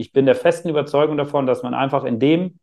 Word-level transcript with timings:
ich 0.00 0.12
bin 0.12 0.24
der 0.24 0.34
festen 0.34 0.70
Überzeugung 0.70 1.18
davon, 1.18 1.46
dass 1.46 1.62
man 1.62 1.74
einfach 1.74 2.04
in 2.04 2.18
dem 2.18 2.58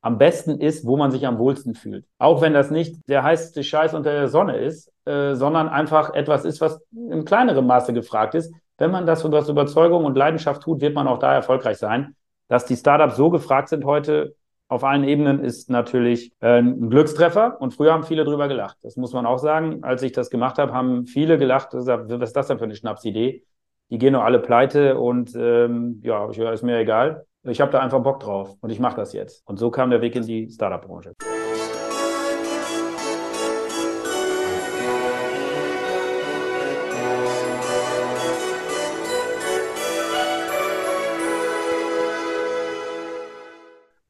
am 0.00 0.16
besten 0.16 0.58
ist, 0.58 0.86
wo 0.86 0.96
man 0.96 1.10
sich 1.10 1.26
am 1.26 1.38
wohlsten 1.38 1.74
fühlt. 1.74 2.06
Auch 2.16 2.40
wenn 2.40 2.54
das 2.54 2.70
nicht 2.70 2.96
der 3.08 3.22
heißeste 3.22 3.62
Scheiß 3.62 3.92
unter 3.92 4.12
der 4.12 4.28
Sonne 4.28 4.56
ist, 4.56 4.90
äh, 5.04 5.34
sondern 5.34 5.68
einfach 5.68 6.14
etwas 6.14 6.46
ist, 6.46 6.62
was 6.62 6.80
in 6.92 7.26
kleinerem 7.26 7.66
Maße 7.66 7.92
gefragt 7.92 8.34
ist. 8.34 8.54
Wenn 8.78 8.90
man 8.90 9.04
das 9.04 9.22
aus 9.22 9.48
Überzeugung 9.50 10.06
und 10.06 10.16
Leidenschaft 10.16 10.62
tut, 10.62 10.80
wird 10.80 10.94
man 10.94 11.08
auch 11.08 11.18
da 11.18 11.34
erfolgreich 11.34 11.76
sein. 11.76 12.14
Dass 12.46 12.64
die 12.64 12.76
Startups 12.76 13.16
so 13.16 13.28
gefragt 13.28 13.68
sind 13.68 13.84
heute 13.84 14.34
auf 14.68 14.82
allen 14.82 15.04
Ebenen, 15.04 15.44
ist 15.44 15.68
natürlich 15.68 16.32
äh, 16.40 16.60
ein 16.60 16.88
Glückstreffer. 16.88 17.60
Und 17.60 17.74
früher 17.74 17.92
haben 17.92 18.04
viele 18.04 18.24
drüber 18.24 18.48
gelacht. 18.48 18.78
Das 18.82 18.96
muss 18.96 19.12
man 19.12 19.26
auch 19.26 19.38
sagen. 19.38 19.84
Als 19.84 20.02
ich 20.02 20.12
das 20.12 20.30
gemacht 20.30 20.56
habe, 20.56 20.72
haben 20.72 21.04
viele 21.04 21.36
gelacht. 21.36 21.74
Was 21.74 21.86
ist 21.86 22.36
das 22.36 22.46
denn 22.46 22.56
für 22.56 22.64
eine 22.64 22.76
Schnapsidee? 22.76 23.44
Die 23.90 23.96
gehen 23.96 24.12
doch 24.12 24.22
alle 24.22 24.38
pleite 24.38 24.98
und 24.98 25.34
ähm, 25.34 26.02
ja, 26.04 26.28
ist 26.28 26.62
mir 26.62 26.78
egal. 26.78 27.24
Ich 27.44 27.62
habe 27.62 27.72
da 27.72 27.80
einfach 27.80 28.02
Bock 28.02 28.20
drauf 28.20 28.54
und 28.60 28.68
ich 28.68 28.80
mache 28.80 28.96
das 28.96 29.14
jetzt. 29.14 29.48
Und 29.48 29.58
so 29.58 29.70
kam 29.70 29.88
der 29.88 30.02
Weg 30.02 30.14
in 30.14 30.26
die 30.26 30.50
Startup-Branche. 30.50 31.14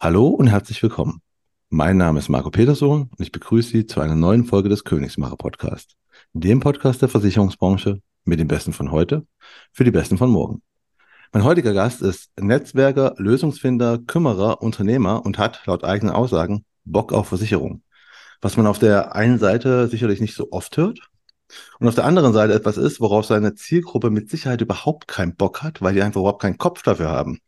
Hallo 0.00 0.26
und 0.26 0.48
herzlich 0.48 0.82
willkommen. 0.82 1.20
Mein 1.68 1.98
Name 1.98 2.18
ist 2.18 2.28
Marco 2.28 2.50
Peterson 2.50 3.02
und 3.02 3.20
ich 3.20 3.30
begrüße 3.30 3.68
Sie 3.68 3.86
zu 3.86 4.00
einer 4.00 4.16
neuen 4.16 4.44
Folge 4.44 4.70
des 4.70 4.82
Königsmacher 4.82 5.36
Podcast, 5.36 5.96
dem 6.32 6.58
Podcast 6.58 7.00
der 7.00 7.08
Versicherungsbranche 7.08 8.00
mit 8.28 8.38
den 8.38 8.48
Besten 8.48 8.72
von 8.72 8.92
heute 8.92 9.26
für 9.72 9.84
die 9.84 9.90
Besten 9.90 10.18
von 10.18 10.30
morgen. 10.30 10.62
Mein 11.32 11.44
heutiger 11.44 11.74
Gast 11.74 12.02
ist 12.02 12.30
Netzwerker, 12.40 13.14
Lösungsfinder, 13.18 13.98
Kümmerer, 13.98 14.62
Unternehmer 14.62 15.24
und 15.26 15.38
hat 15.38 15.66
laut 15.66 15.84
eigenen 15.84 16.14
Aussagen 16.14 16.64
Bock 16.84 17.12
auf 17.12 17.28
Versicherung. 17.28 17.82
Was 18.40 18.56
man 18.56 18.66
auf 18.66 18.78
der 18.78 19.14
einen 19.14 19.38
Seite 19.38 19.88
sicherlich 19.88 20.20
nicht 20.20 20.34
so 20.34 20.52
oft 20.52 20.76
hört 20.76 21.10
und 21.80 21.88
auf 21.88 21.94
der 21.94 22.04
anderen 22.04 22.32
Seite 22.32 22.54
etwas 22.54 22.76
ist, 22.76 23.00
worauf 23.00 23.26
seine 23.26 23.54
Zielgruppe 23.54 24.10
mit 24.10 24.30
Sicherheit 24.30 24.60
überhaupt 24.60 25.08
keinen 25.08 25.34
Bock 25.34 25.62
hat, 25.62 25.82
weil 25.82 25.94
die 25.94 26.02
einfach 26.02 26.20
überhaupt 26.20 26.42
keinen 26.42 26.58
Kopf 26.58 26.82
dafür 26.82 27.08
haben. 27.08 27.40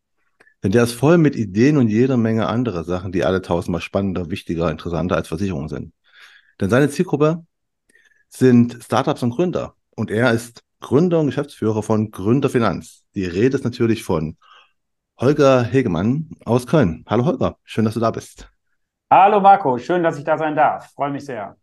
Denn 0.63 0.71
der 0.71 0.83
ist 0.83 0.93
voll 0.93 1.17
mit 1.17 1.35
Ideen 1.35 1.77
und 1.77 1.87
jeder 1.87 2.17
Menge 2.17 2.47
anderer 2.47 2.83
Sachen, 2.83 3.11
die 3.11 3.23
alle 3.23 3.41
tausendmal 3.41 3.81
spannender, 3.81 4.29
wichtiger, 4.29 4.69
interessanter 4.69 5.15
als 5.15 5.27
Versicherungen 5.27 5.69
sind. 5.69 5.93
Denn 6.59 6.69
seine 6.69 6.89
Zielgruppe 6.89 7.45
sind 8.29 8.77
Startups 8.83 9.23
und 9.23 9.31
Gründer. 9.31 9.75
Und 9.95 10.11
er 10.11 10.31
ist 10.31 10.63
Gründer 10.81 11.21
und 11.21 11.27
Geschäftsführer 11.27 11.83
von 11.83 12.11
Gründerfinanz. 12.11 13.05
Die 13.15 13.25
Rede 13.25 13.55
ist 13.55 13.63
natürlich 13.63 14.03
von 14.03 14.35
Holger 15.19 15.63
Hegemann 15.63 16.29
aus 16.43 16.67
Köln. 16.67 17.05
Hallo 17.07 17.23
Holger, 17.25 17.57
schön, 17.63 17.85
dass 17.85 17.93
du 17.93 17.99
da 18.01 18.11
bist. 18.11 18.49
Hallo 19.09 19.39
Marco, 19.39 19.77
schön, 19.77 20.03
dass 20.03 20.17
ich 20.17 20.23
da 20.23 20.37
sein 20.37 20.55
darf. 20.55 20.91
Freue 20.93 21.11
mich 21.11 21.25
sehr. 21.25 21.55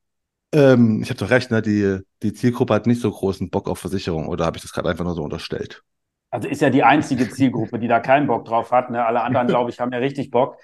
Ähm, 0.52 1.02
ich 1.02 1.10
habe 1.10 1.18
doch 1.18 1.30
recht, 1.30 1.50
ne? 1.50 1.60
die, 1.60 1.98
die 2.22 2.32
Zielgruppe 2.32 2.72
hat 2.74 2.86
nicht 2.86 3.02
so 3.02 3.10
großen 3.10 3.50
Bock 3.50 3.68
auf 3.68 3.78
Versicherung 3.78 4.28
oder 4.28 4.46
habe 4.46 4.56
ich 4.56 4.62
das 4.62 4.72
gerade 4.72 4.88
einfach 4.88 5.04
nur 5.04 5.14
so 5.14 5.22
unterstellt? 5.22 5.82
Also 6.30 6.48
ist 6.48 6.62
ja 6.62 6.70
die 6.70 6.82
einzige 6.82 7.28
Zielgruppe, 7.28 7.78
die 7.78 7.88
da 7.88 8.00
keinen 8.00 8.26
Bock 8.26 8.44
drauf 8.44 8.70
hat. 8.70 8.90
Ne? 8.90 9.04
Alle 9.04 9.22
anderen, 9.22 9.46
glaube 9.48 9.70
ich, 9.70 9.80
haben 9.80 9.92
ja 9.92 9.98
richtig 9.98 10.30
Bock. 10.30 10.56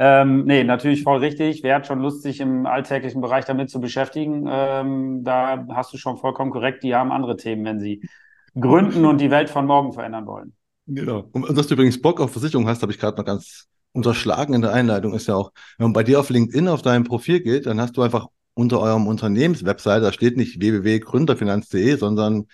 Ähm, 0.00 0.44
nee, 0.44 0.62
natürlich 0.62 1.02
voll 1.02 1.18
richtig. 1.18 1.64
Wer 1.64 1.74
hat 1.74 1.88
schon 1.88 2.00
Lust, 2.00 2.22
sich 2.22 2.38
im 2.38 2.66
alltäglichen 2.66 3.20
Bereich 3.20 3.44
damit 3.44 3.68
zu 3.68 3.80
beschäftigen? 3.80 4.46
Ähm, 4.48 5.24
da 5.24 5.66
hast 5.74 5.92
du 5.92 5.98
schon 5.98 6.16
vollkommen 6.16 6.52
korrekt. 6.52 6.84
Die 6.84 6.94
haben 6.94 7.10
andere 7.10 7.36
Themen, 7.36 7.64
wenn 7.64 7.80
sie 7.80 8.08
gründen 8.58 9.04
und 9.04 9.20
die 9.20 9.32
Welt 9.32 9.50
von 9.50 9.66
morgen 9.66 9.92
verändern 9.92 10.26
wollen. 10.26 10.54
Genau. 10.86 11.28
Und 11.32 11.58
dass 11.58 11.66
du 11.66 11.74
übrigens 11.74 12.00
Bock 12.00 12.20
auf 12.20 12.30
Versicherung 12.30 12.68
hast, 12.68 12.80
habe 12.82 12.92
ich 12.92 12.98
gerade 13.00 13.16
noch 13.16 13.24
ganz 13.24 13.66
unterschlagen 13.92 14.54
in 14.54 14.62
der 14.62 14.72
Einleitung. 14.72 15.14
Ist 15.14 15.26
ja 15.26 15.34
auch, 15.34 15.50
wenn 15.78 15.86
man 15.86 15.92
bei 15.92 16.04
dir 16.04 16.20
auf 16.20 16.30
LinkedIn 16.30 16.68
auf 16.68 16.82
deinem 16.82 17.02
Profil 17.02 17.40
geht, 17.40 17.66
dann 17.66 17.80
hast 17.80 17.96
du 17.96 18.02
einfach 18.02 18.28
unter 18.54 18.80
eurem 18.80 19.06
Unternehmenswebsite, 19.06 20.00
da 20.00 20.12
steht 20.12 20.36
nicht 20.36 20.60
www.gründerfinanz.de, 20.60 21.96
sondern 21.96 22.46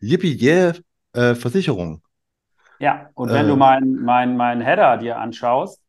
Yippie 0.00 0.36
Yeah 0.40 0.74
äh, 1.12 1.34
Versicherung. 1.34 2.02
Ja, 2.78 3.10
und 3.14 3.30
wenn 3.30 3.46
äh, 3.46 3.48
du 3.48 3.56
meinen 3.56 4.02
mein, 4.02 4.36
mein 4.36 4.60
Header 4.60 4.96
dir 4.96 5.18
anschaust, 5.18 5.81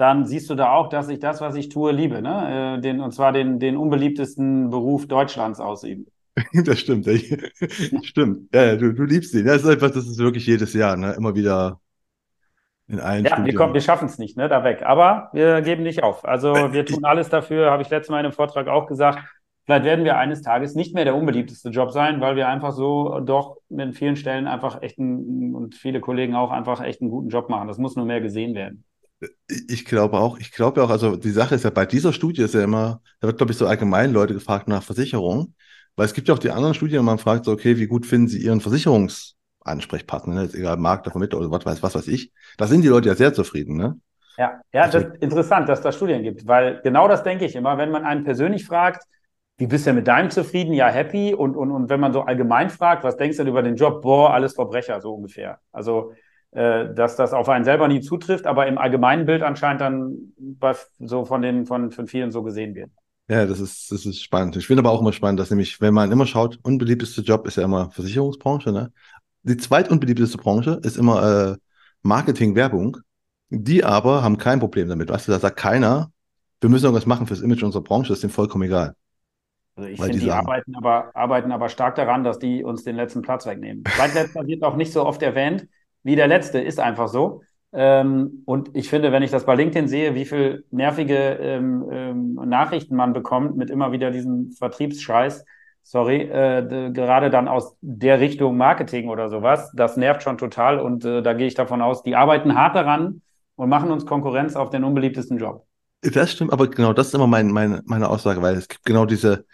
dann 0.00 0.24
siehst 0.24 0.48
du 0.48 0.54
da 0.54 0.72
auch, 0.72 0.88
dass 0.88 1.08
ich 1.08 1.18
das, 1.18 1.40
was 1.40 1.54
ich 1.54 1.68
tue, 1.68 1.92
liebe. 1.92 2.22
Ne? 2.22 2.76
Äh, 2.78 2.80
den, 2.80 3.00
und 3.00 3.12
zwar 3.12 3.32
den, 3.32 3.58
den 3.58 3.76
unbeliebtesten 3.76 4.70
Beruf 4.70 5.06
Deutschlands 5.06 5.60
ausüben. 5.60 6.06
Das 6.64 6.80
stimmt. 6.80 7.06
stimmt. 8.02 8.54
Ja, 8.54 8.76
du, 8.76 8.94
du 8.94 9.04
liebst 9.04 9.34
ihn. 9.34 9.44
Das 9.44 9.62
ist 9.62 9.68
einfach, 9.68 9.90
das 9.90 10.06
ist 10.06 10.18
wirklich 10.18 10.46
jedes 10.46 10.72
Jahr, 10.72 10.96
ne? 10.96 11.12
Immer 11.12 11.34
wieder 11.34 11.80
in 12.86 12.98
allen 12.98 13.24
Ja, 13.24 13.44
wir, 13.44 13.54
kommen, 13.54 13.74
wir 13.74 13.80
schaffen 13.80 14.06
es 14.06 14.16
nicht, 14.16 14.36
ne? 14.36 14.48
Da 14.48 14.64
weg. 14.64 14.82
Aber 14.84 15.28
wir 15.32 15.60
geben 15.60 15.82
nicht 15.82 16.02
auf. 16.02 16.24
Also 16.24 16.54
wir 16.72 16.86
tun 16.86 17.04
alles 17.04 17.28
dafür, 17.28 17.70
habe 17.70 17.82
ich 17.82 17.90
letztes 17.90 18.10
Mal 18.10 18.20
in 18.20 18.26
einem 18.26 18.32
Vortrag 18.32 18.68
auch 18.68 18.86
gesagt. 18.86 19.18
Vielleicht 19.66 19.84
werden 19.84 20.04
wir 20.04 20.16
eines 20.16 20.40
Tages 20.40 20.74
nicht 20.74 20.94
mehr 20.94 21.04
der 21.04 21.14
unbeliebteste 21.14 21.68
Job 21.68 21.90
sein, 21.90 22.20
weil 22.20 22.36
wir 22.36 22.48
einfach 22.48 22.72
so 22.72 23.20
doch 23.20 23.58
in 23.68 23.92
vielen 23.92 24.16
Stellen 24.16 24.46
einfach 24.46 24.82
echt 24.82 24.98
einen, 24.98 25.54
und 25.54 25.74
viele 25.74 26.00
Kollegen 26.00 26.34
auch 26.34 26.50
einfach 26.50 26.80
echt 26.80 27.02
einen 27.02 27.10
guten 27.10 27.28
Job 27.28 27.50
machen. 27.50 27.68
Das 27.68 27.78
muss 27.78 27.96
nur 27.96 28.06
mehr 28.06 28.20
gesehen 28.20 28.54
werden. 28.54 28.84
Ich 29.68 29.84
glaube 29.84 30.18
auch, 30.18 30.38
ich 30.38 30.52
glaube 30.52 30.82
auch, 30.82 30.90
also 30.90 31.16
die 31.16 31.30
Sache 31.30 31.54
ist 31.54 31.64
ja, 31.64 31.70
bei 31.70 31.84
dieser 31.84 32.12
Studie 32.12 32.42
ist 32.42 32.54
ja 32.54 32.64
immer, 32.64 33.02
da 33.20 33.26
wird, 33.26 33.36
glaube 33.36 33.52
ich, 33.52 33.58
so 33.58 33.66
allgemein 33.66 34.12
Leute 34.12 34.32
gefragt 34.34 34.66
nach 34.66 34.82
Versicherung, 34.82 35.54
weil 35.96 36.06
es 36.06 36.14
gibt 36.14 36.28
ja 36.28 36.34
auch 36.34 36.38
die 36.38 36.50
anderen 36.50 36.74
Studien, 36.74 37.00
wo 37.00 37.04
man 37.04 37.18
fragt, 37.18 37.44
so, 37.44 37.52
okay, 37.52 37.76
wie 37.76 37.86
gut 37.86 38.06
finden 38.06 38.28
sie 38.28 38.42
ihren 38.42 38.60
Versicherungsansprechpartner, 38.60 40.34
ne? 40.34 40.50
egal, 40.54 40.78
Makler, 40.78 41.12
Vermittler 41.12 41.38
oder 41.38 41.50
was 41.50 41.66
weiß, 41.66 41.82
was 41.82 41.94
weiß 41.94 42.08
ich. 42.08 42.32
Da 42.56 42.66
sind 42.66 42.82
die 42.82 42.88
Leute 42.88 43.08
ja 43.08 43.14
sehr 43.14 43.34
zufrieden, 43.34 43.76
ne? 43.76 44.00
Ja, 44.38 44.60
ja, 44.72 44.82
also, 44.82 45.00
das 45.00 45.12
ist 45.12 45.22
interessant, 45.22 45.68
dass 45.68 45.82
da 45.82 45.92
Studien 45.92 46.22
gibt, 46.22 46.46
weil 46.46 46.80
genau 46.82 47.06
das 47.08 47.22
denke 47.22 47.44
ich 47.44 47.54
immer, 47.54 47.76
wenn 47.76 47.90
man 47.90 48.04
einen 48.04 48.24
persönlich 48.24 48.64
fragt, 48.64 49.04
wie 49.58 49.66
bist 49.66 49.86
du 49.86 49.92
mit 49.92 50.08
deinem 50.08 50.30
zufrieden? 50.30 50.72
Ja, 50.72 50.88
happy. 50.88 51.34
Und, 51.34 51.54
und, 51.54 51.70
und 51.70 51.90
wenn 51.90 52.00
man 52.00 52.14
so 52.14 52.22
allgemein 52.22 52.70
fragt, 52.70 53.04
was 53.04 53.18
denkst 53.18 53.36
du 53.36 53.42
denn 53.42 53.50
über 53.50 53.62
den 53.62 53.76
Job? 53.76 54.00
Boah, 54.00 54.32
alles 54.32 54.54
Verbrecher, 54.54 54.98
so 55.02 55.12
ungefähr. 55.12 55.60
Also 55.70 56.14
dass 56.52 57.16
das 57.16 57.32
auf 57.32 57.48
einen 57.48 57.64
selber 57.64 57.86
nie 57.86 58.00
zutrifft, 58.00 58.46
aber 58.46 58.66
im 58.66 58.76
allgemeinen 58.76 59.24
Bild 59.24 59.42
anscheinend 59.42 59.80
dann 59.80 60.32
bei, 60.36 60.74
so 60.98 61.24
von 61.24 61.42
den 61.42 61.66
von, 61.66 61.92
von 61.92 62.08
vielen 62.08 62.32
so 62.32 62.42
gesehen 62.42 62.74
wird. 62.74 62.90
Ja, 63.28 63.46
das 63.46 63.60
ist, 63.60 63.92
das 63.92 64.04
ist 64.04 64.20
spannend. 64.20 64.56
Ich 64.56 64.66
finde 64.66 64.80
aber 64.80 64.90
auch 64.90 65.00
immer 65.00 65.12
spannend, 65.12 65.38
dass 65.38 65.50
nämlich, 65.50 65.80
wenn 65.80 65.94
man 65.94 66.10
immer 66.10 66.26
schaut, 66.26 66.58
unbeliebteste 66.64 67.20
Job 67.20 67.46
ist 67.46 67.56
ja 67.56 67.62
immer 67.62 67.90
Versicherungsbranche, 67.92 68.72
ne? 68.72 68.92
Die 69.42 69.56
zweitunbeliebteste 69.56 70.36
Branche 70.36 70.80
ist 70.82 70.96
immer 70.96 71.52
äh, 71.52 71.56
Marketing, 72.02 72.56
Werbung. 72.56 72.96
Die 73.48 73.84
aber 73.84 74.22
haben 74.22 74.36
kein 74.36 74.58
Problem 74.58 74.88
damit. 74.88 75.08
Weißt 75.08 75.28
du, 75.28 75.32
da 75.32 75.38
sagt 75.38 75.56
keiner, 75.56 76.10
wir 76.60 76.68
müssen 76.68 76.84
irgendwas 76.84 77.06
machen 77.06 77.26
fürs 77.26 77.40
Image 77.40 77.62
unserer 77.62 77.82
Branche, 77.82 78.08
das 78.08 78.18
ist 78.18 78.22
denen 78.22 78.32
vollkommen 78.32 78.64
egal. 78.64 78.94
Also 79.76 79.88
ich 79.88 80.00
finde, 80.00 80.18
die, 80.18 80.24
die 80.24 80.30
arbeiten, 80.30 80.74
aber, 80.76 81.10
arbeiten 81.14 81.52
aber 81.52 81.68
stark 81.68 81.94
daran, 81.94 82.22
dass 82.22 82.38
die 82.38 82.64
uns 82.64 82.84
den 82.84 82.96
letzten 82.96 83.22
Platz 83.22 83.46
wegnehmen. 83.46 83.84
Zweitletzter 83.96 84.46
wird 84.46 84.62
auch 84.62 84.76
nicht 84.76 84.92
so 84.92 85.06
oft 85.06 85.22
erwähnt 85.22 85.68
wie 86.02 86.16
der 86.16 86.28
letzte, 86.28 86.60
ist 86.60 86.80
einfach 86.80 87.08
so. 87.08 87.42
Ähm, 87.72 88.42
und 88.46 88.70
ich 88.74 88.88
finde, 88.88 89.12
wenn 89.12 89.22
ich 89.22 89.30
das 89.30 89.46
bei 89.46 89.54
LinkedIn 89.54 89.86
sehe, 89.86 90.14
wie 90.14 90.24
viel 90.24 90.64
nervige 90.70 91.16
ähm, 91.16 91.86
ähm, 91.90 92.34
Nachrichten 92.34 92.96
man 92.96 93.12
bekommt 93.12 93.56
mit 93.56 93.70
immer 93.70 93.92
wieder 93.92 94.10
diesem 94.10 94.50
Vertriebsscheiß, 94.52 95.44
sorry, 95.82 96.22
äh, 96.22 96.90
gerade 96.92 97.30
dann 97.30 97.48
aus 97.48 97.76
der 97.80 98.20
Richtung 98.20 98.56
Marketing 98.56 99.08
oder 99.08 99.28
sowas, 99.28 99.70
das 99.74 99.96
nervt 99.96 100.22
schon 100.22 100.36
total 100.36 100.80
und 100.80 101.04
äh, 101.04 101.22
da 101.22 101.32
gehe 101.32 101.46
ich 101.46 101.54
davon 101.54 101.80
aus, 101.80 102.02
die 102.02 102.16
arbeiten 102.16 102.56
hart 102.56 102.74
daran 102.74 103.22
und 103.54 103.68
machen 103.68 103.90
uns 103.90 104.04
Konkurrenz 104.04 104.56
auf 104.56 104.70
den 104.70 104.84
unbeliebtesten 104.84 105.38
Job. 105.38 105.64
Das 106.02 106.32
stimmt, 106.32 106.52
aber 106.52 106.66
genau 106.68 106.92
das 106.92 107.08
ist 107.08 107.14
immer 107.14 107.26
mein, 107.26 107.50
mein, 107.50 107.82
meine 107.84 108.08
Aussage, 108.08 108.40
weil 108.42 108.56
es 108.56 108.68
gibt 108.68 108.84
genau 108.84 109.04
diese, 109.04 109.44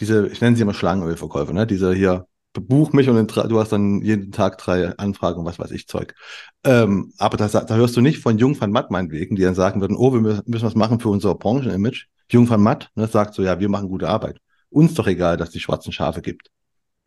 diese, 0.00 0.26
ich 0.26 0.40
nenne 0.40 0.56
sie 0.56 0.62
immer 0.62 0.74
Schlangenölverkäufer, 0.74 1.52
ne? 1.52 1.66
Diese 1.66 1.94
hier, 1.94 2.26
buch 2.60 2.92
mich 2.92 3.08
und 3.08 3.36
du 3.36 3.60
hast 3.60 3.72
dann 3.72 4.00
jeden 4.02 4.32
Tag 4.32 4.58
drei 4.58 4.96
Anfragen, 4.96 5.44
was 5.44 5.58
weiß 5.58 5.72
ich, 5.72 5.88
Zeug. 5.88 6.14
Ähm, 6.62 7.12
aber 7.18 7.36
da, 7.36 7.48
da 7.48 7.74
hörst 7.74 7.96
du 7.96 8.00
nicht 8.00 8.20
von 8.20 8.38
Jung 8.38 8.58
van 8.60 8.70
Matt 8.70 8.90
meinetwegen, 8.90 9.36
die 9.36 9.42
dann 9.42 9.54
sagen 9.54 9.80
würden, 9.80 9.96
oh, 9.96 10.12
wir 10.12 10.20
müssen 10.20 10.66
was 10.66 10.74
machen 10.74 11.00
für 11.00 11.08
unser 11.08 11.34
Branchenimage. 11.34 12.06
Jung 12.30 12.48
van 12.48 12.62
Matt 12.62 12.90
ne, 12.94 13.06
sagt 13.06 13.34
so, 13.34 13.42
ja, 13.42 13.58
wir 13.58 13.68
machen 13.68 13.88
gute 13.88 14.08
Arbeit. 14.08 14.40
Uns 14.70 14.94
doch 14.94 15.06
egal, 15.06 15.36
dass 15.36 15.48
es 15.48 15.54
die 15.54 15.60
schwarzen 15.60 15.92
Schafe 15.92 16.22
gibt. 16.22 16.50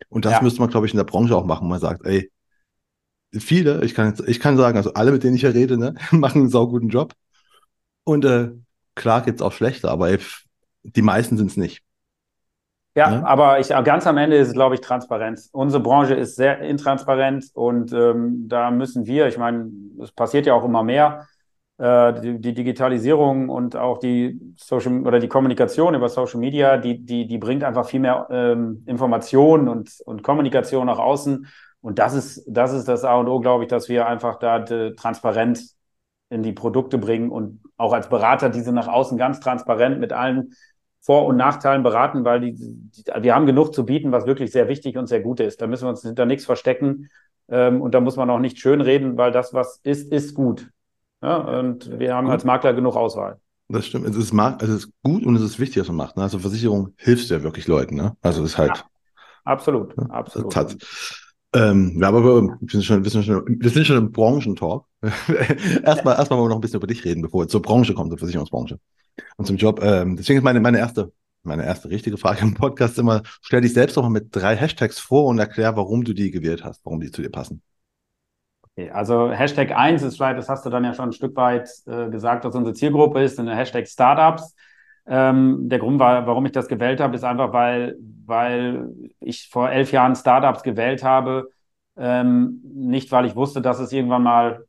Und 0.08 0.24
das 0.24 0.34
ja. 0.34 0.42
müsste 0.42 0.60
man, 0.60 0.70
glaube 0.70 0.86
ich, 0.86 0.92
in 0.92 0.98
der 0.98 1.04
Branche 1.04 1.34
auch 1.36 1.44
machen. 1.44 1.68
Man 1.68 1.80
sagt, 1.80 2.04
ey, 2.06 2.30
viele, 3.32 3.84
ich 3.84 3.94
kann, 3.94 4.14
ich 4.26 4.40
kann 4.40 4.56
sagen, 4.56 4.76
also 4.76 4.92
alle, 4.94 5.12
mit 5.12 5.24
denen 5.24 5.34
ich 5.34 5.42
hier 5.42 5.54
rede, 5.54 5.76
ne, 5.76 5.94
machen 6.10 6.42
einen 6.42 6.50
sauguten 6.50 6.88
Job. 6.88 7.14
Und 8.04 8.24
äh, 8.24 8.50
klar 8.94 9.22
gibt's 9.22 9.42
auch 9.42 9.52
schlechte, 9.52 9.90
aber 9.90 10.10
ey, 10.10 10.18
die 10.82 11.02
meisten 11.02 11.36
sind 11.36 11.50
es 11.50 11.56
nicht. 11.56 11.82
Ja, 12.98 13.12
ja, 13.12 13.24
aber 13.24 13.60
ich, 13.60 13.68
ganz 13.68 14.08
am 14.08 14.16
Ende 14.16 14.36
ist 14.36 14.48
es, 14.48 14.54
glaube 14.54 14.74
ich, 14.74 14.80
Transparenz. 14.80 15.50
Unsere 15.52 15.80
Branche 15.80 16.14
ist 16.14 16.34
sehr 16.34 16.58
intransparent 16.58 17.44
und 17.54 17.92
ähm, 17.92 18.48
da 18.48 18.72
müssen 18.72 19.06
wir, 19.06 19.28
ich 19.28 19.38
meine, 19.38 19.70
es 20.02 20.10
passiert 20.10 20.46
ja 20.46 20.54
auch 20.54 20.64
immer 20.64 20.82
mehr, 20.82 21.28
äh, 21.78 22.20
die, 22.20 22.40
die, 22.40 22.54
Digitalisierung 22.54 23.50
und 23.50 23.76
auch 23.76 23.98
die 23.98 24.40
Social 24.56 25.06
oder 25.06 25.20
die 25.20 25.28
Kommunikation 25.28 25.94
über 25.94 26.08
Social 26.08 26.40
Media, 26.40 26.76
die, 26.76 26.98
die, 26.98 27.28
die 27.28 27.38
bringt 27.38 27.62
einfach 27.62 27.86
viel 27.86 28.00
mehr 28.00 28.26
ähm, 28.30 28.82
Informationen 28.86 29.68
und, 29.68 30.00
und 30.04 30.24
Kommunikation 30.24 30.86
nach 30.86 30.98
außen. 30.98 31.46
Und 31.80 32.00
das 32.00 32.14
ist, 32.14 32.44
das 32.48 32.72
ist 32.72 32.88
das 32.88 33.04
A 33.04 33.14
und 33.14 33.28
O, 33.28 33.38
glaube 33.38 33.62
ich, 33.62 33.70
dass 33.70 33.88
wir 33.88 34.08
einfach 34.08 34.40
da 34.40 34.58
transparent 34.58 35.60
in 36.30 36.42
die 36.42 36.52
Produkte 36.52 36.98
bringen 36.98 37.30
und 37.30 37.60
auch 37.76 37.92
als 37.92 38.08
Berater 38.08 38.50
diese 38.50 38.72
nach 38.72 38.88
außen 38.88 39.16
ganz 39.16 39.38
transparent 39.38 40.00
mit 40.00 40.12
allen 40.12 40.52
vor- 41.08 41.24
und 41.24 41.38
Nachteilen 41.38 41.82
beraten, 41.82 42.26
weil 42.26 42.38
die, 42.40 42.52
die, 42.52 43.02
wir 43.22 43.34
haben 43.34 43.46
genug 43.46 43.74
zu 43.74 43.86
bieten, 43.86 44.12
was 44.12 44.26
wirklich 44.26 44.52
sehr 44.52 44.68
wichtig 44.68 44.98
und 44.98 45.06
sehr 45.06 45.20
gut 45.20 45.40
ist. 45.40 45.62
Da 45.62 45.66
müssen 45.66 45.86
wir 45.86 45.88
uns 45.88 46.02
hinter 46.02 46.26
nichts 46.26 46.44
verstecken 46.44 47.08
ähm, 47.48 47.80
und 47.80 47.94
da 47.94 48.00
muss 48.00 48.16
man 48.16 48.28
auch 48.28 48.38
nicht 48.38 48.58
schönreden, 48.58 49.16
weil 49.16 49.32
das, 49.32 49.54
was 49.54 49.80
ist, 49.84 50.12
ist 50.12 50.34
gut. 50.34 50.68
Ja, 51.22 51.36
und 51.38 51.98
wir 51.98 52.14
haben 52.14 52.28
als 52.28 52.44
Makler 52.44 52.74
genug 52.74 52.94
Auswahl. 52.94 53.40
Das 53.70 53.86
stimmt. 53.86 54.06
Es 54.06 54.16
ist, 54.16 54.34
also 54.38 54.74
es 54.74 54.84
ist 54.84 54.92
gut 55.02 55.24
und 55.24 55.34
es 55.34 55.40
ist 55.40 55.58
wichtig, 55.58 55.80
was 55.80 55.88
man 55.88 55.96
macht. 55.96 56.18
Ne? 56.18 56.24
Also 56.24 56.40
Versicherung 56.40 56.92
hilft 56.98 57.30
ja 57.30 57.42
wirklich 57.42 57.66
Leuten. 57.66 57.96
Ne? 57.96 58.14
Also 58.20 58.42
das 58.42 58.50
ist 58.50 58.58
halt. 58.58 58.76
Ja, 58.76 58.84
absolut, 59.44 59.96
ja, 59.96 60.02
absolut. 60.10 60.54
Hat, 60.54 60.76
ähm, 61.54 61.98
ja, 62.00 62.08
aber 62.08 62.24
wir, 62.24 62.58
sind 62.68 62.84
schon, 62.84 63.04
wir, 63.04 63.10
sind 63.10 63.24
schon, 63.24 63.44
wir 63.46 63.70
sind 63.70 63.86
schon 63.86 63.96
im 63.96 64.12
Branchentalk. 64.12 64.84
erstmal, 65.02 66.16
erstmal 66.16 66.38
wollen 66.38 66.46
wir 66.46 66.48
noch 66.50 66.56
ein 66.56 66.60
bisschen 66.60 66.78
über 66.78 66.86
dich 66.86 67.04
reden, 67.04 67.22
bevor 67.22 67.42
wir 67.42 67.48
zur 67.48 67.62
Branche 67.62 67.94
kommen, 67.94 68.10
zur 68.10 68.18
Versicherungsbranche 68.18 68.78
und 69.36 69.46
zum 69.46 69.56
Job. 69.56 69.80
Ähm, 69.82 70.16
deswegen 70.16 70.38
ist 70.38 70.44
meine, 70.44 70.60
meine 70.60 70.78
erste, 70.78 71.12
meine 71.42 71.64
erste 71.64 71.88
richtige 71.88 72.18
Frage 72.18 72.42
im 72.42 72.54
Podcast 72.54 72.98
immer, 72.98 73.22
stell 73.40 73.62
dich 73.62 73.72
selbst 73.72 73.96
doch 73.96 74.02
mal 74.02 74.10
mit 74.10 74.28
drei 74.34 74.56
Hashtags 74.56 74.98
vor 74.98 75.26
und 75.26 75.38
erklär, 75.38 75.76
warum 75.76 76.04
du 76.04 76.12
die 76.12 76.30
gewählt 76.30 76.64
hast, 76.64 76.84
warum 76.84 77.00
die 77.00 77.10
zu 77.10 77.22
dir 77.22 77.30
passen. 77.30 77.62
Okay, 78.76 78.90
also 78.90 79.30
Hashtag 79.32 79.72
1 79.72 80.02
ist 80.02 80.16
vielleicht, 80.16 80.38
das 80.38 80.48
hast 80.48 80.66
du 80.66 80.70
dann 80.70 80.84
ja 80.84 80.94
schon 80.94 81.08
ein 81.08 81.12
Stück 81.12 81.34
weit 81.34 81.68
äh, 81.86 82.10
gesagt, 82.10 82.44
was 82.44 82.54
unsere 82.54 82.74
Zielgruppe 82.74 83.22
ist, 83.22 83.38
eine 83.40 83.56
Hashtag 83.56 83.88
Startups. 83.88 84.54
Ähm, 85.08 85.68
der 85.68 85.78
Grund 85.78 85.98
war, 85.98 86.26
warum 86.26 86.44
ich 86.46 86.52
das 86.52 86.68
gewählt 86.68 87.00
habe, 87.00 87.16
ist 87.16 87.24
einfach, 87.24 87.52
weil, 87.52 87.96
weil 88.26 88.90
ich 89.20 89.48
vor 89.50 89.70
elf 89.70 89.90
Jahren 89.92 90.14
Startups 90.14 90.62
gewählt 90.62 91.02
habe. 91.02 91.50
Ähm, 91.96 92.60
nicht, 92.64 93.10
weil 93.10 93.24
ich 93.24 93.34
wusste, 93.34 93.62
dass 93.62 93.80
es 93.80 93.92
irgendwann 93.92 94.22
mal 94.22 94.66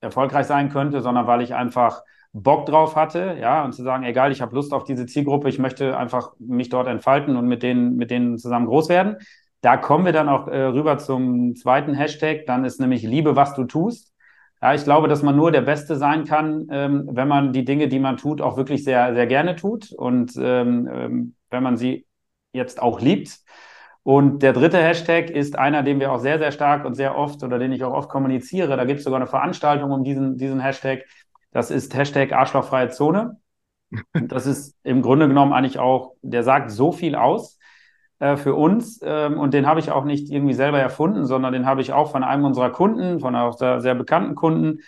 erfolgreich 0.00 0.46
sein 0.46 0.68
könnte, 0.70 1.00
sondern 1.00 1.26
weil 1.26 1.42
ich 1.42 1.54
einfach 1.54 2.02
Bock 2.32 2.66
drauf 2.66 2.96
hatte, 2.96 3.36
ja, 3.40 3.64
und 3.64 3.72
zu 3.72 3.82
sagen, 3.82 4.04
egal, 4.04 4.32
ich 4.32 4.40
habe 4.40 4.54
Lust 4.54 4.72
auf 4.72 4.84
diese 4.84 5.06
Zielgruppe, 5.06 5.48
ich 5.48 5.58
möchte 5.58 5.96
einfach 5.96 6.32
mich 6.38 6.70
dort 6.70 6.88
entfalten 6.88 7.36
und 7.36 7.46
mit 7.46 7.62
denen, 7.62 7.96
mit 7.96 8.10
denen 8.10 8.38
zusammen 8.38 8.66
groß 8.66 8.88
werden. 8.88 9.16
Da 9.60 9.76
kommen 9.76 10.04
wir 10.06 10.12
dann 10.12 10.28
auch 10.28 10.48
äh, 10.48 10.62
rüber 10.62 10.98
zum 10.98 11.54
zweiten 11.54 11.94
Hashtag. 11.94 12.46
Dann 12.46 12.64
ist 12.64 12.80
nämlich 12.80 13.02
Liebe, 13.02 13.36
was 13.36 13.54
du 13.54 13.64
tust. 13.64 14.11
Ja, 14.62 14.74
ich 14.74 14.84
glaube, 14.84 15.08
dass 15.08 15.22
man 15.22 15.34
nur 15.36 15.50
der 15.50 15.62
Beste 15.62 15.96
sein 15.96 16.24
kann, 16.24 16.68
ähm, 16.70 17.08
wenn 17.10 17.26
man 17.26 17.52
die 17.52 17.64
Dinge, 17.64 17.88
die 17.88 17.98
man 17.98 18.16
tut, 18.16 18.40
auch 18.40 18.56
wirklich 18.56 18.84
sehr, 18.84 19.12
sehr 19.12 19.26
gerne 19.26 19.56
tut 19.56 19.90
und 19.92 20.36
ähm, 20.36 20.88
ähm, 20.92 21.34
wenn 21.50 21.62
man 21.64 21.76
sie 21.76 22.06
jetzt 22.52 22.80
auch 22.80 23.00
liebt. 23.00 23.40
Und 24.04 24.42
der 24.42 24.52
dritte 24.52 24.78
Hashtag 24.78 25.30
ist 25.30 25.58
einer, 25.58 25.82
den 25.82 25.98
wir 25.98 26.12
auch 26.12 26.18
sehr, 26.18 26.38
sehr 26.38 26.52
stark 26.52 26.84
und 26.84 26.94
sehr 26.94 27.16
oft 27.16 27.42
oder 27.42 27.58
den 27.58 27.72
ich 27.72 27.82
auch 27.82 27.92
oft 27.92 28.08
kommuniziere. 28.08 28.76
Da 28.76 28.84
gibt 28.84 28.98
es 28.98 29.04
sogar 29.04 29.20
eine 29.20 29.28
Veranstaltung 29.28 29.90
um 29.90 30.04
diesen, 30.04 30.38
diesen 30.38 30.60
Hashtag. 30.60 31.04
Das 31.50 31.70
ist 31.70 31.94
Hashtag 31.94 32.32
Arschlochfreie 32.32 32.88
Zone. 32.90 33.38
Das 34.14 34.46
ist 34.46 34.74
im 34.84 35.02
Grunde 35.02 35.28
genommen 35.28 35.52
eigentlich 35.52 35.78
auch, 35.78 36.14
der 36.22 36.42
sagt 36.44 36.70
so 36.70 36.92
viel 36.92 37.14
aus 37.14 37.58
äh, 38.22 38.36
für 38.36 38.54
uns. 38.54 39.00
Ähm, 39.02 39.36
und 39.36 39.52
den 39.52 39.66
habe 39.66 39.80
ich 39.80 39.90
auch 39.90 40.04
nicht 40.04 40.30
irgendwie 40.30 40.54
selber 40.54 40.78
erfunden, 40.78 41.26
sondern 41.26 41.52
den 41.52 41.66
habe 41.66 41.80
ich 41.80 41.92
auch 41.92 42.12
von 42.12 42.22
einem 42.22 42.44
unserer 42.44 42.70
Kunden, 42.70 43.18
von 43.18 43.34
auch 43.34 43.58
sehr, 43.58 43.80
sehr 43.80 43.96
bekannten 43.96 44.36
Kunden. 44.36 44.78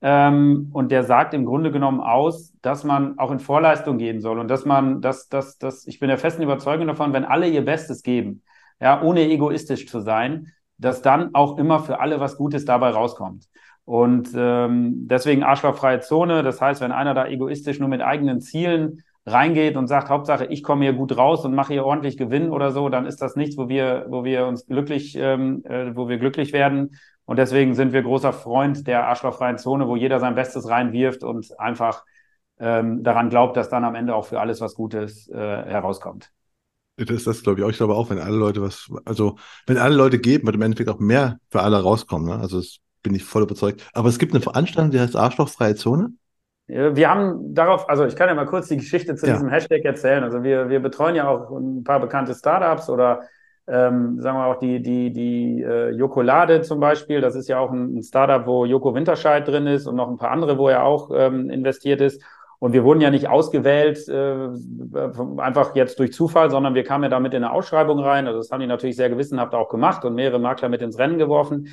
Ähm, 0.00 0.70
und 0.72 0.90
der 0.90 1.02
sagt 1.04 1.34
im 1.34 1.44
Grunde 1.44 1.70
genommen 1.70 2.00
aus, 2.00 2.54
dass 2.62 2.84
man 2.84 3.18
auch 3.18 3.30
in 3.30 3.40
Vorleistung 3.40 3.98
gehen 3.98 4.22
soll 4.22 4.38
und 4.38 4.48
dass 4.48 4.64
man, 4.64 5.02
dass, 5.02 5.28
dass, 5.28 5.58
dass, 5.58 5.86
ich 5.86 6.00
bin 6.00 6.08
der 6.08 6.16
festen 6.16 6.42
Überzeugung 6.42 6.86
davon, 6.86 7.12
wenn 7.12 7.26
alle 7.26 7.46
ihr 7.46 7.62
Bestes 7.62 8.02
geben, 8.02 8.42
ja, 8.80 9.02
ohne 9.02 9.20
egoistisch 9.28 9.86
zu 9.86 10.00
sein, 10.00 10.52
dass 10.78 11.02
dann 11.02 11.34
auch 11.34 11.58
immer 11.58 11.80
für 11.80 12.00
alle 12.00 12.20
was 12.20 12.38
Gutes 12.38 12.64
dabei 12.64 12.88
rauskommt. 12.88 13.48
Und 13.84 14.30
ähm, 14.34 15.08
deswegen 15.08 15.42
arschlochfreie 15.42 16.00
Zone. 16.00 16.42
Das 16.42 16.62
heißt, 16.62 16.80
wenn 16.80 16.92
einer 16.92 17.12
da 17.12 17.26
egoistisch 17.26 17.80
nur 17.80 17.88
mit 17.90 18.00
eigenen 18.00 18.40
Zielen 18.40 19.02
reingeht 19.30 19.76
und 19.76 19.86
sagt, 19.86 20.08
Hauptsache, 20.08 20.46
ich 20.46 20.62
komme 20.62 20.84
hier 20.84 20.92
gut 20.92 21.16
raus 21.16 21.44
und 21.44 21.54
mache 21.54 21.72
hier 21.72 21.84
ordentlich 21.84 22.16
Gewinn 22.16 22.50
oder 22.50 22.70
so, 22.72 22.88
dann 22.88 23.06
ist 23.06 23.22
das 23.22 23.36
nichts, 23.36 23.56
wo 23.56 23.68
wir, 23.68 24.06
wo 24.08 24.24
wir 24.24 24.46
uns 24.46 24.66
glücklich, 24.66 25.16
ähm, 25.16 25.64
äh, 25.64 25.94
wo 25.94 26.08
wir 26.08 26.18
glücklich 26.18 26.52
werden. 26.52 26.98
Und 27.24 27.38
deswegen 27.38 27.74
sind 27.74 27.92
wir 27.92 28.02
großer 28.02 28.32
Freund 28.32 28.86
der 28.86 29.06
arschlochfreien 29.06 29.58
Zone, 29.58 29.86
wo 29.86 29.96
jeder 29.96 30.18
sein 30.20 30.34
Bestes 30.34 30.68
reinwirft 30.68 31.22
und 31.24 31.58
einfach 31.60 32.04
ähm, 32.58 33.02
daran 33.02 33.30
glaubt, 33.30 33.56
dass 33.56 33.68
dann 33.68 33.84
am 33.84 33.94
Ende 33.94 34.14
auch 34.14 34.26
für 34.26 34.40
alles 34.40 34.60
was 34.60 34.74
Gutes 34.74 35.28
äh, 35.28 35.36
herauskommt. 35.36 36.32
Das 36.96 37.10
ist 37.10 37.26
das, 37.26 37.42
glaube 37.42 37.60
ich 37.60 37.64
auch. 37.64 37.70
Ich 37.70 37.76
glaube 37.76 37.94
auch, 37.94 38.10
wenn 38.10 38.18
alle 38.18 38.36
Leute 38.36 38.60
was, 38.60 38.90
also 39.04 39.36
wenn 39.66 39.78
alle 39.78 39.94
Leute 39.94 40.18
geben, 40.18 40.46
wird 40.46 40.56
im 40.56 40.62
Endeffekt 40.62 40.88
auch 40.88 40.98
mehr 40.98 41.38
für 41.48 41.62
alle 41.62 41.80
rauskommen. 41.80 42.28
Ne? 42.28 42.40
Also 42.40 42.58
das 42.58 42.78
bin 43.02 43.14
ich 43.14 43.24
voll 43.24 43.42
überzeugt. 43.42 43.88
Aber 43.92 44.08
es 44.08 44.18
gibt 44.18 44.32
eine 44.32 44.42
Veranstaltung, 44.42 44.90
die 44.90 44.98
heißt 44.98 45.14
Arschlochfreie 45.14 45.76
Zone. 45.76 46.14
Wir 46.68 47.08
haben 47.08 47.54
darauf, 47.54 47.88
also 47.88 48.04
ich 48.04 48.14
kann 48.14 48.28
ja 48.28 48.34
mal 48.34 48.44
kurz 48.44 48.68
die 48.68 48.76
Geschichte 48.76 49.16
zu 49.16 49.26
ja. 49.26 49.32
diesem 49.32 49.48
Hashtag 49.48 49.84
erzählen. 49.84 50.22
Also 50.22 50.42
wir, 50.42 50.68
wir 50.68 50.80
betreuen 50.80 51.14
ja 51.14 51.26
auch 51.26 51.50
ein 51.50 51.82
paar 51.82 51.98
bekannte 51.98 52.34
Startups 52.34 52.90
oder 52.90 53.22
ähm, 53.66 54.20
sagen 54.20 54.36
wir 54.36 54.46
auch 54.46 54.58
die, 54.58 54.82
die, 54.82 55.10
die 55.10 55.62
äh, 55.62 55.90
Jokolade 55.90 56.60
zum 56.60 56.78
Beispiel. 56.78 57.22
Das 57.22 57.34
ist 57.34 57.48
ja 57.48 57.58
auch 57.58 57.70
ein, 57.70 57.96
ein, 57.96 58.02
Startup, 58.02 58.46
wo 58.46 58.66
Joko 58.66 58.94
Winterscheid 58.94 59.48
drin 59.48 59.66
ist 59.66 59.86
und 59.86 59.96
noch 59.96 60.08
ein 60.08 60.18
paar 60.18 60.30
andere, 60.30 60.58
wo 60.58 60.68
er 60.68 60.84
auch 60.84 61.10
ähm, 61.14 61.48
investiert 61.48 62.02
ist. 62.02 62.22
Und 62.58 62.72
wir 62.72 62.84
wurden 62.84 63.00
ja 63.00 63.10
nicht 63.10 63.28
ausgewählt, 63.28 64.06
äh, 64.08 64.48
einfach 65.38 65.74
jetzt 65.74 65.98
durch 65.98 66.12
Zufall, 66.12 66.50
sondern 66.50 66.74
wir 66.74 66.84
kamen 66.84 67.04
ja 67.04 67.10
damit 67.10 67.32
in 67.32 67.44
eine 67.44 67.52
Ausschreibung 67.52 67.98
rein. 68.00 68.26
Also 68.26 68.40
das 68.40 68.50
haben 68.50 68.60
die 68.60 68.66
natürlich 68.66 68.96
sehr 68.96 69.08
gewissenhaft 69.08 69.54
auch 69.54 69.68
gemacht 69.68 70.04
und 70.04 70.14
mehrere 70.14 70.38
Makler 70.38 70.68
mit 70.68 70.82
ins 70.82 70.98
Rennen 70.98 71.18
geworfen. 71.18 71.68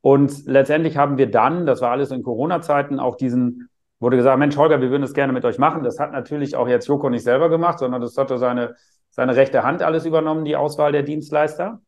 Und 0.00 0.46
letztendlich 0.46 0.96
haben 0.96 1.16
wir 1.16 1.30
dann, 1.30 1.64
das 1.64 1.80
war 1.80 1.90
alles 1.90 2.10
in 2.10 2.22
Corona-Zeiten, 2.22 2.98
auch 2.98 3.16
diesen 3.16 3.68
wurde 3.98 4.16
gesagt, 4.16 4.38
Mensch, 4.38 4.56
Holger, 4.56 4.80
wir 4.80 4.90
würden 4.90 5.02
das 5.02 5.14
gerne 5.14 5.32
mit 5.32 5.44
euch 5.44 5.58
machen. 5.58 5.82
Das 5.82 5.98
hat 5.98 6.12
natürlich 6.12 6.56
auch 6.56 6.68
jetzt 6.68 6.86
Joko 6.86 7.08
nicht 7.08 7.24
selber 7.24 7.48
gemacht, 7.48 7.78
sondern 7.78 8.00
das 8.00 8.16
hat 8.16 8.28
seine, 8.28 8.76
seine 9.10 9.36
rechte 9.36 9.62
Hand 9.62 9.82
alles 9.82 10.04
übernommen, 10.04 10.44
die 10.44 10.56
Auswahl 10.56 10.92
der 10.92 11.02
Dienstleister. 11.02 11.80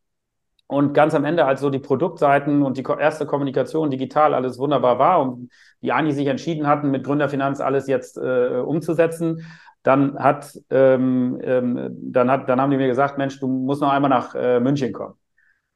Und 0.66 0.93
ganz 0.93 1.14
am 1.14 1.25
Ende, 1.25 1.46
als 1.46 1.60
so 1.60 1.70
die 1.70 1.78
Produktseiten 1.78 2.62
und 2.62 2.76
die 2.76 2.82
erste 2.82 3.25
Kommunikation 3.25 3.90
digital 3.90 4.34
alles 4.34 4.58
wunderbar 4.58 4.99
war 4.99 5.22
und 5.22 5.50
die 5.81 5.93
eigentlich 5.93 6.14
sich 6.14 6.26
entschieden 6.26 6.66
hatten, 6.66 6.90
mit 6.90 7.05
Gründerfinanz 7.05 7.60
alles 7.60 7.87
jetzt 7.87 8.19
äh, 8.19 8.60
umzusetzen, 8.64 9.46
dann 9.82 10.19
hat, 10.19 10.58
ähm, 10.69 11.40
ähm, 11.43 11.96
dann 12.12 12.31
hat, 12.31 12.50
dann 12.50 12.60
haben 12.60 12.70
die 12.70 12.76
mir 12.76 12.88
gesagt, 12.88 13.16
Mensch, 13.16 13.40
du 13.40 13.49
musst 13.49 13.81
noch 13.81 13.90
einmal 13.90 14.10
nach 14.10 14.34
äh, 14.34 14.60
München 14.60 14.93
kommen. 14.93 15.14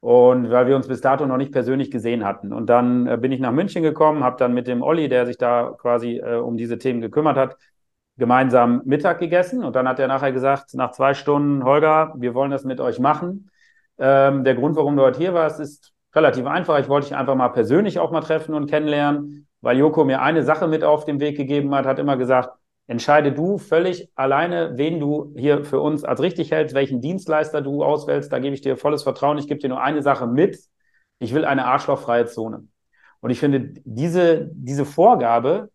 Und 0.02 0.50
weil 0.50 0.66
wir 0.66 0.75
uns 0.75 0.88
bis 0.88 1.00
dato 1.00 1.26
noch 1.26 1.37
nicht 1.37 1.52
persönlich 1.52 1.93
gesehen 1.93 2.25
hatten. 2.25 2.52
Und 2.52 2.66
dann 2.66 3.06
äh, 3.06 3.16
bin 3.16 3.31
ich 3.31 3.38
nach 3.38 3.52
München 3.52 3.84
gekommen, 3.84 4.25
habe 4.25 4.37
dann 4.37 4.52
mit 4.52 4.66
dem 4.66 4.82
Olli, 4.82 5.08
der 5.08 5.26
sich 5.26 5.38
da 5.38 5.76
quasi 5.78 6.16
äh, 6.16 6.38
um 6.38 6.56
diese 6.56 6.76
Themen 6.76 7.00
gekümmert 7.00 7.36
hat, 7.36 7.56
gemeinsam 8.17 8.82
Mittag 8.84 9.20
gegessen. 9.20 9.62
Und 9.62 9.77
dann 9.77 9.86
hat 9.86 10.00
er 10.00 10.08
nachher 10.08 10.32
gesagt, 10.32 10.74
nach 10.74 10.91
zwei 10.91 11.15
Stunden, 11.15 11.62
Holger, 11.62 12.15
wir 12.17 12.34
wollen 12.34 12.50
das 12.50 12.65
mit 12.65 12.81
euch 12.81 12.98
machen. 12.98 13.48
Ähm, 13.96 14.43
der 14.43 14.56
Grund, 14.56 14.74
warum 14.74 14.96
du 14.96 15.05
heute 15.05 15.20
hier 15.20 15.34
warst, 15.34 15.60
ist 15.60 15.93
relativ 16.17 16.46
einfach. 16.46 16.81
Ich 16.81 16.88
wollte 16.88 17.06
dich 17.06 17.17
einfach 17.17 17.36
mal 17.36 17.50
persönlich 17.50 18.00
auch 18.00 18.10
mal 18.10 18.22
treffen 18.22 18.56
und 18.56 18.69
kennenlernen, 18.69 19.46
weil 19.60 19.79
Joko 19.79 20.05
mir 20.05 20.20
eine 20.20 20.43
Sache 20.43 20.67
mit 20.67 20.82
auf 20.82 21.05
den 21.05 21.20
Weg 21.20 21.36
gegeben 21.36 21.72
hat, 21.77 21.86
hat 21.86 22.00
immer 22.00 22.17
gesagt, 22.17 22.50
entscheide 22.93 23.32
du 23.32 23.58
völlig 23.58 24.11
alleine, 24.15 24.72
wen 24.77 25.01
du 25.01 25.34
hier 25.37 25.65
für 25.65 25.81
uns 25.81 26.05
als 26.05 26.20
richtig 26.20 26.53
hältst, 26.53 26.75
welchen 26.75 27.01
Dienstleister 27.01 27.63
du 27.63 27.82
auswählst. 27.82 28.32
Da 28.32 28.39
gebe 28.39 28.55
ich 28.55 28.61
dir 28.61 28.77
volles 28.77 29.03
Vertrauen. 29.03 29.39
Ich 29.39 29.49
gebe 29.49 29.58
dir 29.58 29.70
nur 29.70 29.82
eine 29.82 30.03
Sache 30.03 30.27
mit. 30.27 30.58
Ich 31.19 31.34
will 31.34 31.44
eine 31.44 31.65
arschlochfreie 31.65 32.27
Zone. 32.27 32.69
Und 33.20 33.31
ich 33.31 33.41
finde, 33.41 33.72
diese, 33.84 34.51
diese 34.53 34.84
Vorgabe, 34.84 35.70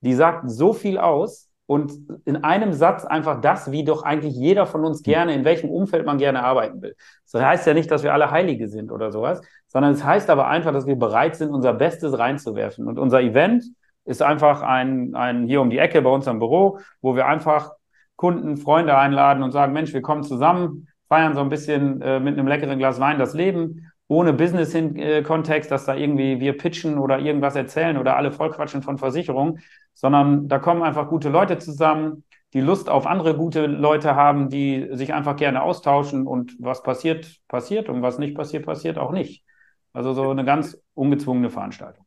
die 0.00 0.14
sagt 0.14 0.50
so 0.50 0.72
viel 0.72 0.98
aus 0.98 1.48
und 1.66 1.92
in 2.24 2.42
einem 2.42 2.72
Satz 2.72 3.04
einfach 3.04 3.40
das, 3.40 3.70
wie 3.70 3.84
doch 3.84 4.02
eigentlich 4.02 4.34
jeder 4.34 4.66
von 4.66 4.84
uns 4.84 5.02
gerne, 5.02 5.34
in 5.34 5.44
welchem 5.44 5.70
Umfeld 5.70 6.04
man 6.04 6.18
gerne 6.18 6.42
arbeiten 6.42 6.82
will. 6.82 6.96
Das 7.30 7.42
heißt 7.42 7.66
ja 7.66 7.74
nicht, 7.74 7.90
dass 7.90 8.02
wir 8.02 8.12
alle 8.12 8.30
Heilige 8.30 8.68
sind 8.68 8.90
oder 8.90 9.12
sowas, 9.12 9.40
sondern 9.68 9.92
es 9.92 10.04
heißt 10.04 10.30
aber 10.30 10.48
einfach, 10.48 10.72
dass 10.72 10.86
wir 10.86 10.96
bereit 10.96 11.36
sind, 11.36 11.50
unser 11.50 11.74
Bestes 11.74 12.18
reinzuwerfen. 12.18 12.88
Und 12.88 12.98
unser 12.98 13.20
Event, 13.20 13.64
ist 14.06 14.22
einfach 14.22 14.62
ein, 14.62 15.14
ein 15.14 15.46
hier 15.46 15.60
um 15.60 15.70
die 15.70 15.78
Ecke 15.78 16.00
bei 16.00 16.10
uns 16.10 16.26
am 16.28 16.38
Büro, 16.38 16.78
wo 17.02 17.16
wir 17.16 17.26
einfach 17.26 17.72
Kunden, 18.16 18.56
Freunde 18.56 18.96
einladen 18.96 19.42
und 19.42 19.52
sagen, 19.52 19.72
Mensch, 19.72 19.92
wir 19.92 20.02
kommen 20.02 20.22
zusammen, 20.22 20.88
feiern 21.08 21.34
so 21.34 21.40
ein 21.40 21.48
bisschen 21.48 22.00
äh, 22.00 22.18
mit 22.18 22.38
einem 22.38 22.48
leckeren 22.48 22.78
Glas 22.78 22.98
Wein 22.98 23.18
das 23.18 23.34
Leben, 23.34 23.92
ohne 24.08 24.32
Business-Kontext, 24.32 25.70
dass 25.70 25.84
da 25.84 25.94
irgendwie 25.94 26.40
wir 26.40 26.56
pitchen 26.56 26.98
oder 26.98 27.18
irgendwas 27.18 27.56
erzählen 27.56 27.98
oder 27.98 28.16
alle 28.16 28.30
vollquatschen 28.30 28.82
von 28.82 28.98
Versicherungen, 28.98 29.60
sondern 29.94 30.48
da 30.48 30.58
kommen 30.58 30.82
einfach 30.82 31.08
gute 31.08 31.28
Leute 31.28 31.58
zusammen, 31.58 32.24
die 32.54 32.60
Lust 32.60 32.88
auf 32.88 33.06
andere 33.06 33.36
gute 33.36 33.66
Leute 33.66 34.14
haben, 34.14 34.48
die 34.48 34.88
sich 34.92 35.12
einfach 35.12 35.36
gerne 35.36 35.62
austauschen 35.62 36.26
und 36.26 36.56
was 36.60 36.82
passiert, 36.82 37.40
passiert 37.48 37.88
und 37.88 38.02
was 38.02 38.18
nicht 38.18 38.36
passiert, 38.36 38.64
passiert 38.64 38.98
auch 38.98 39.10
nicht. 39.10 39.44
Also 39.92 40.12
so 40.12 40.30
eine 40.30 40.44
ganz 40.44 40.80
ungezwungene 40.94 41.50
Veranstaltung. 41.50 42.05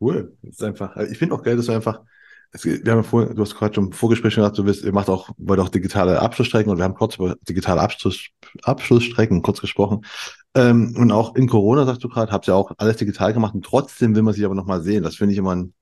Cool. 0.00 0.36
Das 0.42 0.54
ist 0.54 0.62
einfach, 0.62 0.96
ich 0.96 1.18
finde 1.18 1.34
auch 1.34 1.42
geil, 1.42 1.56
dass 1.56 1.66
du 1.66 1.72
einfach, 1.72 2.00
es, 2.52 2.64
wir 2.64 2.78
haben 2.78 2.98
ja 2.98 3.02
vor, 3.02 3.26
du 3.26 3.42
hast 3.42 3.56
gerade 3.56 3.74
schon 3.74 3.86
im 3.86 3.92
Vorgespräch 3.92 4.34
gesagt, 4.34 4.58
du 4.58 4.64
willst, 4.64 4.84
ihr 4.84 4.92
macht 4.92 5.08
auch, 5.08 5.30
wollt 5.38 5.60
auch 5.60 5.68
digitale 5.68 6.20
Abschlussstrecken 6.20 6.70
und 6.70 6.78
wir 6.78 6.84
haben 6.84 6.94
kurz 6.94 7.16
über 7.16 7.36
digitale 7.48 7.80
Abschluss, 7.80 8.26
Abschlussstrecken 8.62 9.42
kurz 9.42 9.60
gesprochen. 9.60 10.04
Ähm, 10.54 10.94
und 10.96 11.12
auch 11.12 11.34
in 11.34 11.48
Corona, 11.48 11.84
sagst 11.86 12.04
du 12.04 12.08
gerade, 12.08 12.32
habt 12.32 12.48
ihr 12.48 12.54
auch 12.54 12.72
alles 12.78 12.96
digital 12.96 13.32
gemacht 13.32 13.54
und 13.54 13.64
trotzdem 13.64 14.14
will 14.14 14.22
man 14.22 14.34
sich 14.34 14.44
aber 14.44 14.54
nochmal 14.54 14.82
sehen. 14.82 15.02
Das 15.02 15.16
finde 15.16 15.32
ich 15.32 15.38
immer 15.38 15.54
ein, 15.54 15.74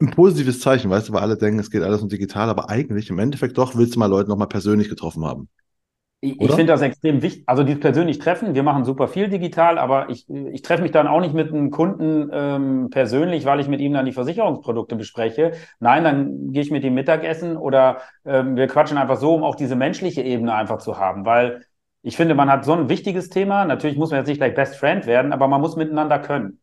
ein 0.00 0.10
positives 0.10 0.60
Zeichen, 0.60 0.90
weißt 0.90 1.08
du, 1.08 1.12
weil 1.14 1.22
alle 1.22 1.36
denken, 1.38 1.60
es 1.60 1.70
geht 1.70 1.82
alles 1.82 2.02
um 2.02 2.08
digital, 2.08 2.48
aber 2.50 2.70
eigentlich 2.70 3.10
im 3.10 3.18
Endeffekt 3.18 3.58
doch 3.58 3.76
willst 3.76 3.94
du 3.96 3.98
mal 3.98 4.06
Leute 4.06 4.28
nochmal 4.28 4.48
persönlich 4.48 4.88
getroffen 4.88 5.24
haben. 5.24 5.48
Ich, 6.32 6.40
ich 6.40 6.52
finde 6.52 6.72
das 6.72 6.82
extrem 6.82 7.22
wichtig. 7.22 7.44
Also 7.46 7.62
dieses 7.62 7.80
persönlich 7.80 8.18
Treffen, 8.18 8.54
wir 8.54 8.62
machen 8.62 8.84
super 8.84 9.06
viel 9.06 9.28
digital, 9.28 9.78
aber 9.78 10.10
ich, 10.10 10.28
ich 10.28 10.62
treffe 10.62 10.82
mich 10.82 10.90
dann 10.90 11.06
auch 11.06 11.20
nicht 11.20 11.34
mit 11.34 11.52
einem 11.52 11.70
Kunden 11.70 12.30
ähm, 12.32 12.88
persönlich, 12.90 13.44
weil 13.44 13.60
ich 13.60 13.68
mit 13.68 13.80
ihm 13.80 13.92
dann 13.92 14.06
die 14.06 14.12
Versicherungsprodukte 14.12 14.96
bespreche. 14.96 15.52
Nein, 15.78 16.04
dann 16.04 16.52
gehe 16.52 16.62
ich 16.62 16.70
mit 16.70 16.84
ihm 16.84 16.94
Mittagessen 16.94 17.56
oder 17.56 17.98
ähm, 18.24 18.56
wir 18.56 18.66
quatschen 18.66 18.98
einfach 18.98 19.18
so, 19.18 19.34
um 19.34 19.44
auch 19.44 19.54
diese 19.54 19.76
menschliche 19.76 20.22
Ebene 20.22 20.54
einfach 20.54 20.78
zu 20.78 20.98
haben, 20.98 21.24
weil 21.24 21.64
ich 22.02 22.16
finde, 22.16 22.34
man 22.34 22.50
hat 22.50 22.64
so 22.64 22.72
ein 22.72 22.88
wichtiges 22.88 23.30
Thema. 23.30 23.64
Natürlich 23.64 23.96
muss 23.96 24.10
man 24.10 24.20
jetzt 24.20 24.28
nicht 24.28 24.38
gleich 24.38 24.54
Best 24.54 24.76
Friend 24.76 25.06
werden, 25.06 25.32
aber 25.32 25.48
man 25.48 25.60
muss 25.60 25.74
miteinander 25.74 26.20
können. 26.20 26.60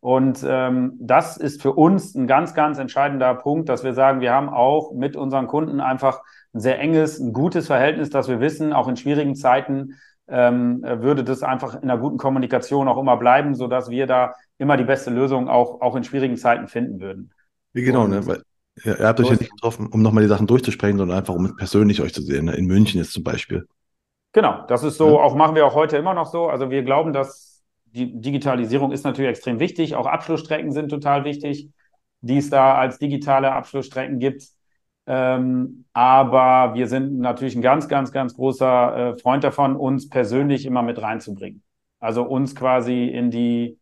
Und 0.00 0.44
ähm, 0.46 0.92
das 1.00 1.36
ist 1.36 1.62
für 1.62 1.72
uns 1.72 2.14
ein 2.14 2.26
ganz, 2.26 2.54
ganz 2.54 2.78
entscheidender 2.78 3.34
Punkt, 3.34 3.68
dass 3.68 3.82
wir 3.82 3.92
sagen, 3.92 4.20
wir 4.20 4.32
haben 4.32 4.48
auch 4.48 4.92
mit 4.92 5.16
unseren 5.16 5.48
Kunden 5.48 5.80
einfach 5.80 6.22
ein 6.56 6.60
sehr 6.60 6.80
enges, 6.80 7.20
ein 7.20 7.32
gutes 7.32 7.66
Verhältnis, 7.66 8.10
dass 8.10 8.28
wir 8.28 8.40
wissen, 8.40 8.72
auch 8.72 8.88
in 8.88 8.96
schwierigen 8.96 9.36
Zeiten 9.36 9.94
ähm, 10.26 10.82
würde 10.82 11.22
das 11.22 11.42
einfach 11.42 11.74
in 11.74 11.88
einer 11.88 12.00
guten 12.00 12.16
Kommunikation 12.16 12.88
auch 12.88 12.98
immer 12.98 13.16
bleiben, 13.16 13.54
sodass 13.54 13.90
wir 13.90 14.06
da 14.06 14.34
immer 14.58 14.76
die 14.76 14.84
beste 14.84 15.10
Lösung 15.10 15.48
auch, 15.48 15.80
auch 15.80 15.94
in 15.94 16.02
schwierigen 16.02 16.36
Zeiten 16.36 16.66
finden 16.66 17.00
würden. 17.00 17.32
Wie 17.72 17.82
genau, 17.82 18.04
Und, 18.04 18.10
ne? 18.10 18.26
Weil 18.26 18.42
ihr, 18.84 18.98
ihr 18.98 19.06
habt 19.06 19.20
euch 19.20 19.28
ja 19.30 19.36
nicht 19.36 19.52
getroffen, 19.52 19.86
um 19.88 20.02
nochmal 20.02 20.24
die 20.24 20.28
Sachen 20.28 20.46
durchzusprechen, 20.46 20.98
sondern 20.98 21.18
einfach 21.18 21.34
um 21.34 21.56
persönlich 21.56 22.00
euch 22.00 22.14
zu 22.14 22.22
sehen, 22.22 22.46
ne? 22.46 22.54
in 22.56 22.66
München 22.66 22.98
jetzt 22.98 23.12
zum 23.12 23.22
Beispiel. 23.22 23.68
Genau, 24.32 24.64
das 24.66 24.82
ist 24.82 24.96
so, 24.96 25.16
ja. 25.16 25.22
auch 25.22 25.34
machen 25.34 25.54
wir 25.54 25.66
auch 25.66 25.74
heute 25.74 25.96
immer 25.96 26.14
noch 26.14 26.26
so. 26.26 26.48
Also 26.48 26.70
wir 26.70 26.82
glauben, 26.82 27.12
dass 27.12 27.62
die 27.84 28.20
Digitalisierung 28.20 28.92
ist 28.92 29.04
natürlich 29.04 29.30
extrem 29.30 29.60
wichtig. 29.60 29.94
Auch 29.94 30.06
Abschlussstrecken 30.06 30.72
sind 30.72 30.88
total 30.88 31.24
wichtig, 31.24 31.68
die 32.20 32.38
es 32.38 32.50
da 32.50 32.74
als 32.74 32.98
digitale 32.98 33.52
Abschlussstrecken 33.52 34.18
gibt. 34.18 34.55
Ähm, 35.06 35.84
aber 35.92 36.74
wir 36.74 36.88
sind 36.88 37.18
natürlich 37.18 37.54
ein 37.54 37.62
ganz, 37.62 37.88
ganz, 37.88 38.10
ganz 38.10 38.34
großer 38.34 38.96
äh, 38.96 39.16
Freund 39.16 39.44
davon, 39.44 39.76
uns 39.76 40.08
persönlich 40.08 40.66
immer 40.66 40.82
mit 40.82 41.00
reinzubringen. 41.00 41.62
Also 42.00 42.24
uns 42.24 42.54
quasi 42.54 43.04
in 43.04 43.30
die, 43.30 43.78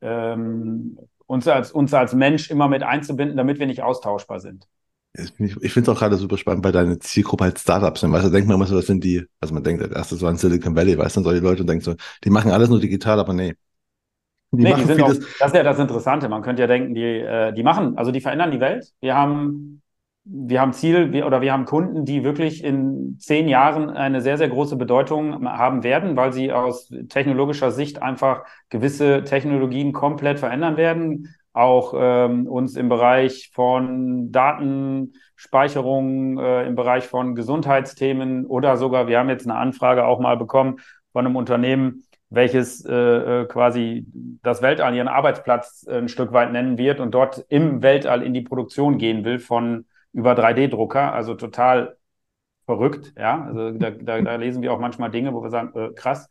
ähm, 0.00 0.98
uns 1.26 1.48
als, 1.48 1.72
uns 1.72 1.92
als 1.92 2.14
Mensch 2.14 2.50
immer 2.50 2.68
mit 2.68 2.82
einzubinden, 2.82 3.36
damit 3.36 3.58
wir 3.58 3.66
nicht 3.66 3.82
austauschbar 3.82 4.40
sind. 4.40 4.68
Ich, 5.16 5.32
finde 5.32 5.80
es 5.80 5.88
auch 5.88 5.98
gerade 5.98 6.16
super 6.16 6.36
spannend, 6.36 6.64
weil 6.64 6.72
deine 6.72 6.98
Zielgruppe 6.98 7.44
halt 7.44 7.58
Startups 7.58 8.00
sind. 8.00 8.10
Weißt 8.10 8.26
du, 8.26 8.30
denkt 8.30 8.48
man 8.48 8.56
immer 8.56 8.66
so, 8.66 8.74
das 8.74 8.86
sind 8.86 9.04
die, 9.04 9.24
also 9.40 9.54
man 9.54 9.62
denkt, 9.62 9.80
das 9.80 9.92
erste 9.92 10.16
so 10.16 10.26
an 10.26 10.36
Silicon 10.36 10.74
Valley, 10.74 10.98
weißt 10.98 11.14
du, 11.14 11.20
dann 11.20 11.24
solche 11.24 11.42
Leute 11.42 11.62
und 11.62 11.68
denkt 11.68 11.84
so, 11.84 11.94
die 12.24 12.30
machen 12.30 12.50
alles 12.50 12.68
nur 12.68 12.80
digital, 12.80 13.20
aber 13.20 13.32
nee. 13.32 13.54
Die 14.50 14.62
nee, 14.62 14.74
die 14.74 14.84
sind 14.84 15.02
auch, 15.02 15.08
das 15.08 15.48
ist 15.48 15.54
ja 15.54 15.62
das 15.62 15.78
Interessante. 15.78 16.28
Man 16.28 16.42
könnte 16.42 16.62
ja 16.62 16.68
denken, 16.68 16.94
die, 16.94 17.02
äh, 17.02 17.52
die 17.52 17.62
machen, 17.62 17.96
also 17.96 18.10
die 18.10 18.20
verändern 18.20 18.50
die 18.50 18.60
Welt. 18.60 18.92
Wir 19.00 19.14
haben 19.14 19.82
wir 20.24 20.60
haben 20.60 20.72
Ziel 20.72 21.12
wir, 21.12 21.26
oder 21.26 21.42
wir 21.42 21.52
haben 21.52 21.66
Kunden, 21.66 22.06
die 22.06 22.24
wirklich 22.24 22.64
in 22.64 23.18
zehn 23.18 23.46
Jahren 23.46 23.90
eine 23.90 24.22
sehr, 24.22 24.38
sehr 24.38 24.48
große 24.48 24.76
Bedeutung 24.76 25.46
haben 25.46 25.84
werden, 25.84 26.16
weil 26.16 26.32
sie 26.32 26.50
aus 26.50 26.90
technologischer 27.08 27.70
Sicht 27.70 28.02
einfach 28.02 28.44
gewisse 28.70 29.22
Technologien 29.24 29.92
komplett 29.92 30.38
verändern 30.38 30.78
werden. 30.78 31.34
Auch 31.52 31.92
ähm, 31.96 32.46
uns 32.46 32.76
im 32.76 32.88
Bereich 32.88 33.50
von 33.52 34.32
Datenspeicherung, 34.32 36.38
äh, 36.38 36.66
im 36.66 36.74
Bereich 36.74 37.06
von 37.06 37.34
Gesundheitsthemen 37.34 38.46
oder 38.46 38.78
sogar, 38.78 39.08
wir 39.08 39.18
haben 39.18 39.28
jetzt 39.28 39.46
eine 39.46 39.58
Anfrage 39.58 40.06
auch 40.06 40.20
mal 40.20 40.38
bekommen 40.38 40.78
von 41.12 41.26
einem 41.26 41.36
Unternehmen, 41.36 42.04
welches 42.30 42.82
äh, 42.84 43.42
äh 43.42 43.46
quasi 43.46 44.06
das 44.42 44.62
Weltall 44.62 44.96
ihren 44.96 45.06
Arbeitsplatz 45.06 45.86
ein 45.88 46.08
Stück 46.08 46.32
weit 46.32 46.50
nennen 46.50 46.76
wird 46.78 46.98
und 46.98 47.14
dort 47.14 47.44
im 47.50 47.82
Weltall 47.82 48.22
in 48.22 48.34
die 48.34 48.40
Produktion 48.40 48.98
gehen 48.98 49.24
will 49.24 49.38
von 49.38 49.84
über 50.14 50.32
3D-Drucker, 50.32 51.12
also 51.12 51.34
total 51.34 51.98
verrückt, 52.64 53.12
ja. 53.18 53.44
Also 53.44 53.72
da, 53.72 53.90
da, 53.90 54.22
da, 54.22 54.36
lesen 54.36 54.62
wir 54.62 54.72
auch 54.72 54.78
manchmal 54.78 55.10
Dinge, 55.10 55.34
wo 55.34 55.42
wir 55.42 55.50
sagen, 55.50 55.78
äh, 55.78 55.92
krass, 55.92 56.28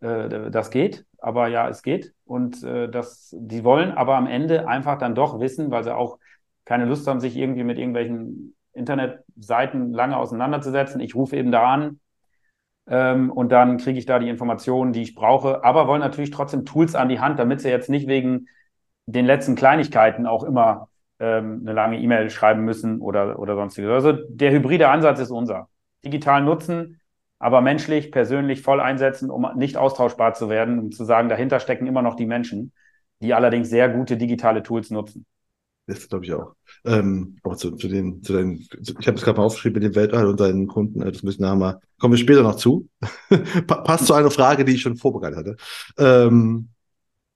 äh, 0.00 0.50
das 0.50 0.70
geht, 0.70 1.04
aber 1.18 1.48
ja, 1.48 1.68
es 1.68 1.82
geht. 1.82 2.14
Und 2.24 2.62
äh, 2.62 2.88
das, 2.88 3.34
die 3.36 3.64
wollen 3.64 3.90
aber 3.90 4.16
am 4.16 4.28
Ende 4.28 4.68
einfach 4.68 4.98
dann 4.98 5.16
doch 5.16 5.40
wissen, 5.40 5.70
weil 5.72 5.82
sie 5.82 5.96
auch 5.96 6.18
keine 6.64 6.84
Lust 6.84 7.08
haben, 7.08 7.18
sich 7.18 7.36
irgendwie 7.36 7.64
mit 7.64 7.78
irgendwelchen 7.78 8.54
Internetseiten 8.72 9.92
lange 9.92 10.16
auseinanderzusetzen. 10.16 11.00
Ich 11.00 11.16
rufe 11.16 11.36
eben 11.36 11.50
da 11.50 11.72
an, 11.72 12.00
ähm, 12.88 13.30
und 13.30 13.50
dann 13.52 13.78
kriege 13.78 13.98
ich 13.98 14.06
da 14.06 14.18
die 14.18 14.28
Informationen, 14.28 14.92
die 14.92 15.02
ich 15.02 15.14
brauche, 15.14 15.64
aber 15.64 15.86
wollen 15.86 16.00
natürlich 16.00 16.30
trotzdem 16.30 16.64
Tools 16.64 16.94
an 16.94 17.08
die 17.08 17.20
Hand, 17.20 17.38
damit 17.38 17.60
sie 17.60 17.68
jetzt 17.68 17.90
nicht 17.90 18.08
wegen 18.08 18.48
den 19.06 19.26
letzten 19.26 19.54
Kleinigkeiten 19.54 20.26
auch 20.26 20.44
immer 20.44 20.88
ähm, 21.22 21.60
eine 21.62 21.72
lange 21.72 22.00
E-Mail 22.00 22.30
schreiben 22.30 22.64
müssen 22.64 23.00
oder, 23.00 23.38
oder 23.38 23.54
sonstiges. 23.54 23.90
Also 23.90 24.12
der 24.12 24.50
hybride 24.50 24.88
Ansatz 24.88 25.20
ist 25.20 25.30
unser. 25.30 25.68
Digital 26.04 26.42
nutzen, 26.42 27.00
aber 27.38 27.60
menschlich, 27.60 28.10
persönlich 28.10 28.60
voll 28.60 28.80
einsetzen, 28.80 29.30
um 29.30 29.46
nicht 29.56 29.76
austauschbar 29.76 30.34
zu 30.34 30.48
werden, 30.48 30.80
um 30.80 30.90
zu 30.90 31.04
sagen, 31.04 31.28
dahinter 31.28 31.60
stecken 31.60 31.86
immer 31.86 32.02
noch 32.02 32.16
die 32.16 32.26
Menschen, 32.26 32.72
die 33.20 33.34
allerdings 33.34 33.70
sehr 33.70 33.88
gute 33.88 34.16
digitale 34.16 34.64
Tools 34.64 34.90
nutzen. 34.90 35.24
Das 35.86 36.08
glaube 36.08 36.24
ich 36.24 36.32
auch. 36.32 36.54
Ähm, 36.84 37.36
aber 37.44 37.56
zu, 37.56 37.72
zu 37.72 37.86
den, 37.86 38.22
zu 38.22 38.32
deinen, 38.32 38.66
ich 38.80 39.06
habe 39.06 39.16
es 39.16 39.22
gerade 39.22 39.38
mal 39.38 39.44
aufgeschrieben 39.44 39.80
mit 39.80 39.92
dem 39.92 39.96
Weltall 39.96 40.26
und 40.26 40.40
deinen 40.40 40.66
Kunden, 40.66 41.02
äh, 41.02 41.12
das 41.12 41.22
müssen 41.22 41.42
wir 41.42 41.54
mal, 41.54 41.80
kommen 42.00 42.14
wir 42.14 42.18
später 42.18 42.42
noch 42.42 42.56
zu. 42.56 42.88
Passt 43.66 44.06
zu 44.06 44.14
einer 44.14 44.30
Frage, 44.30 44.64
die 44.64 44.72
ich 44.72 44.82
schon 44.82 44.96
vorbereitet 44.96 45.38
hatte. 45.38 45.56
Ähm, 45.98 46.68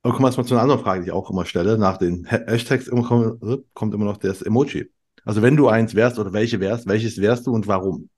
aber 0.06 0.14
kommen 0.14 0.24
wir 0.24 0.28
jetzt 0.28 0.36
mal 0.36 0.44
zu 0.44 0.54
einer 0.54 0.62
anderen 0.62 0.80
Frage, 0.82 1.00
die 1.00 1.08
ich 1.08 1.12
auch 1.12 1.30
immer 1.30 1.44
stelle. 1.44 1.78
Nach 1.78 1.96
den 1.96 2.26
Hashtags 2.26 2.88
kommt 2.88 3.94
immer 3.94 4.04
noch 4.04 4.18
das 4.18 4.40
Emoji. 4.40 4.88
Also 5.24 5.42
wenn 5.42 5.56
du 5.56 5.66
eins 5.66 5.96
wärst 5.96 6.20
oder 6.20 6.32
welche 6.32 6.60
wärst, 6.60 6.86
welches 6.86 7.20
wärst 7.20 7.48
du 7.48 7.52
und 7.52 7.66
warum? 7.66 8.08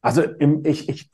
Also 0.00 0.22
im, 0.22 0.64
ich, 0.64 0.88
ich, 0.88 1.10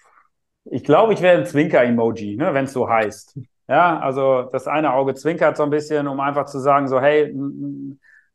ich 0.66 0.84
glaube, 0.84 1.14
ich 1.14 1.20
wäre 1.20 1.38
ein 1.38 1.46
Zwinker-Emoji, 1.46 2.36
ne, 2.36 2.54
wenn 2.54 2.66
es 2.66 2.72
so 2.72 2.88
heißt. 2.88 3.40
Ja, 3.66 3.98
also 3.98 4.42
das 4.52 4.68
eine 4.68 4.92
Auge 4.92 5.14
zwinkert 5.14 5.56
so 5.56 5.64
ein 5.64 5.70
bisschen, 5.70 6.06
um 6.06 6.20
einfach 6.20 6.44
zu 6.46 6.60
sagen, 6.60 6.86
so, 6.86 7.00
hey, 7.00 7.34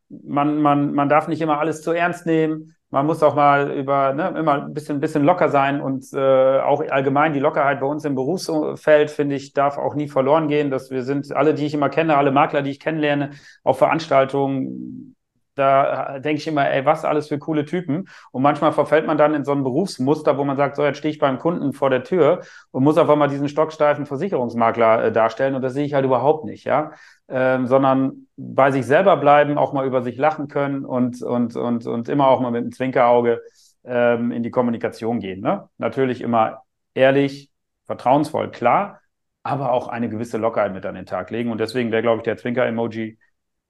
man, 0.09 0.61
man, 0.61 0.93
man 0.93 1.07
darf 1.07 1.29
nicht 1.29 1.39
immer 1.39 1.59
alles 1.59 1.81
zu 1.81 1.91
ernst 1.91 2.25
nehmen 2.25 2.75
man 2.95 3.07
muss 3.07 3.21
auch 3.23 3.35
mal 3.35 3.71
über 3.71 4.13
ne, 4.13 4.33
immer 4.39 4.53
ein 4.53 4.73
bisschen, 4.73 5.01
bisschen 5.01 5.25
locker 5.25 5.49
sein 5.49 5.81
und 5.81 6.05
äh, 6.13 6.59
auch 6.61 6.81
allgemein 6.89 7.33
die 7.33 7.41
Lockerheit 7.41 7.81
bei 7.81 7.85
uns 7.85 8.05
im 8.05 8.15
Berufsfeld, 8.15 9.11
finde 9.11 9.35
ich, 9.35 9.51
darf 9.51 9.77
auch 9.77 9.95
nie 9.95 10.07
verloren 10.07 10.47
gehen. 10.47 10.71
Dass 10.71 10.91
wir 10.91 11.03
sind 11.03 11.29
alle, 11.35 11.53
die 11.53 11.65
ich 11.65 11.73
immer 11.73 11.89
kenne, 11.89 12.15
alle 12.15 12.31
Makler, 12.31 12.61
die 12.61 12.71
ich 12.71 12.79
kennenlerne, 12.79 13.31
auf 13.65 13.79
Veranstaltungen, 13.79 15.17
da 15.55 16.19
denke 16.19 16.39
ich 16.39 16.47
immer, 16.47 16.69
ey, 16.69 16.85
was 16.85 17.03
alles 17.03 17.27
für 17.27 17.37
coole 17.37 17.65
Typen. 17.65 18.07
Und 18.31 18.41
manchmal 18.41 18.71
verfällt 18.71 19.05
man 19.07 19.17
dann 19.17 19.33
in 19.33 19.43
so 19.43 19.51
ein 19.51 19.63
Berufsmuster, 19.63 20.37
wo 20.37 20.45
man 20.45 20.55
sagt, 20.55 20.77
so, 20.77 20.85
jetzt 20.85 20.99
stehe 20.99 21.11
ich 21.11 21.19
beim 21.19 21.37
Kunden 21.37 21.73
vor 21.73 21.89
der 21.89 22.03
Tür 22.05 22.43
und 22.71 22.85
muss 22.85 22.97
auf 22.97 23.09
einmal 23.09 23.27
diesen 23.27 23.49
stocksteifen 23.49 24.05
Versicherungsmakler 24.05 25.03
äh, 25.03 25.11
darstellen. 25.11 25.55
Und 25.55 25.63
das 25.63 25.73
sehe 25.73 25.85
ich 25.85 25.93
halt 25.93 26.05
überhaupt 26.05 26.45
nicht, 26.45 26.63
ja 26.63 26.93
ähm, 27.27 27.67
sondern 27.67 28.27
bei 28.37 28.71
sich 28.71 28.85
selber 28.85 29.17
bleiben, 29.17 29.57
auch 29.57 29.73
mal 29.73 29.85
über 29.85 30.01
sich 30.01 30.17
lachen 30.17 30.47
können 30.47 30.85
und, 30.85 31.21
und, 31.21 31.55
und, 31.55 31.87
und 31.87 32.09
immer 32.09 32.27
auch 32.27 32.41
mal 32.41 32.51
mit 32.51 32.61
einem 32.61 32.71
Zwinkerauge 32.71 33.41
ähm, 33.83 34.31
in 34.31 34.43
die 34.43 34.51
Kommunikation 34.51 35.19
gehen. 35.19 35.41
Ne? 35.41 35.67
Natürlich 35.77 36.21
immer 36.21 36.63
ehrlich, 36.93 37.51
vertrauensvoll, 37.85 38.51
klar, 38.51 38.99
aber 39.43 39.71
auch 39.71 39.87
eine 39.87 40.09
gewisse 40.09 40.37
Lockerheit 40.37 40.73
mit 40.73 40.85
an 40.85 40.95
den 40.95 41.05
Tag 41.05 41.29
legen. 41.31 41.51
Und 41.51 41.59
deswegen 41.59 41.91
wäre, 41.91 42.01
glaube 42.01 42.17
ich, 42.17 42.23
der 42.23 42.37
Zwinker-Emoji 42.37 43.17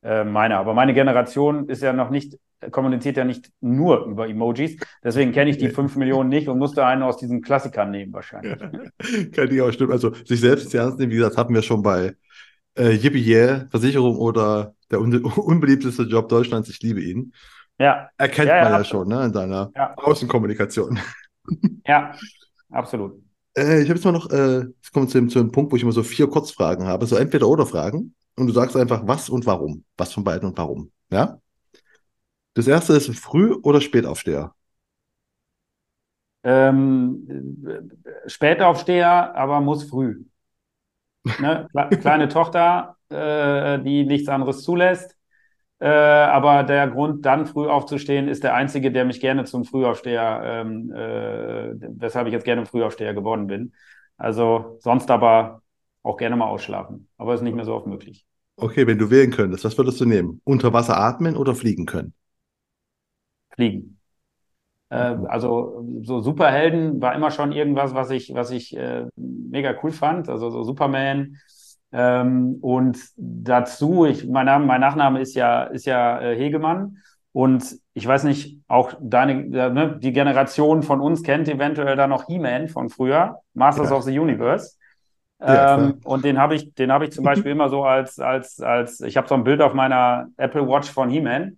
äh, 0.03 0.23
meiner. 0.23 0.57
Aber 0.57 0.73
meine 0.73 0.93
Generation 0.93 1.67
ist 1.67 1.81
ja 1.81 1.91
noch 1.91 2.09
nicht, 2.09 2.37
kommuniziert 2.71 3.17
ja 3.17 3.25
nicht 3.25 3.51
nur 3.59 4.05
über 4.05 4.27
Emojis. 4.27 4.77
Deswegen 5.03 5.31
kenne 5.31 5.49
ich 5.49 5.57
die 5.57 5.69
fünf 5.69 5.95
Millionen 5.97 6.29
nicht 6.29 6.47
und 6.47 6.59
musste 6.59 6.85
einen 6.85 7.03
aus 7.03 7.17
diesen 7.17 7.41
Klassikern 7.41 7.91
nehmen, 7.91 8.13
wahrscheinlich. 8.13 8.57
Kann 9.33 9.51
ich 9.51 9.61
auch 9.61 9.71
stimmen. 9.71 9.91
Also 9.91 10.13
sich 10.13 10.39
selbst 10.39 10.73
ernst 10.73 10.97
nehmen, 10.97 11.11
wie 11.11 11.17
gesagt, 11.17 11.37
hatten 11.37 11.53
wir 11.53 11.61
schon 11.61 11.83
bei 11.83 12.15
äh, 12.75 12.91
Yippie 12.91 13.25
Yeah, 13.25 13.67
Versicherung 13.69 14.17
oder 14.17 14.75
der 14.91 15.01
un 15.01 15.23
unbeliebteste 15.23 16.03
Job 16.03 16.29
Deutschlands, 16.29 16.69
ich 16.69 16.81
liebe 16.81 17.01
ihn. 17.01 17.33
Ja. 17.79 18.09
Erkennt 18.17 18.47
ja, 18.47 18.63
man 18.63 18.71
ja, 18.71 18.77
ja 18.79 18.83
schon 18.83 19.07
ne, 19.07 19.25
in 19.25 19.33
deiner. 19.33 19.71
Außenkommunikation. 19.97 20.99
Ja, 21.85 22.15
absolut. 22.71 23.21
Äh, 23.55 23.83
ich 23.83 23.89
habe 23.89 23.99
jetzt 23.99 24.03
mal 24.03 24.11
noch, 24.11 24.31
äh, 24.31 24.61
jetzt 24.61 24.91
kommen 24.91 25.05
wir 25.05 25.11
zu 25.11 25.19
dem, 25.19 25.29
zu 25.29 25.37
dem 25.37 25.51
Punkt, 25.51 25.71
wo 25.71 25.75
ich 25.75 25.83
immer 25.83 25.91
so 25.91 26.01
vier 26.01 26.27
Kurzfragen 26.27 26.87
habe, 26.87 27.05
so 27.05 27.17
entweder 27.17 27.47
oder 27.47 27.67
Fragen. 27.67 28.15
Und 28.35 28.47
du 28.47 28.53
sagst 28.53 28.75
einfach 28.75 29.03
was 29.05 29.29
und 29.29 29.45
warum. 29.45 29.83
Was 29.95 30.11
von 30.11 30.23
beiden 30.23 30.49
und 30.49 30.57
warum. 30.57 30.91
Ja? 31.11 31.39
Das 32.55 32.67
erste 32.67 32.93
ist 32.93 33.15
Früh- 33.15 33.53
oder 33.61 33.79
Spätaufsteher? 33.79 34.55
Ähm, 36.43 37.27
Spätaufsteher, 38.27 39.35
aber 39.35 39.61
muss 39.61 39.83
früh. 39.83 40.23
Ne? 41.39 41.67
Kleine 42.01 42.27
Tochter, 42.29 42.97
äh, 43.09 43.79
die 43.79 44.05
nichts 44.05 44.29
anderes 44.29 44.63
zulässt. 44.63 45.15
Äh, 45.79 45.87
aber 45.87 46.63
der 46.63 46.87
Grund, 46.87 47.25
dann 47.25 47.45
früh 47.45 47.67
aufzustehen, 47.67 48.27
ist 48.27 48.43
der 48.43 48.55
einzige, 48.55 48.91
der 48.91 49.05
mich 49.05 49.19
gerne 49.19 49.43
zum 49.43 49.65
Frühaufsteher, 49.65 50.41
ähm, 50.43 50.91
äh, 50.93 51.73
weshalb 51.99 52.27
ich 52.27 52.33
jetzt 52.33 52.45
gerne 52.45 52.65
Frühaufsteher 52.65 53.13
geworden 53.13 53.47
bin. 53.47 53.73
Also 54.17 54.77
sonst 54.79 55.11
aber 55.11 55.61
auch 56.01 56.17
gerne 56.17 56.35
mal 56.37 56.47
ausschlafen. 56.47 57.09
Aber 57.17 57.33
ist 57.33 57.41
nicht 57.41 57.55
mehr 57.55 57.65
so 57.65 57.73
oft 57.73 57.87
möglich. 57.87 58.25
Okay, 58.57 58.87
wenn 58.87 58.97
du 58.97 59.09
wählen 59.09 59.31
könntest, 59.31 59.65
was 59.65 59.77
würdest 59.77 59.99
du 59.99 60.05
nehmen? 60.05 60.39
Unter 60.45 60.71
Wasser 60.71 60.97
atmen 60.97 61.35
oder 61.35 61.55
fliegen 61.55 61.85
können? 61.85 62.13
Fliegen. 63.53 63.94
Äh, 64.95 65.17
also 65.27 65.85
so 66.01 66.21
Superhelden 66.21 67.01
war 67.01 67.15
immer 67.15 67.31
schon 67.31 67.51
irgendwas, 67.51 67.93
was 67.93 68.11
ich, 68.11 68.33
was 68.33 68.51
ich 68.51 68.75
äh, 68.77 69.05
mega 69.15 69.75
cool 69.83 69.91
fand. 69.91 70.29
Also 70.29 70.49
so 70.49 70.63
Superman. 70.63 71.37
Ähm, 71.91 72.57
und 72.61 72.97
dazu, 73.17 74.05
ich, 74.05 74.27
mein, 74.27 74.45
Name, 74.45 74.65
mein 74.65 74.81
Nachname 74.81 75.21
ist 75.21 75.35
ja, 75.35 75.63
ist 75.63 75.85
ja 75.85 76.21
äh, 76.21 76.35
Hegemann. 76.35 76.97
Und 77.31 77.77
ich 77.93 78.07
weiß 78.07 78.23
nicht, 78.23 78.61
auch 78.69 78.93
deine, 79.01 79.33
äh, 79.33 79.69
ne, 79.69 79.99
die 80.01 80.13
Generation 80.13 80.83
von 80.83 81.01
uns 81.01 81.21
kennt 81.21 81.49
eventuell 81.49 81.97
da 81.97 82.07
noch 82.07 82.27
He-Man 82.27 82.69
von 82.69 82.89
früher, 82.89 83.39
Masters 83.53 83.89
ja. 83.89 83.95
of 83.97 84.03
the 84.03 84.17
Universe. 84.17 84.77
Ja, 85.41 85.77
ähm, 85.77 85.99
und 86.05 86.23
den 86.23 86.39
habe 86.39 86.55
ich, 86.55 86.73
den 86.75 86.93
habe 86.93 87.03
ich 87.03 87.11
zum 87.11 87.25
Beispiel 87.25 87.51
immer 87.51 87.67
so 87.67 87.83
als, 87.83 88.19
als, 88.19 88.61
als, 88.61 89.01
ich 89.01 89.17
habe 89.17 89.27
so 89.27 89.35
ein 89.35 89.43
Bild 89.43 89.61
auf 89.61 89.73
meiner 89.73 90.27
Apple 90.37 90.65
Watch 90.65 90.89
von 90.89 91.09
He-Man, 91.09 91.57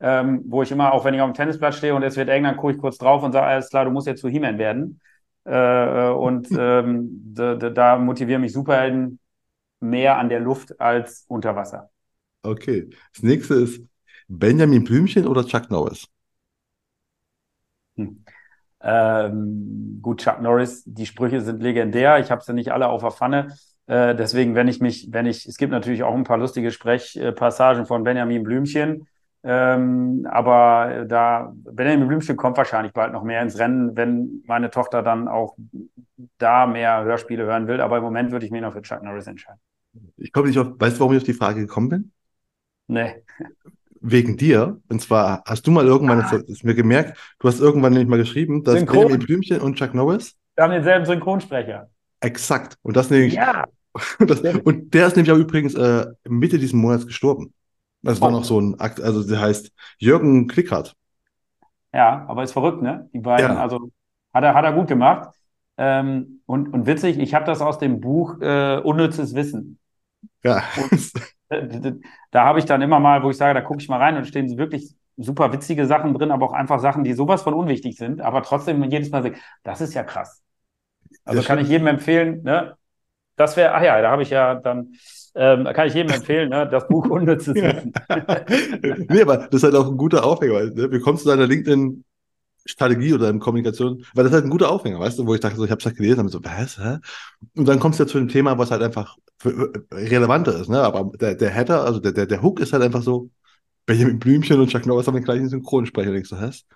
ähm, 0.00 0.42
wo 0.46 0.62
ich 0.62 0.70
immer, 0.70 0.92
auch 0.92 1.04
wenn 1.04 1.14
ich 1.14 1.20
auf 1.20 1.30
dem 1.30 1.34
Tennisplatz 1.34 1.76
stehe 1.76 1.94
und 1.94 2.02
es 2.02 2.16
wird 2.16 2.28
eng, 2.28 2.44
dann 2.44 2.56
gucke 2.56 2.72
ich 2.72 2.78
kurz 2.78 2.98
drauf 2.98 3.22
und 3.22 3.32
sage, 3.32 3.46
alles 3.46 3.70
klar, 3.70 3.84
du 3.84 3.90
musst 3.90 4.06
jetzt 4.06 4.20
zu 4.20 4.28
He-Man 4.28 4.58
werden. 4.58 5.00
Äh, 5.44 6.08
und 6.10 6.48
ähm, 6.58 7.32
da, 7.34 7.54
da 7.54 7.96
motivieren 7.96 8.42
mich 8.42 8.52
Superhelden 8.52 9.18
mehr 9.80 10.18
an 10.18 10.28
der 10.28 10.40
Luft 10.40 10.80
als 10.80 11.24
unter 11.28 11.56
Wasser. 11.56 11.90
Okay. 12.42 12.88
Das 13.12 13.22
nächste 13.22 13.54
ist 13.54 13.82
Benjamin 14.28 14.84
Blümchen 14.84 15.26
oder 15.26 15.44
Chuck 15.44 15.70
Norris? 15.70 16.06
Hm. 17.96 18.24
Ähm, 18.80 19.98
gut, 20.02 20.20
Chuck 20.20 20.40
Norris, 20.40 20.82
die 20.84 21.06
Sprüche 21.06 21.40
sind 21.40 21.62
legendär. 21.62 22.18
Ich 22.20 22.30
habe 22.30 22.42
sie 22.42 22.52
nicht 22.52 22.72
alle 22.72 22.88
auf 22.88 23.02
der 23.02 23.10
Pfanne. 23.10 23.56
Äh, 23.86 24.14
deswegen, 24.14 24.54
wenn 24.54 24.68
ich 24.68 24.80
mich, 24.80 25.08
wenn 25.10 25.26
ich, 25.26 25.46
es 25.46 25.56
gibt 25.56 25.72
natürlich 25.72 26.02
auch 26.02 26.14
ein 26.14 26.24
paar 26.24 26.38
lustige 26.38 26.70
Sprechpassagen 26.70 27.86
von 27.86 28.04
Benjamin 28.04 28.42
Blümchen. 28.42 29.06
Ähm, 29.46 30.26
aber 30.30 31.04
da, 31.06 31.52
Benjamin 31.54 32.08
Blümchen 32.08 32.36
kommt 32.36 32.56
wahrscheinlich 32.56 32.92
bald 32.92 33.12
noch 33.12 33.22
mehr 33.22 33.42
ins 33.42 33.58
Rennen, 33.58 33.96
wenn 33.96 34.42
meine 34.46 34.70
Tochter 34.70 35.02
dann 35.02 35.28
auch 35.28 35.56
da 36.38 36.66
mehr 36.66 37.04
Hörspiele 37.04 37.44
hören 37.44 37.68
will. 37.68 37.80
Aber 37.80 37.98
im 37.98 38.02
Moment 38.02 38.32
würde 38.32 38.44
ich 38.44 38.52
mich 38.52 38.62
noch 38.62 38.72
für 38.72 38.82
Chuck 38.82 39.02
Norris 39.02 39.26
entscheiden. 39.26 39.60
Ich 40.16 40.32
komme 40.32 40.48
nicht 40.48 40.58
auf, 40.58 40.68
weißt 40.78 40.96
du, 40.96 41.00
warum 41.00 41.12
ich 41.12 41.18
auf 41.18 41.24
die 41.24 41.32
Frage 41.32 41.60
gekommen 41.60 41.88
bin? 41.88 42.12
Nee 42.88 43.22
wegen 44.00 44.36
dir. 44.36 44.80
Und 44.88 45.02
zwar 45.02 45.42
hast 45.46 45.66
du 45.66 45.70
mal 45.70 45.86
irgendwann, 45.86 46.20
ah. 46.20 46.28
das 46.30 46.42
ist 46.42 46.64
mir 46.64 46.74
gemerkt, 46.74 47.18
du 47.38 47.48
hast 47.48 47.60
irgendwann 47.60 47.92
nämlich 47.92 48.08
mal 48.08 48.18
geschrieben, 48.18 48.62
dass 48.64 48.76
Synchron. 48.76 49.02
Benjamin 49.02 49.26
Blümchen 49.26 49.60
und 49.60 49.76
Chuck 49.76 49.94
Norris. 49.94 50.36
Wir 50.54 50.64
haben 50.64 50.72
denselben 50.72 51.04
Synchronsprecher. 51.04 51.90
Exakt. 52.20 52.78
Und 52.82 52.96
das 52.96 53.10
nämlich. 53.10 53.34
Ja. 53.34 53.64
Und, 54.18 54.28
das, 54.28 54.42
und 54.42 54.92
der 54.92 55.06
ist 55.06 55.16
nämlich 55.16 55.32
auch 55.32 55.38
übrigens 55.38 55.74
äh, 55.74 56.04
Mitte 56.28 56.58
diesen 56.58 56.78
Monats 56.78 57.06
gestorben. 57.06 57.54
Das 58.06 58.20
war 58.20 58.28
oh. 58.28 58.32
noch 58.32 58.44
so 58.44 58.60
ein 58.60 58.78
Akt, 58.80 59.00
also 59.00 59.26
der 59.26 59.40
heißt 59.40 59.72
Jürgen 59.98 60.46
Klickert. 60.48 60.94
Ja, 61.92 62.24
aber 62.28 62.42
ist 62.42 62.52
verrückt, 62.52 62.82
ne? 62.82 63.08
Die 63.12 63.20
beiden, 63.20 63.50
ja. 63.50 63.60
also 63.60 63.90
hat 64.32 64.44
er, 64.44 64.54
hat 64.54 64.64
er 64.64 64.72
gut 64.72 64.88
gemacht. 64.88 65.30
Ähm, 65.78 66.40
und, 66.46 66.72
und 66.72 66.86
witzig, 66.86 67.18
ich 67.18 67.34
habe 67.34 67.44
das 67.44 67.60
aus 67.60 67.78
dem 67.78 68.00
Buch 68.00 68.40
äh, 68.40 68.78
Unnützes 68.78 69.34
Wissen. 69.34 69.78
Ja. 70.42 70.62
Und, 70.76 71.12
da 72.30 72.44
habe 72.44 72.58
ich 72.58 72.64
dann 72.64 72.82
immer 72.82 72.98
mal, 72.98 73.22
wo 73.22 73.30
ich 73.30 73.36
sage, 73.36 73.54
da 73.54 73.60
gucke 73.60 73.80
ich 73.80 73.88
mal 73.88 73.98
rein 73.98 74.16
und 74.16 74.26
stehen 74.26 74.58
wirklich 74.58 74.94
super 75.16 75.52
witzige 75.52 75.86
Sachen 75.86 76.12
drin, 76.14 76.30
aber 76.30 76.46
auch 76.46 76.52
einfach 76.52 76.80
Sachen, 76.80 77.04
die 77.04 77.12
sowas 77.12 77.42
von 77.42 77.54
unwichtig 77.54 77.96
sind, 77.96 78.20
aber 78.20 78.42
trotzdem 78.42 78.82
jedes 78.84 79.10
Mal 79.10 79.22
sagen, 79.22 79.36
das 79.62 79.80
ist 79.80 79.94
ja 79.94 80.02
krass. 80.02 80.42
Also 81.24 81.42
kann 81.42 81.58
ich 81.58 81.68
jedem 81.68 81.86
empfehlen, 81.86 82.42
ne? 82.42 82.76
Das 83.36 83.56
wäre, 83.56 83.74
ach 83.74 83.82
ja, 83.82 84.00
da 84.00 84.10
habe 84.10 84.22
ich 84.22 84.30
ja 84.30 84.54
dann, 84.54 84.94
ähm, 85.36 85.64
kann 85.64 85.88
ich 85.88 85.94
jedem 85.94 86.12
empfehlen, 86.12 86.48
ne? 86.48 86.68
das 86.70 86.88
Buch 86.88 87.08
Unnützes 87.08 87.54
Wissen. 87.54 87.92
nee, 89.08 89.22
aber 89.22 89.36
das 89.36 89.48
ist 89.52 89.62
halt 89.64 89.74
auch 89.74 89.88
ein 89.88 89.96
guter 89.96 90.24
Aufhänger. 90.24 90.70
Ne? 90.70 90.90
Wie 90.90 91.00
kommst 91.00 91.24
du 91.24 91.28
deiner 91.28 91.46
LinkedIn 91.46 92.04
Strategie 92.64 93.12
oder 93.14 93.30
in 93.30 93.38
Kommunikation, 93.38 94.04
weil 94.14 94.24
das 94.24 94.32
ist 94.32 94.34
halt 94.34 94.44
ein 94.44 94.50
guter 94.50 94.70
Aufhänger, 94.70 94.98
weißt 94.98 95.18
du, 95.18 95.26
wo 95.26 95.34
ich 95.34 95.40
dachte, 95.40 95.56
so, 95.56 95.64
ich 95.64 95.70
habe 95.70 95.78
es 95.78 95.86
halt 95.86 95.96
gelesen 95.96 96.20
und 96.20 96.28
so, 96.28 96.42
was, 96.42 96.78
hä? 96.78 96.98
Und 97.54 97.68
dann 97.68 97.78
kommst 97.78 98.00
du 98.00 98.04
ja 98.04 98.08
zu 98.08 98.18
dem 98.18 98.28
Thema, 98.28 98.58
was 98.58 98.70
halt 98.70 98.82
einfach 98.82 99.16
relevanter 99.92 100.58
ist, 100.58 100.68
ne? 100.68 100.80
Aber 100.80 101.12
der, 101.16 101.34
der 101.36 101.50
Header, 101.50 101.84
also 101.84 102.00
der, 102.00 102.12
der, 102.12 102.26
der 102.26 102.42
Hook 102.42 102.60
ist 102.60 102.72
halt 102.72 102.82
einfach 102.82 103.02
so, 103.02 103.30
Benjamin 103.86 104.18
Blümchen 104.18 104.60
und 104.60 104.68
Chuck 104.68 104.84
Norris 104.84 105.06
haben 105.06 105.14
den 105.14 105.24
gleichen 105.24 105.48
Synchronsprecher, 105.48 106.10
denkst 106.10 106.30
du, 106.30 106.40
hast? 106.40 106.66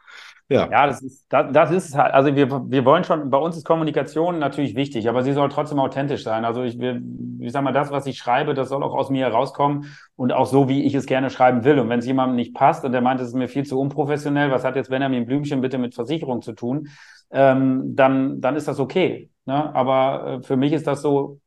Ja. 0.51 0.69
ja, 0.69 0.87
das 0.89 1.01
ist, 1.01 1.27
das, 1.29 1.53
das 1.53 1.71
ist 1.71 1.97
halt, 1.97 2.13
also 2.13 2.35
wir, 2.35 2.51
wir 2.51 2.85
wollen 2.85 3.05
schon, 3.05 3.31
bei 3.31 3.39
uns 3.39 3.57
ist 3.57 3.65
Kommunikation 3.65 4.41
natürlich 4.41 4.75
wichtig, 4.75 5.09
aber 5.09 5.23
sie 5.23 5.33
soll 5.33 5.49
trotzdem 5.49 5.79
authentisch 5.79 6.25
sein. 6.25 6.45
Also 6.45 6.65
ich, 6.65 6.81
wir, 6.81 7.01
ich 7.39 7.53
sag 7.53 7.63
mal, 7.63 7.71
das, 7.73 7.93
was 7.93 8.05
ich 8.07 8.19
schreibe, 8.19 8.53
das 8.53 8.69
soll 8.69 8.83
auch 8.83 8.93
aus 8.93 9.11
mir 9.11 9.27
herauskommen 9.27 9.87
und 10.17 10.33
auch 10.33 10.47
so, 10.47 10.69
wie 10.69 10.83
ich 10.85 10.95
es 10.97 11.07
gerne 11.07 11.31
schreiben 11.31 11.63
will. 11.63 11.79
Und 11.79 11.89
wenn 11.89 12.01
es 12.01 12.07
jemandem 12.07 12.35
nicht 12.35 12.53
passt 12.53 12.85
und 12.85 12.91
der 12.91 13.01
meint, 13.01 13.21
es 13.21 13.29
ist 13.29 13.35
mir 13.35 13.47
viel 13.47 13.65
zu 13.65 13.79
unprofessionell, 13.79 14.51
was 14.51 14.65
hat 14.65 14.75
jetzt 14.75 14.91
Benjamin 14.91 15.25
Blümchen 15.25 15.61
bitte 15.61 15.79
mit 15.79 15.95
Versicherung 15.95 16.43
zu 16.43 16.53
tun, 16.53 16.89
ähm, 17.31 17.95
dann, 17.95 18.41
dann 18.41 18.57
ist 18.57 18.67
das 18.67 18.81
okay. 18.81 19.31
Ne? 19.47 19.73
Aber 19.73 20.41
äh, 20.41 20.43
für 20.43 20.57
mich 20.57 20.73
ist 20.73 20.89
das 20.89 21.01
so 21.01 21.39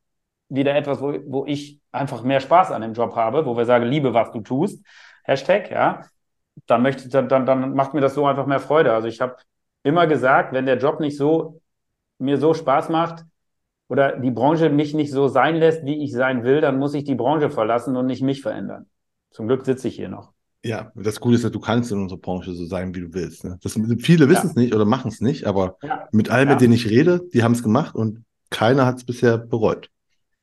wieder 0.47 0.75
etwas, 0.75 1.01
wo, 1.01 1.13
wo 1.27 1.45
ich 1.45 1.81
einfach 1.91 2.23
mehr 2.23 2.39
Spaß 2.39 2.71
an 2.71 2.81
dem 2.81 2.93
Job 2.93 3.17
habe, 3.17 3.45
wo 3.45 3.57
wir 3.57 3.65
sagen, 3.65 3.83
liebe, 3.83 4.13
was 4.13 4.31
du 4.31 4.39
tust. 4.39 4.81
Hashtag, 5.25 5.71
ja 5.71 6.03
dann 6.67 6.81
möchte 6.81 7.09
dann, 7.09 7.29
dann, 7.29 7.45
dann 7.45 7.73
macht 7.73 7.93
mir 7.93 8.01
das 8.01 8.13
so 8.13 8.25
einfach 8.25 8.45
mehr 8.45 8.59
Freude. 8.59 8.93
Also 8.93 9.07
ich 9.07 9.21
habe 9.21 9.37
immer 9.83 10.07
gesagt, 10.07 10.53
wenn 10.53 10.65
der 10.65 10.77
Job 10.77 10.99
nicht 10.99 11.17
so 11.17 11.61
mir 12.19 12.37
so 12.37 12.53
Spaß 12.53 12.89
macht 12.89 13.25
oder 13.87 14.17
die 14.17 14.31
Branche 14.31 14.69
mich 14.69 14.93
nicht 14.93 15.11
so 15.11 15.27
sein 15.27 15.55
lässt, 15.55 15.85
wie 15.85 16.03
ich 16.03 16.13
sein 16.13 16.43
will, 16.43 16.61
dann 16.61 16.77
muss 16.77 16.93
ich 16.93 17.03
die 17.03 17.15
Branche 17.15 17.49
verlassen 17.49 17.95
und 17.95 18.05
nicht 18.05 18.21
mich 18.21 18.41
verändern. 18.41 18.87
Zum 19.31 19.47
Glück 19.47 19.65
sitze 19.65 19.87
ich 19.87 19.95
hier 19.95 20.09
noch. 20.09 20.31
Ja, 20.65 20.91
das 20.95 21.19
Gute 21.19 21.35
ist, 21.35 21.43
dass 21.43 21.51
du 21.51 21.59
kannst 21.59 21.91
in 21.91 21.99
unserer 21.99 22.19
Branche 22.19 22.53
so 22.53 22.65
sein, 22.65 22.95
wie 22.95 23.01
du 23.01 23.13
willst. 23.13 23.43
Ne? 23.43 23.59
Das, 23.61 23.77
viele 23.99 24.29
wissen 24.29 24.47
es 24.47 24.55
ja. 24.55 24.61
nicht 24.61 24.73
oder 24.73 24.85
machen 24.85 25.09
es 25.09 25.19
nicht, 25.19 25.45
aber 25.45 25.77
ja. 25.81 26.07
mit 26.13 26.29
allen, 26.29 26.47
ja. 26.47 26.53
mit 26.53 26.61
denen 26.61 26.73
ich 26.73 26.89
rede, 26.89 27.21
die 27.33 27.43
haben 27.43 27.51
es 27.51 27.63
gemacht 27.63 27.95
und 27.95 28.23
keiner 28.49 28.85
hat 28.85 28.97
es 28.97 29.03
bisher 29.03 29.37
bereut. 29.37 29.89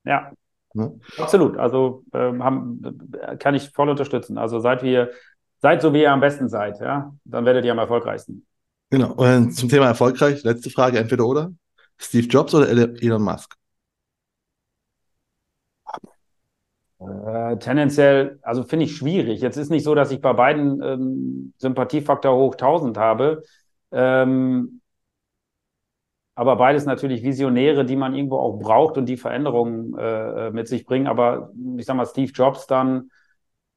Ja, 0.05 0.33
ne? 0.75 1.01
absolut. 1.17 1.57
Also 1.57 2.05
ähm, 2.13 2.45
haben, 2.45 2.83
kann 3.39 3.55
ich 3.55 3.71
voll 3.71 3.89
unterstützen. 3.89 4.37
Also 4.37 4.61
seit 4.61 4.83
wir 4.83 5.11
Seid 5.61 5.83
so, 5.83 5.93
wie 5.93 6.03
ihr 6.03 6.13
am 6.13 6.21
besten 6.21 6.49
seid, 6.49 6.81
ja, 6.81 7.15
dann 7.25 7.45
werdet 7.45 7.65
ihr 7.65 7.73
am 7.73 7.79
erfolgreichsten. 7.79 8.47
Genau. 8.91 9.13
Und 9.13 9.53
zum 9.53 9.69
Thema 9.69 9.87
erfolgreich, 9.87 10.43
letzte 10.43 10.71
Frage, 10.71 10.99
entweder 10.99 11.27
oder. 11.27 11.53
Steve 11.99 12.27
Jobs 12.27 12.55
oder 12.55 12.69
Elon 12.69 13.23
Musk? 13.23 13.55
Äh, 16.99 17.57
tendenziell, 17.59 18.39
also 18.43 18.63
finde 18.63 18.87
ich 18.87 18.97
schwierig. 18.97 19.41
Jetzt 19.41 19.57
ist 19.57 19.71
nicht 19.71 19.85
so, 19.85 19.95
dass 19.95 20.11
ich 20.11 20.21
bei 20.21 20.33
beiden 20.33 20.83
ähm, 20.83 21.55
Sympathiefaktor 21.59 22.35
hoch 22.35 22.55
1000 22.55 22.97
habe. 22.97 23.43
Ähm, 23.93 24.81
aber 26.35 26.57
beides 26.57 26.87
natürlich 26.87 27.23
Visionäre, 27.23 27.85
die 27.85 27.97
man 27.97 28.15
irgendwo 28.15 28.39
auch 28.39 28.59
braucht 28.59 28.97
und 28.97 29.07
die 29.07 29.19
Veränderungen 29.19 29.97
äh, 29.99 30.51
mit 30.51 30.69
sich 30.69 30.87
bringen. 30.87 31.07
Aber 31.07 31.53
ich 31.77 31.85
sag 31.85 31.97
mal, 31.97 32.07
Steve 32.07 32.33
Jobs 32.33 32.67
dann 32.67 33.11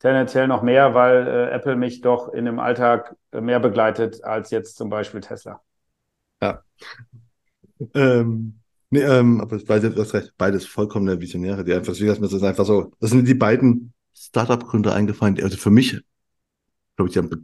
tendenziell 0.04 0.48
noch 0.50 0.62
mehr, 0.62 0.94
weil 0.94 1.28
äh, 1.28 1.50
Apple 1.52 1.78
mich 1.78 2.02
doch 2.02 2.34
in 2.34 2.44
dem 2.44 2.60
Alltag 2.60 3.16
mehr 3.32 3.62
begleitet 3.62 4.24
als 4.24 4.52
jetzt 4.52 4.76
zum 4.76 4.90
Beispiel 4.90 5.22
Tesla. 5.22 5.62
Ja. 6.42 6.62
Ähm, 7.96 8.60
nee, 8.90 9.00
ähm, 9.00 9.40
aber 9.40 9.58
beides, 9.60 9.96
du 9.96 10.02
hast 10.02 10.14
recht, 10.14 10.34
beides 10.38 10.66
vollkommene 10.66 11.22
Visionäre, 11.22 11.64
die 11.64 11.74
einfach, 11.74 11.94
das 11.94 12.02
ist 12.02 12.44
einfach 12.44 12.66
so, 12.66 12.92
das 13.00 13.12
sind 13.12 13.26
die 13.26 13.34
beiden 13.34 13.94
Startup-Gründer 14.14 14.94
eingefallen, 14.94 15.42
also 15.42 15.56
für 15.56 15.72
mich, 15.72 16.02
glaube 16.98 17.10
ich, 17.10 17.14
die 17.14 17.38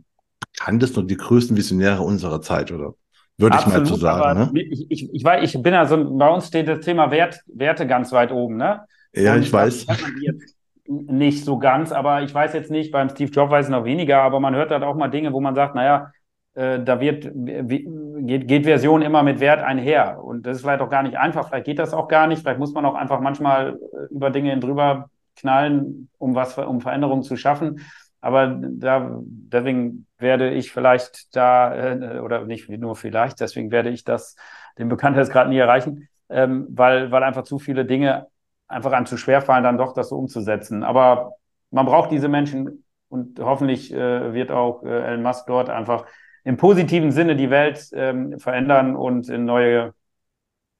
bekanntesten 0.51 0.99
und 0.99 1.07
die 1.07 1.17
größten 1.17 1.55
Visionäre 1.55 2.01
unserer 2.01 2.41
Zeit, 2.41 2.73
oder? 2.73 2.93
Würde 3.37 3.55
Absolut, 3.55 3.73
ich 3.73 3.83
mal 3.83 3.85
so 3.85 3.95
sagen. 3.95 4.51
Ne? 4.53 4.61
Ich, 4.63 4.91
ich, 4.91 5.13
ich, 5.13 5.23
weiß, 5.23 5.55
ich 5.55 5.61
bin 5.61 5.73
ja 5.73 5.85
so, 5.85 6.17
bei 6.17 6.27
uns 6.27 6.47
steht 6.47 6.67
das 6.67 6.83
Thema 6.83 7.09
Wert, 7.09 7.39
Werte 7.47 7.87
ganz 7.87 8.11
weit 8.11 8.33
oben, 8.33 8.57
ne? 8.57 8.81
Ja, 9.13 9.33
und 9.35 9.43
ich 9.43 9.51
weiß. 9.51 9.85
Jetzt, 10.19 10.58
nicht 10.89 11.45
so 11.45 11.59
ganz, 11.59 11.91
aber 11.91 12.23
ich 12.23 12.33
weiß 12.33 12.53
jetzt 12.53 12.71
nicht, 12.71 12.91
beim 12.91 13.09
Steve 13.09 13.31
Jobs 13.31 13.51
weiß 13.51 13.67
ich 13.67 13.71
noch 13.71 13.85
weniger, 13.85 14.21
aber 14.21 14.39
man 14.39 14.55
hört 14.55 14.71
halt 14.71 14.83
auch 14.83 14.95
mal 14.95 15.07
Dinge, 15.09 15.31
wo 15.33 15.39
man 15.39 15.53
sagt, 15.53 15.75
naja, 15.75 16.11
äh, 16.55 16.79
da 16.83 16.99
wird, 16.99 17.29
geht, 17.33 18.47
geht 18.47 18.65
Version 18.65 19.03
immer 19.03 19.21
mit 19.21 19.39
Wert 19.39 19.61
einher. 19.61 20.23
Und 20.23 20.45
das 20.45 20.57
ist 20.57 20.61
vielleicht 20.63 20.81
auch 20.81 20.89
gar 20.89 21.03
nicht 21.03 21.15
einfach, 21.17 21.47
vielleicht 21.47 21.65
geht 21.65 21.79
das 21.79 21.93
auch 21.93 22.07
gar 22.07 22.27
nicht, 22.27 22.41
vielleicht 22.41 22.59
muss 22.59 22.73
man 22.73 22.85
auch 22.85 22.95
einfach 22.95 23.21
manchmal 23.21 23.77
äh, 23.93 24.13
über 24.13 24.31
Dinge 24.31 24.57
drüber 24.59 25.09
knallen, 25.35 26.09
um 26.17 26.33
was, 26.35 26.57
um 26.57 26.81
Veränderungen 26.81 27.23
zu 27.23 27.37
schaffen. 27.37 27.81
Aber 28.19 28.47
da, 28.47 29.19
deswegen 29.23 30.07
werde 30.17 30.51
ich 30.51 30.71
vielleicht 30.71 31.35
da, 31.35 31.93
äh, 31.93 32.19
oder 32.19 32.45
nicht 32.45 32.67
nur 32.67 32.95
vielleicht, 32.95 33.39
deswegen 33.39 33.71
werde 33.71 33.89
ich 33.89 34.03
das, 34.03 34.35
den 34.77 34.89
Bekanntheitsgrad 34.89 35.49
nie 35.49 35.57
erreichen, 35.57 36.09
ähm, 36.29 36.67
weil, 36.69 37.11
weil 37.11 37.23
einfach 37.23 37.43
zu 37.43 37.59
viele 37.59 37.85
Dinge 37.85 38.27
einfach 38.69 38.91
einem 38.93 39.05
zu 39.05 39.17
schwer 39.17 39.41
fallen, 39.41 39.63
dann 39.63 39.77
doch 39.77 39.93
das 39.93 40.09
so 40.09 40.17
umzusetzen. 40.17 40.83
Aber 40.83 41.33
man 41.71 41.85
braucht 41.85 42.11
diese 42.11 42.29
Menschen 42.29 42.85
und 43.09 43.39
hoffentlich 43.39 43.93
äh, 43.93 44.33
wird 44.33 44.51
auch 44.51 44.83
äh, 44.83 45.07
Elon 45.07 45.23
Musk 45.23 45.47
dort 45.47 45.69
einfach 45.69 46.05
im 46.43 46.57
positiven 46.57 47.11
Sinne 47.11 47.35
die 47.35 47.49
Welt 47.49 47.89
ähm, 47.93 48.39
verändern 48.39 48.95
und 48.95 49.27
in 49.29 49.45
neue 49.45 49.93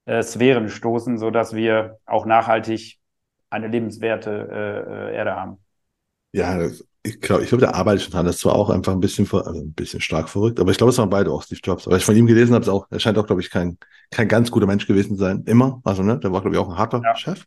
äh, 0.06 0.24
Sphären 0.24 0.70
stoßen, 0.70 1.18
sodass 1.18 1.54
wir 1.54 1.98
auch 2.06 2.26
nachhaltig 2.26 3.00
eine 3.50 3.68
lebenswerte 3.68 4.32
äh, 4.32 5.12
äh 5.12 5.16
Erde 5.16 5.36
haben. 5.36 5.58
Ja, 6.32 6.58
das, 6.58 6.88
ich 7.04 7.22
glaube, 7.22 7.44
ich 7.44 7.50
glaub, 7.50 7.62
der 7.62 7.76
arbeitet 7.76 8.04
schon 8.04 8.12
dran. 8.12 8.26
Das 8.26 8.40
zwar 8.40 8.56
auch 8.56 8.70
einfach 8.70 8.92
ein 8.92 9.00
bisschen, 9.00 9.26
also 9.32 9.62
ein 9.62 9.74
bisschen 9.74 10.02
stark 10.02 10.28
verrückt, 10.28 10.60
aber 10.60 10.72
ich 10.72 10.78
glaube, 10.78 10.92
es 10.92 10.98
waren 10.98 11.10
beide 11.10 11.32
auch 11.32 11.44
Steve 11.44 11.62
Jobs. 11.64 11.88
Aber 11.88 11.98
ich 11.98 12.04
von 12.04 12.16
ihm 12.16 12.28
gelesen 12.28 12.54
habe, 12.54 12.72
auch, 12.72 12.88
er 12.90 13.00
scheint 13.00 13.18
auch, 13.18 13.26
glaube 13.26 13.42
ich, 13.42 13.50
kein, 13.50 13.78
kein 14.12 14.28
ganz 14.28 14.52
guter 14.52 14.68
Mensch 14.68 14.86
gewesen 14.86 15.16
zu 15.16 15.24
sein. 15.24 15.44
Immer. 15.46 15.82
Also, 15.86 16.04
ne, 16.04 16.20
der 16.20 16.32
war, 16.34 16.42
glaube 16.42 16.56
ich, 16.56 16.62
auch 16.62 16.70
ein 16.70 16.78
harter 16.78 17.02
ja. 17.04 17.16
Chef. 17.16 17.46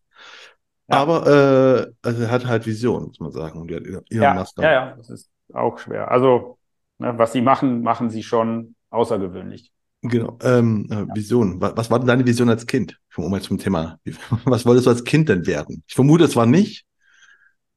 Ja. 0.88 0.96
Aber 0.96 1.26
äh, 1.26 1.92
also 2.02 2.22
er 2.22 2.30
hat 2.30 2.46
halt 2.46 2.66
Vision, 2.66 3.04
muss 3.08 3.20
man 3.20 3.30
sagen. 3.30 3.60
Und 3.60 3.68
die 3.68 3.76
hat 3.76 3.84
Elon 3.84 4.04
ja, 4.10 4.34
Musk 4.34 4.58
ja, 4.58 4.72
ja, 4.72 4.94
das 4.96 5.10
ist 5.10 5.30
auch 5.52 5.78
schwer. 5.78 6.10
Also, 6.10 6.58
ne, 6.98 7.12
was 7.18 7.32
sie 7.32 7.42
machen, 7.42 7.82
machen 7.82 8.08
sie 8.08 8.22
schon 8.22 8.74
außergewöhnlich. 8.90 9.70
Genau. 10.02 10.38
Ähm, 10.42 10.88
äh, 10.90 11.14
Vision. 11.14 11.60
Was, 11.60 11.76
was 11.76 11.90
war 11.90 11.98
denn 11.98 12.08
deine 12.08 12.26
Vision 12.26 12.48
als 12.48 12.66
Kind? 12.66 12.98
Um 13.16 13.30
mal 13.30 13.40
zum 13.40 13.58
Thema. 13.58 14.00
Was 14.44 14.66
wolltest 14.66 14.86
du 14.86 14.90
als 14.90 15.04
Kind 15.04 15.28
denn 15.28 15.46
werden? 15.46 15.84
Ich 15.86 15.94
vermute, 15.94 16.24
es 16.24 16.34
war 16.34 16.46
nicht 16.46 16.84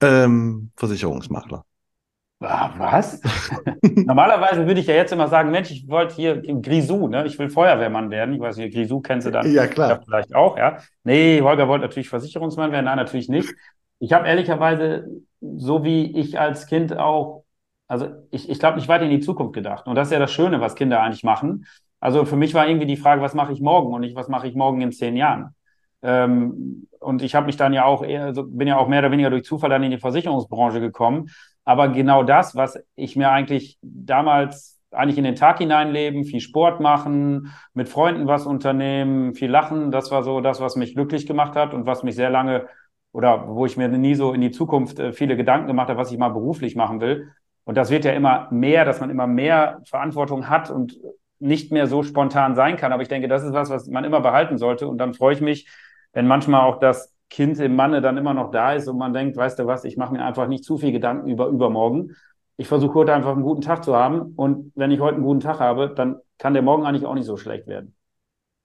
ähm, 0.02 0.72
Versicherungsmakler. 0.76 1.66
Ah, 2.42 2.74
was? 2.78 3.22
Normalerweise 3.82 4.68
würde 4.68 4.82
ich 4.82 4.88
ja 4.88 4.94
jetzt 4.94 5.14
immer 5.14 5.28
sagen, 5.28 5.52
Mensch, 5.52 5.72
ich 5.72 5.88
wollte 5.88 6.16
hier 6.16 6.42
Grisou, 6.42 7.08
ne? 7.08 7.26
Ich 7.26 7.40
will 7.40 7.50
Feuerwehrmann 7.50 8.12
werden. 8.12 8.36
Ich 8.36 8.42
weiß 8.42 8.58
nicht, 8.58 8.74
Grisou 8.74 9.00
kennst 9.00 9.26
du 9.26 9.32
dann. 9.32 9.52
Ja, 9.52 9.68
klar. 9.68 9.90
Ja, 9.90 10.00
vielleicht 10.04 10.36
auch, 10.36 10.58
ja. 10.58 10.78
Nee, 11.04 11.42
Holger 11.42 11.68
wollte 11.68 11.86
natürlich 11.86 12.10
Versicherungsmann 12.10 12.72
werden. 12.72 12.86
Nein, 12.86 12.98
natürlich 12.98 13.30
nicht. 13.30 13.54
Ich 14.00 14.12
habe 14.12 14.28
ehrlicherweise, 14.28 15.08
so 15.40 15.84
wie 15.84 16.18
ich 16.20 16.40
als 16.40 16.68
Kind 16.68 16.98
auch, 16.98 17.46
also 17.88 18.10
ich, 18.32 18.50
ich 18.50 18.60
glaube 18.60 18.78
nicht 18.78 18.90
weit 18.90 19.02
in 19.02 19.10
die 19.10 19.22
Zukunft 19.22 19.54
gedacht. 19.54 19.88
Und 19.88 19.96
das 19.96 20.10
ist 20.10 20.12
ja 20.12 20.20
das 20.20 20.32
Schöne, 20.32 20.60
was 20.60 20.76
Kinder 20.76 21.02
eigentlich 21.02 21.24
machen. 21.24 21.66
Also 22.02 22.26
für 22.26 22.36
mich 22.36 22.54
war 22.54 22.68
irgendwie 22.68 22.88
die 22.88 22.98
Frage, 22.98 23.22
was 23.22 23.34
mache 23.34 23.54
ich 23.54 23.62
morgen 23.62 23.94
und 23.94 24.02
nicht, 24.02 24.16
was 24.16 24.28
mache 24.28 24.48
ich 24.48 24.56
morgen 24.56 24.82
in 24.82 24.92
zehn 24.92 25.16
Jahren. 25.16 25.56
Ähm, 26.06 26.88
und 27.00 27.24
ich 27.24 27.34
habe 27.36 27.48
mich 27.48 27.58
dann 27.58 27.74
ja 27.74 27.86
auch 27.86 28.04
eher, 28.04 28.26
also 28.26 28.44
bin 28.44 28.68
ja 28.68 28.78
auch 28.78 28.88
mehr 28.88 29.00
oder 29.00 29.12
weniger 29.12 29.32
durch 29.32 29.44
Zufall 29.44 29.70
dann 29.70 29.84
in 29.84 29.92
die 29.92 29.98
Versicherungsbranche 29.98 30.80
gekommen. 30.80 31.30
Aber 31.64 31.90
genau 31.90 32.24
das, 32.24 32.56
was 32.56 32.78
ich 32.96 33.16
mir 33.16 33.32
eigentlich 33.32 33.80
damals 33.82 34.80
eigentlich 34.92 35.18
in 35.18 35.24
den 35.24 35.36
Tag 35.36 35.58
hineinleben, 35.58 36.24
viel 36.24 36.40
Sport 36.40 36.80
machen, 36.80 37.52
mit 37.74 37.90
Freunden 37.90 38.28
was 38.28 38.46
unternehmen, 38.46 39.34
viel 39.34 39.50
lachen, 39.50 39.92
das 39.92 40.12
war 40.12 40.24
so 40.24 40.40
das, 40.42 40.62
was 40.62 40.76
mich 40.76 40.94
glücklich 40.94 41.26
gemacht 41.26 41.56
hat 41.56 41.74
und 41.74 41.86
was 41.86 42.04
mich 42.04 42.16
sehr 42.16 42.30
lange 42.30 42.68
oder 43.12 43.48
wo 43.48 43.66
ich 43.66 43.78
mir 43.78 43.88
nie 43.90 44.16
so 44.16 44.32
in 44.34 44.42
die 44.42 44.52
Zukunft 44.52 45.00
äh, 45.00 45.12
viele 45.12 45.36
Gedanken 45.36 45.68
gemacht 45.68 45.90
habe, 45.90 46.00
was 46.00 46.12
ich 46.12 46.18
mal 46.18 46.30
beruflich 46.30 46.76
machen 46.76 47.02
will. 47.02 47.32
Und 47.64 47.76
das 47.78 47.90
wird 47.90 48.06
ja 48.06 48.12
immer 48.12 48.48
mehr, 48.52 48.86
dass 48.86 49.00
man 49.00 49.10
immer 49.10 49.26
mehr 49.28 49.82
Verantwortung 49.86 50.50
hat 50.50 50.70
und 50.70 50.98
nicht 51.40 51.72
mehr 51.72 51.88
so 51.88 52.04
spontan 52.04 52.56
sein 52.56 52.78
kann. 52.78 52.94
Aber 52.94 53.02
ich 53.02 53.08
denke, 53.10 53.28
das 53.28 53.44
ist 53.44 53.54
was, 53.54 53.70
was 53.70 53.88
man 53.88 54.04
immer 54.04 54.22
behalten 54.22 54.58
sollte. 54.58 54.88
Und 54.88 54.98
dann 55.00 55.14
freue 55.14 55.34
ich 55.34 55.42
mich, 55.42 55.68
wenn 56.16 56.28
manchmal 56.28 56.62
auch 56.62 56.80
das 56.80 57.14
Kind 57.30 57.60
im 57.60 57.76
Manne 57.76 58.02
dann 58.02 58.18
immer 58.18 58.34
noch 58.34 58.50
da 58.50 58.74
ist 58.74 58.88
und 58.88 58.98
man 58.98 59.14
denkt, 59.14 59.36
weißt 59.36 59.60
du 59.60 59.68
was, 59.68 59.84
ich 59.84 59.98
mache 59.98 60.14
mir 60.14 60.24
einfach 60.24 60.48
nicht 60.48 60.64
zu 60.64 60.78
viel 60.78 60.94
Gedanken 60.94 61.30
über 61.30 61.48
übermorgen. 61.48 62.16
Ich 62.56 62.68
versuche 62.68 62.94
heute 62.96 63.14
einfach 63.14 63.34
einen 63.34 63.44
guten 63.44 63.62
Tag 63.62 63.84
zu 63.84 63.96
haben 63.96 64.34
und 64.36 64.72
wenn 64.76 64.92
ich 64.92 65.02
heute 65.02 65.16
einen 65.16 65.26
guten 65.26 65.42
Tag 65.42 65.60
habe, 65.60 65.94
dann 65.94 66.18
kann 66.38 66.54
der 66.54 66.64
morgen 66.64 66.86
eigentlich 66.86 67.06
auch 67.06 67.16
nicht 67.16 67.26
so 67.26 67.36
schlecht 67.36 67.68
werden. 67.68 67.96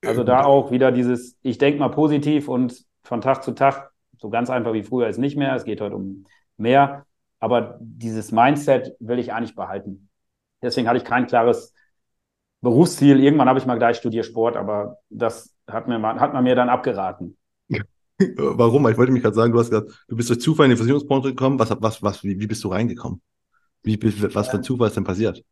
Also 0.07 0.23
da 0.23 0.45
auch 0.45 0.71
wieder 0.71 0.93
dieses, 0.93 1.37
ich 1.43 1.59
denke 1.59 1.81
mal 1.81 1.89
positiv 1.89 2.49
und 2.49 2.85
von 3.03 3.21
Tag 3.21 3.43
zu 3.43 3.53
Tag, 3.53 3.91
so 4.19 4.31
ganz 4.31 4.49
einfach 4.49 4.73
wie 4.73 4.85
früher 4.85 5.09
ist 5.09 5.19
nicht 5.19 5.37
mehr, 5.37 5.55
es 5.57 5.65
geht 5.65 5.81
heute 5.81 5.97
um 5.97 6.27
mehr, 6.57 7.05
aber 7.41 7.79
dieses 7.81 8.31
Mindset 8.31 8.95
will 9.01 9.19
ich 9.19 9.33
eigentlich 9.33 9.57
behalten. 9.57 10.09
Deswegen 10.63 10.87
hatte 10.87 10.99
ich 10.99 11.05
kein 11.05 11.27
klares 11.27 11.75
Berufsziel. 12.61 13.19
Irgendwann 13.19 13.49
habe 13.49 13.59
ich 13.59 13.67
mal 13.67 13.79
gleich 13.79 13.97
studiert 13.97 14.27
Sport, 14.27 14.57
aber 14.57 14.99
das 15.09 15.57
hat, 15.67 15.89
mir, 15.89 16.01
hat 16.01 16.33
man 16.33 16.45
mir 16.45 16.55
dann 16.55 16.69
abgeraten. 16.69 17.37
Warum? 18.37 18.87
Ich 18.89 18.99
wollte 18.99 19.13
mich 19.13 19.23
gerade 19.23 19.35
sagen, 19.35 19.53
du 19.53 19.59
hast 19.59 19.71
gesagt, 19.71 20.05
du 20.09 20.17
bist 20.17 20.29
durch 20.29 20.41
Zufall 20.41 20.67
in 20.67 20.71
die 20.71 20.77
Versicherungsbranche 20.77 21.31
gekommen. 21.31 21.59
Was, 21.59 21.71
was, 21.81 22.03
was, 22.03 22.25
wie, 22.25 22.39
wie 22.39 22.47
bist 22.47 22.63
du 22.65 22.69
reingekommen? 22.69 23.21
Wie, 23.83 23.99
was 24.35 24.49
für 24.49 24.61
Zufall 24.61 24.89
ist 24.89 24.97
denn 24.97 25.05
passiert? 25.05 25.43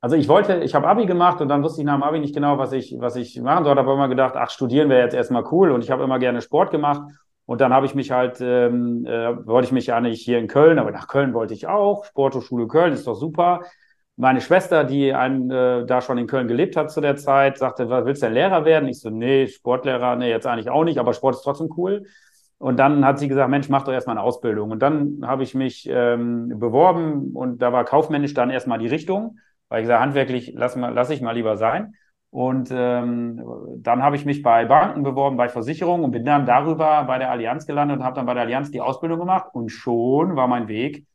Also 0.00 0.16
ich 0.16 0.28
wollte, 0.28 0.62
ich 0.62 0.74
habe 0.74 0.86
Abi 0.86 1.06
gemacht 1.06 1.40
und 1.40 1.48
dann 1.48 1.62
wusste 1.62 1.80
ich 1.80 1.86
nach 1.86 1.94
dem 1.94 2.02
Abi 2.02 2.18
nicht 2.18 2.34
genau, 2.34 2.58
was 2.58 2.72
ich, 2.72 2.94
was 2.98 3.16
ich 3.16 3.40
machen 3.40 3.64
sollte. 3.64 3.80
Aber 3.80 3.94
immer 3.94 4.08
gedacht, 4.08 4.34
ach, 4.36 4.50
studieren 4.50 4.88
wäre 4.88 5.02
jetzt 5.02 5.14
erstmal 5.14 5.44
cool 5.50 5.70
und 5.70 5.82
ich 5.82 5.90
habe 5.90 6.04
immer 6.04 6.18
gerne 6.18 6.42
Sport 6.42 6.70
gemacht. 6.70 7.02
Und 7.44 7.60
dann 7.60 7.72
habe 7.72 7.86
ich 7.86 7.94
mich 7.94 8.10
halt, 8.10 8.40
ähm, 8.40 9.06
äh, 9.06 9.46
wollte 9.46 9.66
ich 9.66 9.72
mich 9.72 9.86
ja 9.86 10.00
nicht 10.00 10.24
hier 10.24 10.38
in 10.38 10.48
Köln, 10.48 10.80
aber 10.80 10.90
nach 10.90 11.06
Köln 11.06 11.32
wollte 11.32 11.54
ich 11.54 11.68
auch. 11.68 12.04
Sporthochschule 12.04 12.66
Köln 12.66 12.92
ist 12.92 13.06
doch 13.06 13.14
super. 13.14 13.62
Meine 14.18 14.40
Schwester, 14.40 14.84
die 14.84 15.12
ein, 15.12 15.50
äh, 15.50 15.84
da 15.84 16.00
schon 16.00 16.16
in 16.16 16.26
Köln 16.26 16.48
gelebt 16.48 16.76
hat 16.76 16.90
zu 16.90 17.02
der 17.02 17.16
Zeit, 17.16 17.58
sagte, 17.58 17.90
was, 17.90 18.06
willst 18.06 18.22
du 18.22 18.26
denn 18.26 18.34
Lehrer 18.34 18.64
werden? 18.64 18.88
Ich 18.88 19.00
so, 19.00 19.10
nee, 19.10 19.46
Sportlehrer, 19.46 20.16
nee, 20.16 20.30
jetzt 20.30 20.46
eigentlich 20.46 20.70
auch 20.70 20.84
nicht, 20.84 20.98
aber 20.98 21.12
Sport 21.12 21.36
ist 21.36 21.42
trotzdem 21.42 21.68
cool. 21.76 22.06
Und 22.58 22.78
dann 22.78 23.04
hat 23.04 23.18
sie 23.18 23.28
gesagt, 23.28 23.50
Mensch, 23.50 23.68
mach 23.68 23.84
doch 23.84 23.92
erstmal 23.92 24.16
eine 24.16 24.24
Ausbildung. 24.24 24.70
Und 24.70 24.80
dann 24.80 25.20
habe 25.26 25.42
ich 25.42 25.54
mich 25.54 25.86
ähm, 25.90 26.58
beworben 26.58 27.32
und 27.34 27.60
da 27.60 27.72
war 27.74 27.84
kaufmännisch 27.84 28.32
dann 28.32 28.48
erstmal 28.48 28.78
die 28.78 28.86
Richtung, 28.86 29.38
weil 29.68 29.80
ich 29.80 29.84
gesagt, 29.84 30.00
handwerklich 30.00 30.54
lass, 30.56 30.76
mal, 30.76 30.94
lass 30.94 31.10
ich 31.10 31.20
mal 31.20 31.32
lieber 31.32 31.58
sein. 31.58 31.94
Und 32.30 32.70
ähm, 32.72 33.42
dann 33.78 34.02
habe 34.02 34.16
ich 34.16 34.24
mich 34.24 34.42
bei 34.42 34.64
Banken 34.64 35.02
beworben, 35.02 35.36
bei 35.36 35.50
Versicherungen 35.50 36.04
und 36.06 36.10
bin 36.12 36.24
dann 36.24 36.46
darüber 36.46 37.04
bei 37.04 37.18
der 37.18 37.30
Allianz 37.30 37.66
gelandet 37.66 37.98
und 37.98 38.04
habe 38.04 38.16
dann 38.16 38.26
bei 38.26 38.34
der 38.34 38.44
Allianz 38.44 38.70
die 38.70 38.80
Ausbildung 38.80 39.18
gemacht. 39.18 39.48
Und 39.52 39.68
schon 39.70 40.36
war 40.36 40.48
mein 40.48 40.68
Weg 40.68 41.06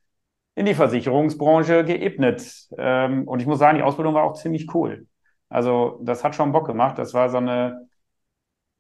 in 0.56 0.66
die 0.66 0.74
Versicherungsbranche 0.74 1.84
geebnet. 1.86 2.68
Ähm, 2.78 3.28
und 3.28 3.40
ich 3.40 3.48
muss 3.48 3.60
sagen, 3.60 3.78
die 3.78 3.84
Ausbildung 3.84 4.14
war 4.14 4.24
auch 4.24 4.34
ziemlich 4.34 4.74
cool. 4.74 5.08
Also 5.50 6.00
das 6.04 6.24
hat 6.24 6.36
schon 6.36 6.52
Bock 6.52 6.68
gemacht. 6.68 6.98
Das 6.98 7.14
war 7.14 7.30
so 7.30 7.38
eine 7.38 7.88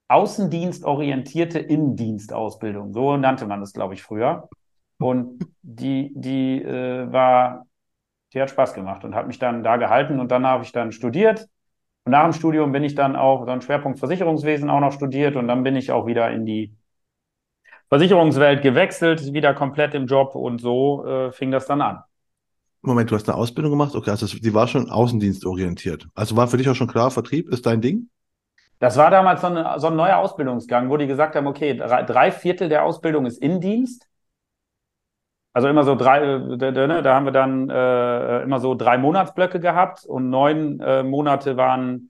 außendienstorientierte 0.07 1.59
Innendienstausbildung. 1.59 2.93
So 2.93 3.17
nannte 3.17 3.45
man 3.45 3.61
das, 3.61 3.73
glaube 3.73 3.93
ich, 3.93 4.03
früher. 4.03 4.49
Und 4.97 5.43
die, 5.61 6.11
die 6.15 6.61
äh, 6.61 7.11
war, 7.11 7.65
die 8.33 8.41
hat 8.41 8.49
Spaß 8.49 8.73
gemacht 8.73 9.03
und 9.03 9.15
hat 9.15 9.27
mich 9.27 9.39
dann 9.39 9.63
da 9.63 9.77
gehalten. 9.77 10.19
Und 10.19 10.31
dann 10.31 10.45
habe 10.45 10.63
ich 10.63 10.71
dann 10.71 10.91
studiert. 10.91 11.47
Und 12.03 12.11
nach 12.11 12.23
dem 12.23 12.33
Studium 12.33 12.71
bin 12.71 12.83
ich 12.83 12.95
dann 12.95 13.15
auch 13.15 13.45
so 13.45 13.51
einen 13.51 13.61
Schwerpunkt 13.61 13.99
Versicherungswesen 13.99 14.69
auch 14.69 14.81
noch 14.81 14.91
studiert. 14.91 15.35
Und 15.35 15.47
dann 15.47 15.63
bin 15.63 15.75
ich 15.75 15.91
auch 15.91 16.05
wieder 16.05 16.29
in 16.31 16.45
die 16.45 16.75
Versicherungswelt 17.91 18.61
gewechselt, 18.61 19.33
wieder 19.33 19.53
komplett 19.53 19.93
im 19.93 20.05
Job 20.05 20.33
und 20.35 20.61
so 20.61 21.05
äh, 21.05 21.31
fing 21.33 21.51
das 21.51 21.65
dann 21.65 21.81
an. 21.81 22.01
Moment, 22.81 23.11
du 23.11 23.15
hast 23.15 23.27
eine 23.27 23.37
Ausbildung 23.37 23.71
gemacht? 23.71 23.93
Okay, 23.95 24.11
also 24.11 24.25
die 24.25 24.53
war 24.53 24.69
schon 24.69 24.89
außendienstorientiert. 24.89 26.07
Also 26.15 26.37
war 26.37 26.47
für 26.47 26.55
dich 26.55 26.69
auch 26.69 26.75
schon 26.75 26.87
klar, 26.87 27.11
Vertrieb 27.11 27.49
ist 27.49 27.65
dein 27.65 27.81
Ding? 27.81 28.07
Das 28.79 28.95
war 28.95 29.11
damals 29.11 29.41
so, 29.41 29.47
eine, 29.47 29.77
so 29.77 29.87
ein 29.87 29.97
neuer 29.97 30.17
Ausbildungsgang, 30.17 30.89
wo 30.89 30.95
die 30.95 31.05
gesagt 31.05 31.35
haben, 31.35 31.47
okay, 31.47 31.75
drei, 31.75 32.03
drei 32.03 32.31
Viertel 32.31 32.69
der 32.69 32.85
Ausbildung 32.85 33.25
ist 33.25 33.39
Innendienst. 33.41 34.07
Also 35.51 35.67
immer 35.67 35.83
so 35.83 35.95
drei, 35.95 36.21
äh, 36.21 36.57
da, 36.57 37.01
da 37.01 37.13
haben 37.13 37.25
wir 37.25 37.33
dann 37.33 37.69
äh, 37.69 38.41
immer 38.43 38.61
so 38.61 38.73
drei 38.73 38.97
Monatsblöcke 38.97 39.59
gehabt 39.59 40.05
und 40.05 40.29
neun 40.29 40.79
äh, 40.79 41.03
Monate 41.03 41.57
waren, 41.57 42.09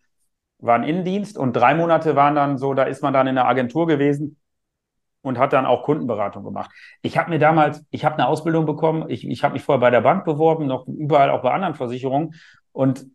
waren 0.59 0.83
Innendienst 0.83 1.39
und 1.39 1.53
drei 1.53 1.73
Monate 1.73 2.15
waren 2.15 2.35
dann 2.35 2.59
so, 2.59 2.75
da 2.75 2.83
ist 2.83 3.01
man 3.01 3.13
dann 3.13 3.25
in 3.25 3.33
der 3.33 3.47
Agentur 3.47 3.87
gewesen 3.87 4.37
und 5.21 5.37
hat 5.37 5.53
dann 5.53 5.65
auch 5.65 5.83
Kundenberatung 5.83 6.43
gemacht. 6.43 6.71
Ich 7.01 7.17
habe 7.17 7.29
mir 7.29 7.39
damals, 7.39 7.85
ich 7.91 8.05
habe 8.05 8.15
eine 8.15 8.27
Ausbildung 8.27 8.65
bekommen, 8.65 9.05
ich, 9.09 9.27
ich 9.27 9.43
habe 9.43 9.53
mich 9.53 9.63
vorher 9.63 9.79
bei 9.79 9.89
der 9.91 10.01
Bank 10.01 10.25
beworben, 10.25 10.67
noch 10.67 10.87
überall 10.87 11.29
auch 11.29 11.41
bei 11.41 11.51
anderen 11.51 11.75
Versicherungen 11.75 12.35
und 12.71 13.05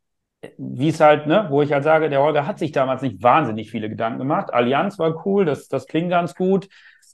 äh, 0.40 0.50
wie 0.58 0.88
es 0.88 1.00
halt, 1.00 1.26
ne, 1.26 1.46
wo 1.50 1.62
ich 1.62 1.72
halt 1.72 1.84
sage, 1.84 2.08
der 2.08 2.22
Holger 2.22 2.46
hat 2.46 2.58
sich 2.58 2.72
damals 2.72 3.02
nicht 3.02 3.22
wahnsinnig 3.22 3.70
viele 3.70 3.88
Gedanken 3.88 4.18
gemacht. 4.18 4.52
Allianz 4.52 4.98
war 4.98 5.26
cool, 5.26 5.44
das, 5.44 5.68
das 5.68 5.86
klingt 5.86 6.10
ganz 6.10 6.34
gut. 6.34 6.68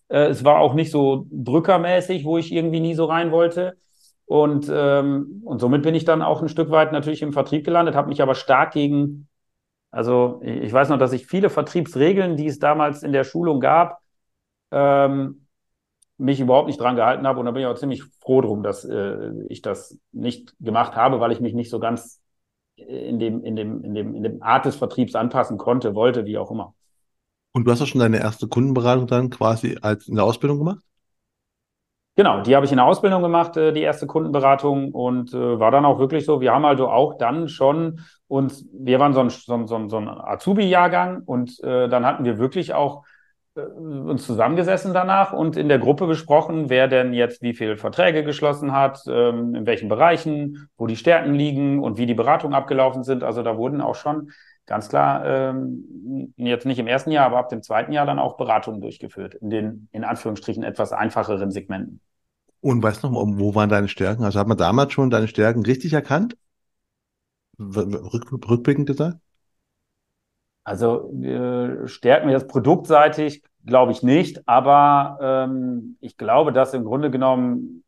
Äh, 0.09 0.26
es 0.26 0.44
war 0.44 0.59
auch 0.59 0.74
nicht 0.74 0.90
so 0.90 1.26
drückermäßig, 1.31 2.24
wo 2.24 2.38
ich 2.38 2.52
irgendwie 2.52 2.81
nie 2.81 2.94
so 2.94 3.07
rein 3.07 3.33
wollte. 3.33 3.76
Und, 4.26 4.70
ähm, 4.72 5.42
und 5.44 5.61
somit 5.61 5.83
bin 5.83 5.94
ich 5.94 6.05
dann 6.05 6.22
auch 6.22 6.42
ein 6.42 6.48
Stück 6.48 6.70
weit 6.70 6.92
natürlich 6.92 7.22
im 7.22 7.33
Vertrieb 7.33 7.64
gelandet, 7.64 7.94
habe 7.94 8.09
mich 8.09 8.22
aber 8.22 8.35
stark 8.35 8.72
gegen, 8.72 9.28
also 9.90 10.40
ich 10.42 10.72
weiß 10.72 10.88
noch, 10.88 10.98
dass 10.98 11.12
ich 11.12 11.26
viele 11.26 11.50
Vertriebsregeln, 11.50 12.37
die 12.37 12.46
es 12.46 12.59
damals 12.59 13.02
in 13.02 13.12
der 13.12 13.24
Schulung 13.24 13.61
gab, 13.61 14.02
ähm, 14.73 15.47
mich 16.19 16.41
überhaupt 16.41 16.67
nicht 16.67 16.81
dran 16.81 16.97
gehalten 16.97 17.27
habe. 17.27 17.41
Und 17.41 17.47
da 17.47 17.53
bin 17.53 17.63
ich 17.63 17.69
auch 17.69 17.79
ziemlich 17.79 18.03
froh 18.21 18.41
drum, 18.41 18.63
dass 18.63 18.85
äh, 18.85 19.33
ich 19.49 19.63
das 19.63 19.99
nicht 20.13 20.55
gemacht 20.61 20.97
habe, 20.97 21.21
weil 21.21 21.33
ich 21.33 21.41
mich 21.41 21.55
nicht 21.55 21.71
so 21.71 21.79
ganz 21.79 22.21
in 22.77 23.19
dem, 23.19 23.45
in 23.45 23.57
dem, 23.57 23.85
in 23.85 23.95
dem, 23.95 24.15
in 24.15 24.23
dem 24.23 24.43
Art 24.43 24.65
des 24.65 24.77
Vertriebs 24.77 25.15
anpassen 25.15 25.59
konnte, 25.59 25.95
wollte, 25.95 26.25
wie 26.25 26.39
auch 26.39 26.51
immer. 26.51 26.75
Und 27.53 27.67
du 27.67 27.71
hast 27.71 27.83
auch 27.83 27.87
schon 27.87 28.01
deine 28.01 28.19
erste 28.19 28.49
Kundenberatung 28.49 29.07
dann 29.07 29.31
quasi 29.31 29.79
als 29.83 30.09
in 30.09 30.15
der 30.15 30.25
Ausbildung 30.25 30.59
gemacht? 30.59 30.83
Genau, 32.15 32.43
die 32.43 32.55
habe 32.55 32.67
ich 32.67 32.73
in 32.73 32.77
der 32.77 32.85
Ausbildung 32.85 33.23
gemacht, 33.23 33.57
äh, 33.57 33.73
die 33.73 33.81
erste 33.81 34.07
Kundenberatung 34.07 34.93
und 34.93 35.33
äh, 35.33 35.59
war 35.59 35.71
dann 35.71 35.87
auch 35.87 35.99
wirklich 35.99 36.27
so. 36.27 36.43
Wir 36.43 36.53
haben 36.53 36.67
also 36.67 36.89
auch 36.89 37.17
dann 37.17 37.49
schon 37.49 38.01
uns, 38.29 38.67
wir 38.73 39.01
waren 39.01 39.15
so 39.15 39.21
ein, 39.21 39.31
so, 39.31 39.67
so, 39.67 39.89
so 39.89 39.97
ein 39.97 40.09
Azubi-Jahrgang 40.09 41.23
und 41.25 41.59
äh, 41.65 41.89
dann 41.89 42.05
hatten 42.05 42.25
wir 42.25 42.39
wirklich 42.39 42.75
auch 42.75 43.05
uns 43.55 44.25
zusammengesessen 44.25 44.95
danach 44.95 45.33
und 45.33 45.57
in 45.57 45.69
der 45.69 45.79
Gruppe 45.79 46.07
besprochen, 46.07 46.71
wer 46.71 46.88
denn 46.88 47.12
jetzt 47.12 47.43
wie 47.43 47.53
viele 47.53 47.77
Verträge 47.77 48.25
geschlossen 48.25 48.73
hat, 48.73 49.03
ähm, 49.09 49.55
in 49.55 49.67
welchen 49.67 49.88
Bereichen, 49.88 50.69
wo 50.77 50.87
die 50.87 50.97
Stärken 50.97 51.35
liegen 51.35 51.83
und 51.83 51.99
wie 51.99 52.07
die 52.07 52.15
Beratungen 52.15 52.55
abgelaufen 52.55 53.05
sind. 53.05 53.23
Also 53.23 53.43
da 53.43 53.59
wurden 53.59 53.81
auch 53.81 53.95
schon 53.95 54.31
ganz 54.65 54.88
klar 54.88 55.25
ähm, 55.27 56.33
jetzt 56.37 56.65
nicht 56.65 56.79
im 56.79 56.87
ersten 56.87 57.11
Jahr, 57.11 57.27
aber 57.27 57.38
ab 57.38 57.51
dem 57.51 57.62
zweiten 57.62 57.93
Jahr 57.93 58.07
dann 58.07 58.19
auch 58.19 58.37
Beratungen 58.37 58.81
durchgeführt 58.81 59.35
in 59.35 59.51
den 59.51 59.88
in 59.93 60.05
Anführungsstrichen 60.05 60.62
etwas 60.62 60.93
einfacheren 60.93 61.51
Segmenten. 61.51 62.01
Und 62.61 62.83
weißt 62.83 63.03
du 63.03 63.11
noch, 63.11 63.25
wo 63.27 63.55
waren 63.55 63.69
deine 63.69 63.88
Stärken? 63.88 64.25
Also 64.25 64.38
hat 64.38 64.47
man 64.47 64.57
damals 64.57 64.93
schon 64.93 65.11
deine 65.11 65.29
Stärken 65.29 65.65
richtig 65.65 65.93
erkannt? 65.93 66.37
Rück, 67.59 68.33
rückblickend 68.49 68.87
gesagt? 68.87 69.19
Also 70.64 71.12
äh, 71.22 71.88
stärken 71.88 72.29
wir 72.29 72.35
das 72.35 72.46
produktseitig, 72.46 73.42
glaube 73.66 73.92
ich 73.92 74.03
nicht, 74.03 74.46
aber 74.46 75.18
ähm, 75.20 75.96
ich 76.01 76.16
glaube, 76.16 76.53
dass 76.53 76.75
im 76.75 76.85
Grunde 76.85 77.11
genommen 77.11 77.85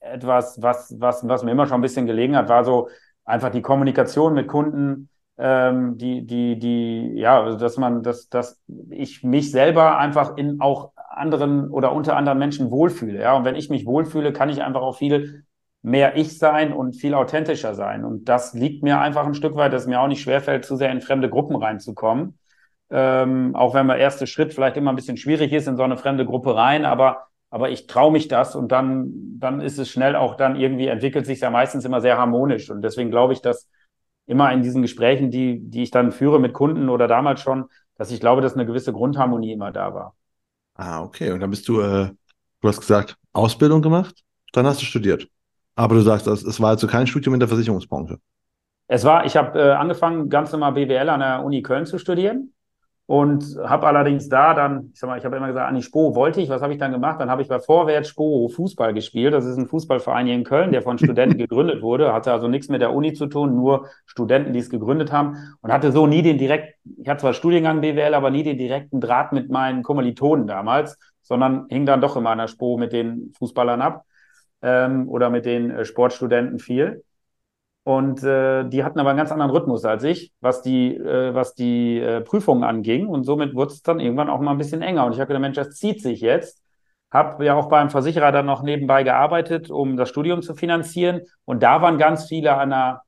etwas, 0.00 0.60
was, 0.60 0.94
was, 0.98 1.26
was 1.26 1.42
mir 1.42 1.52
immer 1.52 1.66
schon 1.66 1.78
ein 1.78 1.82
bisschen 1.82 2.06
gelegen 2.06 2.36
hat, 2.36 2.48
war 2.48 2.64
so 2.64 2.88
einfach 3.24 3.50
die 3.50 3.62
Kommunikation 3.62 4.34
mit 4.34 4.48
Kunden, 4.48 5.08
ähm, 5.38 5.96
die, 5.98 6.26
die, 6.26 6.58
die, 6.58 7.12
ja, 7.14 7.42
also 7.42 7.58
dass 7.58 7.76
man, 7.76 8.02
dass, 8.02 8.28
dass 8.28 8.60
ich 8.90 9.22
mich 9.24 9.50
selber 9.50 9.98
einfach 9.98 10.36
in 10.36 10.60
auch 10.60 10.92
anderen 11.08 11.70
oder 11.70 11.92
unter 11.92 12.16
anderen 12.16 12.38
Menschen 12.38 12.70
wohlfühle. 12.70 13.20
Ja, 13.20 13.36
und 13.36 13.44
wenn 13.44 13.56
ich 13.56 13.70
mich 13.70 13.86
wohlfühle, 13.86 14.32
kann 14.32 14.48
ich 14.48 14.62
einfach 14.62 14.82
auch 14.82 14.96
viel 14.96 15.44
mehr 15.84 16.16
ich 16.16 16.38
sein 16.38 16.72
und 16.72 16.96
viel 16.96 17.12
authentischer 17.12 17.74
sein. 17.74 18.06
Und 18.06 18.24
das 18.30 18.54
liegt 18.54 18.82
mir 18.82 19.00
einfach 19.00 19.26
ein 19.26 19.34
Stück 19.34 19.54
weit, 19.54 19.74
dass 19.74 19.82
es 19.82 19.88
mir 19.88 20.00
auch 20.00 20.08
nicht 20.08 20.22
schwerfällt, 20.22 20.64
zu 20.64 20.76
sehr 20.76 20.90
in 20.90 21.02
fremde 21.02 21.28
Gruppen 21.28 21.56
reinzukommen. 21.56 22.38
Ähm, 22.88 23.54
auch 23.54 23.74
wenn 23.74 23.86
der 23.88 23.98
erste 23.98 24.26
Schritt 24.26 24.54
vielleicht 24.54 24.78
immer 24.78 24.92
ein 24.92 24.96
bisschen 24.96 25.18
schwierig 25.18 25.52
ist 25.52 25.68
in 25.68 25.76
so 25.76 25.82
eine 25.82 25.98
fremde 25.98 26.24
Gruppe 26.24 26.56
rein, 26.56 26.86
aber, 26.86 27.26
aber 27.50 27.68
ich 27.68 27.86
traue 27.86 28.12
mich 28.12 28.28
das 28.28 28.56
und 28.56 28.72
dann, 28.72 29.38
dann 29.38 29.60
ist 29.60 29.78
es 29.78 29.90
schnell 29.90 30.16
auch 30.16 30.36
dann 30.36 30.56
irgendwie 30.56 30.86
entwickelt 30.86 31.26
sich 31.26 31.40
ja 31.40 31.50
meistens 31.50 31.84
immer 31.84 32.00
sehr 32.00 32.16
harmonisch. 32.16 32.70
Und 32.70 32.80
deswegen 32.80 33.10
glaube 33.10 33.34
ich, 33.34 33.42
dass 33.42 33.68
immer 34.26 34.50
in 34.52 34.62
diesen 34.62 34.80
Gesprächen, 34.80 35.30
die, 35.30 35.60
die 35.60 35.82
ich 35.82 35.90
dann 35.90 36.12
führe 36.12 36.40
mit 36.40 36.54
Kunden 36.54 36.88
oder 36.88 37.08
damals 37.08 37.42
schon, 37.42 37.66
dass 37.96 38.10
ich 38.10 38.20
glaube, 38.20 38.40
dass 38.40 38.54
eine 38.54 38.64
gewisse 38.64 38.94
Grundharmonie 38.94 39.52
immer 39.52 39.70
da 39.70 39.92
war. 39.92 40.14
Ah, 40.76 41.02
okay. 41.02 41.30
Und 41.30 41.40
dann 41.40 41.50
bist 41.50 41.68
du, 41.68 41.82
äh, 41.82 42.08
du 42.62 42.68
hast 42.68 42.80
gesagt, 42.80 43.18
Ausbildung 43.34 43.82
gemacht, 43.82 44.22
dann 44.52 44.66
hast 44.66 44.80
du 44.80 44.86
studiert. 44.86 45.28
Aber 45.76 45.94
du 45.94 46.02
sagst, 46.02 46.26
es 46.26 46.60
war 46.60 46.70
also 46.70 46.86
kein 46.86 47.06
Studium 47.06 47.34
in 47.34 47.40
der 47.40 47.48
Versicherungsbranche. 47.48 48.18
Es 48.86 49.04
war, 49.04 49.24
ich 49.24 49.36
habe 49.36 49.58
äh, 49.58 49.72
angefangen, 49.72 50.28
ganz 50.28 50.52
normal 50.52 50.72
BWL 50.72 51.08
an 51.08 51.20
der 51.20 51.44
Uni 51.44 51.62
Köln 51.62 51.86
zu 51.86 51.98
studieren 51.98 52.52
und 53.06 53.44
habe 53.62 53.86
allerdings 53.86 54.28
da 54.28 54.54
dann, 54.54 54.90
ich 54.92 55.00
sag 55.00 55.08
mal, 55.08 55.18
ich 55.18 55.24
habe 55.24 55.36
immer 55.36 55.48
gesagt, 55.48 55.68
an 55.68 55.74
die 55.74 55.82
Spo 55.82 56.14
wollte 56.14 56.40
ich, 56.40 56.48
was 56.48 56.62
habe 56.62 56.72
ich 56.72 56.78
dann 56.78 56.92
gemacht? 56.92 57.20
Dann 57.20 57.30
habe 57.30 57.42
ich 57.42 57.48
bei 57.48 57.60
Vorwärts 57.60 58.08
Spo 58.08 58.48
Fußball 58.48 58.94
gespielt. 58.94 59.34
Das 59.34 59.44
ist 59.46 59.56
ein 59.58 59.66
Fußballverein 59.66 60.26
hier 60.26 60.34
in 60.34 60.44
Köln, 60.44 60.72
der 60.72 60.82
von 60.82 60.98
Studenten 60.98 61.38
gegründet 61.38 61.82
wurde, 61.82 62.12
hatte 62.12 62.32
also 62.32 62.46
nichts 62.48 62.68
mit 62.68 62.80
der 62.80 62.94
Uni 62.94 63.12
zu 63.14 63.26
tun, 63.26 63.54
nur 63.54 63.88
Studenten, 64.06 64.52
die 64.52 64.58
es 64.58 64.70
gegründet 64.70 65.12
haben 65.12 65.56
und 65.60 65.72
hatte 65.72 65.92
so 65.92 66.06
nie 66.06 66.22
den 66.22 66.38
direkt, 66.38 66.76
ich 66.98 67.08
hatte 67.08 67.22
zwar 67.22 67.34
Studiengang 67.34 67.80
BWL, 67.80 68.14
aber 68.14 68.30
nie 68.30 68.42
den 68.42 68.58
direkten 68.58 69.00
Draht 69.00 69.32
mit 69.32 69.50
meinen 69.50 69.82
Kommilitonen 69.82 70.46
damals, 70.46 70.98
sondern 71.22 71.66
hing 71.68 71.84
dann 71.86 72.00
doch 72.00 72.16
immer 72.16 72.30
an 72.30 72.38
der 72.38 72.48
Spo 72.48 72.78
mit 72.78 72.92
den 72.92 73.32
Fußballern 73.38 73.82
ab 73.82 74.04
ähm, 74.64 75.08
oder 75.08 75.30
mit 75.30 75.44
den 75.44 75.70
äh, 75.70 75.84
Sportstudenten 75.84 76.58
viel. 76.58 77.04
Und 77.84 78.22
äh, 78.24 78.64
die 78.64 78.82
hatten 78.82 78.98
aber 78.98 79.10
einen 79.10 79.18
ganz 79.18 79.30
anderen 79.30 79.50
Rhythmus 79.50 79.84
als 79.84 80.04
ich, 80.04 80.32
was 80.40 80.62
die, 80.62 80.96
äh, 80.96 81.34
was 81.34 81.54
die 81.54 81.98
äh, 81.98 82.22
Prüfungen 82.22 82.64
anging. 82.64 83.06
Und 83.06 83.24
somit 83.24 83.54
wurde 83.54 83.72
es 83.72 83.82
dann 83.82 84.00
irgendwann 84.00 84.30
auch 84.30 84.40
mal 84.40 84.52
ein 84.52 84.58
bisschen 84.58 84.80
enger. 84.80 85.04
Und 85.04 85.12
ich 85.12 85.20
habe 85.20 85.28
gedacht, 85.28 85.42
Mensch, 85.42 85.56
das 85.56 85.76
zieht 85.76 86.02
sich 86.02 86.22
jetzt. 86.22 86.62
Habe 87.12 87.44
ja 87.44 87.54
auch 87.54 87.68
beim 87.68 87.90
Versicherer 87.90 88.32
dann 88.32 88.46
noch 88.46 88.62
nebenbei 88.62 89.02
gearbeitet, 89.04 89.70
um 89.70 89.98
das 89.98 90.08
Studium 90.08 90.40
zu 90.40 90.54
finanzieren. 90.54 91.20
Und 91.44 91.62
da 91.62 91.82
waren 91.82 91.98
ganz 91.98 92.26
viele 92.26 92.56
an 92.56 92.70
der 92.70 93.02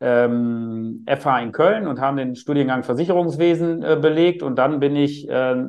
ähm, 0.00 1.04
FH 1.08 1.40
in 1.40 1.52
Köln 1.52 1.88
und 1.88 2.00
haben 2.00 2.16
den 2.16 2.36
Studiengang 2.36 2.84
Versicherungswesen 2.84 3.82
äh, 3.82 3.96
belegt. 4.00 4.44
Und 4.44 4.54
dann 4.56 4.78
bin 4.78 4.94
ich 4.94 5.28
äh, 5.28 5.64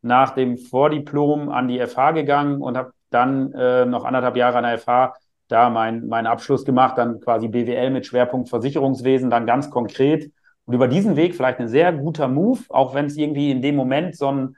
nach 0.00 0.30
dem 0.30 0.56
Vordiplom 0.56 1.50
an 1.50 1.68
die 1.68 1.78
FH 1.86 2.12
gegangen 2.12 2.62
und 2.62 2.78
habe 2.78 2.92
dann 3.10 3.52
äh, 3.52 3.86
noch 3.86 4.04
anderthalb 4.04 4.36
Jahre 4.36 4.58
an 4.58 4.64
der 4.64 4.78
FH 4.78 5.14
da 5.48 5.70
mein, 5.70 6.06
meinen 6.06 6.26
Abschluss 6.26 6.64
gemacht, 6.64 6.98
dann 6.98 7.20
quasi 7.20 7.48
BWL 7.48 7.90
mit 7.90 8.06
Schwerpunkt 8.06 8.50
Versicherungswesen, 8.50 9.30
dann 9.30 9.46
ganz 9.46 9.70
konkret. 9.70 10.30
Und 10.66 10.74
über 10.74 10.88
diesen 10.88 11.16
Weg 11.16 11.34
vielleicht 11.34 11.58
ein 11.58 11.68
sehr 11.68 11.92
guter 11.92 12.28
Move, 12.28 12.60
auch 12.68 12.94
wenn 12.94 13.06
es 13.06 13.16
irgendwie 13.16 13.50
in 13.50 13.62
dem 13.62 13.74
Moment 13.74 14.14
so, 14.16 14.30
ein, 14.30 14.56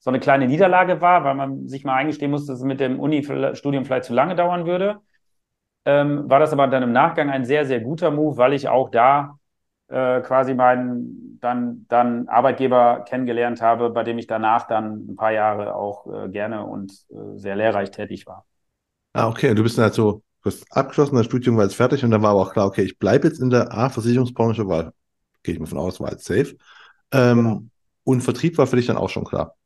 so 0.00 0.10
eine 0.10 0.18
kleine 0.18 0.48
Niederlage 0.48 1.00
war, 1.00 1.22
weil 1.24 1.36
man 1.36 1.68
sich 1.68 1.84
mal 1.84 1.94
eingestehen 1.94 2.32
musste, 2.32 2.52
dass 2.52 2.58
es 2.58 2.64
mit 2.64 2.80
dem 2.80 2.98
Uni-Studium 2.98 3.84
vielleicht 3.84 4.04
zu 4.04 4.14
lange 4.14 4.34
dauern 4.34 4.66
würde. 4.66 4.98
Ähm, 5.84 6.28
war 6.28 6.40
das 6.40 6.52
aber 6.52 6.66
dann 6.66 6.82
im 6.82 6.92
Nachgang 6.92 7.30
ein 7.30 7.44
sehr, 7.44 7.64
sehr 7.64 7.80
guter 7.80 8.10
Move, 8.10 8.36
weil 8.36 8.52
ich 8.52 8.68
auch 8.68 8.90
da 8.90 9.38
äh, 9.92 10.22
quasi 10.22 10.54
meinen 10.54 11.38
dann, 11.40 11.84
dann 11.88 12.28
Arbeitgeber 12.28 13.04
kennengelernt 13.06 13.60
habe, 13.60 13.90
bei 13.90 14.02
dem 14.04 14.18
ich 14.18 14.26
danach 14.26 14.66
dann 14.66 15.06
ein 15.12 15.16
paar 15.16 15.32
Jahre 15.32 15.74
auch 15.74 16.06
äh, 16.06 16.28
gerne 16.28 16.64
und 16.64 16.92
äh, 17.10 17.36
sehr 17.38 17.56
lehrreich 17.56 17.90
tätig 17.90 18.26
war. 18.26 18.46
Ah, 19.12 19.28
okay. 19.28 19.50
Und 19.50 19.56
du 19.56 19.62
bist 19.62 19.76
dann 19.76 19.84
halt 19.84 19.94
so, 19.94 20.22
abgeschlossen, 20.70 21.16
das 21.16 21.26
Studium 21.26 21.56
war 21.56 21.64
jetzt 21.64 21.76
fertig 21.76 22.04
und 22.04 22.10
dann 22.10 22.22
war 22.22 22.30
aber 22.30 22.40
auch 22.40 22.52
klar, 22.52 22.66
okay, 22.66 22.82
ich 22.82 22.98
bleibe 22.98 23.28
jetzt 23.28 23.40
in 23.40 23.50
der 23.50 23.72
A-Versicherungsbranche, 23.72 24.66
weil, 24.66 24.92
gehe 25.42 25.54
ich 25.54 25.60
mal 25.60 25.66
von 25.66 25.78
aus, 25.78 26.00
war 26.00 26.10
jetzt 26.10 26.24
safe. 26.24 26.56
Ähm, 27.12 27.36
genau. 27.36 27.62
Und 28.04 28.22
Vertrieb 28.22 28.58
war 28.58 28.66
für 28.66 28.76
dich 28.76 28.86
dann 28.86 28.96
auch 28.96 29.10
schon 29.10 29.24
klar. 29.24 29.56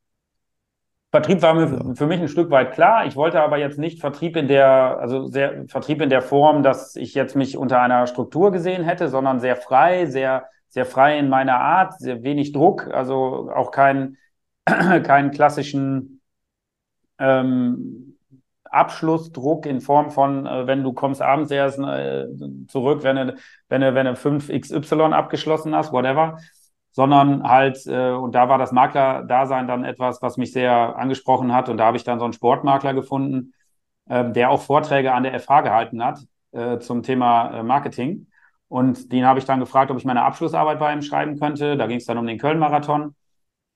Vertrieb 1.13 1.41
war 1.41 1.55
mir 1.55 1.95
für 1.95 2.07
mich 2.07 2.21
ein 2.21 2.29
Stück 2.29 2.51
weit 2.51 2.73
klar. 2.73 3.07
Ich 3.07 3.17
wollte 3.17 3.41
aber 3.41 3.59
jetzt 3.59 3.79
nicht 3.79 4.01
Vertrieb 4.01 4.37
in 4.37 4.49
der, 4.49 4.99
also 4.99 5.27
sehr, 5.27 5.65
Vertrieb 5.69 6.03
in 6.03 6.11
der 6.11 6.21
Form, 6.21 6.63
dass 6.63 6.97
ich 6.97 7.15
jetzt 7.15 7.37
mich 7.37 7.57
unter 7.57 7.81
einer 7.81 8.07
Struktur 8.07 8.51
gesehen 8.53 8.85
hätte, 8.85 9.09
sondern 9.09 9.41
sehr 9.41 9.57
frei, 9.57 10.07
sehr, 10.07 10.49
sehr 10.69 10.85
frei 10.85 11.19
in 11.19 11.29
meiner 11.29 11.61
Art, 11.61 11.99
sehr 11.99 12.23
wenig 12.23 12.53
Druck, 12.53 12.89
also 12.89 13.51
auch 13.55 13.71
keinen 13.71 14.19
keinen 14.67 15.31
klassischen 15.31 16.21
ähm, 17.19 18.19
Abschlussdruck 18.65 19.65
in 19.67 19.81
Form 19.81 20.11
von, 20.11 20.47
äh, 20.47 20.67
wenn 20.67 20.83
du 20.83 20.93
kommst 20.93 21.23
abends 21.23 21.51
erst 21.51 21.79
äh, 21.79 22.27
zurück, 22.69 23.03
wenn 23.05 23.17
du, 23.17 23.37
wenn 23.69 23.81
du, 23.81 23.95
wenn 23.95 24.07
du 24.07 24.13
5XY 24.13 25.13
abgeschlossen 25.13 25.75
hast, 25.75 25.93
whatever, 25.93 26.39
sondern 26.97 27.43
halt, 27.47 27.87
äh, 27.87 28.13
und 28.13 28.35
da 28.35 28.49
war 28.49 28.57
das 28.57 28.73
Makler-Dasein 28.73 29.69
dann 29.69 29.85
etwas, 29.85 30.23
was 30.23 30.39
mich 30.39 30.53
sehr 30.53 30.97
angesprochen 30.97 31.53
hat. 31.53 31.69
Und 31.69 31.77
da 31.77 31.85
habe 31.85 31.99
ich 31.99 32.05
dann 32.05 32.19
so 32.19 32.25
einen 32.25 32.33
Sportmakler 32.33 32.95
gefunden, 32.95 33.53
äh, 34.09 34.31
der 34.33 34.49
auch 34.51 34.63
Vorträge 34.63 35.13
an 35.13 35.23
der 35.23 35.39
FH 35.39 35.61
gehalten 35.61 36.03
hat 36.03 36.21
äh, 36.53 36.79
zum 36.79 37.03
Thema 37.03 37.51
äh, 37.51 37.63
Marketing. 37.63 38.29
Und 38.69 39.13
den 39.13 39.27
habe 39.27 39.39
ich 39.39 39.45
dann 39.45 39.61
gefragt, 39.61 39.91
ob 39.91 39.99
ich 39.99 40.07
meine 40.07 40.23
Abschlussarbeit 40.23 40.79
bei 40.79 40.91
ihm 40.95 41.03
schreiben 41.03 41.39
könnte. 41.39 41.77
Da 41.77 41.87
ging 41.87 41.99
es 41.99 42.07
dann 42.07 42.17
um 42.17 42.27
den 42.27 42.39
Köln-Marathon 42.39 43.15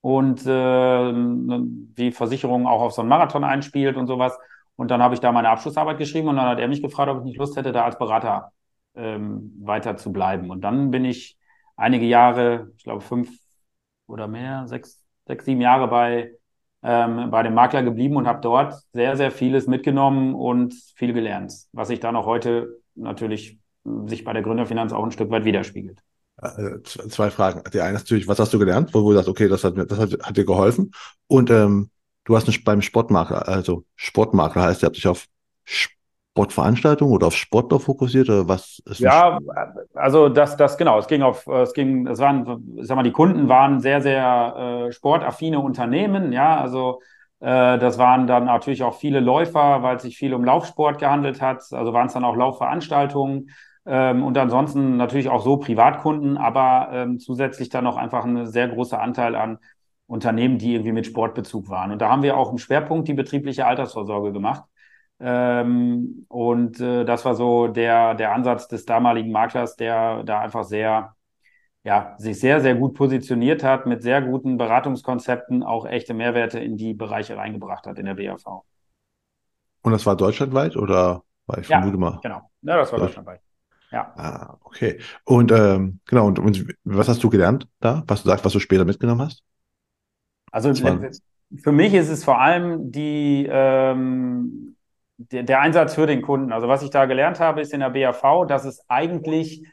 und 0.00 0.46
äh, 0.46 1.12
wie 1.12 2.12
Versicherung 2.12 2.66
auch 2.66 2.80
auf 2.80 2.92
so 2.92 3.02
einen 3.02 3.11
Marathon 3.11 3.44
einspielt 3.44 3.98
und 3.98 4.06
sowas. 4.06 4.38
Und 4.76 4.90
dann 4.90 5.02
habe 5.02 5.12
ich 5.12 5.20
da 5.20 5.30
meine 5.30 5.50
Abschlussarbeit 5.50 5.98
geschrieben 5.98 6.28
und 6.28 6.37
dann 6.37 6.48
hat 6.48 6.59
er 6.59 6.68
mich 6.68 6.80
gefragt, 6.80 7.11
ob 7.11 7.18
ich 7.18 7.24
nicht 7.24 7.38
Lust 7.38 7.54
hätte, 7.59 7.72
da 7.72 7.85
als 7.85 7.98
Berater 7.98 8.52
ähm, 8.94 9.52
weiter 9.61 9.98
zu 9.98 10.11
bleiben. 10.11 10.50
Und 10.50 10.62
dann 10.62 10.90
bin 10.90 11.04
ich 11.04 11.37
einige 11.81 12.07
Jahre, 12.07 12.71
ich 12.77 12.85
glaube 12.85 13.01
fünf 13.01 13.31
oder 14.07 14.29
mehr, 14.29 14.66
sechs, 14.69 15.03
sechs, 15.27 15.45
sieben 15.45 15.61
Jahre 15.61 15.88
bei, 15.88 16.33
ähm, 16.83 17.31
bei 17.31 17.43
dem 17.43 17.55
Makler 17.55 17.83
geblieben 17.83 18.16
und 18.16 18.27
habe 18.27 18.40
dort 18.40 18.75
sehr, 18.93 19.16
sehr 19.16 19.31
vieles 19.31 19.66
mitgenommen 19.66 20.35
und 20.35 20.75
viel 20.95 21.12
gelernt, 21.12 21.53
was 21.73 21.88
sich 21.88 22.01
dann 22.01 22.16
auch 22.16 22.27
heute 22.27 22.81
natürlich 22.95 23.59
äh, 23.87 24.09
sich 24.09 24.25
bei 24.25 24.33
der 24.33 24.43
Gründerfinanz 24.43 24.93
auch 24.93 25.05
ein 25.05 25.12
Stück 25.12 25.31
weit 25.31 25.45
widerspiegelt. 25.45 26.01
Äh, 26.43 26.83
zwei 26.83 27.31
Fragen. 27.31 27.62
Die 27.73 27.81
eine 27.81 27.97
ist 27.97 28.05
natürlich, 28.05 28.29
was 28.29 28.38
hast 28.38 28.53
du 28.53 28.59
gelernt, 28.59 28.95
wo 28.95 29.01
du 29.01 29.12
sagst, 29.14 29.29
okay, 29.29 29.49
das 29.49 29.64
hat, 29.64 29.77
das 29.77 29.99
hat, 29.99 30.12
hat 30.23 30.37
dir 30.37 30.45
geholfen. 30.45 30.93
Und 31.27 31.51
ähm, 31.51 31.90
du 32.25 32.37
hast 32.37 32.64
beim 32.64 32.83
Sportmakler, 32.83 33.49
also 33.49 33.85
Sportmakler 33.97 34.62
heißt, 34.62 34.83
ihr 34.83 34.87
habt 34.87 34.97
dich 34.97 35.09
auf 35.09 35.27
Sportveranstaltungen 36.40 37.14
oder 37.14 37.26
auf 37.26 37.37
Sportler 37.37 37.81
fokussiert 37.81 38.29
oder 38.29 38.48
was 38.48 38.83
ist 38.87 39.00
Ja, 39.00 39.38
also 39.94 40.29
das, 40.29 40.57
das 40.57 40.79
genau. 40.79 40.98
Es 40.98 41.07
ging 41.07 41.22
auf, 41.22 41.46
es 41.46 41.74
ging, 41.74 42.07
es 42.07 42.18
waren, 42.18 42.76
ich 42.76 42.87
sag 42.87 42.96
mal, 42.96 43.03
die 43.03 43.12
Kunden 43.12 43.48
waren 43.48 43.81
sehr, 43.81 44.00
sehr 44.00 44.87
äh, 44.88 44.92
sportaffine 44.92 45.61
Unternehmen. 45.61 46.33
Ja, 46.33 46.59
also 46.61 47.00
äh, 47.40 47.79
das 47.79 47.98
waren 47.98 48.26
dann 48.26 48.46
natürlich 48.46 48.83
auch 48.83 48.94
viele 48.94 49.20
Läufer, 49.20 49.83
weil 49.83 49.96
es 49.96 50.03
sich 50.03 50.16
viel 50.16 50.33
um 50.33 50.44
Laufsport 50.44 50.98
gehandelt 50.98 51.42
hat. 51.42 51.62
Also 51.72 51.92
waren 51.92 52.07
es 52.07 52.14
dann 52.14 52.24
auch 52.24 52.37
Laufveranstaltungen. 52.37 53.50
Ähm, 53.87 54.22
und 54.22 54.37
ansonsten 54.38 54.96
natürlich 54.96 55.29
auch 55.29 55.42
so 55.42 55.59
Privatkunden, 55.59 56.38
aber 56.38 56.88
ähm, 56.92 57.18
zusätzlich 57.18 57.68
dann 57.68 57.85
noch 57.85 57.96
einfach 57.96 58.24
ein 58.24 58.46
sehr 58.46 58.68
großer 58.68 59.00
Anteil 59.00 59.35
an 59.35 59.59
Unternehmen, 60.07 60.59
die 60.59 60.74
irgendwie 60.74 60.92
mit 60.92 61.07
Sportbezug 61.07 61.68
waren. 61.68 61.92
Und 61.92 62.00
da 62.00 62.11
haben 62.11 62.22
wir 62.22 62.37
auch 62.37 62.50
im 62.50 62.59
Schwerpunkt 62.59 63.09
die 63.09 63.14
betriebliche 63.14 63.66
Altersvorsorge 63.66 64.33
gemacht. 64.33 64.64
Ähm, 65.20 66.24
und 66.28 66.80
äh, 66.80 67.04
das 67.04 67.24
war 67.24 67.35
so 67.35 67.68
der, 67.68 68.14
der 68.14 68.33
Ansatz 68.33 68.68
des 68.68 68.87
damaligen 68.87 69.30
Maklers, 69.30 69.76
der 69.76 70.22
da 70.24 70.40
einfach 70.40 70.64
sehr, 70.64 71.14
ja, 71.85 72.14
sich 72.18 72.40
sehr, 72.40 72.61
sehr 72.61 72.74
gut 72.74 72.94
positioniert 72.94 73.62
hat, 73.62 73.87
mit 73.87 74.02
sehr 74.02 74.22
guten 74.22 74.56
Beratungskonzepten 74.56 75.62
auch 75.62 75.87
echte 75.87 76.14
Mehrwerte 76.14 76.59
in 76.59 76.76
die 76.76 76.94
Bereiche 76.94 77.37
reingebracht 77.37 77.87
hat 77.87 77.98
in 77.98 78.06
der 78.06 78.14
BAV. 78.14 78.64
Und 79.83 79.92
das 79.92 80.06
war 80.06 80.16
deutschlandweit 80.16 80.76
oder 80.76 81.22
war 81.46 81.59
ich 81.59 81.68
ja, 81.68 81.78
vermute 81.78 81.98
mal? 81.98 82.18
Genau, 82.22 82.50
ja, 82.62 82.76
das 82.76 82.92
war 82.92 82.98
deutschlandweit. 83.00 83.40
Ja. 83.90 84.12
Ah, 84.16 84.56
okay. 84.62 85.00
Und 85.24 85.50
ähm, 85.52 86.00
genau, 86.06 86.26
und, 86.28 86.38
und 86.38 86.66
was 86.85 87.09
hast 87.09 87.22
du 87.22 87.28
gelernt 87.28 87.66
da, 87.80 88.04
was 88.06 88.22
du 88.22 88.28
sagst, 88.28 88.44
was 88.44 88.52
du 88.52 88.61
später 88.61 88.85
mitgenommen 88.85 89.22
hast? 89.22 89.42
Also 90.52 90.72
für 90.74 91.72
mich 91.72 91.94
ist 91.94 92.09
es 92.09 92.24
vor 92.24 92.40
allem 92.40 92.92
die, 92.92 93.48
ähm, 93.50 94.76
der, 95.33 95.42
der 95.42 95.61
Einsatz 95.61 95.94
für 95.94 96.06
den 96.06 96.22
Kunden. 96.22 96.52
Also 96.52 96.68
was 96.68 96.83
ich 96.83 96.90
da 96.90 97.06
gelernt 97.06 97.40
habe, 97.40 97.61
ist 97.61 97.72
in 97.72 97.80
der 97.80 97.90
BAV, 97.90 98.46
dass 98.46 98.64
es 98.64 98.85
eigentlich 98.88 99.64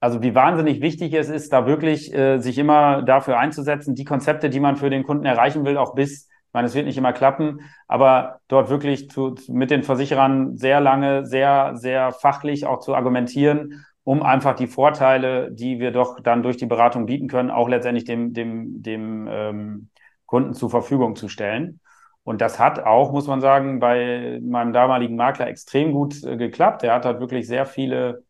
also 0.00 0.22
wie 0.22 0.34
wahnsinnig 0.34 0.80
wichtig 0.80 1.12
es 1.14 1.28
ist, 1.28 1.52
da 1.52 1.66
wirklich 1.66 2.14
äh, 2.14 2.38
sich 2.38 2.58
immer 2.58 3.02
dafür 3.02 3.38
einzusetzen, 3.38 3.94
die 3.94 4.04
Konzepte, 4.04 4.48
die 4.48 4.60
man 4.60 4.76
für 4.76 4.90
den 4.90 5.02
Kunden 5.02 5.26
erreichen 5.26 5.64
will, 5.64 5.76
auch 5.76 5.94
bis, 5.94 6.28
ich 6.28 6.52
meine, 6.52 6.68
es 6.68 6.74
wird 6.74 6.86
nicht 6.86 6.98
immer 6.98 7.12
klappen, 7.12 7.60
aber 7.88 8.40
dort 8.48 8.70
wirklich 8.70 9.10
zu, 9.10 9.34
mit 9.48 9.70
den 9.70 9.82
Versicherern 9.82 10.56
sehr 10.56 10.80
lange, 10.80 11.26
sehr, 11.26 11.72
sehr 11.74 12.12
fachlich 12.12 12.64
auch 12.64 12.78
zu 12.78 12.94
argumentieren, 12.94 13.84
um 14.04 14.22
einfach 14.22 14.54
die 14.54 14.68
Vorteile, 14.68 15.50
die 15.50 15.80
wir 15.80 15.90
doch 15.90 16.20
dann 16.20 16.42
durch 16.42 16.56
die 16.56 16.66
Beratung 16.66 17.06
bieten 17.06 17.28
können, 17.28 17.50
auch 17.50 17.68
letztendlich 17.68 18.04
dem, 18.04 18.32
dem, 18.32 18.82
dem 18.82 19.28
ähm, 19.28 19.88
Kunden 20.26 20.54
zur 20.54 20.70
Verfügung 20.70 21.16
zu 21.16 21.28
stellen. 21.28 21.80
Und 22.28 22.42
das 22.42 22.58
hat 22.58 22.80
auch, 22.80 23.10
muss 23.10 23.26
man 23.26 23.40
sagen, 23.40 23.80
bei 23.80 24.38
meinem 24.42 24.74
damaligen 24.74 25.16
Makler 25.16 25.46
extrem 25.46 25.92
gut 25.92 26.22
äh, 26.24 26.36
geklappt. 26.36 26.82
Er 26.82 26.92
hat 26.92 27.06
halt 27.06 27.20
wirklich 27.20 27.46
sehr 27.46 27.64
viele 27.64 28.22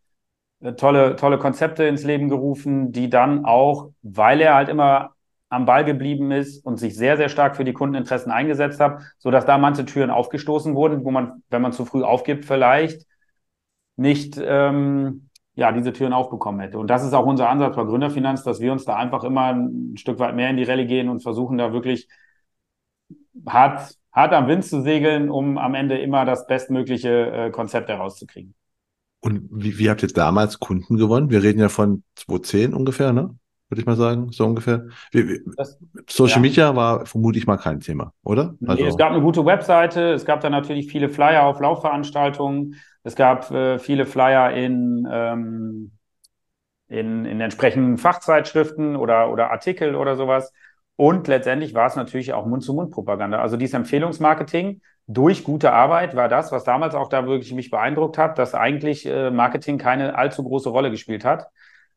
äh, 0.60 0.74
tolle, 0.74 1.16
tolle 1.16 1.36
Konzepte 1.36 1.82
ins 1.82 2.04
Leben 2.04 2.28
gerufen, 2.28 2.92
die 2.92 3.10
dann 3.10 3.44
auch, 3.44 3.90
weil 4.02 4.40
er 4.40 4.54
halt 4.54 4.68
immer 4.68 5.14
am 5.48 5.64
Ball 5.64 5.84
geblieben 5.84 6.30
ist 6.30 6.64
und 6.64 6.76
sich 6.76 6.94
sehr, 6.94 7.16
sehr 7.16 7.28
stark 7.28 7.56
für 7.56 7.64
die 7.64 7.72
Kundeninteressen 7.72 8.30
eingesetzt 8.30 8.78
hat, 8.78 9.02
so 9.18 9.32
dass 9.32 9.46
da 9.46 9.58
manche 9.58 9.84
Türen 9.84 10.10
aufgestoßen 10.10 10.76
wurden, 10.76 11.04
wo 11.04 11.10
man, 11.10 11.42
wenn 11.50 11.62
man 11.62 11.72
zu 11.72 11.84
früh 11.84 12.04
aufgibt, 12.04 12.44
vielleicht 12.44 13.04
nicht 13.96 14.40
ähm, 14.40 15.28
ja, 15.56 15.72
diese 15.72 15.92
Türen 15.92 16.12
aufbekommen 16.12 16.60
hätte. 16.60 16.78
Und 16.78 16.88
das 16.88 17.04
ist 17.04 17.14
auch 17.14 17.26
unser 17.26 17.48
Ansatz 17.48 17.74
bei 17.74 17.82
Gründerfinanz, 17.82 18.44
dass 18.44 18.60
wir 18.60 18.70
uns 18.70 18.84
da 18.84 18.94
einfach 18.94 19.24
immer 19.24 19.54
ein 19.54 19.96
Stück 19.96 20.20
weit 20.20 20.36
mehr 20.36 20.50
in 20.50 20.56
die 20.56 20.62
Rallye 20.62 20.86
gehen 20.86 21.08
und 21.08 21.20
versuchen 21.20 21.58
da 21.58 21.72
wirklich 21.72 22.08
hart, 23.46 23.94
hart 24.12 24.32
am 24.32 24.48
Wind 24.48 24.64
zu 24.64 24.82
segeln, 24.82 25.30
um 25.30 25.58
am 25.58 25.74
Ende 25.74 25.98
immer 25.98 26.24
das 26.24 26.46
bestmögliche 26.46 27.30
äh, 27.30 27.50
Konzept 27.50 27.88
herauszukriegen. 27.88 28.54
Und 29.20 29.48
wie, 29.50 29.78
wie 29.78 29.90
habt 29.90 30.02
ihr 30.02 30.08
damals 30.08 30.60
Kunden 30.60 30.96
gewonnen? 30.96 31.30
Wir 31.30 31.42
reden 31.42 31.60
ja 31.60 31.68
von 31.68 32.04
2010 32.16 32.74
ungefähr, 32.74 33.12
ne? 33.12 33.34
Würde 33.68 33.80
ich 33.80 33.86
mal 33.86 33.96
sagen, 33.96 34.32
so 34.32 34.46
ungefähr. 34.46 34.86
Wie, 35.12 35.40
das, 35.56 35.78
Social 36.08 36.36
ja. 36.36 36.42
Media 36.42 36.76
war 36.76 37.04
vermutlich 37.04 37.46
mal 37.46 37.58
kein 37.58 37.80
Thema, 37.80 38.14
oder? 38.22 38.54
Also, 38.66 38.82
nee, 38.82 38.88
es 38.88 38.96
gab 38.96 39.12
eine 39.12 39.20
gute 39.20 39.44
Webseite, 39.44 40.12
es 40.12 40.24
gab 40.24 40.40
da 40.40 40.48
natürlich 40.48 40.90
viele 40.90 41.10
Flyer 41.10 41.42
auf 41.44 41.60
Laufveranstaltungen, 41.60 42.76
es 43.02 43.14
gab 43.14 43.50
äh, 43.50 43.78
viele 43.78 44.06
Flyer 44.06 44.52
in, 44.52 45.06
ähm, 45.10 45.90
in, 46.86 47.26
in 47.26 47.40
entsprechenden 47.42 47.98
Fachzeitschriften 47.98 48.96
oder, 48.96 49.30
oder 49.30 49.50
Artikel 49.50 49.96
oder 49.96 50.16
sowas. 50.16 50.52
Und 51.00 51.28
letztendlich 51.28 51.74
war 51.74 51.86
es 51.86 51.94
natürlich 51.94 52.32
auch 52.32 52.44
Mund-zu-Mund-Propaganda. 52.44 53.40
Also 53.40 53.56
dieses 53.56 53.74
Empfehlungsmarketing 53.74 54.80
durch 55.06 55.44
gute 55.44 55.72
Arbeit 55.72 56.16
war 56.16 56.28
das, 56.28 56.50
was 56.50 56.64
damals 56.64 56.96
auch 56.96 57.08
da 57.08 57.24
wirklich 57.24 57.54
mich 57.54 57.70
beeindruckt 57.70 58.18
hat, 58.18 58.36
dass 58.36 58.52
eigentlich 58.52 59.06
äh, 59.06 59.30
Marketing 59.30 59.78
keine 59.78 60.18
allzu 60.18 60.42
große 60.42 60.68
Rolle 60.68 60.90
gespielt 60.90 61.24
hat, 61.24 61.46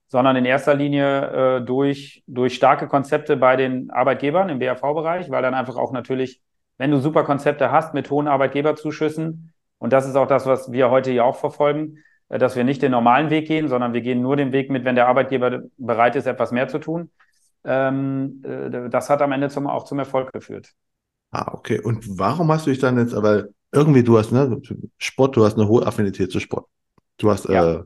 sondern 0.08 0.36
in 0.36 0.46
erster 0.46 0.76
Linie 0.76 1.58
äh, 1.58 1.66
durch, 1.66 2.24
durch 2.28 2.54
starke 2.54 2.88
Konzepte 2.88 3.38
bei 3.38 3.56
den 3.56 3.90
Arbeitgebern 3.90 4.50
im 4.50 4.60
BAV-Bereich, 4.60 5.32
weil 5.32 5.42
dann 5.42 5.56
einfach 5.56 5.78
auch 5.78 5.92
natürlich, 5.92 6.40
wenn 6.78 6.92
du 6.92 7.00
super 7.00 7.24
Konzepte 7.24 7.72
hast 7.72 7.96
mit 7.96 8.12
hohen 8.12 8.28
Arbeitgeberzuschüssen, 8.28 9.52
und 9.80 9.94
das 9.94 10.08
ist 10.08 10.16
auch 10.16 10.28
das, 10.28 10.46
was 10.46 10.72
wir 10.72 10.92
heute 10.92 11.10
hier 11.10 11.26
auch 11.26 11.38
verfolgen, 11.38 11.98
äh, 12.30 12.38
dass 12.38 12.56
wir 12.56 12.64
nicht 12.64 12.84
den 12.84 12.92
normalen 12.92 13.32
Weg 13.32 13.48
gehen, 13.48 13.68
sondern 13.68 13.94
wir 13.94 14.02
gehen 14.02 14.22
nur 14.22 14.36
den 14.36 14.52
Weg 14.52 14.70
mit, 14.70 14.86
wenn 14.86 14.94
der 14.94 15.08
Arbeitgeber 15.08 15.64
bereit 15.80 16.16
ist, 16.16 16.28
etwas 16.28 16.52
mehr 16.52 16.68
zu 16.68 16.78
tun. 16.78 17.10
Ähm, 17.64 18.42
äh, 18.44 18.90
das 18.90 19.10
hat 19.10 19.22
am 19.22 19.32
Ende 19.32 19.50
zum, 19.50 19.68
auch 19.68 19.86
zum 19.86 20.00
Erfolg 20.00 20.32
geführt. 20.34 20.72
Ah, 21.32 21.54
okay. 21.54 21.80
Und 21.80 22.20
warum 22.20 22.52
hast 22.52 22.66
du 22.66 22.72
dich 22.72 22.80
dann 22.80 22.98
jetzt, 22.98 23.14
aber 23.14 23.46
irgendwie, 23.72 24.04
du 24.04 24.18
hast 24.18 24.32
ne, 24.32 24.62
Sport, 24.98 25.38
du 25.38 25.46
hast 25.46 25.58
eine 25.58 25.68
hohe 25.68 25.86
Affinität 25.86 26.32
zu 26.32 26.40
Sport. 26.40 26.68
Du 27.18 27.32
hast 27.32 27.48
ja. 27.48 27.74
äh, 27.74 27.84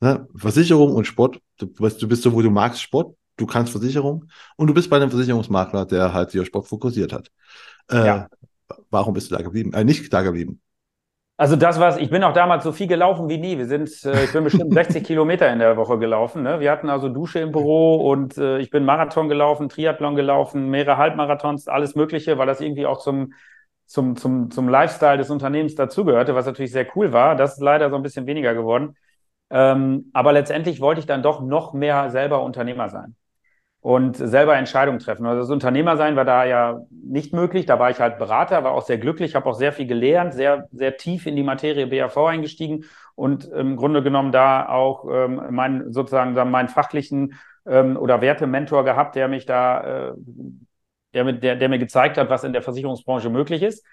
ne, 0.00 0.28
Versicherung 0.34 0.94
und 0.94 1.06
Sport. 1.06 1.40
Du, 1.58 1.66
du 1.66 2.08
bist 2.08 2.22
so, 2.22 2.32
wo 2.32 2.42
du 2.42 2.50
magst 2.50 2.82
Sport, 2.82 3.16
du 3.36 3.46
kannst 3.46 3.72
Versicherung 3.72 4.28
und 4.56 4.68
du 4.68 4.74
bist 4.74 4.90
bei 4.90 4.96
einem 4.96 5.10
Versicherungsmakler, 5.10 5.86
der 5.86 6.12
halt 6.12 6.30
sich 6.30 6.40
auf 6.40 6.46
Sport 6.46 6.68
fokussiert 6.68 7.12
hat. 7.12 7.30
Äh, 7.90 8.06
ja. 8.06 8.28
Warum 8.90 9.14
bist 9.14 9.30
du 9.30 9.36
da 9.36 9.42
geblieben? 9.42 9.72
Äh, 9.72 9.84
nicht 9.84 10.12
da 10.12 10.22
geblieben. 10.22 10.60
Also 11.36 11.56
das 11.56 11.80
war's. 11.80 11.96
Ich 11.96 12.10
bin 12.10 12.22
auch 12.22 12.32
damals 12.32 12.62
so 12.62 12.70
viel 12.70 12.86
gelaufen 12.86 13.28
wie 13.28 13.38
nie. 13.38 13.58
Wir 13.58 13.66
sind, 13.66 13.90
äh, 14.04 14.24
ich 14.24 14.32
bin 14.32 14.44
bestimmt 14.44 14.72
60 14.74 15.04
Kilometer 15.04 15.52
in 15.52 15.58
der 15.58 15.76
Woche 15.76 15.98
gelaufen. 15.98 16.42
Ne? 16.44 16.60
Wir 16.60 16.70
hatten 16.70 16.88
also 16.88 17.08
Dusche 17.08 17.40
im 17.40 17.50
Büro 17.50 17.96
und 18.08 18.38
äh, 18.38 18.58
ich 18.58 18.70
bin 18.70 18.84
Marathon 18.84 19.28
gelaufen, 19.28 19.68
Triathlon 19.68 20.14
gelaufen, 20.14 20.70
mehrere 20.70 20.96
Halbmarathons, 20.96 21.66
alles 21.66 21.96
Mögliche, 21.96 22.38
weil 22.38 22.46
das 22.46 22.60
irgendwie 22.60 22.86
auch 22.86 22.98
zum 22.98 23.32
zum 23.86 24.16
zum 24.16 24.50
zum 24.50 24.68
Lifestyle 24.68 25.18
des 25.18 25.30
Unternehmens 25.30 25.74
dazugehörte, 25.74 26.34
was 26.34 26.46
natürlich 26.46 26.72
sehr 26.72 26.86
cool 26.96 27.12
war. 27.12 27.34
Das 27.36 27.54
ist 27.54 27.60
leider 27.60 27.90
so 27.90 27.96
ein 27.96 28.02
bisschen 28.02 28.26
weniger 28.26 28.54
geworden. 28.54 28.96
Ähm, 29.50 30.10
aber 30.14 30.32
letztendlich 30.32 30.80
wollte 30.80 31.00
ich 31.00 31.06
dann 31.06 31.22
doch 31.22 31.40
noch 31.42 31.74
mehr 31.74 32.10
selber 32.10 32.42
Unternehmer 32.42 32.88
sein 32.88 33.16
und 33.84 34.16
selber 34.16 34.56
Entscheidungen 34.56 34.98
treffen. 34.98 35.26
Also 35.26 35.42
das 35.42 35.50
Unternehmer 35.50 35.98
sein 35.98 36.16
war 36.16 36.24
da 36.24 36.46
ja 36.46 36.80
nicht 36.90 37.34
möglich. 37.34 37.66
Da 37.66 37.78
war 37.78 37.90
ich 37.90 38.00
halt 38.00 38.16
Berater, 38.16 38.64
war 38.64 38.72
auch 38.72 38.86
sehr 38.86 38.96
glücklich, 38.96 39.34
habe 39.34 39.44
auch 39.44 39.54
sehr 39.54 39.74
viel 39.74 39.86
gelernt, 39.86 40.32
sehr, 40.32 40.68
sehr 40.72 40.96
tief 40.96 41.26
in 41.26 41.36
die 41.36 41.42
Materie 41.42 41.86
BAV 41.86 42.16
eingestiegen 42.16 42.86
und 43.14 43.44
im 43.44 43.76
Grunde 43.76 44.02
genommen 44.02 44.32
da 44.32 44.66
auch 44.70 45.04
ähm, 45.12 45.38
meinen 45.50 45.92
sozusagen 45.92 46.32
meinen 46.50 46.68
fachlichen 46.68 47.34
ähm, 47.66 47.98
oder 47.98 48.22
Wertementor 48.22 48.84
gehabt, 48.86 49.16
der 49.16 49.28
mich 49.28 49.44
da, 49.44 50.12
äh, 50.12 50.12
der, 51.12 51.32
der, 51.34 51.56
der 51.56 51.68
mir 51.68 51.78
gezeigt 51.78 52.16
hat, 52.16 52.30
was 52.30 52.42
in 52.42 52.54
der 52.54 52.62
Versicherungsbranche 52.62 53.28
möglich 53.28 53.62
ist. 53.62 53.84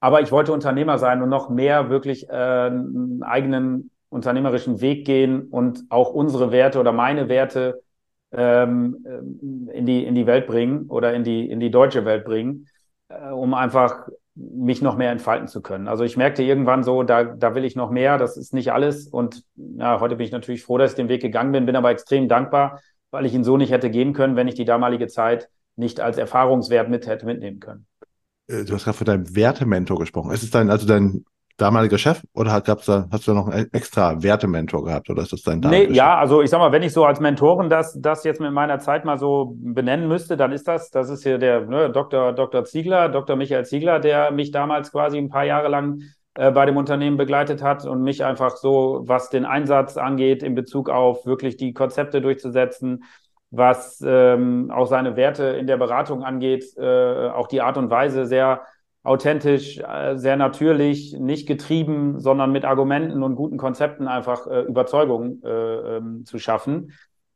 Aber 0.00 0.22
ich 0.22 0.32
wollte 0.32 0.52
Unternehmer 0.52 0.98
sein 0.98 1.22
und 1.22 1.28
noch 1.28 1.50
mehr 1.50 1.88
wirklich 1.88 2.28
äh, 2.28 2.32
einen 2.32 3.22
eigenen 3.22 3.92
unternehmerischen 4.08 4.80
Weg 4.80 5.06
gehen 5.06 5.42
und 5.42 5.84
auch 5.88 6.12
unsere 6.12 6.50
Werte 6.50 6.80
oder 6.80 6.90
meine 6.90 7.28
Werte 7.28 7.80
ähm, 8.32 9.68
in, 9.72 9.86
die, 9.86 10.04
in 10.04 10.14
die 10.14 10.26
Welt 10.26 10.46
bringen 10.46 10.86
oder 10.88 11.14
in 11.14 11.24
die, 11.24 11.48
in 11.48 11.60
die 11.60 11.70
deutsche 11.70 12.04
Welt 12.04 12.24
bringen, 12.24 12.68
äh, 13.08 13.30
um 13.30 13.54
einfach 13.54 14.08
mich 14.34 14.80
noch 14.80 14.96
mehr 14.96 15.10
entfalten 15.10 15.46
zu 15.46 15.60
können. 15.60 15.88
Also 15.88 16.04
ich 16.04 16.16
merkte 16.16 16.42
irgendwann 16.42 16.82
so, 16.82 17.02
da, 17.02 17.24
da 17.24 17.54
will 17.54 17.64
ich 17.64 17.76
noch 17.76 17.90
mehr, 17.90 18.16
das 18.16 18.36
ist 18.36 18.54
nicht 18.54 18.72
alles. 18.72 19.06
Und 19.06 19.44
ja, 19.56 20.00
heute 20.00 20.16
bin 20.16 20.26
ich 20.26 20.32
natürlich 20.32 20.62
froh, 20.62 20.78
dass 20.78 20.92
ich 20.92 20.96
den 20.96 21.08
Weg 21.08 21.20
gegangen 21.20 21.52
bin, 21.52 21.66
bin 21.66 21.76
aber 21.76 21.90
extrem 21.90 22.28
dankbar, 22.28 22.80
weil 23.10 23.26
ich 23.26 23.34
ihn 23.34 23.44
so 23.44 23.56
nicht 23.56 23.70
hätte 23.70 23.90
gehen 23.90 24.14
können, 24.14 24.36
wenn 24.36 24.48
ich 24.48 24.54
die 24.54 24.64
damalige 24.64 25.06
Zeit 25.06 25.48
nicht 25.76 26.00
als 26.00 26.16
Erfahrungswert 26.16 26.88
mit 26.88 27.06
hätte 27.06 27.26
mitnehmen 27.26 27.60
können. 27.60 27.86
Äh, 28.48 28.64
du 28.64 28.74
hast 28.74 28.84
gerade 28.84 28.96
von 28.96 29.04
deinem 29.04 29.36
Wertementor 29.36 29.98
gesprochen. 29.98 30.32
Ist 30.32 30.42
es 30.42 30.50
dein, 30.50 30.70
also 30.70 30.86
dein 30.86 31.24
damaliger 31.62 31.96
Chef 31.96 32.22
oder 32.34 32.60
gab's 32.60 32.86
da, 32.86 33.06
hast 33.10 33.26
du 33.26 33.32
da 33.32 33.38
noch 33.38 33.48
einen 33.48 33.72
extra 33.72 34.22
Wertementor 34.22 34.84
gehabt 34.84 35.08
oder 35.08 35.22
ist 35.22 35.32
das 35.32 35.42
dein 35.42 35.60
Nee, 35.60 35.86
ja, 35.92 36.16
also 36.16 36.42
ich 36.42 36.50
sag 36.50 36.58
mal, 36.58 36.72
wenn 36.72 36.82
ich 36.82 36.92
so 36.92 37.04
als 37.04 37.20
Mentoren 37.20 37.70
das, 37.70 37.96
das 38.00 38.24
jetzt 38.24 38.40
mit 38.40 38.52
meiner 38.52 38.80
Zeit 38.80 39.04
mal 39.04 39.18
so 39.18 39.54
benennen 39.56 40.08
müsste, 40.08 40.36
dann 40.36 40.50
ist 40.52 40.66
das, 40.66 40.90
das 40.90 41.08
ist 41.08 41.22
hier 41.22 41.38
der 41.38 41.66
ne, 41.66 41.90
Dr. 41.90 42.32
Dr. 42.32 42.64
Ziegler, 42.64 43.08
Dr. 43.08 43.36
Michael 43.36 43.64
Ziegler, 43.64 44.00
der 44.00 44.32
mich 44.32 44.50
damals 44.50 44.90
quasi 44.90 45.18
ein 45.18 45.28
paar 45.28 45.44
Jahre 45.44 45.68
lang 45.68 46.00
äh, 46.34 46.50
bei 46.50 46.66
dem 46.66 46.76
Unternehmen 46.76 47.16
begleitet 47.16 47.62
hat 47.62 47.86
und 47.86 48.02
mich 48.02 48.24
einfach 48.24 48.56
so, 48.56 49.02
was 49.04 49.30
den 49.30 49.44
Einsatz 49.44 49.96
angeht, 49.96 50.42
in 50.42 50.54
Bezug 50.54 50.90
auf 50.90 51.26
wirklich 51.26 51.56
die 51.56 51.72
Konzepte 51.72 52.20
durchzusetzen, 52.20 53.04
was 53.50 54.02
ähm, 54.04 54.70
auch 54.74 54.86
seine 54.86 55.14
Werte 55.16 55.44
in 55.44 55.66
der 55.66 55.76
Beratung 55.76 56.24
angeht, 56.24 56.64
äh, 56.76 57.28
auch 57.28 57.46
die 57.46 57.60
Art 57.60 57.76
und 57.76 57.90
Weise 57.90 58.26
sehr 58.26 58.62
authentisch, 59.02 59.78
äh, 59.78 60.16
sehr 60.16 60.36
natürlich, 60.36 61.14
nicht 61.18 61.46
getrieben, 61.46 62.20
sondern 62.20 62.52
mit 62.52 62.64
Argumenten 62.64 63.22
und 63.22 63.34
guten 63.34 63.56
Konzepten 63.56 64.06
einfach 64.06 64.46
äh, 64.46 64.60
Überzeugung 64.60 65.42
äh, 65.42 65.96
ähm, 65.96 66.24
zu 66.24 66.38
schaffen 66.38 66.92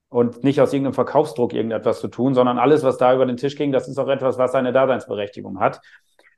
und 0.09 0.45
nicht 0.45 0.61
aus 0.61 0.73
irgendeinem 0.73 0.95
Verkaufsdruck 0.95 1.53
irgendetwas 1.53 2.01
zu 2.01 2.09
tun, 2.09 2.35
sondern 2.35 2.59
alles, 2.59 2.85
was 2.85 2.99
da 2.99 3.15
über 3.15 3.27
den 3.27 3.37
Tisch 3.37 3.57
ging, 3.57 3.73
das 3.73 3.89
ist 3.89 3.99
auch 3.99 4.09
etwas, 4.09 4.39
was 4.39 4.53
seine 4.53 4.73
Daseinsberechtigung 4.73 5.59
hat. 5.59 5.81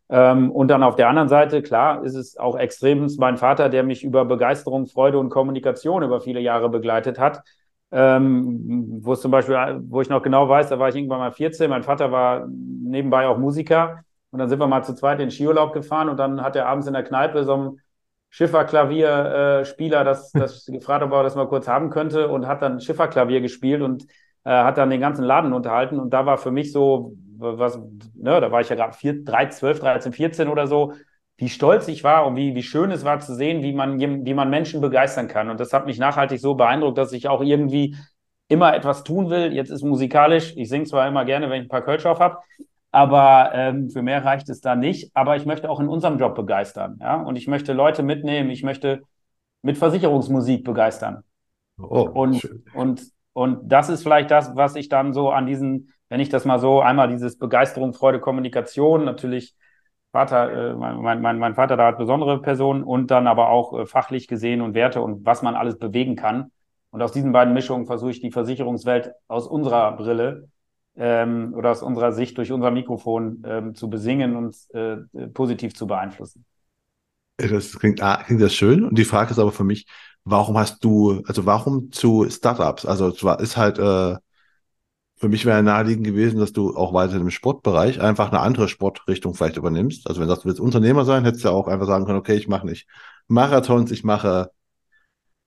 Ähm, 0.08 0.50
und 0.50 0.68
dann 0.68 0.82
auf 0.82 0.96
der 0.96 1.10
anderen 1.10 1.28
Seite, 1.28 1.60
klar, 1.60 2.02
ist 2.02 2.14
es 2.14 2.38
auch 2.38 2.56
extrem 2.56 3.06
mein 3.18 3.36
Vater, 3.36 3.68
der 3.68 3.82
mich 3.82 4.02
über 4.02 4.24
Begeisterung, 4.24 4.86
Freude 4.86 5.18
und 5.18 5.28
Kommunikation 5.28 6.02
über 6.02 6.22
viele 6.22 6.40
Jahre 6.40 6.70
begleitet 6.70 7.18
hat. 7.18 7.42
Ähm, 7.90 9.00
wo 9.02 9.14
es 9.14 9.20
zum 9.20 9.30
Beispiel, 9.30 9.56
wo 9.88 10.00
ich 10.02 10.10
noch 10.10 10.22
genau 10.22 10.48
weiß, 10.48 10.68
da 10.68 10.78
war 10.78 10.88
ich 10.90 10.96
irgendwann 10.96 11.20
mal 11.20 11.32
14, 11.32 11.70
mein 11.70 11.82
Vater 11.82 12.12
war 12.12 12.46
nebenbei 12.46 13.26
auch 13.26 13.38
Musiker 13.38 14.04
und 14.30 14.38
dann 14.38 14.48
sind 14.48 14.60
wir 14.60 14.66
mal 14.66 14.82
zu 14.82 14.94
zweit 14.94 15.20
in 15.20 15.26
den 15.26 15.30
Skiurlaub 15.30 15.72
gefahren 15.72 16.08
und 16.08 16.18
dann 16.18 16.42
hat 16.42 16.56
er 16.56 16.66
abends 16.66 16.86
in 16.86 16.92
der 16.92 17.02
Kneipe 17.02 17.44
so 17.44 17.56
ein 17.56 17.80
Schifferklavierspieler 18.30 20.02
äh, 20.02 20.04
das, 20.04 20.32
das 20.32 20.66
gefragt, 20.66 21.02
ob 21.02 21.12
er 21.12 21.22
das 21.22 21.34
mal 21.34 21.48
kurz 21.48 21.66
haben 21.66 21.90
könnte 21.90 22.28
und 22.28 22.46
hat 22.46 22.62
dann 22.62 22.80
Schifferklavier 22.80 23.40
gespielt 23.40 23.80
und 23.82 24.04
äh, 24.44 24.50
hat 24.50 24.78
dann 24.78 24.90
den 24.90 25.00
ganzen 25.00 25.24
Laden 25.24 25.52
unterhalten. 25.52 25.98
Und 25.98 26.10
da 26.10 26.26
war 26.26 26.38
für 26.38 26.50
mich 26.50 26.72
so, 26.72 27.14
was, 27.38 27.78
ne, 28.14 28.40
da 28.40 28.50
war 28.52 28.60
ich 28.60 28.68
ja 28.68 28.76
gerade 28.76 28.96
12, 29.50 29.80
13, 29.80 30.12
14 30.12 30.48
oder 30.48 30.66
so, 30.66 30.92
wie 31.38 31.48
stolz 31.48 31.86
ich 31.88 32.02
war 32.04 32.26
und 32.26 32.36
wie, 32.36 32.54
wie 32.54 32.62
schön 32.62 32.90
es 32.90 33.04
war 33.04 33.20
zu 33.20 33.34
sehen, 33.34 33.62
wie 33.62 33.72
man, 33.72 34.00
wie 34.00 34.34
man 34.34 34.50
Menschen 34.50 34.80
begeistern 34.80 35.28
kann. 35.28 35.50
Und 35.50 35.60
das 35.60 35.72
hat 35.72 35.86
mich 35.86 35.98
nachhaltig 35.98 36.40
so 36.40 36.54
beeindruckt, 36.54 36.98
dass 36.98 37.12
ich 37.12 37.28
auch 37.28 37.42
irgendwie 37.42 37.96
immer 38.48 38.74
etwas 38.74 39.04
tun 39.04 39.30
will. 39.30 39.52
Jetzt 39.52 39.70
ist 39.70 39.82
musikalisch, 39.82 40.54
ich 40.56 40.68
singe 40.68 40.84
zwar 40.84 41.06
immer 41.06 41.24
gerne, 41.24 41.48
wenn 41.48 41.60
ich 41.60 41.66
ein 41.66 41.70
paar 41.70 41.84
Kölsch 41.84 42.06
auf 42.06 42.18
habe, 42.18 42.38
Aber 42.90 43.50
ähm, 43.54 43.90
für 43.90 44.02
mehr 44.02 44.24
reicht 44.24 44.48
es 44.48 44.60
da 44.60 44.74
nicht. 44.74 45.10
Aber 45.14 45.36
ich 45.36 45.46
möchte 45.46 45.68
auch 45.68 45.80
in 45.80 45.88
unserem 45.88 46.18
Job 46.18 46.34
begeistern. 46.34 46.98
Ja? 47.00 47.16
Und 47.16 47.36
ich 47.36 47.46
möchte 47.46 47.72
Leute 47.72 48.02
mitnehmen. 48.02 48.50
Ich 48.50 48.62
möchte 48.62 49.02
mit 49.62 49.76
Versicherungsmusik 49.76 50.64
begeistern. 50.64 51.22
Oh, 51.78 52.08
und, 52.12 52.36
schön. 52.36 52.64
und, 52.74 53.02
und 53.32 53.70
das 53.70 53.88
ist 53.88 54.02
vielleicht 54.02 54.30
das, 54.30 54.56
was 54.56 54.74
ich 54.74 54.88
dann 54.88 55.12
so 55.12 55.30
an 55.30 55.46
diesen, 55.46 55.92
wenn 56.08 56.20
ich 56.20 56.28
das 56.28 56.44
mal 56.44 56.58
so 56.58 56.80
einmal 56.80 57.08
dieses 57.08 57.38
Begeisterung, 57.38 57.92
Freude, 57.92 58.20
Kommunikation, 58.20 59.04
natürlich 59.04 59.54
Vater, 60.10 60.70
äh, 60.70 60.74
mein, 60.74 61.20
mein, 61.20 61.38
mein 61.38 61.54
Vater 61.54 61.76
da 61.76 61.86
hat 61.86 61.98
besondere 61.98 62.40
Personen 62.40 62.82
und 62.82 63.10
dann 63.10 63.26
aber 63.26 63.50
auch 63.50 63.78
äh, 63.78 63.86
fachlich 63.86 64.26
gesehen 64.26 64.62
und 64.62 64.74
Werte 64.74 65.02
und 65.02 65.26
was 65.26 65.42
man 65.42 65.54
alles 65.54 65.78
bewegen 65.78 66.16
kann. 66.16 66.50
Und 66.90 67.02
aus 67.02 67.12
diesen 67.12 67.32
beiden 67.32 67.52
Mischungen 67.52 67.86
versuche 67.86 68.12
ich 68.12 68.20
die 68.20 68.30
Versicherungswelt 68.30 69.12
aus 69.28 69.46
unserer 69.46 69.92
Brille 69.92 70.48
ähm, 70.98 71.54
oder 71.54 71.70
aus 71.70 71.82
unserer 71.82 72.12
Sicht 72.12 72.36
durch 72.38 72.52
unser 72.52 72.70
Mikrofon 72.70 73.42
ähm, 73.46 73.74
zu 73.74 73.88
besingen 73.88 74.36
und 74.36 74.56
äh, 74.74 74.96
positiv 75.32 75.74
zu 75.74 75.86
beeinflussen. 75.86 76.44
Das 77.36 77.78
klingt, 77.78 78.02
ah, 78.02 78.22
klingt 78.24 78.42
das 78.42 78.54
schön. 78.54 78.84
Und 78.84 78.98
die 78.98 79.04
Frage 79.04 79.30
ist 79.30 79.38
aber 79.38 79.52
für 79.52 79.64
mich, 79.64 79.86
warum 80.24 80.58
hast 80.58 80.82
du, 80.84 81.22
also 81.26 81.46
warum 81.46 81.92
zu 81.92 82.28
Startups? 82.28 82.84
Also 82.84 83.08
es 83.08 83.22
war, 83.22 83.40
ist 83.40 83.56
halt, 83.56 83.78
äh, 83.78 84.16
für 85.16 85.28
mich 85.28 85.44
wäre 85.46 85.62
naheliegend 85.62 86.04
gewesen, 86.06 86.38
dass 86.38 86.52
du 86.52 86.76
auch 86.76 86.92
weiter 86.94 87.16
im 87.16 87.30
Sportbereich 87.30 88.00
einfach 88.00 88.28
eine 88.30 88.40
andere 88.40 88.68
Sportrichtung 88.68 89.34
vielleicht 89.34 89.56
übernimmst. 89.56 90.06
Also 90.08 90.20
wenn 90.20 90.28
du 90.28 90.34
sagst, 90.34 90.44
du 90.44 90.48
willst 90.48 90.60
Unternehmer 90.60 91.04
sein, 91.04 91.24
hättest 91.24 91.44
du 91.44 91.48
ja 91.48 91.54
auch 91.54 91.68
einfach 91.68 91.86
sagen 91.86 92.06
können, 92.06 92.18
okay, 92.18 92.36
ich 92.36 92.48
mache 92.48 92.66
nicht 92.66 92.86
Marathons, 93.28 93.90
ich 93.90 94.04
mache 94.04 94.50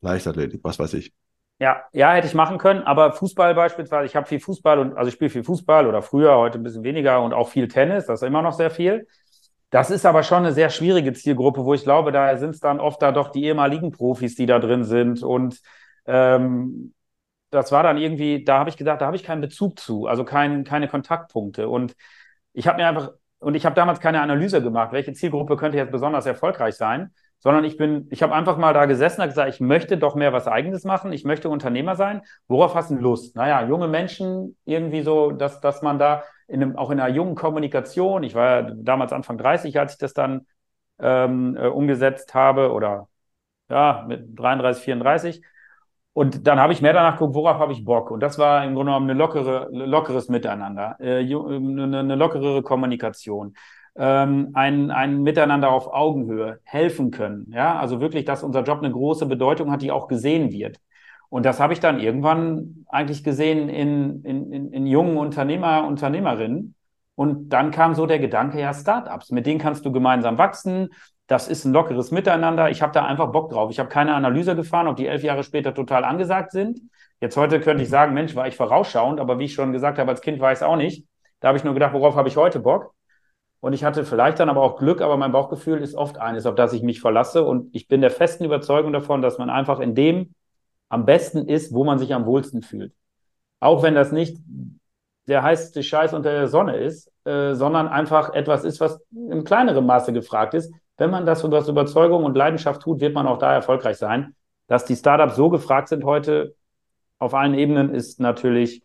Leichtathletik, 0.01 0.61
was 0.63 0.79
weiß 0.79 0.93
ich. 0.95 1.13
Ja, 1.61 1.83
ja, 1.93 2.13
hätte 2.13 2.25
ich 2.25 2.33
machen 2.33 2.57
können, 2.57 2.81
aber 2.83 3.13
Fußball 3.13 3.53
beispielsweise, 3.53 4.07
ich 4.07 4.15
habe 4.15 4.25
viel 4.25 4.39
Fußball 4.39 4.79
und 4.79 4.97
also 4.97 5.09
ich 5.09 5.13
spiele 5.13 5.29
viel 5.29 5.43
Fußball 5.43 5.85
oder 5.85 6.01
früher, 6.01 6.35
heute 6.35 6.57
ein 6.57 6.63
bisschen 6.63 6.83
weniger 6.83 7.21
und 7.21 7.33
auch 7.33 7.49
viel 7.49 7.67
Tennis, 7.67 8.07
das 8.07 8.23
ist 8.23 8.27
immer 8.27 8.41
noch 8.41 8.53
sehr 8.53 8.71
viel. 8.71 9.05
Das 9.69 9.91
ist 9.91 10.05
aber 10.05 10.23
schon 10.23 10.39
eine 10.39 10.53
sehr 10.53 10.71
schwierige 10.71 11.13
Zielgruppe, 11.13 11.63
wo 11.63 11.73
ich 11.75 11.83
glaube, 11.83 12.11
da 12.11 12.35
sind 12.37 12.49
es 12.51 12.59
dann 12.61 12.79
oft 12.79 12.99
da 13.01 13.11
doch 13.11 13.29
die 13.31 13.45
ehemaligen 13.45 13.91
Profis, 13.91 14.35
die 14.35 14.47
da 14.47 14.57
drin 14.59 14.83
sind. 14.83 15.21
Und 15.23 15.61
ähm, 16.07 16.93
das 17.51 17.71
war 17.71 17.83
dann 17.83 17.97
irgendwie, 17.97 18.43
da 18.43 18.59
habe 18.59 18.69
ich 18.69 18.77
gesagt, 18.77 19.01
da 19.01 19.05
habe 19.07 19.15
ich 19.17 19.23
keinen 19.23 19.41
Bezug 19.41 19.79
zu, 19.79 20.07
also 20.07 20.25
kein, 20.25 20.63
keine 20.63 20.87
Kontaktpunkte. 20.87 21.69
Und 21.69 21.95
ich 22.53 22.67
habe 22.67 22.77
mir 22.81 22.87
einfach, 22.87 23.11
und 23.39 23.55
ich 23.55 23.65
habe 23.65 23.75
damals 23.75 23.99
keine 23.99 24.21
Analyse 24.21 24.61
gemacht, 24.63 24.93
welche 24.93 25.13
Zielgruppe 25.13 25.57
könnte 25.57 25.77
jetzt 25.77 25.91
besonders 25.91 26.25
erfolgreich 26.25 26.75
sein, 26.75 27.13
sondern 27.41 27.63
ich 27.63 27.75
bin, 27.75 28.07
ich 28.11 28.23
habe 28.23 28.33
einfach 28.33 28.57
mal 28.57 28.73
da 28.73 28.85
gesessen 28.85 29.21
und 29.21 29.27
gesagt, 29.27 29.49
ich 29.49 29.59
möchte 29.59 29.97
doch 29.97 30.15
mehr 30.15 30.31
was 30.31 30.47
Eigenes 30.47 30.83
machen, 30.83 31.11
ich 31.11 31.25
möchte 31.25 31.49
Unternehmer 31.49 31.95
sein. 31.95 32.21
Worauf 32.47 32.75
hast 32.75 32.91
du 32.91 32.95
Lust? 32.95 33.35
Naja, 33.35 33.67
junge 33.67 33.87
Menschen, 33.87 34.55
irgendwie 34.63 35.01
so, 35.01 35.31
dass, 35.31 35.59
dass 35.59 35.81
man 35.81 35.97
da 35.97 36.23
in 36.47 36.61
einem, 36.61 36.75
auch 36.75 36.91
in 36.91 36.99
einer 36.99 37.13
jungen 37.13 37.35
Kommunikation, 37.35 38.23
ich 38.23 38.35
war 38.35 38.61
ja 38.61 38.71
damals 38.75 39.11
Anfang 39.11 39.37
30, 39.39 39.79
als 39.79 39.93
ich 39.93 39.97
das 39.97 40.13
dann 40.13 40.45
ähm, 40.99 41.57
äh, 41.57 41.67
umgesetzt 41.67 42.35
habe, 42.35 42.71
oder 42.71 43.07
ja, 43.69 44.05
mit 44.07 44.39
33, 44.39 44.83
34. 44.83 45.41
Und 46.13 46.45
dann 46.45 46.59
habe 46.59 46.73
ich 46.73 46.81
mehr 46.81 46.93
danach 46.93 47.13
geguckt, 47.13 47.35
worauf 47.35 47.57
habe 47.57 47.73
ich 47.73 47.85
Bock. 47.85 48.11
Und 48.11 48.19
das 48.19 48.37
war 48.37 48.63
im 48.65 48.75
Grunde 48.75 48.91
genommen 48.91 49.09
eine 49.09 49.17
lockere, 49.17 49.69
lockeres 49.71 50.29
Miteinander, 50.29 50.97
äh, 50.99 51.19
eine, 51.19 51.99
eine 51.99 52.15
lockerere 52.15 52.61
Kommunikation 52.61 53.55
ähm, 53.95 54.51
ein, 54.53 54.91
ein 54.91 55.21
Miteinander 55.21 55.71
auf 55.71 55.91
Augenhöhe 55.91 56.59
helfen 56.63 57.11
können. 57.11 57.51
Ja, 57.51 57.79
also 57.79 57.99
wirklich, 57.99 58.25
dass 58.25 58.43
unser 58.43 58.63
Job 58.63 58.79
eine 58.79 58.91
große 58.91 59.25
Bedeutung 59.25 59.71
hat, 59.71 59.81
die 59.81 59.91
auch 59.91 60.07
gesehen 60.07 60.51
wird. 60.51 60.77
Und 61.29 61.45
das 61.45 61.59
habe 61.59 61.73
ich 61.73 61.79
dann 61.79 61.99
irgendwann 61.99 62.85
eigentlich 62.89 63.23
gesehen 63.23 63.69
in, 63.69 64.23
in, 64.23 64.51
in, 64.51 64.73
in 64.73 64.85
jungen 64.85 65.17
Unternehmer, 65.17 65.85
Unternehmerinnen. 65.87 66.75
Und 67.15 67.49
dann 67.49 67.71
kam 67.71 67.95
so 67.95 68.05
der 68.05 68.19
Gedanke, 68.19 68.59
ja, 68.59 68.73
Startups, 68.73 69.31
mit 69.31 69.45
denen 69.45 69.59
kannst 69.59 69.85
du 69.85 69.91
gemeinsam 69.91 70.37
wachsen. 70.37 70.89
Das 71.27 71.47
ist 71.47 71.63
ein 71.63 71.71
lockeres 71.71 72.11
Miteinander. 72.11 72.69
Ich 72.69 72.81
habe 72.81 72.91
da 72.91 73.05
einfach 73.05 73.31
Bock 73.31 73.49
drauf. 73.49 73.71
Ich 73.71 73.79
habe 73.79 73.89
keine 73.89 74.13
Analyse 74.15 74.55
gefahren, 74.55 74.87
ob 74.87 74.97
die 74.97 75.07
elf 75.07 75.23
Jahre 75.23 75.43
später 75.43 75.73
total 75.73 76.03
angesagt 76.03 76.51
sind. 76.51 76.81
Jetzt 77.21 77.37
heute 77.37 77.61
könnte 77.61 77.83
ich 77.83 77.89
sagen, 77.89 78.13
Mensch, 78.13 78.35
war 78.35 78.47
ich 78.47 78.57
vorausschauend, 78.57 79.19
aber 79.19 79.39
wie 79.39 79.45
ich 79.45 79.53
schon 79.53 79.71
gesagt 79.71 79.99
habe, 79.99 80.09
als 80.09 80.21
Kind 80.21 80.39
war 80.41 80.51
ich 80.51 80.57
es 80.57 80.63
auch 80.63 80.75
nicht. 80.75 81.05
Da 81.39 81.49
habe 81.49 81.57
ich 81.57 81.63
nur 81.63 81.73
gedacht, 81.73 81.93
worauf 81.93 82.15
habe 82.15 82.27
ich 82.27 82.35
heute 82.35 82.59
Bock? 82.59 82.93
Und 83.61 83.73
ich 83.73 83.83
hatte 83.83 84.03
vielleicht 84.03 84.39
dann 84.39 84.49
aber 84.49 84.61
auch 84.61 84.77
Glück, 84.77 85.01
aber 85.01 85.17
mein 85.17 85.31
Bauchgefühl 85.31 85.81
ist 85.81 85.95
oft 85.95 86.17
eines, 86.17 86.45
auf 86.45 86.55
das 86.55 86.73
ich 86.73 86.81
mich 86.81 86.99
verlasse. 86.99 87.43
Und 87.43 87.73
ich 87.73 87.87
bin 87.87 88.01
der 88.01 88.09
festen 88.09 88.43
Überzeugung 88.43 88.91
davon, 88.91 89.21
dass 89.21 89.37
man 89.37 89.49
einfach 89.49 89.79
in 89.79 89.95
dem 89.95 90.33
am 90.89 91.05
besten 91.05 91.47
ist, 91.47 91.73
wo 91.73 91.83
man 91.83 91.99
sich 91.99 92.13
am 92.13 92.25
wohlsten 92.25 92.63
fühlt. 92.63 92.93
Auch 93.59 93.83
wenn 93.83 93.95
das 93.95 94.11
nicht 94.11 94.37
der 95.27 95.43
heißeste 95.43 95.83
Scheiß 95.83 96.13
unter 96.13 96.31
der 96.31 96.47
Sonne 96.47 96.77
ist, 96.77 97.11
äh, 97.23 97.53
sondern 97.53 97.87
einfach 97.87 98.33
etwas 98.33 98.63
ist, 98.63 98.81
was 98.81 98.99
im 99.11 99.43
kleineren 99.43 99.85
Maße 99.85 100.11
gefragt 100.11 100.55
ist. 100.55 100.73
Wenn 100.97 101.11
man 101.11 101.27
das 101.27 101.45
aus 101.45 101.69
Überzeugung 101.69 102.25
und 102.25 102.35
Leidenschaft 102.35 102.81
tut, 102.81 102.99
wird 102.99 103.13
man 103.13 103.27
auch 103.27 103.37
da 103.37 103.53
erfolgreich 103.53 103.97
sein. 103.97 104.35
Dass 104.67 104.85
die 104.85 104.95
Startups 104.95 105.35
so 105.35 105.49
gefragt 105.49 105.87
sind 105.87 106.03
heute 106.03 106.55
auf 107.19 107.35
allen 107.35 107.53
Ebenen, 107.53 107.93
ist 107.93 108.19
natürlich 108.19 108.83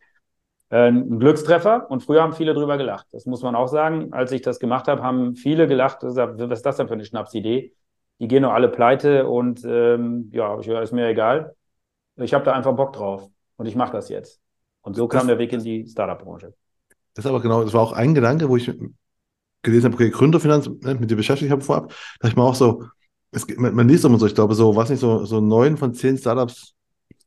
ein 0.76 1.18
Glückstreffer 1.18 1.90
und 1.90 2.02
früher 2.02 2.22
haben 2.22 2.32
viele 2.32 2.54
drüber 2.54 2.76
gelacht. 2.76 3.06
Das 3.12 3.26
muss 3.26 3.42
man 3.42 3.54
auch 3.54 3.68
sagen. 3.68 4.12
Als 4.12 4.32
ich 4.32 4.42
das 4.42 4.58
gemacht 4.58 4.88
habe, 4.88 5.02
haben 5.02 5.34
viele 5.34 5.66
gelacht. 5.66 6.02
Was 6.02 6.50
ist 6.50 6.66
das 6.66 6.76
denn 6.76 6.88
für 6.88 6.94
eine 6.94 7.04
Schnapsidee? 7.04 7.72
Die 8.18 8.28
gehen 8.28 8.42
nur 8.42 8.54
alle 8.54 8.68
pleite 8.68 9.26
und 9.26 9.64
ähm, 9.64 10.30
ja, 10.32 10.58
ist 10.58 10.92
mir 10.92 11.08
egal. 11.08 11.54
Ich 12.16 12.32
habe 12.32 12.44
da 12.44 12.52
einfach 12.52 12.74
Bock 12.74 12.92
drauf 12.94 13.28
und 13.56 13.66
ich 13.66 13.76
mache 13.76 13.92
das 13.92 14.08
jetzt. 14.08 14.40
Und 14.82 14.96
so 14.96 15.08
kam 15.08 15.20
das, 15.20 15.28
der 15.28 15.38
Weg 15.38 15.52
in 15.52 15.62
die 15.62 15.86
Startup-Branche. 15.86 16.54
Das 17.14 17.24
ist 17.24 17.28
aber 17.28 17.40
genau, 17.40 17.62
das 17.62 17.74
war 17.74 17.82
auch 17.82 17.92
ein 17.92 18.14
Gedanke, 18.14 18.48
wo 18.48 18.56
ich 18.56 18.72
gelesen 19.62 19.86
habe, 19.86 19.94
okay, 19.94 20.10
Gründerfinanz, 20.10 20.68
ne, 20.68 20.94
mit 20.94 21.10
dir 21.10 21.16
beschäftigt 21.16 21.50
habe 21.50 21.62
vorab, 21.62 21.92
da 22.20 22.28
ich 22.28 22.36
mir 22.36 22.42
auch 22.42 22.54
so, 22.54 22.84
es, 23.32 23.46
man, 23.56 23.74
man 23.74 23.88
liest 23.88 24.04
immer 24.04 24.18
so, 24.18 24.26
ich 24.26 24.34
glaube 24.34 24.54
so, 24.54 24.76
was 24.76 24.90
nicht, 24.90 25.00
so, 25.00 25.24
so 25.24 25.40
neun 25.40 25.76
von 25.76 25.92
zehn 25.92 26.16
Startups 26.16 26.75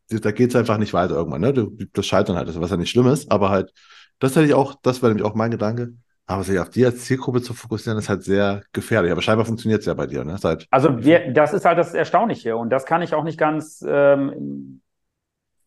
da 0.10 0.32
geht 0.32 0.49
es 0.49 0.55
einfach 0.55 0.78
nicht 0.78 0.93
weiter 0.93 1.16
irgendwann. 1.16 1.41
Ne? 1.41 1.53
Das 1.93 2.05
Scheitern 2.05 2.36
halt, 2.36 2.60
was 2.60 2.72
ja 2.72 2.78
nicht 2.78 2.89
schlimm 2.89 3.07
ist, 3.07 3.32
aber 3.32 3.49
halt, 3.49 3.72
das 4.20 4.36
hätte 4.36 4.45
ich 4.47 4.53
auch, 4.53 4.76
das 4.82 5.01
wäre 5.01 5.12
nämlich 5.12 5.26
auch 5.26 5.36
mein 5.36 5.51
Gedanke. 5.51 5.93
Aber 6.26 6.43
sich 6.43 6.60
auf 6.60 6.70
die 6.70 6.86
als 6.86 7.05
Zielgruppe 7.05 7.41
zu 7.41 7.55
fokussieren, 7.55 7.97
ist 7.97 8.07
halt 8.07 8.24
sehr 8.24 8.62
gefährlich. 8.72 9.12
Aber 9.12 9.22
scheinbar 9.22 9.45
funktioniert 9.45 9.80
es 9.80 9.88
ja 9.88 9.95
bei 9.95 10.05
dir. 10.05 10.24
Ne? 10.24 10.38
Seit 10.38 10.68
also 10.70 11.03
wir, 11.03 11.32
das 11.34 11.53
ist 11.53 11.66
halt 11.66 11.80
das 11.80 11.95
Erstaunliche 11.95 12.55
und 12.55 12.70
das 12.70 12.86
kann 12.86 13.01
ich 13.01 13.16
auch 13.16 13.24
nicht 13.24 13.39
ganz 13.39 13.84
ähm, 13.88 14.82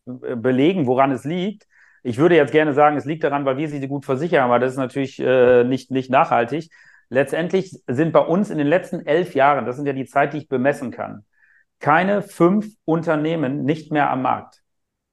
belegen, 0.05 0.87
woran 0.87 1.11
es 1.11 1.25
liegt. 1.25 1.67
Ich 2.05 2.19
würde 2.19 2.37
jetzt 2.37 2.53
gerne 2.53 2.75
sagen, 2.75 2.97
es 2.97 3.05
liegt 3.05 3.25
daran, 3.25 3.45
weil 3.45 3.57
wir 3.57 3.69
sie 3.69 3.87
gut 3.89 4.05
versichern, 4.05 4.45
aber 4.45 4.59
das 4.59 4.73
ist 4.73 4.79
natürlich 4.79 5.19
äh, 5.21 5.65
nicht, 5.65 5.91
nicht 5.91 6.11
nachhaltig. 6.11 6.71
Letztendlich 7.09 7.79
sind 7.87 8.13
bei 8.13 8.21
uns 8.21 8.51
in 8.51 8.59
den 8.59 8.67
letzten 8.67 9.05
elf 9.05 9.35
Jahren, 9.35 9.67
das 9.67 9.77
sind 9.77 9.87
ja 9.87 9.93
die 9.93 10.07
Zeit, 10.07 10.33
die 10.33 10.39
ich 10.39 10.49
bemessen 10.49 10.91
kann, 10.91 11.25
keine 11.83 12.23
fünf 12.23 12.67
Unternehmen 12.87 13.65
nicht 13.65 13.93
mehr 13.93 14.11
am 14.11 14.23
Markt. 14.23 14.63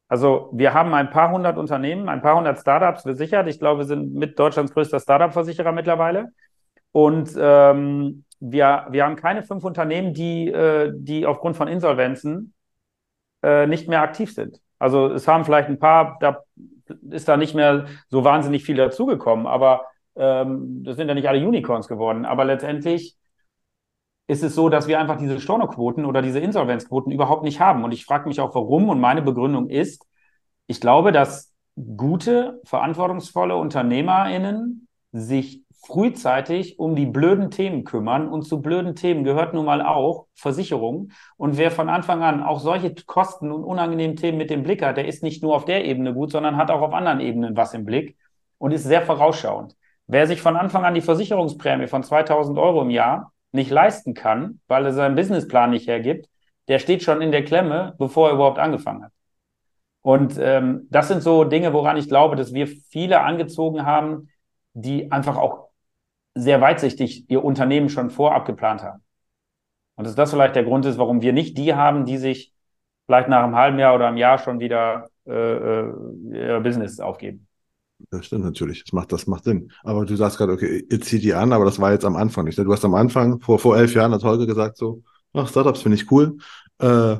Also 0.07 0.51
wir 0.53 0.73
haben 0.73 0.93
ein 0.93 1.09
paar 1.09 1.31
hundert 1.31 1.57
Unternehmen, 1.57 2.07
ein 2.07 2.21
paar 2.21 2.37
hundert 2.37 2.59
Startups 2.59 3.01
versichert. 3.01 3.47
Ich 3.47 3.59
glaube, 3.59 3.79
wir 3.79 3.85
sind 3.85 4.13
mit 4.13 4.39
Deutschlands 4.39 4.73
größter 4.73 4.99
Startup-Versicherer 4.99 5.71
mittlerweile. 5.71 6.29
Und 6.91 7.31
ähm, 7.37 8.23
wir, 8.39 8.87
wir 8.89 9.03
haben 9.03 9.15
keine 9.15 9.43
fünf 9.43 9.63
Unternehmen, 9.63 10.13
die, 10.13 10.47
äh, 10.47 10.91
die 10.95 11.25
aufgrund 11.25 11.57
von 11.57 11.67
Insolvenzen 11.67 12.53
äh, 13.43 13.67
nicht 13.67 13.87
mehr 13.87 14.01
aktiv 14.01 14.33
sind. 14.33 14.61
Also 14.77 15.07
es 15.07 15.27
haben 15.27 15.45
vielleicht 15.45 15.69
ein 15.69 15.79
paar, 15.79 16.17
da 16.19 16.43
ist 17.09 17.27
da 17.27 17.35
nicht 17.35 17.55
mehr 17.55 17.85
so 18.09 18.23
wahnsinnig 18.23 18.63
viel 18.63 18.77
dazugekommen, 18.77 19.45
aber 19.45 19.85
ähm, 20.15 20.83
das 20.83 20.97
sind 20.97 21.07
ja 21.07 21.13
nicht 21.15 21.27
alle 21.27 21.45
Unicorns 21.45 21.87
geworden. 21.87 22.25
Aber 22.25 22.45
letztendlich 22.45 23.15
ist 24.29 24.43
es 24.43 24.53
so, 24.53 24.69
dass 24.69 24.87
wir 24.87 24.99
einfach 24.99 25.17
diese 25.17 25.39
Stornoquoten 25.39 26.05
oder 26.05 26.21
diese 26.21 26.39
Insolvenzquoten 26.39 27.11
überhaupt 27.11 27.41
nicht 27.43 27.59
haben. 27.59 27.83
Und 27.83 27.91
ich 27.93 28.05
frage 28.05 28.27
mich 28.27 28.39
auch, 28.39 28.53
warum. 28.53 28.87
Und 28.89 28.99
meine 28.99 29.23
Begründung 29.23 29.69
ist, 29.69 30.05
ich 30.67 30.79
glaube, 30.79 31.11
dass 31.11 31.51
gute, 31.97 32.61
verantwortungsvolle 32.63 33.55
UnternehmerInnen 33.55 34.87
sich 35.11 35.63
frühzeitig 35.83 36.77
um 36.77 36.95
die 36.95 37.07
blöden 37.07 37.49
Themen 37.49 37.85
kümmern. 37.85 38.27
Und 38.29 38.43
zu 38.43 38.61
blöden 38.61 38.93
Themen 38.93 39.23
gehört 39.23 39.55
nun 39.55 39.65
mal 39.65 39.81
auch 39.81 40.27
Versicherung. 40.35 41.09
Und 41.35 41.57
wer 41.57 41.71
von 41.71 41.89
Anfang 41.89 42.21
an 42.21 42.43
auch 42.43 42.59
solche 42.59 42.93
Kosten 42.93 43.51
und 43.51 43.63
unangenehmen 43.63 44.15
Themen 44.15 44.37
mit 44.37 44.51
dem 44.51 44.61
Blick 44.61 44.83
hat, 44.83 44.97
der 44.97 45.07
ist 45.07 45.23
nicht 45.23 45.41
nur 45.41 45.55
auf 45.55 45.65
der 45.65 45.85
Ebene 45.85 46.13
gut, 46.13 46.29
sondern 46.31 46.55
hat 46.55 46.69
auch 46.69 46.81
auf 46.81 46.93
anderen 46.93 47.19
Ebenen 47.19 47.57
was 47.57 47.73
im 47.73 47.83
Blick 47.83 48.15
und 48.59 48.73
ist 48.73 48.83
sehr 48.83 49.01
vorausschauend. 49.01 49.75
Wer 50.05 50.27
sich 50.27 50.39
von 50.39 50.55
Anfang 50.55 50.85
an 50.85 50.93
die 50.93 51.01
Versicherungsprämie 51.01 51.87
von 51.87 52.03
2000 52.03 52.59
Euro 52.59 52.83
im 52.83 52.91
Jahr 52.91 53.31
nicht 53.51 53.71
leisten 53.71 54.13
kann, 54.13 54.59
weil 54.67 54.85
er 54.85 54.93
seinen 54.93 55.15
Businessplan 55.15 55.71
nicht 55.71 55.87
hergibt, 55.87 56.29
der 56.67 56.79
steht 56.79 57.03
schon 57.03 57.21
in 57.21 57.31
der 57.31 57.43
Klemme, 57.43 57.95
bevor 57.97 58.29
er 58.29 58.35
überhaupt 58.35 58.59
angefangen 58.59 59.05
hat. 59.05 59.11
Und 60.01 60.37
ähm, 60.39 60.87
das 60.89 61.07
sind 61.07 61.21
so 61.21 61.43
Dinge, 61.43 61.73
woran 61.73 61.97
ich 61.97 62.07
glaube, 62.07 62.35
dass 62.35 62.53
wir 62.53 62.67
viele 62.67 63.21
angezogen 63.21 63.85
haben, 63.85 64.29
die 64.73 65.11
einfach 65.11 65.35
auch 65.37 65.69
sehr 66.35 66.61
weitsichtig 66.61 67.29
ihr 67.29 67.43
Unternehmen 67.43 67.89
schon 67.89 68.09
vorab 68.09 68.45
geplant 68.45 68.83
haben. 68.83 69.03
Und 69.95 70.05
dass 70.05 70.15
das 70.15 70.31
vielleicht 70.31 70.55
der 70.55 70.63
Grund 70.63 70.85
ist, 70.85 70.97
warum 70.97 71.21
wir 71.21 71.33
nicht 71.33 71.57
die 71.57 71.75
haben, 71.75 72.05
die 72.05 72.17
sich 72.17 72.53
vielleicht 73.05 73.27
nach 73.27 73.43
einem 73.43 73.55
halben 73.55 73.79
Jahr 73.79 73.95
oder 73.95 74.07
einem 74.07 74.17
Jahr 74.17 74.37
schon 74.37 74.59
wieder 74.59 75.09
äh, 75.27 75.33
äh 75.33 75.93
ihr 76.31 76.59
Business 76.61 76.99
aufgeben. 76.99 77.48
Das 78.11 78.25
stimmt 78.25 78.45
natürlich. 78.45 78.83
Das 78.83 78.93
macht, 78.93 79.11
das 79.11 79.27
macht 79.27 79.43
Sinn. 79.43 79.71
Aber 79.83 80.05
du 80.05 80.15
sagst 80.15 80.37
gerade, 80.37 80.53
okay, 80.53 80.85
ihr 80.89 81.01
zieht 81.01 81.23
die 81.23 81.33
an, 81.33 81.53
aber 81.53 81.65
das 81.65 81.79
war 81.79 81.91
jetzt 81.91 82.05
am 82.05 82.15
Anfang 82.15 82.45
nicht. 82.45 82.57
Ne? 82.57 82.63
Du 82.63 82.73
hast 82.73 82.85
am 82.85 82.95
Anfang, 82.95 83.39
vor, 83.41 83.59
vor 83.59 83.77
elf 83.77 83.93
Jahren, 83.93 84.13
hat 84.13 84.23
Holger 84.23 84.45
gesagt 84.45 84.77
so, 84.77 85.03
ach, 85.33 85.49
Startups 85.49 85.81
finde 85.81 85.97
ich 85.97 86.09
cool. 86.11 86.37
Äh, 86.79 87.17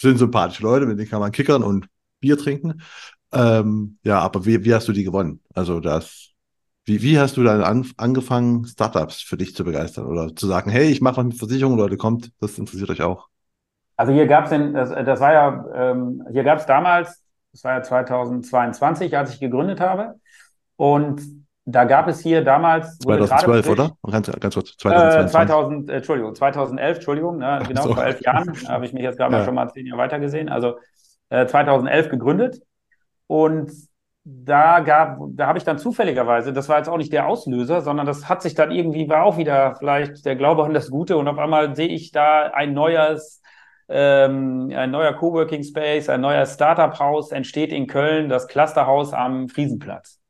sind 0.00 0.18
sympathische 0.18 0.62
Leute, 0.62 0.86
mit 0.86 0.98
denen 0.98 1.08
kann 1.08 1.20
man 1.20 1.32
kickern 1.32 1.62
und 1.62 1.88
Bier 2.20 2.38
trinken. 2.38 2.82
Ähm, 3.32 3.98
ja, 4.04 4.20
aber 4.20 4.46
wie, 4.46 4.64
wie 4.64 4.74
hast 4.74 4.88
du 4.88 4.92
die 4.92 5.04
gewonnen? 5.04 5.40
Also 5.54 5.80
das, 5.80 6.30
wie, 6.84 7.02
wie 7.02 7.18
hast 7.18 7.36
du 7.36 7.42
dann 7.42 7.62
an, 7.62 7.86
angefangen, 7.96 8.64
Startups 8.66 9.20
für 9.20 9.36
dich 9.36 9.54
zu 9.54 9.64
begeistern 9.64 10.06
oder 10.06 10.34
zu 10.34 10.46
sagen, 10.46 10.70
hey, 10.70 10.90
ich 10.90 11.00
mache 11.00 11.18
was 11.18 11.24
mit 11.24 11.38
Versicherungen, 11.38 11.78
Leute, 11.78 11.96
kommt, 11.96 12.30
das 12.40 12.58
interessiert 12.58 12.90
euch 12.90 13.02
auch? 13.02 13.28
Also 13.96 14.12
hier 14.12 14.26
gab 14.26 14.50
es, 14.50 14.50
das, 14.50 14.90
das 14.90 15.20
war 15.20 15.32
ja, 15.32 15.64
ähm, 15.74 16.22
hier 16.32 16.44
gab 16.44 16.58
es 16.58 16.66
damals, 16.66 17.23
das 17.54 17.62
war 17.62 17.74
ja 17.74 17.82
2022, 17.84 19.16
als 19.16 19.32
ich 19.32 19.38
gegründet 19.38 19.78
habe. 19.78 20.16
Und 20.74 21.22
da 21.64 21.84
gab 21.84 22.08
es 22.08 22.18
hier 22.18 22.42
damals. 22.42 22.98
2012, 22.98 23.68
oder? 23.68 23.92
Ganz, 24.10 24.28
ganz 24.40 24.54
kurz. 24.54 24.76
2022. 24.76 25.24
Äh, 25.24 25.30
2000, 25.30 25.90
Entschuldigung, 25.90 26.34
2011, 26.34 26.96
Entschuldigung, 26.96 27.38
ne, 27.38 27.62
genau, 27.66 27.82
so. 27.82 27.94
vor 27.94 28.04
elf 28.04 28.20
Jahren 28.22 28.52
habe 28.68 28.84
ich 28.84 28.92
mich 28.92 29.04
jetzt 29.04 29.18
gerade 29.18 29.32
ja. 29.32 29.38
mal 29.38 29.44
schon 29.44 29.54
mal 29.54 29.70
zehn 29.70 29.86
Jahre 29.86 30.00
weiter 30.00 30.18
gesehen. 30.18 30.48
Also 30.48 30.78
äh, 31.28 31.46
2011 31.46 32.08
gegründet. 32.08 32.60
Und 33.28 33.70
da 34.24 34.80
gab, 34.80 35.18
da 35.28 35.46
habe 35.46 35.58
ich 35.58 35.64
dann 35.64 35.78
zufälligerweise, 35.78 36.52
das 36.52 36.68
war 36.68 36.78
jetzt 36.78 36.88
auch 36.88 36.96
nicht 36.96 37.12
der 37.12 37.28
Auslöser, 37.28 37.82
sondern 37.82 38.04
das 38.04 38.28
hat 38.28 38.42
sich 38.42 38.54
dann 38.54 38.72
irgendwie, 38.72 39.08
war 39.08 39.22
auch 39.22 39.36
wieder 39.36 39.76
vielleicht 39.76 40.26
der 40.26 40.34
Glaube 40.34 40.64
an 40.64 40.74
das 40.74 40.90
Gute 40.90 41.16
und 41.18 41.28
auf 41.28 41.38
einmal 41.38 41.76
sehe 41.76 41.88
ich 41.88 42.10
da 42.10 42.50
ein 42.52 42.74
neues, 42.74 43.42
ähm, 43.88 44.72
ein 44.74 44.90
neuer 44.90 45.12
Coworking 45.14 45.62
Space, 45.62 46.08
ein 46.08 46.20
neuer 46.20 46.46
Startup 46.46 46.98
Haus 46.98 47.32
entsteht 47.32 47.72
in 47.72 47.86
Köln, 47.86 48.28
das 48.28 48.48
Clusterhaus 48.48 49.12
am 49.12 49.48
Friesenplatz. 49.48 50.20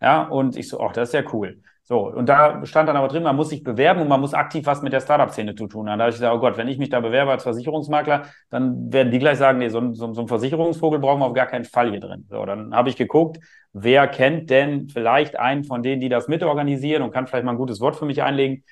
Ja, 0.00 0.22
und 0.22 0.56
ich 0.56 0.68
so, 0.68 0.80
ach, 0.80 0.92
das 0.92 1.08
ist 1.08 1.14
ja 1.14 1.22
cool. 1.32 1.60
So, 1.88 2.06
und 2.06 2.28
da 2.28 2.66
stand 2.66 2.86
dann 2.86 2.98
aber 2.98 3.08
drin, 3.08 3.22
man 3.22 3.34
muss 3.34 3.48
sich 3.48 3.62
bewerben 3.64 4.02
und 4.02 4.08
man 4.08 4.20
muss 4.20 4.34
aktiv 4.34 4.66
was 4.66 4.82
mit 4.82 4.92
der 4.92 5.00
Startup-Szene 5.00 5.54
zu 5.54 5.68
tun 5.68 5.88
haben. 5.88 5.98
Da 5.98 6.04
habe 6.04 6.10
ich 6.10 6.16
gesagt, 6.16 6.36
oh 6.36 6.38
Gott, 6.38 6.58
wenn 6.58 6.68
ich 6.68 6.76
mich 6.76 6.90
da 6.90 7.00
bewerbe 7.00 7.30
als 7.30 7.44
Versicherungsmakler, 7.44 8.26
dann 8.50 8.92
werden 8.92 9.10
die 9.10 9.18
gleich 9.18 9.38
sagen, 9.38 9.58
nee, 9.58 9.70
so, 9.70 9.94
so, 9.94 10.12
so 10.12 10.20
ein 10.20 10.28
Versicherungsvogel 10.28 10.98
brauchen 10.98 11.20
wir 11.20 11.24
auf 11.24 11.32
gar 11.32 11.46
keinen 11.46 11.64
Fall 11.64 11.90
hier 11.90 12.00
drin. 12.00 12.26
So, 12.28 12.44
dann 12.44 12.74
habe 12.74 12.90
ich 12.90 12.96
geguckt, 12.96 13.38
wer 13.72 14.06
kennt 14.06 14.50
denn 14.50 14.90
vielleicht 14.90 15.38
einen 15.38 15.64
von 15.64 15.82
denen, 15.82 16.02
die 16.02 16.10
das 16.10 16.28
mitorganisieren 16.28 17.02
und 17.02 17.10
kann 17.10 17.26
vielleicht 17.26 17.46
mal 17.46 17.52
ein 17.52 17.58
gutes 17.58 17.80
Wort 17.80 17.96
für 17.96 18.04
mich 18.04 18.22
einlegen. 18.22 18.64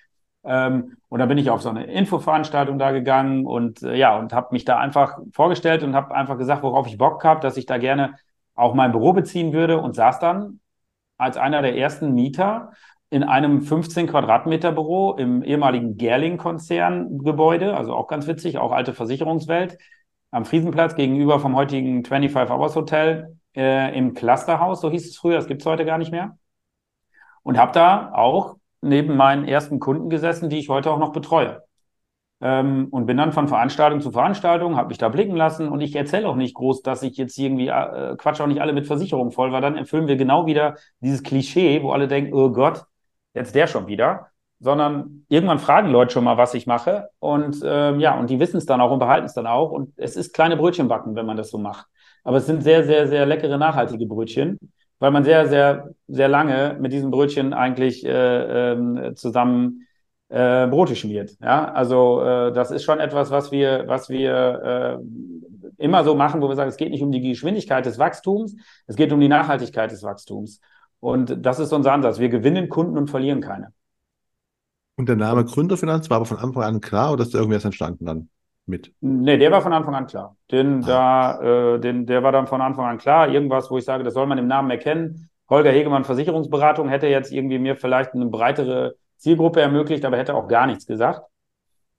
Ähm, 0.47 0.97
und 1.09 1.19
dann 1.19 1.29
bin 1.29 1.39
ich 1.39 1.51
auf 1.51 1.63
so 1.63 1.69
eine 1.69 1.85
Infoveranstaltung 1.85 2.79
da 2.79 2.93
gegangen 2.93 3.47
und 3.47 3.83
äh, 3.83 3.97
ja, 3.97 4.17
und 4.17 4.33
habe 4.33 4.49
mich 4.53 4.65
da 4.65 4.79
einfach 4.79 5.19
vorgestellt 5.33 5.83
und 5.83 5.95
habe 5.95 6.15
einfach 6.15 6.39
gesagt, 6.39 6.63
worauf 6.63 6.87
ich 6.87 6.99
Bock 6.99 7.25
habe, 7.25 7.41
dass 7.41 7.57
ich 7.57 7.67
da 7.67 7.79
gerne 7.79 8.15
auch 8.55 8.75
mein 8.75 8.93
Büro 8.93 9.13
beziehen 9.13 9.53
würde 9.53 9.79
und 9.79 9.95
saß 9.95 10.19
dann 10.19 10.61
als 11.19 11.37
einer 11.37 11.63
der 11.63 11.77
ersten 11.77 12.13
Mieter 12.13 12.73
in 13.11 13.23
einem 13.23 13.63
15 13.63 14.09
Quadratmeter 14.09 14.73
Büro 14.73 15.15
im 15.15 15.43
ehemaligen 15.43 15.97
Gerling-Konzern-Gebäude, 15.97 17.77
also 17.77 17.95
auch 17.95 18.09
ganz 18.09 18.27
witzig, 18.27 18.59
auch 18.59 18.73
alte 18.73 18.93
Versicherungswelt, 18.95 19.79
am 20.31 20.45
Friesenplatz 20.45 20.97
gegenüber 20.97 21.39
vom 21.41 21.55
heutigen 21.55 22.05
25 22.05 22.51
Hours 22.51 22.75
Hotel 22.75 23.39
äh, 23.55 23.97
im 23.97 24.15
Clusterhaus, 24.15 24.81
so 24.81 24.91
hieß 24.91 25.07
es 25.09 25.17
früher, 25.17 25.37
das 25.37 25.47
gibt 25.47 25.63
es 25.63 25.67
heute 25.67 25.85
gar 25.85 25.99
nicht 25.99 26.11
mehr. 26.11 26.37
Und 27.43 27.59
habe 27.59 27.73
da 27.73 28.13
auch 28.13 28.56
neben 28.81 29.17
meinen 29.17 29.47
ersten 29.47 29.81
Kunden 29.81 30.11
gesessen, 30.11 30.51
die 30.51 30.59
ich 30.59 30.69
heute 30.69 30.91
auch 30.91 30.99
noch 30.99 31.13
betreue. 31.13 31.63
Ähm, 32.41 32.89
und 32.91 33.07
bin 33.07 33.17
dann 33.17 33.33
von 33.33 33.49
Veranstaltung 33.49 34.01
zu 34.03 34.11
Veranstaltung, 34.13 34.77
habe 34.77 34.89
mich 34.89 34.99
da 34.99 35.09
blicken 35.09 35.37
lassen 35.37 35.69
und 35.69 35.81
ich 35.81 35.97
erzähle 35.97 36.29
auch 36.29 36.37
nicht 36.37 36.55
groß, 36.55 36.83
dass 36.83 37.03
ich 37.03 37.17
jetzt 37.17 37.39
irgendwie 37.39 37.69
äh, 37.69 38.17
quatsch 38.17 38.41
auch 38.41 38.47
nicht 38.47 38.61
alle 38.61 38.75
mit 38.75 38.87
Versicherung 38.87 39.31
voll, 39.31 39.53
weil 39.53 39.63
dann 39.63 39.77
erfüllen 39.77 40.07
wir 40.07 40.17
genau 40.17 40.45
wieder 40.45 40.77
dieses 41.01 41.23
Klischee, 41.23 41.83
wo 41.83 41.93
alle 41.93 42.09
denken, 42.09 42.35
oh 42.35 42.51
Gott, 42.51 42.85
jetzt 43.33 43.55
der 43.55 43.67
schon 43.67 43.87
wieder, 43.87 44.29
sondern 44.61 45.25
irgendwann 45.29 45.59
fragen 45.59 45.91
Leute 45.91 46.13
schon 46.13 46.25
mal, 46.25 46.37
was 46.37 46.55
ich 46.55 46.67
mache. 46.67 47.09
Und 47.21 47.63
ähm, 47.65 48.01
ja, 48.01 48.19
und 48.19 48.29
die 48.31 48.41
wissen 48.41 48.59
es 48.59 48.67
dann 48.67 48.81
auch 48.81 48.91
und 48.91 48.99
behalten 48.99 49.27
es 49.27 49.35
dann 49.35 49.47
auch. 49.47 49.71
Und 49.71 49.93
es 49.97 50.17
ist 50.17 50.35
kleine 50.35 50.57
Brötchen 50.57 50.89
backen, 50.89 51.15
wenn 51.15 51.27
man 51.27 51.37
das 51.37 51.51
so 51.51 51.59
macht. 51.59 51.87
Aber 52.25 52.39
es 52.39 52.47
sind 52.47 52.63
sehr, 52.63 52.85
sehr, 52.85 53.07
sehr 53.09 53.27
leckere, 53.27 53.59
nachhaltige 53.59 54.07
Brötchen, 54.07 54.59
weil 54.99 55.11
man 55.11 55.25
sehr, 55.25 55.49
sehr, 55.49 55.91
sehr 56.09 56.29
lange 56.29 56.77
mit 56.81 56.93
diesen 56.93 57.11
Brötchen 57.11 57.53
eigentlich 57.53 58.05
äh, 58.05 58.73
äh, 58.73 59.15
zusammen 59.15 59.87
äh, 60.29 60.67
Brote 60.67 60.97
schmiert. 60.97 61.37
Ja, 61.41 61.73
also 61.73 62.23
äh, 62.23 62.53
das 62.53 62.71
ist 62.71 62.85
schon 62.85 63.01
etwas, 63.01 63.31
was 63.31 63.53
wir, 63.53 63.85
was 63.87 64.09
wir 64.09 65.01
äh, 65.01 65.85
immer 65.85 66.05
so 66.05 66.15
machen, 66.15 66.41
wo 66.41 66.49
wir 66.49 66.57
sagen, 66.57 66.71
es 66.71 66.77
geht 66.77 66.91
nicht 66.91 67.03
um 67.03 67.13
die 67.13 67.21
Geschwindigkeit 67.21 67.87
des 67.87 67.99
Wachstums, 67.99 68.57
es 68.87 68.97
geht 68.97 69.13
um 69.13 69.21
die 69.21 69.29
Nachhaltigkeit 69.29 69.91
des 69.91 70.03
Wachstums. 70.03 70.61
Und 71.01 71.45
das 71.45 71.59
ist 71.59 71.73
unser 71.73 71.93
Ansatz. 71.93 72.19
Wir 72.19 72.29
gewinnen 72.29 72.69
Kunden 72.69 72.97
und 72.97 73.11
verlieren 73.11 73.41
keine. 73.41 73.73
Und 74.97 75.09
der 75.09 75.17
Name 75.17 75.45
Gründerfinanz 75.45 76.09
war 76.09 76.17
aber 76.17 76.27
von 76.27 76.39
Anfang 76.39 76.63
an 76.63 76.81
klar 76.81 77.13
oder 77.13 77.23
ist 77.23 77.35
der 77.35 77.41
irgendwie 77.41 77.55
erst 77.55 77.67
entstanden 77.67 78.07
dann 78.07 78.29
mit? 78.67 78.93
Nee, 79.01 79.39
der 79.39 79.51
war 79.53 79.63
von 79.63 79.73
Anfang 79.73 79.95
an 79.95 80.07
klar. 80.07 80.37
Den, 80.51 80.85
ah. 80.85 81.39
da, 81.39 81.75
äh, 81.75 81.81
den, 81.81 82.07
der 82.07 82.23
war 82.23 82.33
dann 82.33 82.47
von 82.47 82.61
Anfang 82.61 82.87
an 82.87 82.99
klar. 82.99 83.29
Irgendwas, 83.29 83.71
wo 83.71 83.79
ich 83.79 83.85
sage, 83.85 84.05
das 84.05 84.15
soll 84.15 84.27
man 84.27 84.39
im 84.39 84.47
Namen 84.47 84.71
erkennen. 84.71 85.31
Holger 85.49 85.71
Hegemann 85.71 86.05
Versicherungsberatung 86.05 86.89
hätte 86.89 87.07
jetzt 87.07 87.33
irgendwie 87.33 87.59
mir 87.59 87.77
vielleicht 87.77 88.15
eine 88.15 88.27
breitere 88.27 88.97
Zielgruppe 89.17 89.61
ermöglicht, 89.61 90.05
aber 90.05 90.19
hätte 90.19 90.35
auch 90.35 90.49
gar 90.49 90.67
nichts 90.67 90.87
gesagt. 90.87 91.23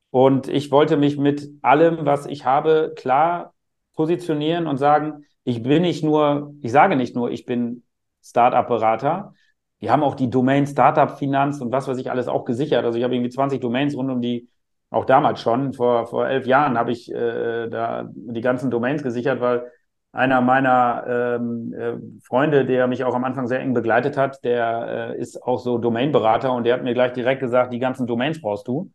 Und 0.09 0.47
ich 0.47 0.71
wollte 0.71 0.97
mich 0.97 1.17
mit 1.17 1.49
allem, 1.61 2.05
was 2.05 2.25
ich 2.25 2.45
habe, 2.45 2.93
klar 2.95 3.53
positionieren 3.95 4.67
und 4.67 4.77
sagen, 4.77 5.25
ich 5.43 5.63
bin 5.63 5.81
nicht 5.81 6.03
nur, 6.03 6.53
ich 6.61 6.71
sage 6.71 6.95
nicht 6.95 7.15
nur, 7.15 7.31
ich 7.31 7.45
bin 7.45 7.83
Startup-Berater. 8.23 9.33
Wir 9.79 9.91
haben 9.91 10.03
auch 10.03 10.15
die 10.15 10.29
Domain 10.29 10.67
Startup-Finanz 10.67 11.61
und 11.61 11.71
was 11.71 11.87
weiß 11.87 11.97
ich 11.97 12.11
alles 12.11 12.27
auch 12.27 12.45
gesichert. 12.45 12.83
Also 12.83 12.97
ich 12.97 13.03
habe 13.03 13.15
irgendwie 13.15 13.29
20 13.29 13.61
Domains 13.61 13.95
rund 13.95 14.11
um 14.11 14.21
die, 14.21 14.49
auch 14.89 15.05
damals 15.05 15.41
schon, 15.41 15.73
vor, 15.73 16.07
vor 16.07 16.27
elf 16.27 16.45
Jahren 16.45 16.77
habe 16.77 16.91
ich 16.91 17.11
äh, 17.11 17.67
da 17.67 18.07
die 18.11 18.41
ganzen 18.41 18.71
Domains 18.71 19.03
gesichert, 19.03 19.41
weil 19.41 19.69
einer 20.13 20.41
meiner 20.41 21.05
ähm, 21.07 21.73
äh, 21.73 21.93
Freunde, 22.25 22.65
der 22.65 22.87
mich 22.87 23.03
auch 23.03 23.13
am 23.13 23.25
Anfang 23.25 23.47
sehr 23.47 23.59
eng 23.59 23.73
begleitet 23.73 24.17
hat, 24.17 24.43
der 24.43 25.13
äh, 25.15 25.19
ist 25.19 25.43
auch 25.43 25.59
so 25.59 25.77
Domainberater 25.77 26.53
und 26.53 26.63
der 26.63 26.73
hat 26.75 26.83
mir 26.83 26.93
gleich 26.93 27.13
direkt 27.13 27.41
gesagt, 27.41 27.73
die 27.73 27.79
ganzen 27.79 28.07
Domains 28.07 28.41
brauchst 28.41 28.67
du. 28.67 28.91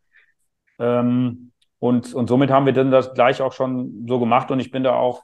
Ähm, 0.79 1.51
und, 1.79 2.13
und 2.13 2.27
somit 2.27 2.49
haben 2.49 2.65
wir 2.65 2.73
dann 2.73 2.91
das 2.91 3.13
gleich 3.13 3.41
auch 3.41 3.53
schon 3.53 4.05
so 4.07 4.19
gemacht 4.19 4.49
und 4.51 4.59
ich 4.59 4.71
bin 4.71 4.83
da 4.83 4.95
auch 4.95 5.23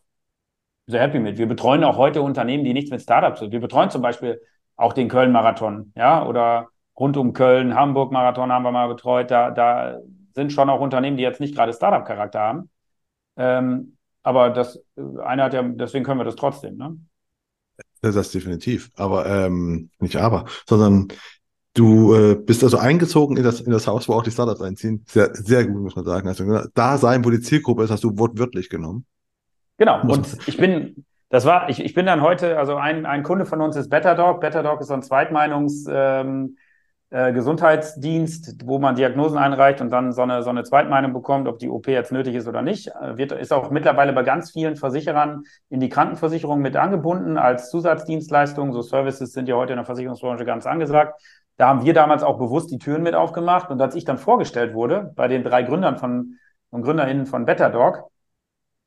sehr 0.88 1.02
happy 1.02 1.20
mit. 1.20 1.38
Wir 1.38 1.48
betreuen 1.48 1.84
auch 1.84 1.98
heute 1.98 2.22
Unternehmen, 2.22 2.64
die 2.64 2.74
nichts 2.74 2.92
mit 2.92 3.02
Startups 3.02 3.40
sind. 3.40 3.52
Wir 3.52 3.60
betreuen 3.60 3.90
zum 3.90 4.02
Beispiel 4.02 4.42
auch 4.76 4.94
den 4.94 5.10
Köln-Marathon, 5.10 5.94
ja, 5.96 6.26
oder 6.26 6.70
rund 6.98 7.18
um 7.18 7.34
Köln, 7.34 7.76
Hamburg-Marathon 7.76 8.52
haben 8.52 8.64
wir 8.64 8.72
mal 8.72 8.88
betreut. 8.88 9.32
Da, 9.32 9.52
da 9.52 10.00
sind 10.34 10.54
schon 10.54 10.70
auch 10.70 10.82
Unternehmen, 10.82 11.18
die 11.18 11.24
jetzt 11.24 11.40
nicht 11.40 11.56
gerade 11.56 11.74
Startup-Charakter 11.74 12.40
haben. 12.40 12.70
Ähm, 13.38 13.98
aber 14.24 14.50
das 14.50 14.82
eine 15.24 15.44
hat 15.44 15.54
ja, 15.54 15.64
deswegen 15.64 16.04
können 16.04 16.20
wir 16.20 16.26
das 16.26 16.36
trotzdem, 16.36 16.78
ne? 16.78 16.98
Das 18.02 18.16
ist 18.16 18.34
definitiv. 18.34 18.90
Aber 18.96 19.26
ähm, 19.26 19.90
nicht 20.00 20.16
aber, 20.16 20.46
sondern 20.68 21.08
du 21.74 22.14
äh, 22.14 22.36
bist 22.36 22.64
also 22.64 22.78
eingezogen 22.78 23.38
in 23.38 23.44
das, 23.44 23.62
in 23.62 23.72
das 23.72 23.88
Haus, 23.88 24.08
wo 24.08 24.14
auch 24.14 24.24
die 24.24 24.32
Startups 24.32 24.62
einziehen. 24.62 25.04
Sehr, 25.08 25.34
sehr 25.34 25.66
gut, 25.66 25.82
muss 25.82 25.96
man 25.96 26.06
sagen. 26.06 26.28
Also 26.28 26.44
da 26.74 26.98
sein, 26.98 27.24
wo 27.26 27.30
die 27.30 27.42
Zielgruppe 27.42 27.84
ist, 27.84 27.92
hast 27.92 28.04
du 28.04 28.18
wortwörtlich 28.18 28.70
genommen. 28.70 29.06
Genau. 29.78 30.02
Und 30.02 30.38
ich 30.48 30.58
bin, 30.58 31.06
das 31.30 31.46
war, 31.46 31.70
ich, 31.70 31.84
ich 31.84 31.94
bin 31.94 32.06
dann 32.06 32.22
heute, 32.22 32.58
also 32.58 32.76
ein, 32.76 33.06
ein 33.06 33.24
Kunde 33.24 33.46
von 33.46 33.62
uns 33.62 33.76
ist 33.76 33.90
BetterDog. 33.90 34.42
BetterDog 34.42 34.82
ist 34.82 34.88
so 34.88 34.94
ein 34.94 35.04
Zweitmeinungs, 35.04 35.86
ähm, 35.90 36.58
äh, 37.12 37.34
Gesundheitsdienst, 37.34 38.66
wo 38.66 38.78
man 38.78 38.96
Diagnosen 38.96 39.38
einreicht 39.38 39.82
und 39.82 39.90
dann 39.90 40.12
so 40.12 40.22
eine, 40.22 40.44
so 40.44 40.50
eine 40.52 40.64
Zweitmeinung 40.64 41.12
bekommt, 41.14 41.48
ob 41.48 41.58
die 41.58 41.70
OP 41.70 41.88
jetzt 41.88 42.12
nötig 42.12 42.36
ist 42.36 42.48
oder 42.48 42.62
nicht. 42.62 42.88
Äh, 42.88 43.18
wird, 43.18 43.32
ist 43.32 43.52
auch 43.52 43.72
mittlerweile 43.72 44.14
bei 44.14 44.24
ganz 44.24 44.52
vielen 44.52 44.76
Versicherern 44.76 45.44
in 45.70 45.80
die 45.80 45.90
Krankenversicherung 45.90 46.60
mit 46.62 46.76
angebunden 46.76 47.38
als 47.38 47.70
Zusatzdienstleistung. 47.72 48.74
So 48.74 48.82
Services 48.82 49.34
sind 49.34 49.50
ja 49.50 49.56
heute 49.56 49.74
in 49.74 49.78
der 49.78 49.86
Versicherungsbranche 49.86 50.46
ganz 50.46 50.66
angesagt. 50.68 51.20
Da 51.58 51.68
haben 51.68 51.84
wir 51.84 51.94
damals 51.94 52.24
auch 52.24 52.38
bewusst 52.38 52.72
die 52.72 52.78
Türen 52.78 53.04
mit 53.04 53.16
aufgemacht. 53.16 53.72
Und 53.72 53.82
als 53.82 53.96
ich 53.96 54.06
dann 54.06 54.18
vorgestellt 54.18 54.74
wurde 54.74 55.12
bei 55.16 55.28
den 55.28 55.44
drei 55.44 55.64
Gründern 55.64 55.98
von 55.98 56.36
und 56.72 56.84
GründerInnen 56.84 57.26
von 57.26 57.46
BetterDog, 57.46 58.10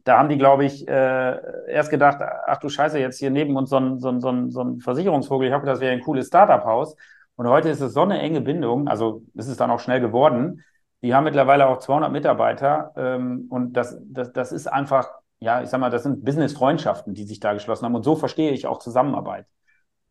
da 0.04 0.18
haben 0.18 0.28
die, 0.28 0.38
glaube 0.38 0.64
ich, 0.64 0.86
äh, 0.88 1.70
erst 1.70 1.90
gedacht, 1.90 2.18
ach 2.46 2.58
du 2.58 2.68
Scheiße, 2.68 2.98
jetzt 2.98 3.18
hier 3.18 3.30
neben 3.30 3.56
uns 3.56 3.70
so 3.70 3.76
ein, 3.76 3.98
so 4.00 4.08
ein, 4.08 4.20
so 4.20 4.28
ein, 4.28 4.50
so 4.50 4.62
ein 4.62 4.80
Versicherungsvogel. 4.80 5.48
Ich 5.48 5.54
hoffe, 5.54 5.66
das 5.66 5.80
wäre 5.80 5.92
ein 5.92 6.00
cooles 6.00 6.28
Startup-Haus. 6.28 6.96
Und 7.43 7.49
heute 7.49 7.70
ist 7.70 7.80
es 7.80 7.93
so 7.93 8.03
eine 8.03 8.20
enge 8.20 8.40
Bindung, 8.40 8.86
also 8.86 9.24
ist 9.34 9.49
es 9.49 9.57
dann 9.57 9.72
auch 9.72 9.80
schnell 9.80 10.01
geworden. 10.01 10.62
Die 11.03 11.12
haben 11.12 11.24
mittlerweile 11.24 11.66
auch 11.66 11.78
200 11.78 12.12
Mitarbeiter 12.12 12.93
ähm, 12.97 13.47
und 13.51 13.72
das, 13.72 13.99
das, 14.05 14.32
das 14.32 14.53
ist 14.53 14.68
einfach, 14.68 15.11
ja, 15.40 15.61
ich 15.61 15.68
sag 15.68 15.80
mal, 15.80 15.90
das 15.90 16.05
sind 16.05 16.24
Business-Freundschaften, 16.24 17.14
die 17.14 17.24
sich 17.24 17.40
da 17.40 17.53
geschlossen 17.53 17.84
haben 17.84 17.97
und 17.97 18.05
so 18.05 18.14
verstehe 18.14 18.53
ich 18.53 18.68
auch 18.68 18.78
Zusammenarbeit. 18.78 19.47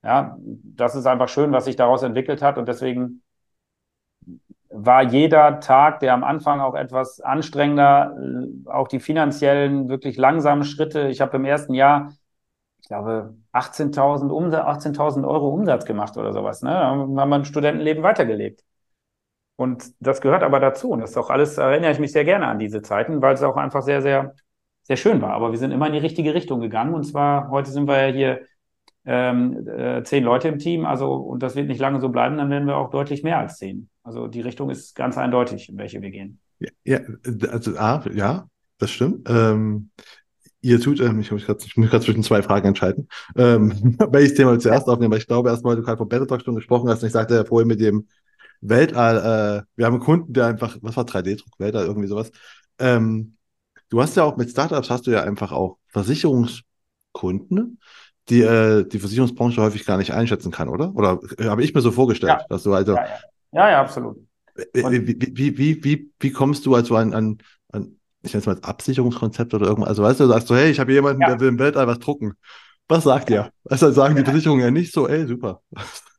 Ja, 0.04 0.38
das 0.42 0.96
ist 0.96 1.06
einfach 1.06 1.30
schön, 1.30 1.54
was 1.54 1.64
sich 1.64 1.78
daraus 1.78 2.04
entwickelt 2.04 2.42
hat 2.42 2.58
und 2.58 2.68
deswegen 2.68 3.24
war 4.70 5.04
jeder 5.04 5.62
Tag, 5.62 6.02
der 6.02 6.14
am 6.14 6.26
Anfang 6.26 6.60
auch 6.60 6.76
etwas 6.76 7.22
anstrengender, 7.22 8.18
äh, 8.20 8.70
auch 8.70 8.90
die 8.90 9.00
finanziellen, 9.00 9.88
wirklich 9.88 10.18
langsamen 10.18 10.66
Schritte. 10.66 11.08
Ich 11.08 11.22
habe 11.22 11.38
im 11.38 11.46
ersten 11.46 11.76
Jahr 11.76 12.12
glaube, 12.92 13.36
18.000 13.54 14.30
Umsatz, 14.30 14.86
18.000 14.86 15.28
Euro 15.28 15.49
Umsatz 15.49 15.86
gemacht 15.86 16.18
oder 16.18 16.34
sowas. 16.34 16.62
Ne? 16.62 16.70
Da 16.70 16.89
haben 16.89 17.14
wir 17.14 17.36
ein 17.36 17.45
Studentenleben 17.45 18.04
weitergelebt. 18.04 18.64
Und 19.58 19.93
das 19.99 20.22
gehört 20.22 20.43
aber 20.43 20.60
dazu. 20.60 20.89
Und 20.89 21.02
das 21.02 21.12
ist 21.12 21.18
auch 21.18 21.30
alles, 21.30 21.58
erinnere 21.58 21.91
ich 21.91 21.99
mich 21.99 22.12
sehr 22.12 22.26
gerne 22.26 22.47
an 22.47 22.60
diese 22.60 22.82
Zeiten, 22.82 23.22
weil 23.22 23.36
es 23.36 23.43
auch 23.43 23.58
einfach 23.58 23.84
sehr, 23.84 24.02
sehr, 24.02 24.34
sehr 24.84 24.97
schön 24.97 25.22
war. 25.22 25.34
Aber 25.34 25.52
wir 25.52 25.60
sind 25.60 25.72
immer 25.72 25.88
in 25.88 25.93
die 25.93 25.99
richtige 25.99 26.34
Richtung 26.34 26.62
gegangen. 26.62 26.93
Und 26.93 27.04
zwar, 27.04 27.49
heute 27.49 27.72
sind 27.72 27.88
wir 27.88 28.08
ja 28.08 28.14
hier 28.14 28.41
ähm, 29.06 29.68
äh, 29.68 30.04
zehn 30.04 30.24
Leute 30.24 30.47
im 30.47 30.58
Team. 30.58 30.86
Also, 30.86 31.14
und 31.14 31.43
das 31.43 31.56
wird 31.56 31.68
nicht 31.68 31.80
lange 31.80 31.99
so 31.99 32.10
bleiben, 32.10 32.38
dann 32.38 32.49
werden 32.49 32.68
wir 32.68 32.78
auch 32.78 32.89
deutlich 32.89 33.24
mehr 33.24 33.39
als 33.39 33.58
zehn. 33.58 33.89
Also 34.04 34.28
die 34.28 34.41
Richtung 34.41 34.70
ist 34.70 34.95
ganz 34.95 35.18
eindeutig, 35.18 35.70
in 35.70 35.78
welche 35.78 36.02
wir 36.02 36.10
gehen. 36.10 36.39
Ja, 36.60 36.70
ja 36.84 36.99
also 37.52 37.78
ah, 37.78 38.04
ja, 38.14 38.47
das 38.78 38.91
stimmt. 38.91 39.30
Ähm, 39.30 39.91
ihr 40.62 40.80
tut, 40.80 40.99
ähm, 40.99 41.20
ich 41.20 41.32
muss 41.32 41.45
gerade 41.45 41.59
grad 41.88 42.03
zwischen 42.03 42.24
zwei 42.24 42.41
Fragen 42.41 42.68
entscheiden, 42.68 43.07
ähm, 43.36 43.97
welches 44.12 44.36
Thema 44.36 44.57
zuerst 44.59 44.88
aufnehmen, 44.88 45.12
weil 45.12 45.20
ich 45.20 45.28
glaube 45.28 45.49
erstmal, 45.49 45.76
du 45.76 45.84
gerade 45.84 45.97
von 45.97 46.09
Talk 46.09 46.41
schon 46.43 46.55
gesprochen 46.55 46.89
hast 46.89 47.01
und 47.01 47.07
ich 47.07 47.14
sagte 47.14 47.36
ja 47.36 47.45
vorhin 47.45 47.68
mit 47.68 47.80
dem 47.80 48.07
Weltall, 48.62 49.18
äh, 49.18 49.64
wir 49.76 49.86
haben 49.86 49.95
einen 49.95 50.03
Kunden, 50.03 50.34
der 50.34 50.45
einfach, 50.45 50.78
was 50.82 50.95
war 50.95 51.05
3D-Druck, 51.05 51.59
Weltall, 51.59 51.86
irgendwie 51.86 52.07
sowas. 52.07 52.32
Ähm, 52.78 53.36
du 53.89 54.01
hast 54.01 54.16
ja 54.16 54.24
auch 54.24 54.38
mit 54.38 54.51
Startups 54.51 54.89
hast 54.89 55.07
du 55.07 55.12
ja 55.12 55.24
einfach 55.24 55.51
auch 55.51 55.78
Versicherungskunden, 55.88 57.80
die 58.30 58.41
äh, 58.41 58.88
die 58.88 58.99
Versicherungsbranche 58.99 59.62
häufig 59.62 59.86
gar 59.86 59.97
nicht 59.97 60.14
einschätzen 60.14 60.51
kann, 60.51 60.70
oder? 60.70 60.95
Oder 60.95 61.20
äh, 61.39 61.45
habe 61.45 61.64
ich 61.64 61.74
mir 61.74 61.82
so 61.82 61.91
vorgestellt, 61.91 62.39
ja. 62.39 62.45
dass 62.49 62.64
du 62.64 62.74
also. 62.74 62.95
Ja, 62.95 63.03
ja, 63.03 63.20
ja, 63.51 63.72
ja 63.72 63.82
absolut. 63.82 64.18
Wie, 64.74 65.07
wie, 65.07 65.57
wie, 65.57 65.84
wie, 65.84 66.12
wie 66.20 66.32
kommst 66.32 66.66
du 66.66 66.76
also 66.76 66.95
an, 66.95 67.14
an 67.14 67.38
ich 68.24 68.34
nenne 68.34 68.41
es 68.41 68.45
mal 68.45 68.55
als 68.55 68.63
Absicherungskonzept 68.63 69.53
oder 69.53 69.67
irgendwas. 69.67 69.89
Also 69.89 70.03
weißt 70.03 70.19
du, 70.19 70.24
du 70.26 70.30
sagst 70.30 70.47
so, 70.47 70.55
hey, 70.55 70.69
ich 70.69 70.80
habe 70.80 70.91
jemanden, 70.93 71.22
ja. 71.22 71.30
der 71.30 71.39
will 71.39 71.49
im 71.49 71.59
Weltall 71.59 71.88
was 71.88 71.99
drucken. 71.99 72.34
Was 72.88 73.03
sagt 73.03 73.30
ja. 73.30 73.45
ihr? 73.45 73.51
Also 73.69 73.89
sagen 73.91 74.15
die 74.15 74.24
Versicherungen 74.24 74.63
ja 74.63 74.72
nicht 74.72 74.93
so, 74.93 75.07
ey, 75.07 75.26
super. 75.26 75.61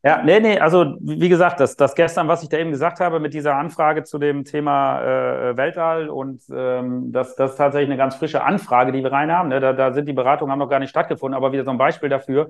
Ja, 0.05 0.21
nee, 0.23 0.41
nee, 0.41 0.59
also 0.59 0.97
wie 1.01 1.29
gesagt, 1.29 1.61
das, 1.61 1.77
das 1.77 1.95
gestern, 1.95 2.27
was 2.27 2.43
ich 2.43 2.49
da 2.49 2.59
eben 2.59 2.73
gesagt 2.73 2.99
habe 2.99 3.21
mit 3.21 3.35
dieser 3.35 3.55
Anfrage 3.55 4.03
zu 4.03 4.19
dem 4.19 4.45
Thema 4.45 5.01
äh, 5.01 5.57
Weltall 5.57 6.09
und 6.09 6.43
ähm, 6.53 7.13
das, 7.13 7.37
das 7.37 7.53
ist 7.53 7.57
tatsächlich 7.57 7.89
eine 7.89 7.99
ganz 7.99 8.17
frische 8.17 8.43
Anfrage, 8.43 8.91
die 8.91 9.05
wir 9.05 9.13
rein 9.13 9.31
haben. 9.31 9.51
Ne? 9.51 9.61
Da, 9.61 9.73
da 9.73 9.93
sind 9.93 10.07
die 10.07 10.13
Beratungen 10.13 10.51
haben 10.51 10.59
noch 10.59 10.69
gar 10.69 10.81
nicht 10.81 10.91
stattgefunden, 10.91 11.37
aber 11.37 11.53
wieder 11.53 11.65
so 11.65 11.71
ein 11.71 11.79
Beispiel 11.79 12.09
dafür, 12.09 12.49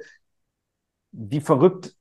wie 1.11 1.40
verrückt 1.40 1.94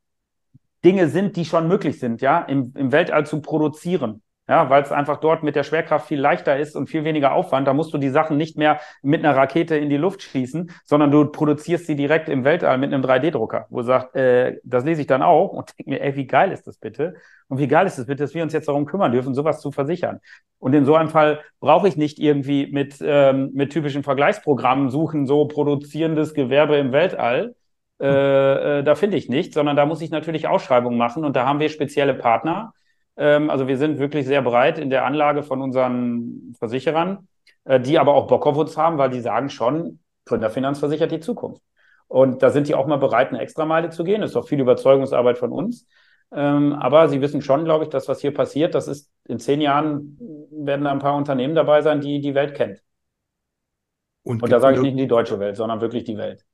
Dinge 0.85 1.09
sind, 1.09 1.35
die 1.35 1.43
schon 1.43 1.67
möglich 1.67 1.99
sind, 1.99 2.21
ja, 2.21 2.39
im, 2.39 2.71
im 2.75 2.93
Weltall 2.93 3.25
zu 3.25 3.41
produzieren. 3.41 4.21
Ja, 4.51 4.69
weil 4.69 4.83
es 4.83 4.91
einfach 4.91 5.21
dort 5.21 5.43
mit 5.43 5.55
der 5.55 5.63
Schwerkraft 5.63 6.09
viel 6.09 6.19
leichter 6.19 6.59
ist 6.59 6.75
und 6.75 6.87
viel 6.87 7.05
weniger 7.05 7.31
Aufwand. 7.31 7.69
Da 7.69 7.73
musst 7.73 7.93
du 7.93 7.97
die 7.97 8.09
Sachen 8.09 8.35
nicht 8.35 8.57
mehr 8.57 8.81
mit 9.01 9.23
einer 9.23 9.33
Rakete 9.33 9.77
in 9.77 9.89
die 9.89 9.95
Luft 9.95 10.23
schießen, 10.23 10.71
sondern 10.83 11.09
du 11.09 11.23
produzierst 11.23 11.87
sie 11.87 11.95
direkt 11.95 12.27
im 12.27 12.43
Weltall 12.43 12.77
mit 12.77 12.93
einem 12.93 13.01
3D-Drucker, 13.01 13.67
wo 13.69 13.81
sagt, 13.81 14.13
äh, 14.13 14.57
das 14.65 14.83
lese 14.83 14.99
ich 14.99 15.07
dann 15.07 15.21
auch 15.21 15.53
und 15.53 15.69
denke 15.79 15.89
mir, 15.91 16.01
ey, 16.01 16.17
wie 16.17 16.27
geil 16.27 16.51
ist 16.51 16.67
das 16.67 16.75
bitte? 16.75 17.13
Und 17.47 17.59
wie 17.59 17.67
geil 17.69 17.87
ist 17.87 17.97
es 17.97 18.07
bitte, 18.07 18.23
dass 18.23 18.33
wir 18.33 18.43
uns 18.43 18.51
jetzt 18.51 18.67
darum 18.67 18.85
kümmern 18.85 19.13
dürfen, 19.13 19.33
sowas 19.33 19.61
zu 19.61 19.71
versichern. 19.71 20.19
Und 20.59 20.73
in 20.73 20.83
so 20.83 20.95
einem 20.95 21.07
Fall 21.07 21.39
brauche 21.61 21.87
ich 21.87 21.95
nicht 21.95 22.19
irgendwie 22.19 22.67
mit, 22.73 22.97
ähm, 23.01 23.51
mit 23.53 23.71
typischen 23.71 24.03
Vergleichsprogrammen 24.03 24.89
suchen, 24.89 25.27
so 25.27 25.45
produzierendes 25.45 26.33
Gewerbe 26.33 26.75
im 26.75 26.91
Weltall. 26.91 27.55
Äh, 28.01 28.79
äh, 28.79 28.83
da 28.83 28.95
finde 28.95 29.15
ich 29.15 29.29
nicht, 29.29 29.53
sondern 29.53 29.77
da 29.77 29.85
muss 29.85 30.01
ich 30.01 30.11
natürlich 30.11 30.49
Ausschreibungen 30.49 30.97
machen 30.97 31.23
und 31.23 31.37
da 31.37 31.45
haben 31.45 31.61
wir 31.61 31.69
spezielle 31.69 32.15
Partner, 32.15 32.73
also 33.49 33.67
wir 33.67 33.77
sind 33.77 33.99
wirklich 33.99 34.25
sehr 34.25 34.41
breit 34.41 34.77
in 34.77 34.89
der 34.89 35.05
Anlage 35.05 35.43
von 35.43 35.61
unseren 35.61 36.53
Versicherern, 36.57 37.27
äh, 37.65 37.79
die 37.79 37.99
aber 37.99 38.13
auch 38.15 38.27
Bock 38.27 38.47
auf 38.47 38.57
uns 38.57 38.77
haben, 38.77 38.97
weil 38.97 39.09
die 39.09 39.21
sagen 39.21 39.49
schon, 39.49 39.99
Gründerfinanz 40.25 40.79
versichert 40.79 41.11
die 41.11 41.19
Zukunft. 41.19 41.61
Und 42.07 42.43
da 42.43 42.49
sind 42.49 42.67
die 42.67 42.75
auch 42.75 42.87
mal 42.87 42.97
bereit, 42.97 43.29
eine 43.29 43.39
Extrameile 43.39 43.89
zu 43.89 44.03
gehen. 44.03 44.21
Das 44.21 44.31
ist 44.31 44.35
auch 44.35 44.47
viel 44.47 44.59
Überzeugungsarbeit 44.59 45.37
von 45.37 45.51
uns. 45.51 45.87
Ähm, 46.33 46.73
aber 46.73 47.09
sie 47.09 47.21
wissen 47.21 47.41
schon, 47.41 47.65
glaube 47.65 47.85
ich, 47.85 47.89
dass 47.89 48.07
was 48.07 48.21
hier 48.21 48.33
passiert, 48.33 48.73
das 48.73 48.87
ist 48.87 49.11
in 49.27 49.39
zehn 49.39 49.61
Jahren 49.61 50.17
werden 50.51 50.85
da 50.85 50.91
ein 50.91 50.99
paar 50.99 51.15
Unternehmen 51.15 51.55
dabei 51.55 51.81
sein, 51.81 52.01
die 52.01 52.21
die 52.21 52.35
Welt 52.35 52.55
kennt. 52.55 52.81
Und, 54.23 54.41
Und 54.43 54.51
da 54.51 54.59
sage 54.59 54.77
ich 54.77 54.83
nicht 54.83 54.99
die 54.99 55.07
deutsche 55.07 55.39
Welt, 55.39 55.57
sondern 55.57 55.81
wirklich 55.81 56.03
die 56.03 56.17
Welt. 56.17 56.45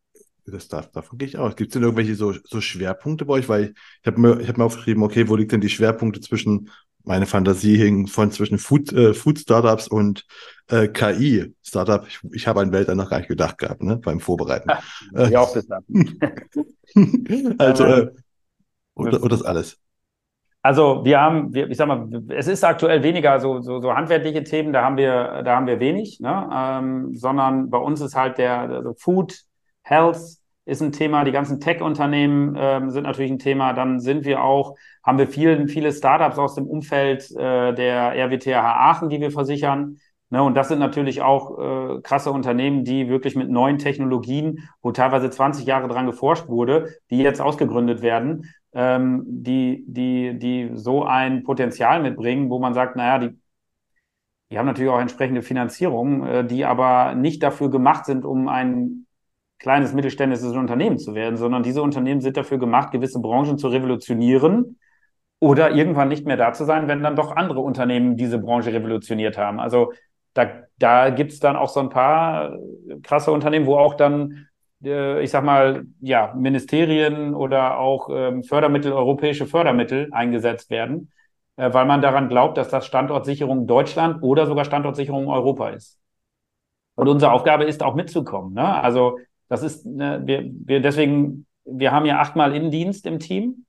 Das 0.49 0.69
darf, 0.69 0.91
davon 0.91 1.17
gehe 1.17 1.27
ich 1.27 1.37
aus. 1.37 1.55
Gibt 1.55 1.69
es 1.69 1.73
denn 1.73 1.83
irgendwelche 1.83 2.15
so, 2.15 2.33
so 2.43 2.61
Schwerpunkte 2.61 3.25
bei 3.25 3.33
euch? 3.33 3.49
Weil 3.49 3.73
ich, 4.01 4.07
habe 4.07 4.19
mir, 4.19 4.39
ich 4.39 4.47
hab 4.47 4.57
mir 4.57 4.63
aufgeschrieben, 4.63 5.03
okay, 5.03 5.27
wo 5.27 5.35
liegt 5.35 5.51
denn 5.51 5.61
die 5.61 5.69
Schwerpunkte 5.69 6.21
zwischen, 6.21 6.69
meine 7.03 7.25
Fantasie 7.25 7.77
hing 7.77 8.07
von 8.07 8.31
zwischen 8.31 8.57
Food, 8.57 8.93
äh, 8.93 9.13
Food 9.13 9.39
Startups 9.39 9.87
und 9.87 10.25
äh, 10.69 10.87
KI 10.87 11.53
Startup. 11.61 12.05
Ich, 12.07 12.19
ich 12.31 12.47
habe 12.47 12.61
an 12.61 12.71
Welt 12.71 12.87
noch 12.87 13.09
gar 13.09 13.17
nicht 13.17 13.27
gedacht 13.27 13.57
gehabt, 13.57 13.83
ne, 13.83 13.97
beim 13.97 14.19
Vorbereiten. 14.19 14.69
Ja, 15.13 15.27
ich 15.27 15.37
auch 15.37 15.53
bislang. 15.53 15.83
also, 17.57 17.83
äh, 17.83 18.11
oder, 18.95 19.21
oder 19.21 19.29
das 19.29 19.43
alles. 19.43 19.77
Also 20.61 21.05
wir 21.05 21.21
haben, 21.21 21.53
wir, 21.53 21.69
ich 21.69 21.77
sag 21.77 21.87
mal, 21.87 22.09
es 22.29 22.47
ist 22.47 22.63
aktuell 22.63 23.01
weniger 23.03 23.39
so, 23.39 23.61
so, 23.61 23.79
so 23.79 23.93
handwerkliche 23.93 24.43
Themen, 24.43 24.73
da 24.73 24.83
haben 24.83 24.97
wir, 24.97 25.43
da 25.43 25.55
haben 25.55 25.67
wir 25.67 25.79
wenig, 25.79 26.19
ne? 26.19 26.49
ähm, 26.53 27.15
sondern 27.15 27.69
bei 27.69 27.77
uns 27.77 28.01
ist 28.01 28.15
halt 28.15 28.37
der 28.37 28.59
also 28.59 28.93
Food, 28.93 29.43
Health 29.87 30.37
ist 30.65 30.81
ein 30.81 30.91
Thema, 30.91 31.23
die 31.23 31.31
ganzen 31.31 31.61
Tech-Unternehmen 31.61 32.55
ähm, 32.57 32.91
sind 32.91 33.03
natürlich 33.03 33.31
ein 33.31 33.39
Thema. 33.39 33.71
Dann 33.71 34.01
sind 34.01 34.25
wir 34.25 34.43
auch, 34.43 34.75
haben 35.01 35.17
wir 35.17 35.27
vielen, 35.27 35.69
viele 35.69 35.93
Startups 35.93 36.37
aus 36.37 36.55
dem 36.55 36.67
Umfeld 36.67 37.31
äh, 37.31 37.73
der 37.73 38.13
RWTH 38.13 38.57
Aachen, 38.57 39.09
die 39.09 39.21
wir 39.21 39.31
versichern. 39.31 39.97
Ne, 40.29 40.43
und 40.43 40.55
das 40.55 40.67
sind 40.67 40.79
natürlich 40.79 41.21
auch 41.21 41.57
äh, 41.57 42.01
krasse 42.01 42.31
Unternehmen, 42.31 42.83
die 42.83 43.07
wirklich 43.07 43.37
mit 43.37 43.49
neuen 43.49 43.77
Technologien, 43.77 44.67
wo 44.81 44.91
teilweise 44.91 45.29
20 45.29 45.65
Jahre 45.65 45.87
dran 45.87 46.05
geforscht 46.05 46.49
wurde, 46.49 46.95
die 47.09 47.19
jetzt 47.19 47.39
ausgegründet 47.39 48.01
werden, 48.01 48.53
ähm, 48.73 49.23
die, 49.25 49.85
die, 49.87 50.37
die 50.37 50.71
so 50.73 51.05
ein 51.05 51.43
Potenzial 51.43 52.01
mitbringen, 52.01 52.49
wo 52.49 52.59
man 52.59 52.73
sagt, 52.73 52.97
naja, 52.97 53.19
die, 53.19 53.39
die 54.51 54.59
haben 54.59 54.65
natürlich 54.65 54.91
auch 54.91 54.99
entsprechende 54.99 55.41
Finanzierung, 55.43 56.25
äh, 56.25 56.45
die 56.45 56.65
aber 56.65 57.15
nicht 57.15 57.41
dafür 57.41 57.69
gemacht 57.69 58.05
sind, 58.05 58.25
um 58.25 58.49
ein 58.49 59.06
kleines 59.59 59.93
mittelständisches 59.93 60.51
Unternehmen 60.53 60.99
zu 60.99 61.15
werden, 61.15 61.37
sondern 61.37 61.63
diese 61.63 61.81
Unternehmen 61.81 62.21
sind 62.21 62.37
dafür 62.37 62.57
gemacht, 62.57 62.91
gewisse 62.91 63.19
Branchen 63.19 63.57
zu 63.57 63.67
revolutionieren 63.67 64.77
oder 65.39 65.71
irgendwann 65.71 66.09
nicht 66.09 66.25
mehr 66.25 66.37
da 66.37 66.53
zu 66.53 66.65
sein, 66.65 66.87
wenn 66.87 67.03
dann 67.03 67.15
doch 67.15 67.35
andere 67.35 67.59
Unternehmen 67.59 68.17
diese 68.17 68.39
Branche 68.39 68.73
revolutioniert 68.73 69.37
haben. 69.37 69.59
Also 69.59 69.93
da, 70.33 70.47
da 70.77 71.09
gibt 71.09 71.31
es 71.31 71.39
dann 71.39 71.55
auch 71.55 71.69
so 71.69 71.79
ein 71.79 71.89
paar 71.89 72.57
krasse 73.03 73.31
Unternehmen, 73.31 73.65
wo 73.65 73.77
auch 73.77 73.95
dann, 73.95 74.47
äh, 74.83 75.21
ich 75.23 75.31
sag 75.31 75.43
mal, 75.43 75.85
ja, 75.99 76.33
Ministerien 76.35 77.33
oder 77.33 77.79
auch 77.79 78.09
ähm, 78.11 78.43
Fördermittel, 78.43 78.93
europäische 78.93 79.47
Fördermittel 79.47 80.09
eingesetzt 80.11 80.69
werden, 80.69 81.11
äh, 81.55 81.73
weil 81.73 81.85
man 81.85 82.01
daran 82.01 82.29
glaubt, 82.29 82.57
dass 82.57 82.69
das 82.69 82.85
Standortsicherung 82.85 83.65
Deutschland 83.65 84.21
oder 84.21 84.45
sogar 84.45 84.65
Standortsicherung 84.65 85.27
Europa 85.27 85.69
ist. 85.69 85.99
Und 86.95 87.07
unsere 87.07 87.31
Aufgabe 87.31 87.65
ist 87.65 87.83
auch 87.83 87.95
mitzukommen. 87.95 88.53
Ne? 88.53 88.81
Also 88.81 89.19
das 89.49 89.63
ist, 89.63 89.85
ne, 89.85 90.21
wir, 90.25 90.49
wir 90.65 90.81
deswegen, 90.81 91.45
wir 91.65 91.91
haben 91.91 92.05
ja 92.05 92.19
achtmal 92.19 92.55
Innendienst 92.55 93.05
im 93.05 93.19
Team, 93.19 93.65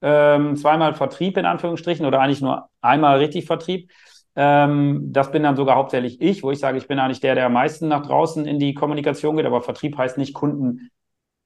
ähm, 0.00 0.56
zweimal 0.56 0.94
Vertrieb 0.94 1.36
in 1.36 1.44
Anführungsstrichen 1.44 2.06
oder 2.06 2.20
eigentlich 2.20 2.40
nur 2.40 2.68
einmal 2.80 3.18
richtig 3.18 3.46
Vertrieb. 3.46 3.90
Ähm, 4.36 5.12
das 5.12 5.32
bin 5.32 5.42
dann 5.42 5.56
sogar 5.56 5.76
hauptsächlich 5.76 6.20
ich, 6.20 6.42
wo 6.42 6.50
ich 6.50 6.60
sage, 6.60 6.78
ich 6.78 6.86
bin 6.86 6.98
eigentlich 6.98 7.20
der, 7.20 7.34
der 7.34 7.46
am 7.46 7.54
meisten 7.54 7.88
nach 7.88 8.06
draußen 8.06 8.46
in 8.46 8.58
die 8.58 8.74
Kommunikation 8.74 9.36
geht, 9.36 9.46
aber 9.46 9.62
Vertrieb 9.62 9.98
heißt 9.98 10.16
nicht 10.16 10.34
Kunden 10.34 10.90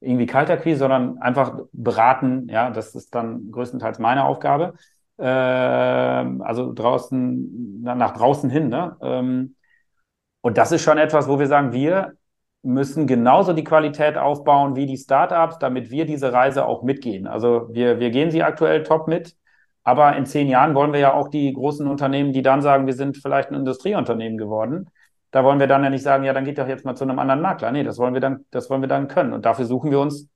irgendwie 0.01 0.27
Kaltakquise, 0.27 0.81
sondern 0.81 1.19
einfach 1.19 1.61
beraten. 1.73 2.49
Ja, 2.51 2.71
das 2.71 2.95
ist 2.95 3.15
dann 3.15 3.51
größtenteils 3.51 3.99
meine 3.99 4.25
Aufgabe. 4.25 4.75
Ähm, 5.19 6.43
also 6.43 6.73
draußen, 6.73 7.81
nach 7.83 8.13
draußen 8.13 8.51
hin. 8.51 8.69
Ne? 8.69 8.97
Ähm, 9.01 9.57
und 10.41 10.59
das 10.59 10.73
ist 10.73 10.83
schon 10.83 10.99
etwas, 10.99 11.29
wo 11.29 11.39
wir 11.39 11.47
sagen, 11.47 11.73
wir 11.73 12.15
müssen 12.63 13.07
genauso 13.07 13.53
die 13.53 13.65
Qualität 13.65 14.17
aufbauen 14.17 14.77
wie 14.77 14.87
die 14.87 14.97
Startups, 14.97 15.59
damit 15.59 15.91
wir 15.91 16.07
diese 16.07 16.33
Reise 16.33 16.67
auch 16.67 16.83
mitgehen. 16.83 17.27
Also 17.27 17.69
wir, 17.73 17.99
wir 17.99 18.11
gehen 18.11 18.31
sie 18.31 18.43
aktuell 18.43 18.85
top 18.85 19.09
mit, 19.09 19.37
aber 19.83 20.17
in 20.17 20.27
zehn 20.27 20.49
Jahren 20.49 20.75
wollen 20.75 20.93
wir 20.93 21.01
ja 21.01 21.13
auch 21.13 21.29
die 21.29 21.53
großen 21.53 21.87
Unternehmen, 21.89 22.33
die 22.33 22.43
dann 22.43 22.63
sagen, 22.63 22.87
wir 22.87 22.95
sind 22.95 23.17
vielleicht 23.17 23.51
ein 23.51 23.57
Industrieunternehmen 23.57 24.39
geworden. 24.39 24.91
Da 25.33 25.45
wollen 25.45 25.59
wir 25.59 25.67
dann 25.67 25.83
ja 25.83 25.91
nicht 25.91 26.03
sagen, 26.03 26.25
ja, 26.25 26.33
dann 26.33 26.45
geht 26.45 26.59
doch 26.59 26.69
jetzt 26.69 26.85
mal 26.85 26.95
zu 26.95 27.05
einem 27.05 27.19
anderen 27.19 27.41
Makler. 27.41 27.73
Nee, 27.73 27.83
das 27.83 27.99
wollen 27.99 28.15
wir 28.15 28.21
dann, 28.21 28.45
das 28.51 28.71
wollen 28.71 28.83
wir 28.83 28.89
dann 28.89 29.09
können. 29.09 29.33
Und 29.33 29.45
dafür 29.45 29.65
suchen 29.65 29.91
wir 29.91 29.99
uns 29.99 30.29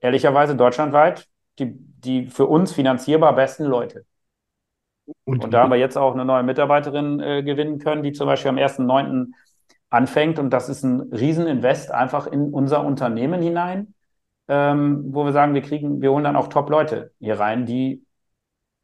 ehrlicherweise 0.00 0.54
deutschlandweit 0.54 1.26
die, 1.58 1.72
die 1.76 2.26
für 2.26 2.46
uns 2.46 2.72
finanzierbar 2.72 3.34
besten 3.34 3.64
Leute. 3.64 4.04
Und, 5.24 5.42
und 5.42 5.52
da 5.52 5.62
haben 5.62 5.70
wir 5.70 5.78
jetzt 5.78 5.96
auch 5.96 6.12
eine 6.12 6.24
neue 6.24 6.42
Mitarbeiterin 6.42 7.20
äh, 7.20 7.42
gewinnen 7.42 7.78
können, 7.78 8.02
die 8.02 8.12
zum 8.12 8.26
Beispiel 8.26 8.50
am 8.50 8.58
1.9 8.58 9.32
anfängt. 9.90 10.38
Und 10.38 10.50
das 10.50 10.68
ist 10.68 10.82
ein 10.84 11.00
Rieseninvest 11.12 11.90
einfach 11.90 12.26
in 12.26 12.52
unser 12.52 12.84
Unternehmen 12.84 13.42
hinein, 13.42 13.94
ähm, 14.48 15.04
wo 15.08 15.24
wir 15.24 15.32
sagen, 15.32 15.54
wir 15.54 15.62
kriegen, 15.62 16.00
wir 16.00 16.12
holen 16.12 16.24
dann 16.24 16.36
auch 16.36 16.48
Top-Leute 16.48 17.12
hier 17.18 17.38
rein, 17.38 17.66
die 17.66 18.04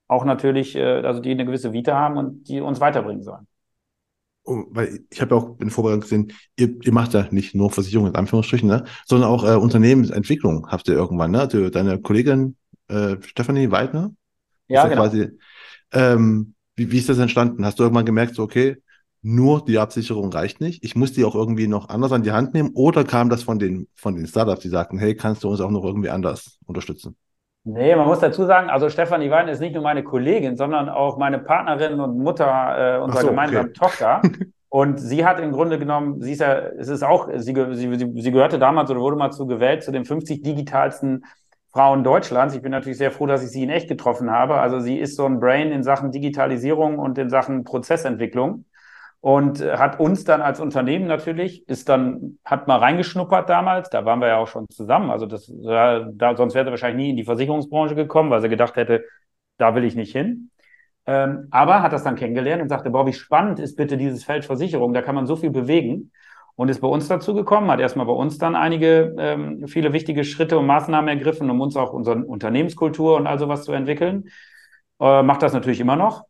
auch 0.08 0.24
natürlich, 0.24 0.76
äh, 0.76 1.02
also 1.02 1.20
die 1.20 1.30
eine 1.30 1.46
gewisse 1.46 1.72
Vita 1.72 1.94
haben 1.98 2.16
und 2.18 2.44
die 2.48 2.60
uns 2.60 2.80
weiterbringen 2.80 3.22
sollen. 3.22 3.46
oh, 4.44 4.64
weil 4.70 5.00
ich 5.10 5.20
habe 5.20 5.34
ja 5.34 5.40
auch 5.40 5.60
in 5.60 5.70
Vorbereitung 5.70 6.00
gesehen, 6.00 6.32
ihr, 6.56 6.76
ihr 6.82 6.92
macht 6.92 7.14
ja 7.14 7.26
nicht 7.30 7.54
nur 7.54 7.70
Versicherungen 7.70 8.12
in 8.12 8.16
Anführungsstrichen, 8.18 8.68
ne, 8.68 8.84
sondern 9.06 9.30
auch 9.30 9.44
äh, 9.44 9.56
Unternehmensentwicklung 9.56 10.68
habt 10.68 10.88
ihr 10.88 10.94
irgendwann, 10.94 11.30
ne? 11.30 11.40
Also 11.40 11.70
deine 11.70 12.00
Kollegin 12.00 12.56
äh, 12.88 13.16
Stephanie 13.22 13.70
Weidner? 13.70 14.12
Ja, 14.68 14.86
genau. 14.88 15.02
Quasi, 15.02 15.30
ähm, 15.92 16.54
wie, 16.76 16.90
wie 16.90 16.98
ist 16.98 17.08
das 17.08 17.18
entstanden? 17.18 17.64
Hast 17.64 17.78
du 17.78 17.82
irgendwann 17.84 18.06
gemerkt, 18.06 18.34
so, 18.34 18.42
okay, 18.42 18.76
nur 19.24 19.64
die 19.64 19.78
Absicherung 19.78 20.30
reicht 20.30 20.60
nicht. 20.60 20.84
Ich 20.84 20.96
muss 20.96 21.14
die 21.14 21.24
auch 21.24 21.34
irgendwie 21.34 21.66
noch 21.66 21.88
anders 21.88 22.12
an 22.12 22.22
die 22.22 22.32
Hand 22.32 22.52
nehmen. 22.52 22.72
Oder 22.74 23.04
kam 23.04 23.30
das 23.30 23.42
von 23.42 23.58
den, 23.58 23.88
von 23.94 24.14
den 24.14 24.26
Startups, 24.26 24.60
die 24.60 24.68
sagten, 24.68 24.98
hey, 24.98 25.16
kannst 25.16 25.42
du 25.44 25.48
uns 25.48 25.62
auch 25.62 25.70
noch 25.70 25.82
irgendwie 25.82 26.10
anders 26.10 26.58
unterstützen? 26.66 27.16
Nee, 27.64 27.96
man 27.96 28.06
muss 28.06 28.18
dazu 28.18 28.44
sagen, 28.44 28.68
also 28.68 28.90
Stefanie 28.90 29.30
Wein 29.30 29.48
ist 29.48 29.60
nicht 29.60 29.72
nur 29.72 29.82
meine 29.82 30.04
Kollegin, 30.04 30.56
sondern 30.56 30.90
auch 30.90 31.16
meine 31.16 31.38
Partnerin 31.38 31.98
und 32.00 32.18
Mutter 32.18 32.98
äh, 32.98 33.00
unserer 33.00 33.22
so, 33.22 33.28
gemeinsamen 33.28 33.70
okay. 33.70 33.78
Tochter. 33.78 34.22
Und 34.68 34.98
sie 34.98 35.24
hat 35.24 35.38
im 35.38 35.52
Grunde 35.52 35.78
genommen, 35.78 36.20
sie 36.20 36.32
ist 36.32 36.40
ja, 36.40 36.54
es 36.56 36.88
ist 36.88 37.04
auch, 37.04 37.28
sie, 37.36 37.54
sie, 37.74 38.12
sie 38.20 38.32
gehörte 38.32 38.58
damals 38.58 38.90
oder 38.90 38.98
wurde 38.98 39.14
mal 39.14 39.30
zu 39.30 39.46
gewählt 39.46 39.84
zu 39.84 39.92
den 39.92 40.04
50 40.04 40.42
digitalsten 40.42 41.24
Frauen 41.72 42.02
Deutschlands. 42.02 42.56
Ich 42.56 42.60
bin 42.60 42.72
natürlich 42.72 42.98
sehr 42.98 43.12
froh, 43.12 43.26
dass 43.26 43.44
ich 43.44 43.50
sie 43.50 43.62
in 43.62 43.70
echt 43.70 43.88
getroffen 43.88 44.32
habe. 44.32 44.56
Also 44.56 44.80
sie 44.80 44.98
ist 44.98 45.14
so 45.14 45.26
ein 45.26 45.38
Brain 45.38 45.70
in 45.70 45.84
Sachen 45.84 46.10
Digitalisierung 46.10 46.98
und 46.98 47.16
in 47.18 47.30
Sachen 47.30 47.62
Prozessentwicklung 47.62 48.64
und 49.24 49.62
hat 49.62 50.00
uns 50.00 50.24
dann 50.24 50.42
als 50.42 50.60
Unternehmen 50.60 51.06
natürlich, 51.06 51.66
ist 51.66 51.88
dann, 51.88 52.36
hat 52.44 52.68
mal 52.68 52.76
reingeschnuppert 52.76 53.48
damals, 53.48 53.88
da 53.88 54.04
waren 54.04 54.20
wir 54.20 54.28
ja 54.28 54.36
auch 54.36 54.48
schon 54.48 54.68
zusammen, 54.68 55.10
also 55.10 55.24
das, 55.24 55.50
da, 55.50 56.36
sonst 56.36 56.54
wäre 56.54 56.66
sie 56.66 56.70
wahrscheinlich 56.70 57.06
nie 57.06 57.10
in 57.10 57.16
die 57.16 57.24
Versicherungsbranche 57.24 57.94
gekommen, 57.94 58.28
weil 58.28 58.42
sie 58.42 58.50
gedacht 58.50 58.76
hätte, 58.76 59.02
da 59.56 59.74
will 59.74 59.84
ich 59.84 59.94
nicht 59.94 60.12
hin. 60.12 60.50
Ähm, 61.06 61.48
aber 61.50 61.80
hat 61.80 61.94
das 61.94 62.04
dann 62.04 62.16
kennengelernt 62.16 62.60
und 62.60 62.68
sagte, 62.68 62.90
boah, 62.90 63.06
wie 63.06 63.14
spannend 63.14 63.60
ist 63.60 63.76
bitte 63.76 63.96
dieses 63.96 64.24
Feld 64.24 64.44
Versicherung, 64.44 64.92
da 64.92 65.00
kann 65.00 65.14
man 65.14 65.26
so 65.26 65.36
viel 65.36 65.50
bewegen. 65.50 66.12
Und 66.54 66.68
ist 66.68 66.82
bei 66.82 66.88
uns 66.88 67.08
dazu 67.08 67.32
gekommen, 67.34 67.70
hat 67.70 67.80
erstmal 67.80 68.04
bei 68.04 68.12
uns 68.12 68.36
dann 68.36 68.54
einige, 68.54 69.14
ähm, 69.18 69.66
viele 69.68 69.94
wichtige 69.94 70.24
Schritte 70.24 70.58
und 70.58 70.66
Maßnahmen 70.66 71.08
ergriffen, 71.08 71.48
um 71.48 71.62
uns 71.62 71.78
auch 71.78 71.94
unsere 71.94 72.22
Unternehmenskultur 72.22 73.16
und 73.16 73.26
all 73.26 73.38
sowas 73.38 73.64
zu 73.64 73.72
entwickeln. 73.72 74.28
Äh, 75.00 75.22
macht 75.22 75.42
das 75.42 75.54
natürlich 75.54 75.80
immer 75.80 75.96
noch 75.96 76.26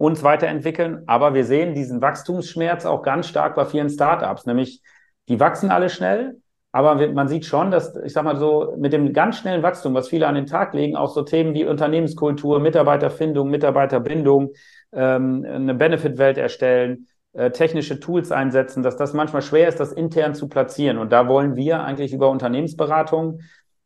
uns 0.00 0.22
weiterentwickeln. 0.22 1.02
Aber 1.06 1.34
wir 1.34 1.44
sehen 1.44 1.74
diesen 1.74 2.00
Wachstumsschmerz 2.00 2.86
auch 2.86 3.02
ganz 3.02 3.28
stark 3.28 3.54
bei 3.54 3.66
vielen 3.66 3.90
Startups, 3.90 4.46
nämlich 4.46 4.80
die 5.28 5.38
wachsen 5.38 5.70
alle 5.70 5.90
schnell, 5.90 6.40
aber 6.72 7.12
man 7.12 7.28
sieht 7.28 7.44
schon, 7.44 7.70
dass, 7.70 7.94
ich 7.96 8.14
sag 8.14 8.24
mal 8.24 8.36
so, 8.36 8.74
mit 8.78 8.94
dem 8.94 9.12
ganz 9.12 9.36
schnellen 9.36 9.62
Wachstum, 9.62 9.92
was 9.92 10.08
viele 10.08 10.26
an 10.26 10.36
den 10.36 10.46
Tag 10.46 10.72
legen, 10.72 10.96
auch 10.96 11.10
so 11.10 11.22
Themen 11.22 11.52
wie 11.52 11.66
Unternehmenskultur, 11.66 12.60
Mitarbeiterfindung, 12.60 13.50
Mitarbeiterbindung, 13.50 14.52
ähm, 14.92 15.44
eine 15.46 15.74
Benefit-Welt 15.74 16.38
erstellen, 16.38 17.06
äh, 17.34 17.50
technische 17.50 18.00
Tools 18.00 18.32
einsetzen, 18.32 18.82
dass 18.82 18.96
das 18.96 19.12
manchmal 19.12 19.42
schwer 19.42 19.68
ist, 19.68 19.80
das 19.80 19.92
intern 19.92 20.34
zu 20.34 20.48
platzieren. 20.48 20.96
Und 20.96 21.12
da 21.12 21.28
wollen 21.28 21.56
wir 21.56 21.84
eigentlich 21.84 22.14
über 22.14 22.30
Unternehmensberatung 22.30 23.40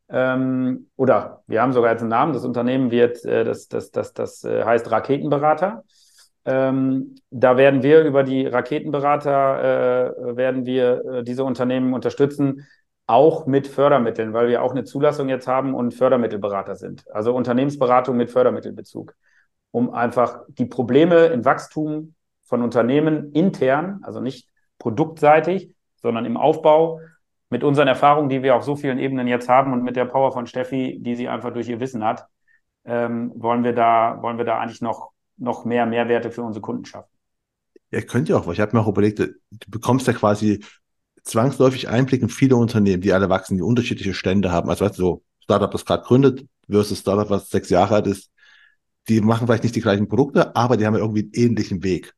ähm, 0.08 0.90
oder 0.96 1.42
wir 1.46 1.62
haben 1.62 1.72
sogar 1.72 1.90
jetzt 1.90 2.02
einen 2.02 2.10
Namen, 2.10 2.34
das 2.34 2.44
Unternehmen 2.44 2.90
wird, 2.90 3.24
äh, 3.24 3.42
das, 3.42 3.68
das, 3.68 3.90
das, 3.90 4.12
das 4.12 4.44
äh, 4.44 4.64
heißt 4.64 4.90
Raketenberater. 4.90 5.82
Ähm, 6.46 7.14
da 7.30 7.56
werden 7.56 7.82
wir 7.82 8.02
über 8.02 8.22
die 8.22 8.46
Raketenberater, 8.46 10.10
äh, 10.30 10.36
werden 10.36 10.66
wir 10.66 11.04
äh, 11.04 11.24
diese 11.24 11.44
Unternehmen 11.44 11.94
unterstützen, 11.94 12.66
auch 13.06 13.46
mit 13.46 13.66
Fördermitteln, 13.66 14.32
weil 14.32 14.48
wir 14.48 14.62
auch 14.62 14.72
eine 14.72 14.84
Zulassung 14.84 15.28
jetzt 15.28 15.46
haben 15.46 15.74
und 15.74 15.94
Fördermittelberater 15.94 16.74
sind. 16.74 17.04
Also 17.10 17.34
Unternehmensberatung 17.34 18.16
mit 18.16 18.30
Fördermittelbezug, 18.30 19.14
um 19.70 19.92
einfach 19.92 20.40
die 20.48 20.66
Probleme 20.66 21.26
im 21.26 21.44
Wachstum 21.44 22.14
von 22.44 22.62
Unternehmen 22.62 23.32
intern, 23.32 24.00
also 24.02 24.20
nicht 24.20 24.48
produktseitig, 24.78 25.74
sondern 25.96 26.24
im 26.24 26.36
Aufbau 26.36 27.00
mit 27.50 27.64
unseren 27.64 27.88
Erfahrungen, 27.88 28.28
die 28.28 28.42
wir 28.42 28.56
auf 28.56 28.64
so 28.64 28.76
vielen 28.76 28.98
Ebenen 28.98 29.26
jetzt 29.26 29.48
haben 29.48 29.72
und 29.72 29.82
mit 29.82 29.96
der 29.96 30.06
Power 30.06 30.32
von 30.32 30.46
Steffi, 30.46 30.98
die 31.00 31.14
sie 31.14 31.28
einfach 31.28 31.52
durch 31.52 31.68
ihr 31.68 31.80
Wissen 31.80 32.04
hat, 32.04 32.26
ähm, 32.84 33.32
wollen 33.36 33.64
wir 33.64 33.74
da, 33.74 34.18
wollen 34.20 34.38
wir 34.38 34.44
da 34.44 34.58
eigentlich 34.58 34.82
noch 34.82 35.13
noch 35.36 35.64
mehr 35.64 35.86
Mehrwerte 35.86 36.30
für 36.30 36.42
unsere 36.42 36.62
Kunden 36.62 36.84
schaffen. 36.84 37.10
Ja, 37.90 38.00
könnt 38.00 38.28
ihr 38.28 38.36
auch, 38.36 38.46
weil 38.46 38.54
ich 38.54 38.60
habe 38.60 38.76
mir 38.76 38.82
auch 38.82 38.88
überlegt, 38.88 39.18
du 39.18 39.30
bekommst 39.68 40.06
ja 40.06 40.12
quasi 40.12 40.64
zwangsläufig 41.22 41.88
Einblick 41.88 42.22
in 42.22 42.28
viele 42.28 42.56
Unternehmen, 42.56 43.02
die 43.02 43.12
alle 43.12 43.28
wachsen, 43.28 43.56
die 43.56 43.62
unterschiedliche 43.62 44.14
Stände 44.14 44.52
haben. 44.52 44.68
Also 44.68 44.84
weißt 44.84 44.98
du, 44.98 45.02
so 45.02 45.22
Startup, 45.40 45.70
das 45.70 45.84
gerade 45.84 46.04
gründet, 46.04 46.46
versus 46.68 46.98
Startup, 46.98 47.28
was 47.30 47.48
sechs 47.48 47.70
Jahre 47.70 47.94
alt 47.96 48.06
ist, 48.06 48.30
die 49.08 49.20
machen 49.20 49.46
vielleicht 49.46 49.62
nicht 49.62 49.76
die 49.76 49.80
gleichen 49.80 50.08
Produkte, 50.08 50.56
aber 50.56 50.76
die 50.76 50.86
haben 50.86 50.94
ja 50.94 51.00
irgendwie 51.00 51.22
einen 51.22 51.32
ähnlichen 51.34 51.82
Weg. 51.82 52.14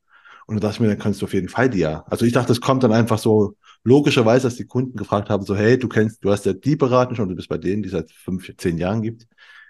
Und 0.46 0.56
da 0.56 0.60
dachte 0.60 0.74
ich 0.74 0.80
mir, 0.80 0.88
dann 0.88 0.98
kannst 0.98 1.20
du 1.20 1.26
auf 1.26 1.34
jeden 1.34 1.48
Fall 1.48 1.68
die 1.68 1.80
ja. 1.80 2.04
Also 2.08 2.24
ich 2.24 2.32
dachte, 2.32 2.52
es 2.52 2.60
kommt 2.60 2.84
dann 2.84 2.92
einfach 2.92 3.18
so 3.18 3.56
logischerweise, 3.82 4.46
dass 4.46 4.56
die 4.56 4.66
Kunden 4.66 4.96
gefragt 4.96 5.28
haben, 5.28 5.44
so, 5.44 5.56
hey, 5.56 5.78
du 5.78 5.88
kennst, 5.88 6.24
du 6.24 6.30
hast 6.30 6.46
ja 6.46 6.52
die 6.52 6.76
beraten 6.76 7.16
schon, 7.16 7.28
du 7.28 7.34
bist 7.34 7.48
bei 7.48 7.58
denen, 7.58 7.82
die 7.82 7.88
es 7.88 7.92
seit 7.92 8.10
fünf, 8.12 8.48
zehn 8.56 8.78
Jahren 8.78 9.02
gibt 9.02 9.26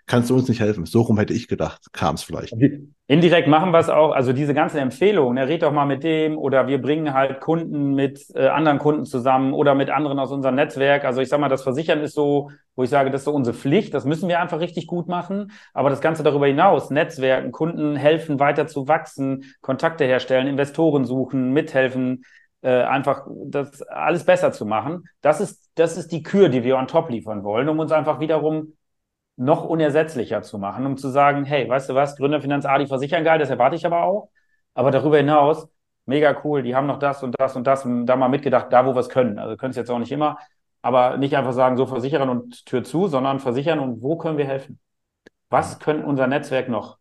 kannst 0.07 0.31
du 0.31 0.35
uns 0.35 0.49
nicht 0.49 0.61
helfen? 0.61 0.87
So 0.87 1.03
rum 1.03 1.19
hätte 1.19 1.35
ich 1.35 1.49
gedacht, 1.49 1.93
kam 1.93 2.15
es 2.15 2.23
vielleicht. 2.23 2.55
Indirekt 3.09 3.49
machen 3.49 3.71
wir 3.73 3.79
es 3.79 3.89
auch, 3.89 4.13
also 4.13 4.33
diese 4.33 4.55
ganzen 4.55 4.79
Empfehlungen, 4.79 5.35
ne, 5.35 5.49
red 5.49 5.63
doch 5.63 5.73
mal 5.73 5.85
mit 5.85 6.03
dem 6.03 6.39
oder 6.39 6.67
wir 6.67 6.81
bringen 6.81 7.13
halt 7.13 7.41
Kunden 7.41 7.95
mit 7.95 8.25
äh, 8.35 8.49
anderen 8.49 8.79
Kunden 8.79 9.05
zusammen 9.05 9.53
oder 9.53 9.75
mit 9.75 9.91
anderen 9.91 10.19
aus 10.19 10.33
unserem 10.33 10.55
Netzwerk. 10.55 11.05
Also 11.05 11.21
ich 11.21 11.29
sag 11.29 11.41
mal, 11.41 11.49
das 11.49 11.63
Versichern 11.63 12.01
ist 12.01 12.15
so, 12.15 12.51
wo 12.75 12.83
ich 12.83 12.91
sage, 12.91 13.11
das 13.11 13.23
ist 13.23 13.27
so 13.27 13.33
unsere 13.33 13.57
Pflicht, 13.57 13.95
das 13.95 14.05
müssen 14.05 14.29
wir 14.29 14.41
einfach 14.41 14.61
richtig 14.61 14.87
gut 14.87 15.09
machen. 15.09 15.53
Aber 15.73 15.91
das 15.91 16.01
Ganze 16.01 16.23
darüber 16.23 16.47
hinaus, 16.47 16.91
Netzwerken, 16.91 17.53
Kunden 17.53 17.97
helfen 17.97 18.41
weiter 18.41 18.67
zu 18.67 18.89
wachsen, 18.89 19.45
Kontakte 19.61 20.05
herstellen, 20.05 20.47
Investoren 20.47 21.05
suchen, 21.05 21.53
mithelfen, 21.53 22.25
äh, 22.63 22.83
einfach 22.83 23.27
das 23.45 23.83
alles 23.83 24.25
besser 24.25 24.53
zu 24.53 24.67
machen. 24.67 25.05
Das 25.21 25.41
ist, 25.41 25.71
das 25.77 25.97
ist 25.97 26.11
die 26.11 26.23
Kür, 26.23 26.49
die 26.49 26.65
wir 26.65 26.77
on 26.77 26.89
top 26.89 27.11
liefern 27.11 27.45
wollen, 27.45 27.69
um 27.69 27.79
uns 27.79 27.93
einfach 27.93 28.19
wiederum 28.19 28.73
noch 29.37 29.65
unersetzlicher 29.65 30.43
zu 30.43 30.59
machen, 30.59 30.87
um 30.87 30.97
zu 30.97 31.09
sagen, 31.11 31.45
hey, 31.45 31.69
weißt 31.69 31.91
du 31.91 31.95
was, 31.95 32.17
Gründerfinanz 32.17 32.65
A, 32.65 32.79
die 32.79 32.87
versichern 32.87 33.25
geil, 33.25 33.39
das 33.39 33.51
erwarte 33.51 33.77
ich 33.77 33.85
aber 33.87 34.03
auch. 34.05 34.31
Aber 34.75 34.91
darüber 34.91 35.19
hinaus, 35.19 35.69
mega 36.07 36.41
cool, 36.45 36.63
die 36.63 36.75
haben 36.75 36.87
noch 36.87 36.99
das 36.99 37.23
und 37.23 37.39
das 37.39 37.57
und 37.57 37.67
das 37.67 37.85
und 37.85 38.07
da 38.07 38.17
mal 38.17 38.29
mitgedacht, 38.29 38.73
da 38.73 38.87
wo 38.87 38.95
wir 38.95 39.01
es 39.01 39.09
können. 39.09 39.39
Also 39.39 39.57
können 39.57 39.71
es 39.71 39.77
jetzt 39.77 39.91
auch 39.91 39.99
nicht 39.99 40.13
immer, 40.13 40.39
aber 40.83 41.17
nicht 41.19 41.37
einfach 41.37 41.53
sagen, 41.53 41.77
so 41.77 41.87
versichern 41.87 42.29
und 42.29 42.65
Tür 42.67 42.85
zu, 42.85 43.09
sondern 43.09 43.41
versichern 43.41 43.79
und 43.81 44.03
wo 44.03 44.17
können 44.17 44.39
wir 44.39 44.47
helfen? 44.47 44.79
Was 45.51 45.79
können 45.81 46.05
unser 46.05 46.27
Netzwerk 46.27 46.69
noch? 46.69 46.99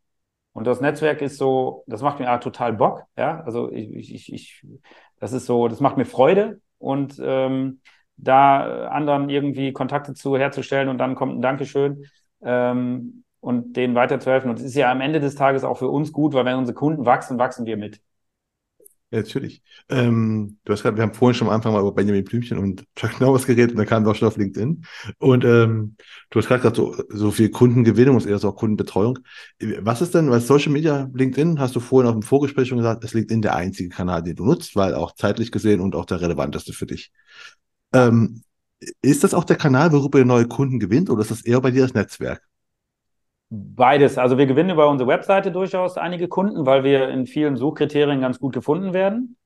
Und 0.54 0.68
das 0.68 0.82
Netzwerk 0.82 1.22
ist 1.22 1.38
so, 1.38 1.84
das 1.88 2.02
macht 2.02 2.20
mir 2.20 2.40
total 2.40 2.74
Bock, 2.74 3.04
ja. 3.18 3.42
Also 3.46 3.72
ich, 3.72 4.14
ich, 4.14 4.34
ich, 4.34 4.66
das 5.20 5.34
ist 5.34 5.46
so, 5.46 5.68
das 5.68 5.80
macht 5.82 5.98
mir 5.98 6.06
Freude 6.06 6.62
und 6.78 7.20
ähm, 7.24 7.82
da 8.18 8.88
anderen 8.88 9.30
irgendwie 9.30 9.74
Kontakte 9.74 10.14
zu 10.14 10.38
herzustellen 10.38 10.90
und 10.90 10.98
dann 10.98 11.16
kommt 11.16 11.38
ein 11.38 11.42
Dankeschön 11.42 12.06
ähm, 12.42 13.24
und 13.40 13.78
denen 13.78 13.96
weiterzuhelfen. 13.96 14.50
Und 14.50 14.60
es 14.60 14.66
ist 14.66 14.76
ja 14.76 14.92
am 14.92 15.02
Ende 15.02 15.20
des 15.20 15.36
Tages 15.36 15.64
auch 15.64 15.78
für 15.78 15.90
uns 15.90 16.12
gut, 16.12 16.34
weil 16.34 16.46
wenn 16.46 16.58
unsere 16.58 16.76
Kunden 16.76 17.06
wachsen, 17.06 17.38
wachsen 17.38 17.66
wir 17.66 17.78
mit. 17.78 18.02
Ja, 19.12 19.20
natürlich. 19.20 19.62
Ähm, 19.88 20.58
du 20.66 20.74
hast 20.74 20.82
gerade, 20.82 20.98
wir 20.98 21.04
haben 21.04 21.14
vorhin 21.14 21.36
schon 21.36 21.48
am 21.48 21.54
Anfang 21.54 21.74
mal 21.74 21.80
über 21.80 21.94
Benjamin 21.94 22.24
Blümchen 22.24 22.58
und 22.58 22.86
Chuck 22.96 23.22
Norris 23.22 23.46
geredet 23.46 23.72
und 23.72 23.78
dann 23.78 23.86
kam 23.86 24.06
auch 24.08 24.16
schon 24.16 24.28
auf 24.28 24.36
LinkedIn. 24.36 24.84
Und 25.20 25.46
ähm, 25.46 25.96
du 26.32 26.40
hast 26.40 26.48
gerade 26.48 26.62
gesagt, 26.62 26.76
so, 26.76 26.96
so 27.10 27.30
viel 27.30 27.50
Kundengewinnung 27.50 28.18
ist 28.18 28.26
eher 28.26 28.40
so 28.40 28.52
Kundenbetreuung. 28.52 29.20
Was 29.80 30.02
ist 30.02 30.16
denn, 30.16 30.32
weil 30.32 30.42
Social 30.42 30.72
Media, 30.72 31.08
LinkedIn, 31.14 31.60
hast 31.60 31.76
du 31.76 31.80
vorhin 31.80 32.10
auf 32.10 32.16
dem 32.16 32.24
Vorgespräch 32.24 32.68
schon 32.68 32.80
gesagt, 32.80 33.04
ist 33.04 33.14
LinkedIn 33.14 33.44
der 33.44 33.56
einzige 33.56 33.90
Kanal, 33.90 34.24
den 34.24 34.36
du 34.36 34.46
nutzt, 34.46 34.76
weil 34.76 34.96
auch 34.96 35.14
zeitlich 35.14 35.52
gesehen 35.52 35.82
und 35.82 35.96
auch 35.96 36.06
der 36.06 36.20
relevanteste 36.20 36.74
für 36.74 36.88
dich. 36.88 37.12
Ähm, 37.94 38.42
ist 39.02 39.24
das 39.24 39.34
auch 39.34 39.44
der 39.44 39.58
Kanal, 39.58 39.92
worüber 39.92 40.20
ihr 40.20 40.26
neue 40.26 40.48
Kunden 40.48 40.80
gewinnt, 40.80 41.10
oder 41.10 41.22
ist 41.22 41.32
das 41.32 41.46
eher 41.46 41.62
bei 41.62 41.72
dir 41.72 41.84
das 41.84 41.94
Netzwerk? 41.94 42.42
Beides. 43.50 44.18
Also 44.18 44.38
wir 44.38 44.48
gewinnen 44.48 44.72
über 44.72 44.90
unsere 44.90 45.08
Webseite 45.10 45.52
durchaus 45.52 45.98
einige 45.98 46.28
Kunden, 46.28 46.66
weil 46.66 46.84
wir 46.84 47.10
in 47.10 47.28
vielen 47.28 47.56
Suchkriterien 47.58 48.20
ganz 48.20 48.40
gut 48.40 48.54
gefunden 48.54 48.94
werden. 48.94 49.38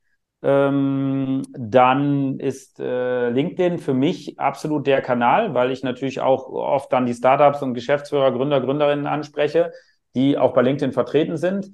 Ähm, 0.41 1.41
dann 1.51 2.39
ist 2.39 2.79
äh, 2.79 3.29
LinkedIn 3.29 3.77
für 3.77 3.93
mich 3.93 4.39
absolut 4.39 4.87
der 4.87 5.01
Kanal, 5.01 5.53
weil 5.53 5.69
ich 5.71 5.83
natürlich 5.83 6.21
auch 6.21 6.47
oft 6.47 6.93
dann 6.93 7.05
die 7.05 7.13
Startups 7.13 7.61
und 7.61 7.73
Geschäftsführer, 7.73 8.31
Gründer, 8.31 8.61
Gründerinnen 8.61 9.05
anspreche, 9.05 9.71
die 10.15 10.37
auch 10.37 10.53
bei 10.53 10.61
LinkedIn 10.61 10.93
vertreten 10.93 11.35
sind. 11.35 11.71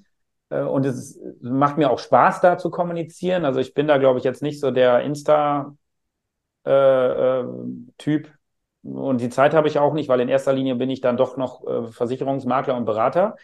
Äh, 0.49 0.62
und 0.64 0.84
es 0.86 1.20
macht 1.41 1.78
mir 1.78 1.91
auch 1.91 1.99
Spaß, 1.99 2.41
da 2.41 2.58
zu 2.58 2.72
kommunizieren. 2.72 3.45
Also 3.45 3.60
ich 3.60 3.76
bin 3.76 3.88
da, 3.88 3.99
glaube 3.99 4.18
ich, 4.18 4.26
jetzt 4.26 4.41
nicht 4.41 4.60
so 4.60 4.72
der 4.72 5.06
Insta- 5.06 5.76
äh, 6.66 7.39
äh, 7.41 7.45
Typ. 7.97 8.32
Und 8.84 9.22
die 9.22 9.30
Zeit 9.30 9.53
habe 9.53 9.68
ich 9.68 9.80
auch 9.80 9.93
nicht, 9.93 10.09
weil 10.09 10.20
in 10.20 10.30
erster 10.30 10.53
Linie 10.53 10.76
bin 10.76 10.89
ich 10.89 11.01
dann 11.01 11.18
doch 11.18 11.38
noch 11.38 11.66
äh, 11.66 11.88
Versicherungsmakler 11.91 12.76
und 12.76 12.86
Berater. 12.86 13.36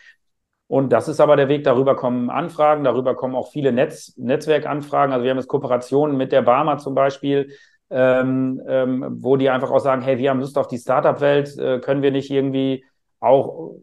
Und 0.68 0.94
das 0.94 1.08
ist 1.08 1.20
aber 1.20 1.36
der 1.36 1.50
Weg, 1.50 1.64
darüber 1.66 1.96
kommen 1.96 2.30
Anfragen, 2.30 2.86
darüber 2.86 3.16
kommen 3.16 3.36
auch 3.36 3.52
viele 3.52 3.74
Netz, 3.74 4.14
Netzwerkanfragen. 4.18 5.12
Also 5.14 5.24
wir 5.24 5.32
haben 5.32 5.38
jetzt 5.38 5.50
Kooperationen 5.50 6.16
mit 6.16 6.32
der 6.32 6.44
Barmer 6.44 6.78
zum 6.78 6.96
Beispiel, 6.96 7.52
ähm, 7.90 8.62
ähm, 8.68 9.18
wo 9.20 9.36
die 9.36 9.50
einfach 9.50 9.70
auch 9.72 9.80
sagen, 9.80 10.02
hey, 10.02 10.18
wir 10.18 10.30
haben 10.30 10.40
Lust 10.40 10.58
auf 10.58 10.68
die 10.68 10.78
Startup-Welt, 10.78 11.58
äh, 11.58 11.80
können 11.80 12.02
wir 12.02 12.12
nicht 12.12 12.32
irgendwie 12.32 12.86
auch 13.20 13.76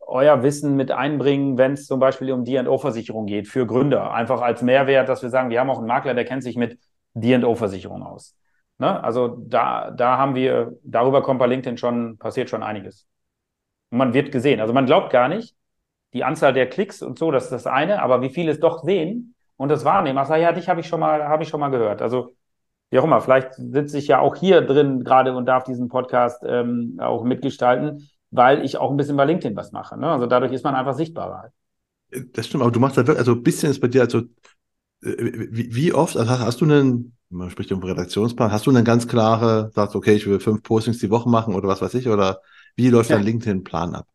euer 0.00 0.42
Wissen 0.42 0.76
mit 0.76 0.90
einbringen, 0.90 1.58
wenn 1.58 1.74
es 1.74 1.86
zum 1.86 2.00
Beispiel 2.00 2.32
um 2.32 2.44
D&O-Versicherung 2.44 3.26
geht 3.26 3.46
für 3.46 3.66
Gründer. 3.66 4.12
Einfach 4.12 4.40
als 4.40 4.62
Mehrwert, 4.62 5.08
dass 5.08 5.22
wir 5.22 5.28
sagen, 5.28 5.50
wir 5.50 5.60
haben 5.60 5.70
auch 5.70 5.78
einen 5.78 5.86
Makler, 5.86 6.14
der 6.14 6.24
kennt 6.24 6.42
sich 6.42 6.56
mit 6.56 6.78
D&O-Versicherung 7.14 8.02
aus. 8.02 8.34
Ne? 8.80 9.02
Also 9.02 9.28
da, 9.46 9.90
da 9.90 10.18
haben 10.18 10.34
wir, 10.34 10.76
darüber 10.82 11.22
kommt 11.22 11.38
bei 11.38 11.46
LinkedIn 11.46 11.78
schon, 11.78 12.18
passiert 12.18 12.50
schon 12.50 12.62
einiges. 12.62 13.06
Und 13.90 13.98
man 13.98 14.14
wird 14.14 14.32
gesehen. 14.32 14.60
Also 14.60 14.72
man 14.72 14.86
glaubt 14.86 15.10
gar 15.10 15.28
nicht, 15.28 15.56
die 16.12 16.24
Anzahl 16.24 16.52
der 16.52 16.68
Klicks 16.68 17.02
und 17.02 17.18
so, 17.18 17.30
das 17.30 17.44
ist 17.44 17.52
das 17.52 17.66
eine, 17.66 18.02
aber 18.02 18.22
wie 18.22 18.30
viele 18.30 18.50
es 18.50 18.60
doch 18.60 18.82
sehen 18.82 19.34
und 19.56 19.68
das 19.68 19.84
wahrnehmen. 19.84 20.18
Ach, 20.18 20.28
ja, 20.36 20.52
dich 20.52 20.68
habe 20.68 20.80
ich 20.80 20.88
schon 20.88 21.00
mal, 21.00 21.28
habe 21.28 21.44
ich 21.44 21.48
schon 21.48 21.60
mal 21.60 21.68
gehört. 21.70 22.02
Also 22.02 22.34
wie 22.90 22.98
auch 22.98 23.04
immer, 23.04 23.20
vielleicht 23.20 23.54
sitze 23.54 23.98
ich 23.98 24.08
ja 24.08 24.18
auch 24.18 24.34
hier 24.34 24.62
drin 24.62 25.04
gerade 25.04 25.36
und 25.36 25.46
darf 25.46 25.62
diesen 25.62 25.88
Podcast 25.88 26.42
ähm, 26.44 26.98
auch 27.00 27.22
mitgestalten 27.22 28.08
weil 28.30 28.64
ich 28.64 28.76
auch 28.76 28.90
ein 28.90 28.96
bisschen 28.96 29.16
bei 29.16 29.24
LinkedIn 29.24 29.56
was 29.56 29.72
mache. 29.72 29.98
Ne? 29.98 30.08
Also 30.08 30.26
dadurch 30.26 30.52
ist 30.52 30.64
man 30.64 30.74
einfach 30.74 30.94
sichtbarer. 30.94 31.52
Das 32.32 32.46
stimmt, 32.46 32.62
aber 32.62 32.72
du 32.72 32.80
machst 32.80 32.96
halt 32.96 33.06
wirklich, 33.06 33.20
also 33.20 33.32
ein 33.32 33.42
bisschen 33.42 33.70
ist 33.70 33.80
bei 33.80 33.88
dir, 33.88 34.02
also 34.02 34.20
äh, 35.02 35.48
wie, 35.50 35.74
wie 35.74 35.92
oft, 35.92 36.16
also 36.16 36.30
hast 36.30 36.60
du 36.60 36.64
einen, 36.64 37.16
man 37.30 37.48
spricht 37.50 37.72
um 37.72 37.82
Redaktionsplan, 37.82 38.52
hast 38.52 38.66
du 38.66 38.70
eine 38.70 38.84
ganz 38.84 39.06
klare, 39.08 39.70
sagst, 39.72 39.94
okay, 39.94 40.14
ich 40.14 40.26
will 40.26 40.40
fünf 40.40 40.62
Postings 40.62 40.98
die 40.98 41.10
Woche 41.10 41.28
machen 41.28 41.54
oder 41.54 41.68
was 41.68 41.80
weiß 41.80 41.94
ich, 41.94 42.08
oder 42.08 42.40
wie 42.76 42.90
läuft 42.90 43.10
ja. 43.10 43.16
dein 43.16 43.24
LinkedIn-Plan 43.24 43.94
ab? 43.94 44.06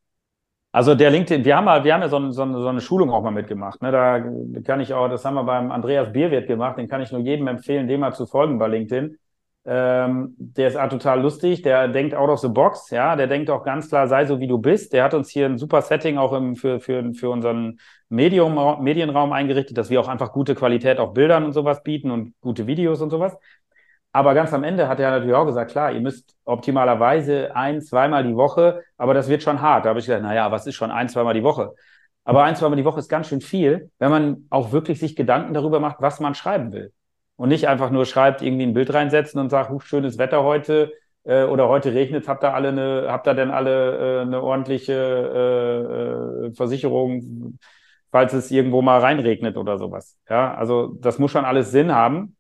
Also 0.72 0.94
der 0.94 1.10
LinkedIn, 1.10 1.46
wir 1.46 1.56
haben, 1.56 1.64
mal, 1.64 1.86
wir 1.86 1.94
haben 1.94 2.02
ja 2.02 2.10
so, 2.10 2.32
so, 2.32 2.62
so 2.62 2.68
eine 2.68 2.82
Schulung 2.82 3.10
auch 3.10 3.24
mal 3.24 3.32
mitgemacht. 3.32 3.82
Ne? 3.82 3.94
Da 3.94 4.20
kann 4.62 4.82
ich 4.82 4.94
auch, 4.94 5.08
das 5.08 5.24
haben 5.24 5.36
wir 5.36 5.46
beim 5.46 5.72
Andreas 5.72 6.12
Bierwirt 6.12 6.48
gemacht, 6.48 6.78
den 6.78 6.90
kann 6.90 7.02
ich 7.02 7.14
nur 7.14 7.22
jedem 7.22 7.48
empfehlen, 7.48 7.88
dem 7.88 8.02
mal 8.02 8.14
zu 8.14 8.26
folgen 8.26 8.60
bei 8.60 8.68
LinkedIn. 8.68 9.18
Ähm, 9.68 10.36
der 10.38 10.68
ist 10.68 10.76
total 10.92 11.22
lustig, 11.22 11.64
der 11.64 11.88
denkt 11.88 12.14
out 12.14 12.30
of 12.30 12.40
the 12.40 12.50
box, 12.50 12.92
ja, 12.92 13.16
der 13.16 13.26
denkt 13.26 13.50
auch 13.50 13.64
ganz 13.64 13.90
klar, 13.90 14.08
sei 14.08 14.26
so 14.26 14.40
wie 14.40 14.46
du 14.46 14.60
bist. 14.60 14.94
Der 14.94 15.04
hat 15.04 15.16
uns 15.16 15.30
hier 15.32 15.48
ein 15.48 15.58
super 15.58 15.82
Setting 15.82 16.20
auch 16.20 16.34
im, 16.34 16.56
für, 16.56 16.80
für, 16.80 17.14
für 17.16 17.32
unseren 17.32 17.80
Medium, 18.08 18.84
Medienraum 18.84 19.34
eingerichtet, 19.34 19.76
dass 19.78 19.90
wir 19.90 20.00
auch 20.00 20.08
einfach 20.08 20.34
gute 20.34 20.54
Qualität 20.54 21.00
auf 21.00 21.14
Bildern 21.14 21.44
und 21.46 21.54
sowas 21.54 21.82
bieten 21.82 22.12
und 22.12 22.36
gute 22.42 22.68
Videos 22.68 23.02
und 23.02 23.10
sowas. 23.10 23.36
Aber 24.12 24.36
ganz 24.36 24.54
am 24.54 24.64
Ende 24.64 24.88
hat 24.88 25.00
er 25.00 25.10
natürlich 25.10 25.36
auch 25.36 25.46
gesagt, 25.46 25.72
klar, 25.72 25.92
ihr 25.92 26.00
müsst 26.00 26.36
optimalerweise 26.46 27.56
ein, 27.56 27.82
zweimal 27.82 28.24
die 28.24 28.36
Woche, 28.36 28.84
aber 28.98 29.14
das 29.16 29.28
wird 29.30 29.42
schon 29.42 29.62
hart. 29.62 29.86
Da 29.86 29.90
habe 29.90 30.00
ich 30.00 30.06
gesagt, 30.06 30.24
naja, 30.24 30.52
was 30.52 30.68
ist 30.68 30.76
schon 30.76 30.92
ein, 30.92 31.10
zweimal 31.10 31.34
die 31.34 31.44
Woche? 31.44 31.74
Aber 32.24 32.44
ein, 32.44 32.56
zweimal 32.56 32.78
die 32.78 32.86
Woche 32.86 33.00
ist 33.00 33.10
ganz 33.10 33.28
schön 33.28 33.42
viel, 33.42 33.90
wenn 33.98 34.12
man 34.12 34.46
auch 34.52 34.72
wirklich 34.72 35.00
sich 35.00 35.16
Gedanken 35.16 35.54
darüber 35.56 35.80
macht, 35.80 35.98
was 36.02 36.20
man 36.20 36.36
schreiben 36.36 36.72
will 36.72 36.94
und 37.38 37.50
nicht 37.50 37.68
einfach 37.68 37.90
nur 37.90 38.06
schreibt, 38.06 38.42
irgendwie 38.42 38.66
ein 38.66 38.74
Bild 38.74 38.94
reinsetzen 38.94 39.40
und 39.40 39.50
sagt, 39.50 39.72
schönes 39.84 40.18
Wetter 40.18 40.44
heute 40.44 40.94
äh, 41.24 41.44
oder 41.44 41.68
heute 41.68 41.94
regnet, 41.94 42.28
habt 42.28 42.44
ihr 42.44 42.54
alle 42.54 42.70
eine, 42.70 43.08
habt 43.10 43.28
ihr 43.28 43.34
denn 43.34 43.52
alle 43.52 44.20
äh, 44.20 44.22
eine 44.22 44.42
ordentliche 44.42 44.94
äh, 44.94 46.48
äh, 46.48 46.54
Versicherung, 46.54 47.60
falls 48.12 48.34
es 48.34 48.52
irgendwo 48.52 48.82
mal 48.82 49.00
reinregnet 49.00 49.58
oder 49.58 49.78
sowas. 49.78 50.18
Ja, 50.30 50.54
also 50.54 50.96
das 51.00 51.20
muss 51.20 51.32
schon 51.32 51.46
alles 51.46 51.72
Sinn 51.72 51.94
haben. 51.94 52.36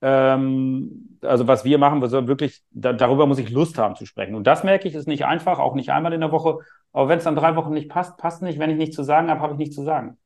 Ähm, 0.00 1.18
also 1.22 1.48
was 1.48 1.64
wir 1.64 1.78
machen, 1.78 2.00
wir 2.00 2.28
wirklich, 2.28 2.62
da, 2.70 2.92
darüber 2.92 3.26
muss 3.26 3.38
ich 3.38 3.50
Lust 3.50 3.78
haben 3.78 3.96
zu 3.96 4.06
sprechen. 4.06 4.34
Und 4.34 4.46
das 4.46 4.62
merke 4.62 4.86
ich, 4.86 4.94
ist 4.94 5.08
nicht 5.08 5.24
einfach, 5.24 5.58
auch 5.58 5.74
nicht 5.74 5.90
einmal 5.90 6.12
in 6.12 6.20
der 6.20 6.30
Woche. 6.30 6.58
Aber 6.92 7.08
wenn 7.08 7.18
es 7.18 7.24
dann 7.24 7.34
drei 7.36 7.56
Wochen 7.56 7.72
nicht 7.72 7.88
passt, 7.88 8.16
passt 8.16 8.42
nicht. 8.42 8.58
Wenn 8.58 8.70
ich 8.70 8.76
nichts 8.76 8.96
zu 8.96 9.02
sagen 9.02 9.28
habe, 9.30 9.40
habe 9.40 9.54
ich 9.54 9.58
nichts 9.58 9.74
zu 9.74 9.82
sagen. 9.82 10.18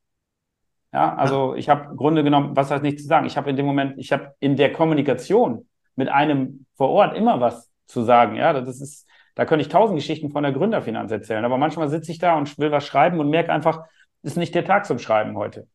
Ja, 0.92 1.14
also 1.14 1.54
ich 1.54 1.68
habe 1.68 1.96
Grunde 1.96 2.22
genommen, 2.22 2.54
was 2.54 2.70
heißt 2.70 2.82
nicht 2.82 2.98
zu 3.00 3.06
sagen? 3.06 3.26
Ich 3.26 3.36
habe 3.36 3.48
in 3.48 3.56
dem 3.56 3.64
Moment, 3.64 3.98
ich 3.98 4.12
habe 4.12 4.34
in 4.40 4.56
der 4.56 4.72
Kommunikation 4.72 5.66
mit 5.96 6.08
einem 6.08 6.66
vor 6.74 6.90
Ort 6.90 7.16
immer 7.16 7.40
was 7.40 7.70
zu 7.86 8.02
sagen. 8.02 8.36
Ja, 8.36 8.52
das 8.52 8.80
ist, 8.80 9.08
da 9.34 9.46
könnte 9.46 9.62
ich 9.62 9.68
tausend 9.68 9.98
Geschichten 9.98 10.30
von 10.30 10.42
der 10.42 10.52
Gründerfinanz 10.52 11.10
erzählen. 11.10 11.44
Aber 11.44 11.56
manchmal 11.56 11.88
sitze 11.88 12.12
ich 12.12 12.18
da 12.18 12.36
und 12.36 12.58
will 12.58 12.70
was 12.70 12.86
schreiben 12.86 13.20
und 13.20 13.30
merke 13.30 13.52
einfach, 13.52 13.84
ist 14.22 14.36
nicht 14.36 14.54
der 14.54 14.64
Tag 14.66 14.84
zum 14.84 14.98
Schreiben 14.98 15.36
heute. 15.36 15.66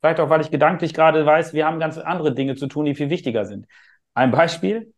Vielleicht 0.00 0.20
auch, 0.20 0.28
weil 0.28 0.42
ich 0.42 0.50
gedanklich 0.50 0.92
gerade 0.92 1.24
weiß, 1.24 1.54
wir 1.54 1.66
haben 1.66 1.80
ganz 1.80 1.96
andere 1.96 2.34
Dinge 2.34 2.54
zu 2.54 2.66
tun, 2.66 2.84
die 2.84 2.94
viel 2.94 3.08
wichtiger 3.10 3.46
sind. 3.46 3.66
Ein 4.12 4.30
Beispiel, 4.30 4.92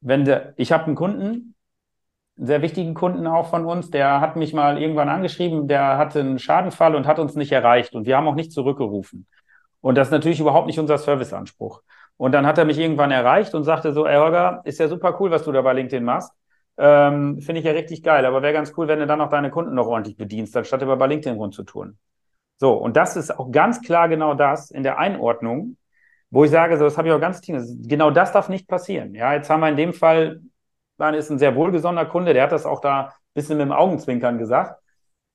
wenn 0.00 0.24
der, 0.24 0.54
ich 0.56 0.72
habe 0.72 0.86
einen 0.86 0.96
Kunden, 0.96 1.51
sehr 2.36 2.62
wichtigen 2.62 2.94
Kunden 2.94 3.26
auch 3.26 3.50
von 3.50 3.64
uns, 3.66 3.90
der 3.90 4.20
hat 4.20 4.36
mich 4.36 4.52
mal 4.52 4.80
irgendwann 4.80 5.08
angeschrieben, 5.08 5.68
der 5.68 5.98
hatte 5.98 6.20
einen 6.20 6.38
Schadenfall 6.38 6.94
und 6.94 7.06
hat 7.06 7.18
uns 7.18 7.34
nicht 7.34 7.52
erreicht 7.52 7.94
und 7.94 8.06
wir 8.06 8.16
haben 8.16 8.26
auch 8.26 8.34
nicht 8.34 8.52
zurückgerufen. 8.52 9.26
Und 9.80 9.96
das 9.96 10.08
ist 10.08 10.12
natürlich 10.12 10.40
überhaupt 10.40 10.66
nicht 10.66 10.78
unser 10.78 10.98
Serviceanspruch. 10.98 11.82
Und 12.16 12.32
dann 12.32 12.46
hat 12.46 12.58
er 12.58 12.64
mich 12.64 12.78
irgendwann 12.78 13.10
erreicht 13.10 13.54
und 13.54 13.64
sagte 13.64 13.92
so, 13.92 14.06
ey 14.06 14.16
Holger, 14.16 14.60
ist 14.64 14.78
ja 14.78 14.88
super 14.88 15.16
cool, 15.20 15.30
was 15.30 15.44
du 15.44 15.52
da 15.52 15.60
bei 15.60 15.72
LinkedIn 15.72 16.04
machst. 16.04 16.32
Ähm, 16.78 17.40
Finde 17.40 17.60
ich 17.60 17.66
ja 17.66 17.72
richtig 17.72 18.02
geil, 18.02 18.24
aber 18.24 18.42
wäre 18.42 18.52
ganz 18.52 18.72
cool, 18.76 18.88
wenn 18.88 19.00
du 19.00 19.06
dann 19.06 19.20
auch 19.20 19.28
deine 19.28 19.50
Kunden 19.50 19.74
noch 19.74 19.86
ordentlich 19.86 20.16
bedienst, 20.16 20.56
anstatt 20.56 20.82
immer 20.82 20.96
bei 20.96 21.06
LinkedIn 21.06 21.36
rumzutun. 21.38 21.98
So, 22.58 22.74
und 22.74 22.96
das 22.96 23.16
ist 23.16 23.36
auch 23.36 23.50
ganz 23.50 23.82
klar 23.82 24.08
genau 24.08 24.34
das 24.34 24.70
in 24.70 24.82
der 24.82 24.98
Einordnung, 24.98 25.76
wo 26.30 26.44
ich 26.44 26.50
sage, 26.50 26.78
so, 26.78 26.84
das 26.84 26.96
habe 26.96 27.08
ich 27.08 27.14
auch 27.14 27.20
ganz 27.20 27.40
genau 27.42 28.10
das 28.10 28.32
darf 28.32 28.48
nicht 28.48 28.68
passieren. 28.68 29.14
Ja, 29.14 29.34
jetzt 29.34 29.50
haben 29.50 29.60
wir 29.60 29.68
in 29.68 29.76
dem 29.76 29.92
Fall 29.92 30.40
Bahn 30.96 31.14
ist 31.14 31.30
ein 31.30 31.38
sehr 31.38 31.54
wohlgesonnener 31.56 32.06
Kunde, 32.06 32.32
der 32.34 32.44
hat 32.44 32.52
das 32.52 32.66
auch 32.66 32.80
da 32.80 33.06
ein 33.06 33.10
bisschen 33.34 33.58
mit 33.58 33.66
dem 33.66 33.72
Augenzwinkern 33.72 34.38
gesagt. 34.38 34.80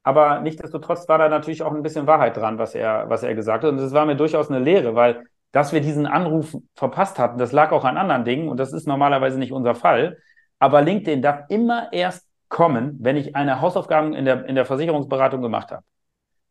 Aber 0.03 0.39
nichtsdestotrotz 0.39 1.09
war 1.09 1.17
da 1.17 1.27
natürlich 1.27 1.63
auch 1.63 1.73
ein 1.73 1.83
bisschen 1.83 2.07
Wahrheit 2.07 2.37
dran, 2.37 2.57
was 2.57 2.75
er, 2.75 3.09
was 3.09 3.23
er 3.23 3.35
gesagt 3.35 3.63
hat. 3.63 3.71
Und 3.71 3.77
das 3.77 3.91
war 3.91 4.05
mir 4.05 4.15
durchaus 4.15 4.49
eine 4.49 4.59
Lehre, 4.59 4.95
weil 4.95 5.25
dass 5.51 5.73
wir 5.73 5.81
diesen 5.81 6.05
Anruf 6.05 6.55
verpasst 6.75 7.19
hatten, 7.19 7.37
das 7.37 7.51
lag 7.51 7.71
auch 7.71 7.83
an 7.85 7.97
anderen 7.97 8.25
Dingen 8.25 8.49
und 8.49 8.57
das 8.57 8.73
ist 8.73 8.87
normalerweise 8.87 9.39
nicht 9.39 9.51
unser 9.51 9.75
Fall. 9.75 10.17
Aber 10.59 10.81
LinkedIn 10.81 11.21
darf 11.21 11.45
immer 11.49 11.91
erst 11.91 12.27
kommen, 12.49 12.97
wenn 12.99 13.17
ich 13.17 13.35
eine 13.35 13.61
Hausaufgaben 13.61 14.13
in 14.13 14.25
der, 14.25 14.45
in 14.45 14.55
der 14.55 14.65
Versicherungsberatung 14.65 15.41
gemacht 15.41 15.71
habe. 15.71 15.83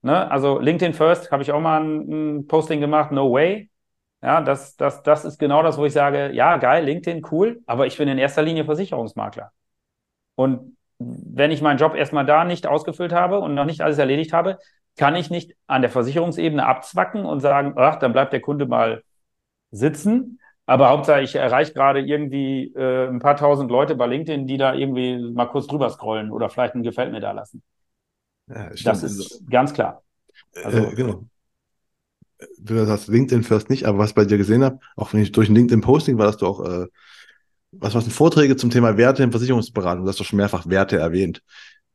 Ne? 0.03 0.31
Also 0.31 0.59
LinkedIn 0.59 0.95
First 0.95 1.31
habe 1.31 1.43
ich 1.43 1.53
auch 1.53 1.61
mal 1.61 1.83
ein, 1.83 2.39
ein 2.39 2.47
Posting 2.47 2.81
gemacht, 2.81 3.13
no 3.13 3.33
way. 3.33 3.71
Ja, 4.23 4.41
das, 4.41 4.77
das, 4.77 5.03
das 5.03 5.25
ist 5.25 5.39
genau 5.39 5.63
das, 5.63 5.79
wo 5.79 5.85
ich 5.85 5.93
sage, 5.93 6.33
ja, 6.33 6.57
geil, 6.57 6.85
LinkedIn, 6.85 7.23
cool, 7.31 7.63
aber 7.67 7.87
ich 7.87 7.97
bin 7.97 8.09
in 8.09 8.19
erster 8.19 8.43
Linie 8.43 8.65
Versicherungsmakler. 8.65 9.53
Und 10.35 10.77
wenn 10.99 11.51
ich 11.51 11.63
meinen 11.63 11.79
Job 11.79 11.95
erstmal 11.95 12.27
da 12.27 12.45
nicht 12.45 12.67
ausgefüllt 12.67 13.13
habe 13.13 13.41
und 13.41 13.55
noch 13.55 13.67
nicht 13.67 13.83
alles 13.83 13.99
erledigt 13.99 14.33
habe, 14.33 14.59
kann 14.97 15.17
ich 15.17 15.31
nicht 15.31 15.55
an 15.67 15.83
der 15.83 15.91
Versicherungsebene 15.91 16.65
abzwacken 16.67 17.27
und 17.27 17.41
sagen, 17.41 17.75
ach, 17.77 17.97
dann 17.97 18.13
bleibt 18.13 18.33
der 18.33 18.41
Kunde 18.41 18.67
mal 18.67 19.03
sitzen. 19.71 20.41
Aber 20.67 20.89
Hauptsache, 20.89 21.23
ich 21.23 21.35
erreiche 21.37 21.73
gerade 21.75 22.01
irgendwie 22.01 22.73
äh, 22.75 23.09
ein 23.09 23.21
paar 23.21 23.37
tausend 23.37 23.71
Leute 23.71 23.95
bei 23.95 24.07
LinkedIn, 24.07 24.47
die 24.47 24.57
da 24.57 24.75
irgendwie 24.75 25.19
mal 25.33 25.47
kurz 25.47 25.67
drüber 25.67 25.91
scrollen 25.91 26.33
oder 26.33 26.49
vielleicht 26.51 26.75
ein 26.75 26.83
Gefällt 26.83 27.13
mir 27.13 27.21
da 27.21 27.33
lassen. 27.33 27.63
Ja, 28.49 28.71
das 28.85 29.03
ist 29.03 29.43
ganz 29.51 29.73
klar. 29.73 30.03
Also, 30.55 30.79
äh, 30.79 30.95
genau 30.95 31.27
du 32.59 32.87
hast 32.87 33.09
LinkedIn 33.09 33.43
First 33.43 33.71
nicht, 33.71 33.85
aber 33.85 33.99
was 33.99 34.11
ich 34.11 34.15
bei 34.15 34.25
dir 34.25 34.39
gesehen 34.39 34.65
habe, 34.65 34.79
auch 34.97 35.13
wenn 35.13 35.21
ich 35.21 35.33
durch 35.33 35.49
ein 35.49 35.55
LinkedIn-Posting 35.55 36.19
war, 36.19 36.27
dass 36.27 36.37
du 36.37 36.47
auch, 36.47 36.61
äh, 36.65 36.87
was 37.73 37.95
was 37.95 38.09
Vorträge 38.09 38.57
zum 38.57 38.71
Thema 38.71 38.97
Werte 38.97 39.23
in 39.23 39.31
Versicherungsberatung, 39.31 40.05
du 40.05 40.09
hast 40.09 40.21
doch 40.21 40.25
schon 40.25 40.39
mehrfach 40.39 40.67
Werte 40.69 40.99
erwähnt. 40.99 41.43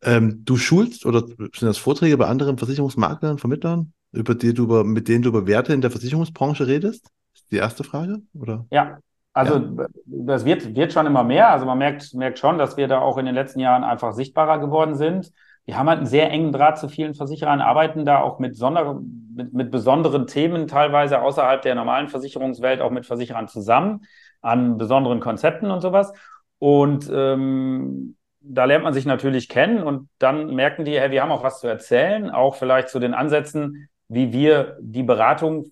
Ähm, 0.03 0.41
du 0.43 0.57
schulst 0.57 1.05
oder 1.05 1.25
sind 1.27 1.61
das 1.61 1.77
Vorträge 1.77 2.17
bei 2.17 2.27
anderen 2.27 2.57
Versicherungsmaklern, 2.57 3.37
Vermittlern, 3.37 3.93
über 4.11 4.35
die 4.35 4.53
du 4.53 4.63
über, 4.63 4.83
mit 4.83 5.07
denen 5.07 5.23
du 5.23 5.29
über 5.29 5.47
Werte 5.47 5.73
in 5.73 5.81
der 5.81 5.91
Versicherungsbranche 5.91 6.67
redest? 6.67 7.05
Das 7.33 7.41
ist 7.41 7.51
die 7.51 7.57
erste 7.57 7.83
Frage, 7.83 8.21
oder? 8.33 8.65
Ja, 8.71 8.97
also 9.33 9.55
ja. 9.55 9.85
das 10.05 10.43
wird, 10.43 10.75
wird 10.75 10.91
schon 10.91 11.05
immer 11.05 11.23
mehr. 11.23 11.49
Also 11.49 11.65
man 11.65 11.77
merkt, 11.77 12.13
merkt 12.15 12.39
schon, 12.39 12.57
dass 12.57 12.77
wir 12.77 12.87
da 12.87 12.99
auch 12.99 13.17
in 13.17 13.25
den 13.25 13.35
letzten 13.35 13.59
Jahren 13.59 13.83
einfach 13.83 14.13
sichtbarer 14.13 14.59
geworden 14.59 14.95
sind 14.95 15.31
wir 15.65 15.77
haben 15.77 15.87
halt 15.87 15.99
einen 15.99 16.07
sehr 16.07 16.29
engen 16.31 16.51
Draht 16.51 16.79
zu 16.79 16.89
vielen 16.89 17.13
Versicherern, 17.13 17.61
arbeiten 17.61 18.03
da 18.05 18.19
auch 18.19 18.39
mit, 18.39 18.55
Sonder 18.55 18.99
mit, 19.35 19.53
mit 19.53 19.71
besonderen 19.71 20.27
Themen, 20.27 20.67
teilweise 20.67 21.21
außerhalb 21.21 21.61
der 21.61 21.75
normalen 21.75 22.07
Versicherungswelt, 22.07 22.81
auch 22.81 22.91
mit 22.91 23.05
Versicherern 23.05 23.47
zusammen, 23.47 24.01
an 24.41 24.77
besonderen 24.77 25.19
Konzepten 25.19 25.69
und 25.69 25.81
sowas. 25.81 26.11
Und 26.57 27.09
ähm, 27.13 28.15
da 28.41 28.65
lernt 28.65 28.83
man 28.83 28.93
sich 28.93 29.05
natürlich 29.05 29.49
kennen 29.49 29.83
und 29.83 30.09
dann 30.17 30.53
merken 30.55 30.83
die, 30.83 30.99
hey, 30.99 31.11
wir 31.11 31.21
haben 31.21 31.31
auch 31.31 31.43
was 31.43 31.59
zu 31.59 31.67
erzählen, 31.67 32.31
auch 32.31 32.55
vielleicht 32.55 32.89
zu 32.89 32.99
den 32.99 33.13
Ansätzen, 33.13 33.87
wie 34.07 34.33
wir 34.33 34.77
die 34.81 35.03
Beratung 35.03 35.71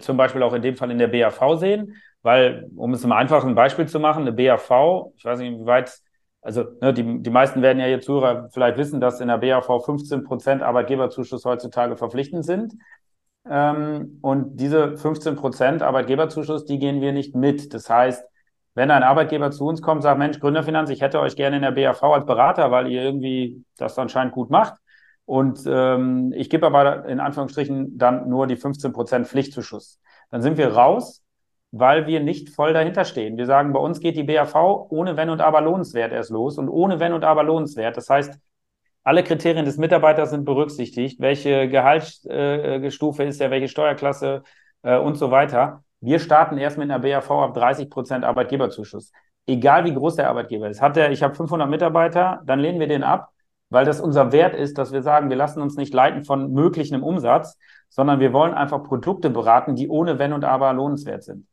zum 0.00 0.16
Beispiel 0.16 0.42
auch 0.42 0.52
in 0.52 0.62
dem 0.62 0.76
Fall 0.76 0.90
in 0.90 0.98
der 0.98 1.08
BAV 1.08 1.58
sehen. 1.58 1.94
Weil, 2.22 2.68
um 2.76 2.92
es 2.92 3.06
mal 3.06 3.16
einfach 3.16 3.44
ein 3.44 3.54
Beispiel 3.54 3.86
zu 3.86 4.00
machen, 4.00 4.22
eine 4.22 4.32
BAV, 4.32 5.12
ich 5.16 5.24
weiß 5.24 5.38
nicht, 5.38 5.60
wie 5.60 5.66
weit 5.66 5.98
also 6.48 6.64
ne, 6.80 6.94
die, 6.94 7.22
die 7.22 7.30
meisten 7.30 7.60
werden 7.60 7.78
ja 7.78 7.86
jetzt 7.86 8.06
Zuhörer 8.06 8.48
vielleicht 8.50 8.78
wissen, 8.78 9.02
dass 9.02 9.20
in 9.20 9.28
der 9.28 9.36
BAV 9.36 9.84
15 9.84 10.24
Prozent 10.24 10.62
Arbeitgeberzuschuss 10.62 11.44
heutzutage 11.44 11.98
verpflichtend 11.98 12.46
sind. 12.46 12.72
Ähm, 13.46 14.18
und 14.22 14.56
diese 14.56 14.96
15 14.96 15.36
Prozent 15.36 15.82
Arbeitgeberzuschuss, 15.82 16.64
die 16.64 16.78
gehen 16.78 17.02
wir 17.02 17.12
nicht 17.12 17.34
mit. 17.34 17.74
Das 17.74 17.90
heißt, 17.90 18.24
wenn 18.74 18.90
ein 18.90 19.02
Arbeitgeber 19.02 19.50
zu 19.50 19.66
uns 19.66 19.82
kommt, 19.82 20.02
sagt, 20.02 20.18
Mensch, 20.18 20.40
Gründerfinanz, 20.40 20.88
ich 20.88 21.02
hätte 21.02 21.20
euch 21.20 21.36
gerne 21.36 21.56
in 21.56 21.62
der 21.62 21.72
BAV 21.72 22.02
als 22.02 22.24
Berater, 22.24 22.70
weil 22.70 22.90
ihr 22.90 23.02
irgendwie 23.02 23.62
das 23.76 23.98
anscheinend 23.98 24.32
gut 24.32 24.48
macht. 24.48 24.72
Und 25.26 25.60
ähm, 25.66 26.32
ich 26.34 26.48
gebe 26.48 26.66
aber 26.66 27.04
in 27.04 27.20
Anführungsstrichen 27.20 27.98
dann 27.98 28.26
nur 28.30 28.46
die 28.46 28.56
15 28.56 28.94
Prozent 28.94 29.26
Pflichtzuschuss. 29.26 30.00
Dann 30.30 30.40
sind 30.40 30.56
wir 30.56 30.72
raus 30.72 31.22
weil 31.70 32.06
wir 32.06 32.20
nicht 32.20 32.50
voll 32.50 32.72
dahinter 32.72 33.04
stehen. 33.04 33.36
Wir 33.36 33.46
sagen, 33.46 33.72
bei 33.72 33.80
uns 33.80 34.00
geht 34.00 34.16
die 34.16 34.22
BAV 34.24 34.54
ohne 34.90 35.16
Wenn 35.16 35.30
und 35.30 35.40
Aber 35.40 35.60
lohnenswert 35.60 36.12
erst 36.12 36.30
los 36.30 36.58
und 36.58 36.68
ohne 36.68 37.00
Wenn 37.00 37.12
und 37.12 37.24
Aber 37.24 37.42
lohnenswert. 37.42 37.96
Das 37.96 38.08
heißt, 38.08 38.38
Alle 39.04 39.22
Kriterien 39.24 39.64
des 39.64 39.78
Mitarbeiters 39.78 40.30
sind 40.30 40.44
berücksichtigt. 40.44 41.20
Welche 41.20 41.68
Gehaltsstufe 41.68 43.24
ist 43.24 43.40
er, 43.40 43.50
welche 43.50 43.68
Steuerklasse 43.68 44.42
äh, 44.82 44.98
und 44.98 45.16
so 45.16 45.30
weiter. 45.30 45.82
Wir 46.00 46.18
starten 46.18 46.58
erst 46.58 46.78
mit 46.78 46.90
einer 46.90 47.00
BAV 47.00 47.30
ab 47.30 47.54
30 47.54 47.90
Prozent 47.90 48.24
Arbeitgeberzuschuss. 48.24 49.12
Egal 49.46 49.84
wie 49.84 49.94
groß 49.94 50.16
der 50.16 50.28
Arbeitgeber 50.28 50.68
ist. 50.68 50.82
Hat 50.82 50.96
der, 50.96 51.10
ich 51.10 51.22
habe 51.22 51.34
500 51.34 51.68
Mitarbeiter, 51.70 52.42
dann 52.44 52.60
lehnen 52.60 52.80
wir 52.80 52.86
den 52.86 53.02
ab, 53.02 53.30
weil 53.70 53.84
das 53.84 54.00
unser 54.00 54.32
Wert 54.32 54.54
ist, 54.54 54.78
dass 54.78 54.92
wir 54.92 55.02
sagen, 55.02 55.30
wir 55.30 55.36
lassen 55.36 55.62
uns 55.62 55.76
nicht 55.76 55.94
leiten 55.94 56.24
von 56.24 56.52
möglichem 56.52 57.02
Umsatz, 57.02 57.56
sondern 57.88 58.20
wir 58.20 58.32
wollen 58.32 58.54
einfach 58.54 58.82
Produkte 58.84 59.30
beraten, 59.30 59.74
die 59.74 59.88
ohne 59.88 60.18
Wenn 60.18 60.32
und 60.32 60.44
Aber 60.44 60.72
lohnenswert 60.72 61.22
sind. 61.24 61.46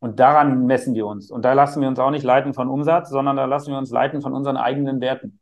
Und 0.00 0.20
daran 0.20 0.66
messen 0.66 0.94
wir 0.94 1.06
uns. 1.06 1.30
Und 1.30 1.44
da 1.44 1.54
lassen 1.54 1.80
wir 1.80 1.88
uns 1.88 1.98
auch 1.98 2.10
nicht 2.10 2.22
leiten 2.22 2.54
von 2.54 2.68
Umsatz, 2.68 3.10
sondern 3.10 3.36
da 3.36 3.46
lassen 3.46 3.72
wir 3.72 3.78
uns 3.78 3.90
leiten 3.90 4.22
von 4.22 4.32
unseren 4.32 4.56
eigenen 4.56 5.00
Werten. 5.00 5.40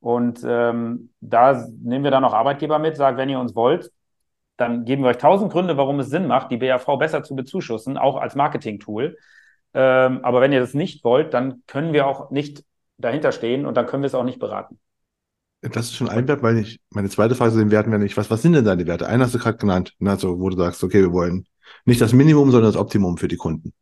Und 0.00 0.44
ähm, 0.46 1.10
da 1.20 1.66
nehmen 1.80 2.04
wir 2.04 2.10
dann 2.10 2.24
auch 2.24 2.34
Arbeitgeber 2.34 2.78
mit, 2.78 2.96
sagen, 2.96 3.16
wenn 3.16 3.28
ihr 3.28 3.38
uns 3.38 3.54
wollt, 3.54 3.90
dann 4.56 4.84
geben 4.84 5.02
wir 5.02 5.10
euch 5.10 5.18
tausend 5.18 5.52
Gründe, 5.52 5.76
warum 5.76 5.98
es 6.00 6.10
Sinn 6.10 6.26
macht, 6.26 6.50
die 6.50 6.56
BAV 6.56 6.98
besser 6.98 7.22
zu 7.22 7.34
bezuschussen, 7.34 7.96
auch 7.96 8.16
als 8.16 8.34
Marketing-Tool. 8.34 9.16
Ähm, 9.74 10.20
aber 10.22 10.40
wenn 10.40 10.52
ihr 10.52 10.60
das 10.60 10.74
nicht 10.74 11.04
wollt, 11.04 11.34
dann 11.34 11.62
können 11.66 11.92
wir 11.92 12.06
auch 12.06 12.30
nicht 12.30 12.64
dahinter 12.98 13.32
stehen 13.32 13.66
und 13.66 13.76
dann 13.76 13.86
können 13.86 14.02
wir 14.02 14.08
es 14.08 14.14
auch 14.14 14.24
nicht 14.24 14.38
beraten. 14.38 14.78
Das 15.62 15.86
ist 15.86 15.96
schon 15.96 16.10
ein 16.10 16.28
Wert, 16.28 16.42
weil 16.42 16.58
ich, 16.58 16.80
meine 16.90 17.08
zweite 17.08 17.34
Frage 17.34 17.52
zu 17.52 17.58
den 17.58 17.70
Werten 17.70 17.90
wäre 17.90 18.00
nicht, 18.00 18.16
was, 18.16 18.30
was 18.30 18.42
sind 18.42 18.52
denn 18.52 18.66
deine 18.66 18.86
Werte? 18.86 19.08
Einen 19.08 19.22
hast 19.22 19.34
du 19.34 19.38
gerade 19.38 19.56
genannt, 19.56 19.94
also, 20.04 20.38
wo 20.38 20.50
du 20.50 20.56
sagst, 20.56 20.84
okay, 20.84 21.00
wir 21.00 21.12
wollen 21.12 21.46
nicht 21.86 22.00
das 22.00 22.12
Minimum, 22.12 22.50
sondern 22.50 22.70
das 22.70 22.80
Optimum 22.80 23.16
für 23.16 23.28
die 23.28 23.36
Kunden. 23.36 23.72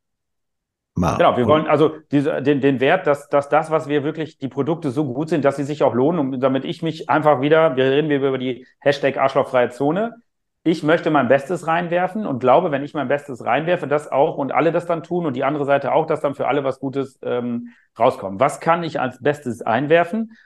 Mal. 0.94 1.16
Genau, 1.16 1.36
wir 1.38 1.46
wollen 1.46 1.66
also 1.66 1.96
diese, 2.10 2.42
den, 2.42 2.60
den 2.60 2.78
Wert, 2.80 3.06
dass, 3.06 3.28
dass 3.30 3.48
das, 3.48 3.70
was 3.70 3.88
wir 3.88 4.04
wirklich, 4.04 4.36
die 4.36 4.48
Produkte 4.48 4.90
so 4.90 5.06
gut 5.06 5.30
sind, 5.30 5.44
dass 5.44 5.56
sie 5.56 5.64
sich 5.64 5.82
auch 5.82 5.94
lohnen, 5.94 6.34
und 6.34 6.40
damit 6.40 6.66
ich 6.66 6.82
mich 6.82 7.08
einfach 7.08 7.40
wieder, 7.40 7.76
wir 7.76 7.84
reden 7.86 8.10
wir 8.10 8.18
über 8.18 8.36
die 8.36 8.66
Hashtag 8.78 9.16
Arschlochfreie 9.16 9.70
Zone. 9.70 10.16
Ich 10.64 10.82
möchte 10.82 11.10
mein 11.10 11.28
Bestes 11.28 11.66
reinwerfen 11.66 12.26
und 12.26 12.40
glaube, 12.40 12.70
wenn 12.70 12.84
ich 12.84 12.92
mein 12.92 13.08
Bestes 13.08 13.44
reinwerfe, 13.44 13.88
das 13.88 14.12
auch 14.12 14.36
und 14.36 14.52
alle 14.52 14.70
das 14.70 14.86
dann 14.86 15.02
tun 15.02 15.24
und 15.24 15.34
die 15.34 15.44
andere 15.44 15.64
Seite 15.64 15.92
auch, 15.92 16.06
dass 16.06 16.20
dann 16.20 16.34
für 16.34 16.46
alle 16.46 16.62
was 16.62 16.78
Gutes 16.78 17.18
ähm, 17.22 17.70
rauskommt. 17.98 18.38
Was 18.38 18.60
kann 18.60 18.84
ich 18.84 19.00
als 19.00 19.20
Bestes 19.20 19.62
einwerfen? 19.62 20.36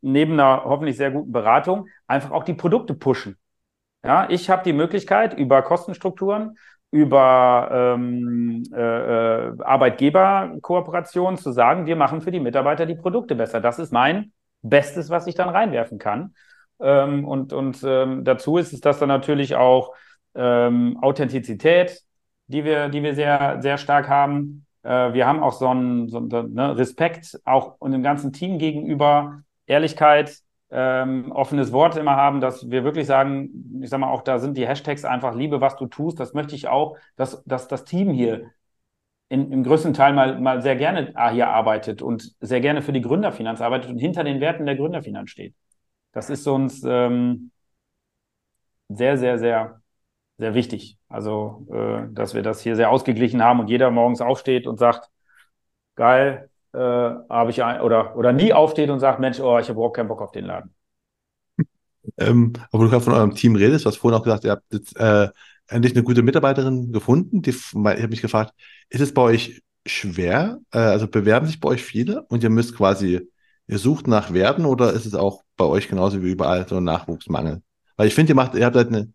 Neben 0.00 0.32
einer 0.32 0.64
hoffentlich 0.64 0.96
sehr 0.96 1.10
guten 1.10 1.30
Beratung 1.30 1.88
einfach 2.06 2.30
auch 2.30 2.44
die 2.44 2.54
Produkte 2.54 2.94
pushen. 2.94 3.36
Ja, 4.02 4.28
ich 4.30 4.48
habe 4.48 4.62
die 4.64 4.72
Möglichkeit 4.72 5.34
über 5.34 5.60
Kostenstrukturen 5.60 6.56
über 6.90 7.68
ähm, 7.70 8.64
äh, 8.74 9.48
äh, 9.48 9.56
Arbeitgeberkooperationen 9.60 11.38
zu 11.38 11.52
sagen, 11.52 11.86
wir 11.86 11.96
machen 11.96 12.20
für 12.20 12.32
die 12.32 12.40
Mitarbeiter 12.40 12.84
die 12.86 12.96
Produkte 12.96 13.36
besser. 13.36 13.60
Das 13.60 13.78
ist 13.78 13.92
mein 13.92 14.32
Bestes, 14.62 15.08
was 15.08 15.26
ich 15.26 15.34
dann 15.36 15.48
reinwerfen 15.48 15.98
kann. 15.98 16.34
Ähm, 16.80 17.24
und 17.24 17.52
und 17.52 17.82
ähm, 17.84 18.24
dazu 18.24 18.56
ist 18.58 18.72
es 18.72 18.80
das 18.80 18.98
dann 18.98 19.08
natürlich 19.08 19.54
auch 19.54 19.94
ähm, 20.34 20.98
Authentizität, 21.00 22.02
die 22.48 22.64
wir, 22.64 22.88
die 22.88 23.02
wir 23.02 23.14
sehr, 23.14 23.58
sehr 23.60 23.78
stark 23.78 24.08
haben. 24.08 24.66
Äh, 24.82 25.12
wir 25.12 25.26
haben 25.26 25.42
auch 25.42 25.52
so 25.52 25.68
einen, 25.68 26.08
so 26.08 26.18
einen 26.18 26.54
ne, 26.54 26.76
Respekt 26.76 27.38
auch 27.44 27.76
und 27.78 27.92
dem 27.92 28.02
ganzen 28.02 28.32
Team 28.32 28.58
gegenüber, 28.58 29.42
Ehrlichkeit, 29.66 30.40
ähm, 30.70 31.32
offenes 31.32 31.72
Wort 31.72 31.96
immer 31.96 32.16
haben, 32.16 32.40
dass 32.40 32.70
wir 32.70 32.84
wirklich 32.84 33.06
sagen, 33.06 33.80
ich 33.82 33.90
sag 33.90 33.98
mal, 33.98 34.10
auch 34.10 34.22
da 34.22 34.38
sind 34.38 34.56
die 34.56 34.66
Hashtags 34.66 35.04
einfach 35.04 35.34
Liebe, 35.34 35.60
was 35.60 35.76
du 35.76 35.86
tust. 35.86 36.20
Das 36.20 36.34
möchte 36.34 36.54
ich 36.54 36.68
auch, 36.68 36.96
dass, 37.16 37.42
dass 37.44 37.68
das 37.68 37.84
Team 37.84 38.10
hier 38.10 38.50
in, 39.28 39.52
im 39.52 39.62
größten 39.64 39.94
Teil 39.94 40.12
mal, 40.12 40.40
mal 40.40 40.62
sehr 40.62 40.76
gerne 40.76 41.14
hier 41.32 41.48
arbeitet 41.48 42.02
und 42.02 42.34
sehr 42.40 42.60
gerne 42.60 42.82
für 42.82 42.92
die 42.92 43.00
Gründerfinanz 43.00 43.60
arbeitet 43.60 43.90
und 43.90 43.98
hinter 43.98 44.24
den 44.24 44.40
Werten 44.40 44.66
der 44.66 44.76
Gründerfinanz 44.76 45.30
steht. 45.30 45.54
Das 46.12 46.30
ist 46.30 46.46
uns 46.46 46.82
ähm, 46.84 47.52
sehr, 48.88 49.16
sehr, 49.16 49.38
sehr, 49.38 49.80
sehr 50.38 50.54
wichtig. 50.54 50.98
Also, 51.08 51.66
äh, 51.72 52.12
dass 52.12 52.34
wir 52.34 52.42
das 52.42 52.60
hier 52.60 52.76
sehr 52.76 52.90
ausgeglichen 52.90 53.42
haben 53.42 53.60
und 53.60 53.68
jeder 53.70 53.90
morgens 53.90 54.20
aufsteht 54.20 54.66
und 54.66 54.78
sagt, 54.78 55.08
geil, 55.94 56.49
äh, 56.72 56.78
habe 56.78 57.50
ich 57.50 57.62
ein, 57.62 57.80
oder, 57.80 58.16
oder 58.16 58.32
nie 58.32 58.52
aufsteht 58.52 58.90
und 58.90 59.00
sagt, 59.00 59.20
Mensch, 59.20 59.40
oh, 59.40 59.58
ich 59.58 59.68
habe 59.68 59.74
überhaupt 59.74 59.96
keinen 59.96 60.08
Bock 60.08 60.22
auf 60.22 60.32
den 60.32 60.44
Laden. 60.44 60.74
Ähm, 62.18 62.52
aber 62.72 62.84
du 62.84 62.90
gerade 62.90 63.04
von 63.04 63.12
eurem 63.14 63.34
Team 63.34 63.56
redest, 63.56 63.84
du 63.84 63.88
hast 63.88 63.96
vorhin 63.96 64.18
auch 64.18 64.24
gesagt, 64.24 64.44
ihr 64.44 64.52
habt 64.52 64.72
jetzt, 64.72 64.96
äh, 64.96 65.28
endlich 65.68 65.94
eine 65.94 66.02
gute 66.02 66.22
Mitarbeiterin 66.22 66.92
gefunden. 66.92 67.42
Die, 67.42 67.50
ich 67.50 67.74
habe 67.74 68.08
mich 68.08 68.22
gefragt, 68.22 68.54
ist 68.88 69.00
es 69.00 69.14
bei 69.14 69.22
euch 69.22 69.62
schwer? 69.86 70.58
Äh, 70.72 70.78
also 70.78 71.08
bewerben 71.08 71.46
sich 71.46 71.60
bei 71.60 71.68
euch 71.70 71.82
viele 71.82 72.22
und 72.24 72.42
ihr 72.42 72.50
müsst 72.50 72.76
quasi, 72.76 73.28
ihr 73.66 73.78
sucht 73.78 74.06
nach 74.06 74.32
Werten 74.32 74.64
oder 74.66 74.92
ist 74.92 75.06
es 75.06 75.14
auch 75.14 75.42
bei 75.56 75.64
euch 75.64 75.88
genauso 75.88 76.22
wie 76.22 76.30
überall 76.30 76.66
so 76.68 76.76
ein 76.76 76.84
Nachwuchsmangel? 76.84 77.62
Weil 77.96 78.08
ich 78.08 78.14
finde, 78.14 78.32
ihr 78.32 78.36
macht, 78.36 78.54
ihr 78.54 78.66
habt 78.66 78.76
halt 78.76 78.88
eine, 78.88 79.12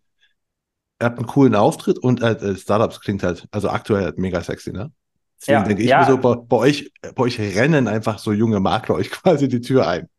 ihr 1.01 1.05
habt 1.05 1.17
einen 1.17 1.27
coolen 1.27 1.55
Auftritt 1.55 1.99
und 1.99 2.21
äh, 2.21 2.55
Startups 2.55 3.01
klingt 3.01 3.23
halt, 3.23 3.47
also 3.51 3.69
aktuell 3.69 4.03
halt 4.05 4.17
mega 4.17 4.41
sexy, 4.41 4.71
ne? 4.71 4.91
Deswegen 5.45 5.61
ja, 5.61 5.67
denke 5.67 5.83
ich 5.83 5.89
ja. 5.89 5.99
mir 5.99 6.05
so, 6.05 6.17
bei, 6.17 6.35
bei, 6.35 6.57
euch, 6.57 6.91
bei 7.13 7.23
euch 7.23 7.39
rennen 7.39 7.87
einfach 7.87 8.17
so 8.17 8.31
junge 8.31 8.59
Makler 8.59 8.95
euch 8.95 9.11
quasi 9.23 9.47
die 9.47 9.61
Tür 9.61 9.87
ein. 9.87 10.09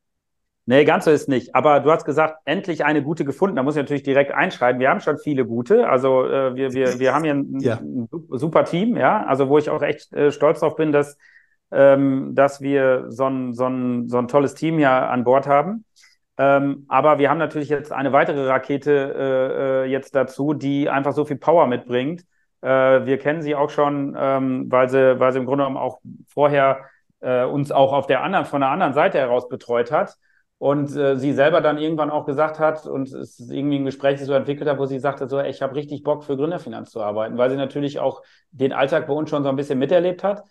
Nee, 0.69 0.85
ganz 0.85 1.05
so 1.05 1.13
ist 1.13 1.29
nicht. 1.29 1.55
Aber 1.55 1.79
du 1.79 1.93
hast 1.93 2.05
gesagt, 2.05 2.39
endlich 2.45 2.85
eine 2.85 3.03
gute 3.03 3.25
gefunden. 3.25 3.57
Da 3.57 3.63
muss 3.63 3.77
ich 3.77 3.83
natürlich 3.83 4.03
direkt 4.03 4.33
einschreiben. 4.33 4.81
Wir 4.81 4.91
haben 4.91 5.01
schon 5.01 5.19
viele 5.19 5.47
gute. 5.47 5.89
Also 5.89 6.27
äh, 6.27 6.57
wir, 6.57 6.73
wir, 6.73 6.99
wir 6.99 7.15
haben 7.15 7.23
hier 7.23 7.35
ein, 7.35 7.61
ja. 7.61 7.77
ein, 7.77 8.09
super 8.31 8.65
Team, 8.65 8.97
ja. 8.97 9.25
Also 9.27 9.49
wo 9.49 9.59
ich 9.59 9.71
auch 9.71 9.83
echt 9.83 10.13
äh, 10.13 10.33
stolz 10.33 10.61
drauf 10.61 10.75
bin, 10.75 10.91
dass, 10.91 11.19
ähm, 11.71 12.33
dass 12.35 12.61
wir 12.61 13.07
so 13.11 13.27
ein, 13.27 13.55
so, 13.55 13.67
ein, 13.67 14.09
so 14.09 14.19
ein 14.19 14.27
tolles 14.27 14.55
Team 14.55 14.79
hier 14.79 14.91
an 14.91 15.23
Bord 15.23 15.47
haben. 15.47 15.85
Ähm, 16.37 16.85
aber 16.89 17.19
wir 17.19 17.31
haben 17.31 17.39
natürlich 17.39 17.69
jetzt 17.69 17.93
eine 17.93 18.13
weitere 18.13 18.47
Rakete 18.47 19.15
äh, 19.17 19.85
äh 19.85 19.91
jetzt 19.91 20.17
dazu, 20.17 20.53
die 20.53 20.89
einfach 20.91 21.13
so 21.13 21.25
viel 21.25 21.37
Power 21.37 21.69
mitbringt 21.69 22.25
wir 22.69 23.19
kennen 23.19 23.43
sie 23.43 23.55
auch 23.55 23.71
schon, 23.71 24.17
ähm, 24.19 24.71
weil, 24.71 24.89
sie, 24.89 25.21
weil 25.21 25.33
sie 25.33 25.39
im 25.39 25.47
Grunde 25.47 25.65
genommen 25.65 25.77
auch 25.77 26.01
vorher 26.27 26.85
äh, 27.21 27.45
uns 27.45 27.73
auch 27.73 27.93
auf 27.93 28.07
der 28.07 28.23
anderen, 28.23 28.45
von 28.45 28.61
der 28.61 28.71
anderen 28.71 28.93
Seite 28.95 29.19
heraus 29.19 29.49
betreut 29.49 29.91
hat. 29.93 30.17
Und 30.59 30.97
äh, 30.97 31.17
sie 31.17 31.35
selber 31.35 31.61
dann 31.61 31.77
irgendwann 31.77 32.11
auch 32.11 32.25
gesagt 32.25 32.59
hat 32.59 32.87
und 32.87 33.09
es 33.13 33.39
ist 33.39 33.51
irgendwie 33.51 33.79
ein 33.79 33.85
Gespräch 33.85 34.19
so 34.25 34.33
entwickelt 34.33 34.69
hat, 34.71 34.79
wo 34.79 34.87
sie 34.87 34.99
sagte, 34.99 35.29
so, 35.29 35.39
ich 35.41 35.61
habe 35.61 35.75
richtig 35.75 36.03
Bock 36.03 36.25
für 36.25 36.37
Gründerfinanz 36.37 36.91
zu 36.91 37.03
arbeiten, 37.03 37.37
weil 37.37 37.51
sie 37.51 37.57
natürlich 37.57 37.99
auch 37.99 38.23
den 38.53 38.73
Alltag 38.73 39.07
bei 39.07 39.13
uns 39.13 39.29
schon 39.29 39.43
so 39.43 39.51
ein 39.51 39.57
bisschen 39.57 39.79
miterlebt 39.79 40.25
hat, 40.25 40.45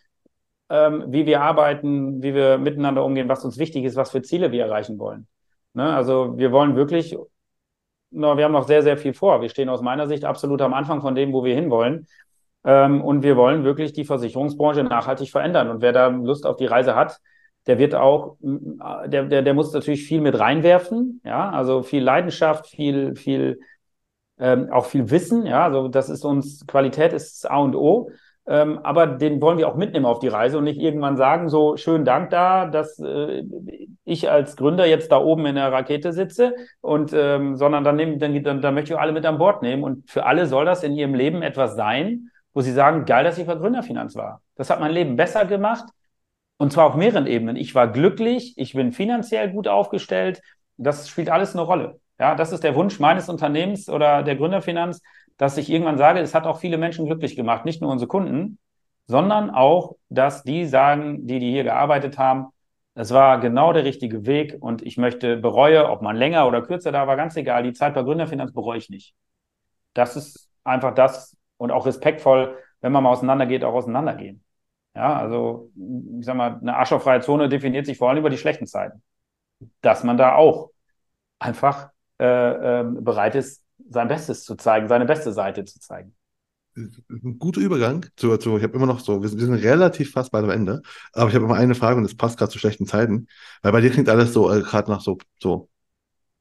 ähm, 0.69 1.05
wie 1.07 1.25
wir 1.25 1.41
arbeiten, 1.41 2.21
wie 2.21 2.35
wir 2.35 2.59
miteinander 2.59 3.03
umgehen, 3.03 3.29
was 3.29 3.43
uns 3.45 3.57
wichtig 3.57 3.83
ist, 3.83 3.95
was 3.95 4.11
für 4.11 4.21
Ziele 4.21 4.51
wir 4.51 4.65
erreichen 4.65 4.99
wollen. 4.99 5.27
Ne? 5.73 5.91
Also 5.95 6.37
wir 6.37 6.51
wollen 6.51 6.75
wirklich 6.75 7.17
na, 8.15 8.37
wir 8.37 8.45
haben 8.45 8.53
noch 8.53 8.67
sehr, 8.67 8.81
sehr 8.81 8.97
viel 8.97 9.13
vor. 9.13 9.41
Wir 9.41 9.49
stehen 9.49 9.69
aus 9.69 9.81
meiner 9.81 10.07
Sicht 10.07 10.25
absolut 10.25 10.61
am 10.61 10.73
Anfang 10.73 11.01
von 11.01 11.15
dem, 11.15 11.33
wo 11.33 11.43
wir 11.43 11.53
hinwollen. 11.53 12.07
Ähm, 12.63 13.01
und 13.01 13.23
wir 13.23 13.37
wollen 13.37 13.63
wirklich 13.63 13.93
die 13.93 14.05
Versicherungsbranche 14.05 14.83
nachhaltig 14.83 15.29
verändern. 15.29 15.69
Und 15.69 15.81
wer 15.81 15.91
da 15.91 16.07
Lust 16.07 16.45
auf 16.45 16.55
die 16.55 16.65
Reise 16.65 16.95
hat, 16.95 17.19
der 17.67 17.77
wird 17.79 17.95
auch, 17.95 18.37
der, 18.41 19.25
der, 19.25 19.41
der 19.41 19.53
muss 19.53 19.73
natürlich 19.73 20.05
viel 20.05 20.21
mit 20.21 20.39
reinwerfen, 20.39 21.21
ja, 21.23 21.49
also 21.49 21.81
viel 21.81 22.03
Leidenschaft, 22.03 22.67
viel, 22.67 23.15
viel, 23.15 23.59
ähm, 24.37 24.69
auch 24.71 24.85
viel 24.85 25.09
Wissen, 25.09 25.45
ja, 25.45 25.63
also 25.63 25.87
das 25.87 26.09
ist 26.09 26.25
uns, 26.25 26.65
Qualität 26.67 27.11
ist 27.13 27.49
A 27.49 27.57
und 27.57 27.75
O. 27.75 28.11
Ähm, 28.47 28.79
aber 28.83 29.07
den 29.07 29.41
wollen 29.41 29.57
wir 29.57 29.67
auch 29.67 29.75
mitnehmen 29.75 30.05
auf 30.05 30.19
die 30.19 30.27
Reise 30.27 30.59
und 30.59 30.65
nicht 30.65 30.79
irgendwann 30.79 31.17
sagen, 31.17 31.49
so 31.49 31.77
schönen 31.77 32.05
Dank 32.05 32.29
da, 32.29 32.67
dass 32.67 32.99
äh, 32.99 33.43
ich 34.03 34.29
als 34.29 34.55
Gründer 34.55 34.85
jetzt 34.85 35.11
da 35.11 35.17
oben 35.17 35.47
in 35.47 35.55
der 35.55 35.71
Rakete 35.71 36.13
sitze 36.13 36.53
und 36.81 37.11
ähm, 37.13 37.55
sondern 37.55 37.83
dann, 37.83 37.95
nehmen, 37.95 38.19
dann, 38.19 38.43
dann, 38.43 38.61
dann 38.61 38.73
möchte 38.75 38.93
ich 38.93 38.99
alle 38.99 39.13
mit 39.13 39.25
an 39.25 39.39
Bord 39.39 39.63
nehmen. 39.63 39.83
Und 39.83 40.09
für 40.09 40.25
alle 40.25 40.45
soll 40.45 40.65
das 40.65 40.83
in 40.83 40.93
ihrem 40.93 41.15
Leben 41.15 41.41
etwas 41.41 41.75
sein, 41.75 42.29
wo 42.53 42.61
sie 42.61 42.71
sagen, 42.71 43.05
geil, 43.05 43.23
dass 43.23 43.39
ich 43.39 43.47
bei 43.47 43.55
Gründerfinanz 43.55 44.15
war. 44.15 44.41
Das 44.55 44.69
hat 44.69 44.79
mein 44.79 44.91
Leben 44.91 45.15
besser 45.15 45.45
gemacht. 45.45 45.85
Und 46.57 46.71
zwar 46.71 46.85
auf 46.85 46.95
mehreren 46.95 47.27
Ebenen. 47.27 47.55
Ich 47.57 47.75
war 47.75 47.91
glücklich, 47.91 48.53
ich 48.57 48.73
bin 48.73 48.93
finanziell 48.93 49.51
gut 49.51 49.67
aufgestellt. 49.67 50.41
Das 50.77 51.09
spielt 51.09 51.29
alles 51.29 51.53
eine 51.53 51.63
Rolle. 51.63 51.99
Ja, 52.19 52.35
das 52.35 52.53
ist 52.53 52.63
der 52.63 52.75
Wunsch 52.75 52.99
meines 52.99 53.27
Unternehmens 53.27 53.89
oder 53.89 54.23
der 54.23 54.37
Gründerfinanz, 54.37 55.01
dass 55.37 55.57
ich 55.57 55.69
irgendwann 55.69 55.97
sage, 55.97 56.19
es 56.19 56.33
hat 56.33 56.45
auch 56.45 56.59
viele 56.59 56.77
Menschen 56.77 57.05
glücklich 57.05 57.35
gemacht, 57.35 57.65
nicht 57.65 57.81
nur 57.81 57.91
unsere 57.91 58.07
Kunden, 58.07 58.59
sondern 59.07 59.49
auch, 59.49 59.95
dass 60.09 60.43
die 60.43 60.65
sagen, 60.65 61.27
die, 61.27 61.39
die 61.39 61.51
hier 61.51 61.63
gearbeitet 61.63 62.17
haben, 62.17 62.47
es 62.95 63.11
war 63.11 63.39
genau 63.39 63.73
der 63.73 63.83
richtige 63.83 64.25
Weg 64.25 64.55
und 64.59 64.81
ich 64.81 64.97
möchte 64.97 65.35
bereue, 65.35 65.89
ob 65.89 66.01
man 66.01 66.15
länger 66.15 66.47
oder 66.47 66.61
kürzer 66.61 66.93
da 66.93 67.07
war, 67.07 67.17
ganz 67.17 67.35
egal. 67.35 67.63
Die 67.63 67.73
Zeit 67.73 67.93
bei 67.93 68.03
Gründerfinanz 68.03 68.53
bereue 68.53 68.77
ich 68.77 68.89
nicht. 68.89 69.13
Das 69.93 70.15
ist 70.15 70.49
einfach 70.63 70.93
das 70.93 71.35
und 71.57 71.71
auch 71.71 71.85
respektvoll, 71.85 72.57
wenn 72.81 72.93
man 72.93 73.03
mal 73.03 73.11
auseinandergeht, 73.11 73.65
auch 73.65 73.73
auseinandergehen. 73.73 74.43
Ja, 74.95 75.17
also, 75.17 75.71
ich 75.75 76.25
sag 76.25 76.37
mal, 76.37 76.57
eine 76.61 76.77
aschofreie 76.77 77.19
Zone 77.19 77.49
definiert 77.49 77.85
sich 77.85 77.97
vor 77.97 78.09
allem 78.09 78.19
über 78.19 78.29
die 78.29 78.37
schlechten 78.37 78.65
Zeiten. 78.65 79.03
Dass 79.81 80.05
man 80.05 80.17
da 80.17 80.35
auch 80.35 80.71
einfach 81.37 81.89
äh, 82.19 82.79
äh, 82.79 82.83
bereit 82.83 83.35
ist, 83.35 83.64
sein 83.89 84.07
Bestes 84.07 84.43
zu 84.43 84.55
zeigen, 84.55 84.87
seine 84.87 85.05
beste 85.05 85.31
Seite 85.31 85.65
zu 85.65 85.79
zeigen. 85.79 86.15
Ein 86.75 87.39
guter 87.39 87.61
Übergang 87.61 88.05
zu, 88.17 88.35
zu 88.37 88.57
ich 88.57 88.63
habe 88.63 88.75
immer 88.75 88.85
noch 88.85 88.99
so, 88.99 89.21
wir 89.21 89.29
sind, 89.29 89.39
wir 89.39 89.45
sind 89.45 89.55
relativ 89.55 90.11
fast 90.11 90.31
bald 90.31 90.43
am 90.43 90.49
Ende, 90.49 90.81
aber 91.13 91.29
ich 91.29 91.35
habe 91.35 91.45
immer 91.45 91.55
eine 91.55 91.73
Frage 91.73 91.97
und 91.97 92.05
es 92.05 92.15
passt 92.15 92.37
gerade 92.37 92.51
zu 92.51 92.59
schlechten 92.59 92.85
Zeiten, 92.85 93.27
weil 93.61 93.71
bei 93.71 93.81
dir 93.81 93.91
klingt 93.91 94.09
alles 94.09 94.33
so, 94.33 94.51
äh, 94.51 94.61
gerade 94.61 94.91
nach 94.91 94.99
so, 94.99 95.17
so 95.41 95.69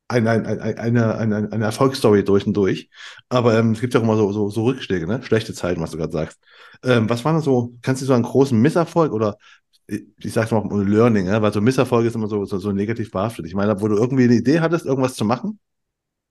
eine, 0.08 0.30
eine, 0.30 0.78
eine, 0.78 1.14
eine, 1.16 1.52
eine 1.52 1.64
Erfolgsstory 1.64 2.24
durch 2.24 2.46
und 2.46 2.54
durch. 2.56 2.90
Aber 3.28 3.56
ähm, 3.58 3.72
es 3.72 3.80
gibt 3.80 3.94
ja 3.94 4.00
auch 4.00 4.04
immer 4.04 4.16
so, 4.16 4.32
so, 4.32 4.50
so 4.50 4.64
Rückschläge, 4.64 5.06
ne? 5.06 5.22
Schlechte 5.22 5.54
Zeiten, 5.54 5.80
was 5.80 5.92
du 5.92 5.98
gerade 5.98 6.12
sagst. 6.12 6.38
Ähm, 6.82 7.08
was 7.08 7.24
waren 7.24 7.36
da 7.36 7.40
so, 7.40 7.72
kannst 7.82 8.02
du 8.02 8.06
so 8.06 8.12
einen 8.12 8.24
großen 8.24 8.60
Misserfolg 8.60 9.12
oder 9.12 9.38
ich 9.86 10.32
sag's 10.32 10.50
mal 10.50 10.66
Learning, 10.86 11.26
ja? 11.26 11.42
weil 11.42 11.52
so 11.52 11.60
Misserfolg 11.60 12.06
ist 12.06 12.14
immer 12.14 12.28
so, 12.28 12.44
so, 12.44 12.58
so 12.58 12.72
negativ 12.72 13.10
behaftet. 13.10 13.46
Ich 13.46 13.54
meine, 13.54 13.80
wo 13.80 13.88
du 13.88 13.96
irgendwie 13.96 14.24
eine 14.24 14.34
Idee 14.34 14.60
hattest, 14.60 14.86
irgendwas 14.86 15.14
zu 15.14 15.24
machen 15.24 15.58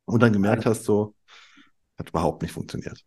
und 0.05 0.21
dann 0.21 0.33
gemerkt 0.33 0.65
hast, 0.65 0.83
so, 0.83 1.15
hat 1.97 2.09
überhaupt 2.09 2.41
nicht 2.41 2.51
funktioniert. 2.51 3.03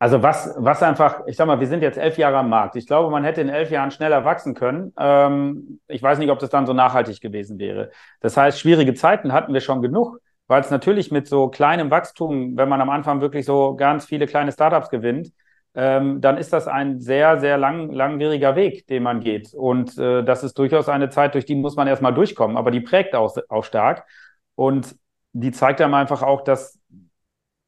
Also 0.00 0.22
was, 0.22 0.54
was 0.56 0.82
einfach, 0.82 1.26
ich 1.26 1.36
sag 1.36 1.46
mal, 1.46 1.58
wir 1.58 1.66
sind 1.66 1.82
jetzt 1.82 1.98
elf 1.98 2.18
Jahre 2.18 2.38
am 2.38 2.48
Markt. 2.48 2.76
Ich 2.76 2.86
glaube, 2.86 3.10
man 3.10 3.24
hätte 3.24 3.40
in 3.40 3.48
elf 3.48 3.70
Jahren 3.70 3.90
schneller 3.90 4.24
wachsen 4.24 4.54
können. 4.54 4.92
Ähm, 4.96 5.80
ich 5.88 6.00
weiß 6.00 6.18
nicht, 6.18 6.30
ob 6.30 6.38
das 6.38 6.50
dann 6.50 6.66
so 6.66 6.72
nachhaltig 6.72 7.20
gewesen 7.20 7.58
wäre. 7.58 7.90
Das 8.20 8.36
heißt, 8.36 8.60
schwierige 8.60 8.94
Zeiten 8.94 9.32
hatten 9.32 9.52
wir 9.52 9.60
schon 9.60 9.82
genug, 9.82 10.20
weil 10.46 10.60
es 10.60 10.70
natürlich 10.70 11.10
mit 11.10 11.26
so 11.26 11.48
kleinem 11.48 11.90
Wachstum, 11.90 12.56
wenn 12.56 12.68
man 12.68 12.80
am 12.80 12.90
Anfang 12.90 13.20
wirklich 13.20 13.44
so 13.44 13.74
ganz 13.74 14.04
viele 14.04 14.26
kleine 14.26 14.52
Startups 14.52 14.88
gewinnt, 14.88 15.32
ähm, 15.74 16.20
dann 16.20 16.38
ist 16.38 16.52
das 16.52 16.68
ein 16.68 17.00
sehr, 17.00 17.40
sehr 17.40 17.58
lang, 17.58 17.90
langwieriger 17.90 18.54
Weg, 18.54 18.86
den 18.86 19.02
man 19.02 19.20
geht. 19.20 19.52
Und 19.52 19.98
äh, 19.98 20.22
das 20.22 20.44
ist 20.44 20.58
durchaus 20.58 20.88
eine 20.88 21.08
Zeit, 21.10 21.34
durch 21.34 21.44
die 21.44 21.56
muss 21.56 21.74
man 21.76 21.88
erstmal 21.88 22.14
durchkommen, 22.14 22.56
aber 22.56 22.70
die 22.70 22.80
prägt 22.80 23.16
auch, 23.16 23.36
auch 23.48 23.64
stark. 23.64 24.06
Und 24.54 24.96
die 25.32 25.52
zeigt 25.52 25.80
einem 25.80 25.94
einfach 25.94 26.22
auch, 26.22 26.42
dass 26.42 26.78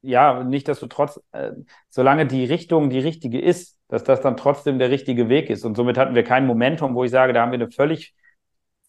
ja, 0.02 0.42
nicht, 0.44 0.68
dass 0.68 0.80
du 0.80 0.86
trotz, 0.86 1.20
äh, 1.32 1.52
solange 1.90 2.26
die 2.26 2.44
Richtung 2.44 2.90
die 2.90 3.00
richtige 3.00 3.40
ist, 3.40 3.78
dass 3.88 4.04
das 4.04 4.20
dann 4.20 4.36
trotzdem 4.36 4.78
der 4.78 4.90
richtige 4.90 5.28
Weg 5.28 5.50
ist. 5.50 5.64
Und 5.64 5.76
somit 5.76 5.98
hatten 5.98 6.14
wir 6.14 6.24
kein 6.24 6.46
Momentum, 6.46 6.94
wo 6.94 7.04
ich 7.04 7.10
sage, 7.10 7.32
da 7.32 7.42
haben 7.42 7.52
wir 7.52 7.58
eine 7.58 7.70
völlig 7.70 8.14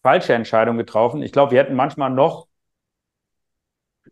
falsche 0.02 0.34
Entscheidung 0.34 0.78
getroffen. 0.78 1.22
Ich 1.22 1.32
glaube, 1.32 1.52
wir 1.52 1.60
hätten 1.60 1.74
manchmal 1.74 2.10
noch 2.10 2.46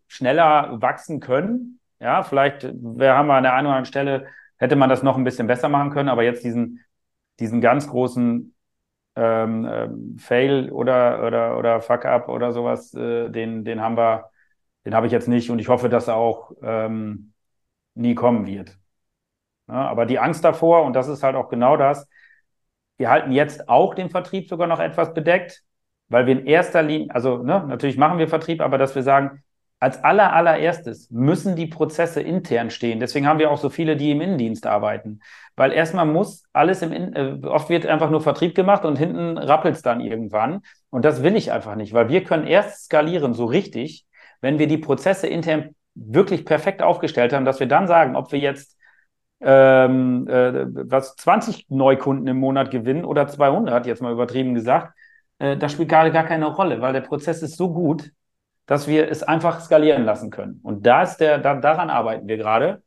schneller 0.07 0.81
wachsen 0.81 1.19
können. 1.19 1.79
Ja, 1.99 2.23
vielleicht 2.23 2.63
wir 2.73 3.13
haben 3.15 3.27
wir 3.27 3.35
an 3.35 3.43
der 3.43 3.53
einen 3.53 3.67
oder 3.67 3.75
anderen 3.75 3.85
Stelle, 3.85 4.27
hätte 4.57 4.75
man 4.75 4.89
das 4.89 5.03
noch 5.03 5.17
ein 5.17 5.23
bisschen 5.23 5.47
besser 5.47 5.69
machen 5.69 5.91
können, 5.91 6.09
aber 6.09 6.23
jetzt 6.23 6.43
diesen, 6.43 6.83
diesen 7.39 7.61
ganz 7.61 7.87
großen 7.87 8.55
ähm, 9.15 9.67
ähm, 9.69 10.17
Fail 10.17 10.71
oder, 10.71 11.25
oder, 11.25 11.57
oder 11.57 11.81
Fuck-up 11.81 12.29
oder 12.29 12.51
sowas, 12.53 12.93
äh, 12.93 13.29
den, 13.29 13.65
den 13.65 13.81
haben 13.81 13.97
wir, 13.97 14.30
den 14.85 14.95
habe 14.95 15.05
ich 15.07 15.11
jetzt 15.11 15.27
nicht 15.27 15.49
und 15.49 15.59
ich 15.59 15.67
hoffe, 15.67 15.89
dass 15.89 16.07
er 16.07 16.15
auch 16.15 16.51
ähm, 16.61 17.33
nie 17.95 18.15
kommen 18.15 18.45
wird. 18.47 18.77
Ja, 19.67 19.87
aber 19.87 20.05
die 20.05 20.19
Angst 20.19 20.43
davor, 20.43 20.83
und 20.83 20.93
das 20.93 21.07
ist 21.07 21.23
halt 21.23 21.35
auch 21.35 21.49
genau 21.49 21.77
das, 21.77 22.07
wir 22.97 23.09
halten 23.09 23.31
jetzt 23.31 23.69
auch 23.69 23.95
den 23.95 24.09
Vertrieb 24.09 24.47
sogar 24.47 24.67
noch 24.67 24.79
etwas 24.79 25.13
bedeckt, 25.13 25.63
weil 26.09 26.25
wir 26.25 26.39
in 26.39 26.45
erster 26.45 26.83
Linie, 26.83 27.13
also 27.13 27.37
ne, 27.37 27.65
natürlich 27.67 27.97
machen 27.97 28.19
wir 28.19 28.27
Vertrieb, 28.27 28.61
aber 28.61 28.77
dass 28.77 28.95
wir 28.95 29.03
sagen, 29.03 29.43
als 29.79 30.03
aller, 30.03 30.31
allererstes 30.33 31.09
müssen 31.09 31.55
die 31.55 31.65
Prozesse 31.65 32.21
intern 32.21 32.69
stehen. 32.69 32.99
Deswegen 32.99 33.25
haben 33.25 33.39
wir 33.39 33.49
auch 33.49 33.57
so 33.57 33.69
viele, 33.71 33.97
die 33.97 34.11
im 34.11 34.21
Innendienst 34.21 34.67
arbeiten. 34.67 35.21
Weil 35.55 35.71
erstmal 35.71 36.05
muss 36.05 36.43
alles 36.53 36.83
im, 36.83 36.91
In 36.93 37.15
äh, 37.15 37.47
oft 37.47 37.69
wird 37.69 37.87
einfach 37.87 38.11
nur 38.11 38.21
Vertrieb 38.21 38.53
gemacht 38.53 38.85
und 38.85 38.99
hinten 38.99 39.39
rappelt 39.39 39.75
es 39.75 39.81
dann 39.81 39.99
irgendwann. 39.99 40.61
Und 40.91 41.03
das 41.03 41.23
will 41.23 41.35
ich 41.35 41.51
einfach 41.51 41.73
nicht, 41.73 41.93
weil 41.93 42.09
wir 42.09 42.23
können 42.23 42.45
erst 42.45 42.85
skalieren 42.85 43.33
so 43.33 43.45
richtig, 43.45 44.05
wenn 44.41 44.59
wir 44.59 44.67
die 44.67 44.77
Prozesse 44.77 45.27
intern 45.27 45.75
wirklich 45.95 46.45
perfekt 46.45 46.81
aufgestellt 46.81 47.33
haben, 47.33 47.45
dass 47.45 47.59
wir 47.59 47.67
dann 47.67 47.87
sagen, 47.87 48.15
ob 48.15 48.31
wir 48.31 48.39
jetzt 48.39 48.77
ähm, 49.41 50.27
äh, 50.27 50.65
was 50.89 51.15
20 51.15 51.69
Neukunden 51.69 52.27
im 52.27 52.37
Monat 52.37 52.71
gewinnen 52.71 53.05
oder 53.05 53.27
200, 53.27 53.85
jetzt 53.87 54.01
mal 54.01 54.11
übertrieben 54.11 54.53
gesagt, 54.53 54.93
äh, 55.39 55.57
das 55.57 55.71
spielt 55.71 55.89
gerade 55.89 56.11
gar 56.11 56.23
keine 56.25 56.47
Rolle, 56.47 56.81
weil 56.81 56.93
der 56.93 57.01
Prozess 57.01 57.41
ist 57.41 57.57
so 57.57 57.73
gut, 57.73 58.11
dass 58.67 58.87
wir 58.87 59.09
es 59.09 59.23
einfach 59.23 59.59
skalieren 59.61 60.05
lassen 60.05 60.29
können. 60.29 60.59
Und 60.63 60.85
da 60.85 61.03
ist 61.03 61.17
der, 61.17 61.39
da, 61.39 61.55
daran 61.55 61.89
arbeiten 61.89 62.27
wir 62.27 62.37
gerade. 62.37 62.83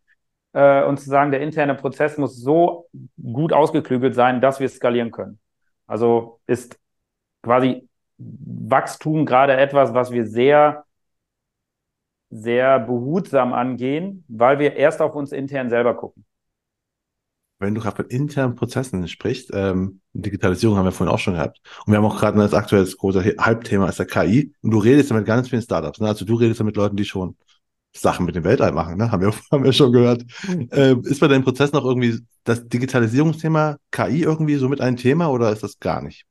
Äh, 0.52 0.84
und 0.84 0.98
zu 1.00 1.10
sagen, 1.10 1.32
der 1.32 1.40
interne 1.40 1.74
Prozess 1.74 2.16
muss 2.16 2.36
so 2.36 2.88
gut 3.20 3.52
ausgeklügelt 3.52 4.14
sein, 4.14 4.40
dass 4.40 4.60
wir 4.60 4.66
es 4.66 4.76
skalieren 4.76 5.10
können. 5.10 5.40
Also 5.86 6.40
ist 6.46 6.78
quasi 7.42 7.88
Wachstum 8.18 9.26
gerade 9.26 9.56
etwas, 9.56 9.92
was 9.92 10.12
wir 10.12 10.26
sehr 10.26 10.84
sehr 12.34 12.80
behutsam 12.80 13.52
angehen, 13.52 14.24
weil 14.26 14.58
wir 14.58 14.74
erst 14.74 15.00
auf 15.00 15.14
uns 15.14 15.30
intern 15.30 15.70
selber 15.70 15.94
gucken. 15.94 16.24
Wenn 17.60 17.76
du 17.76 17.80
gerade 17.80 17.94
von 17.94 18.06
internen 18.06 18.56
Prozessen 18.56 19.06
sprichst, 19.06 19.50
ähm, 19.54 20.00
Digitalisierung 20.12 20.76
haben 20.76 20.84
wir 20.84 20.92
vorhin 20.92 21.14
auch 21.14 21.20
schon 21.20 21.34
gehabt. 21.34 21.60
Und 21.86 21.92
wir 21.92 21.98
haben 21.98 22.04
auch 22.04 22.18
gerade 22.18 22.36
das 22.38 22.52
aktuelle 22.52 22.84
große 22.84 23.36
Halbthema 23.38 23.88
ist 23.88 24.00
der 24.00 24.06
KI. 24.06 24.52
Und 24.62 24.72
du 24.72 24.78
redest 24.78 25.10
ja 25.10 25.16
mit 25.16 25.26
ganz 25.26 25.48
vielen 25.48 25.62
Startups. 25.62 26.00
Ne? 26.00 26.08
Also 26.08 26.24
du 26.24 26.34
redest 26.34 26.58
ja 26.58 26.66
mit 26.66 26.76
Leuten, 26.76 26.96
die 26.96 27.04
schon 27.04 27.36
Sachen 27.96 28.26
mit 28.26 28.34
dem 28.34 28.42
Weltall 28.42 28.72
machen, 28.72 28.98
ne? 28.98 29.12
haben, 29.12 29.22
wir, 29.22 29.32
haben 29.52 29.62
wir 29.62 29.72
schon 29.72 29.92
gehört. 29.92 30.24
Äh, 30.72 30.96
ist 31.04 31.20
bei 31.20 31.28
deinem 31.28 31.44
Prozess 31.44 31.72
noch 31.72 31.84
irgendwie 31.84 32.18
das 32.42 32.66
Digitalisierungsthema 32.66 33.76
KI 33.92 34.22
irgendwie 34.24 34.56
so 34.56 34.68
mit 34.68 34.80
ein 34.80 34.96
Thema 34.96 35.28
oder 35.28 35.52
ist 35.52 35.62
das 35.62 35.78
gar 35.78 36.02
nicht? 36.02 36.26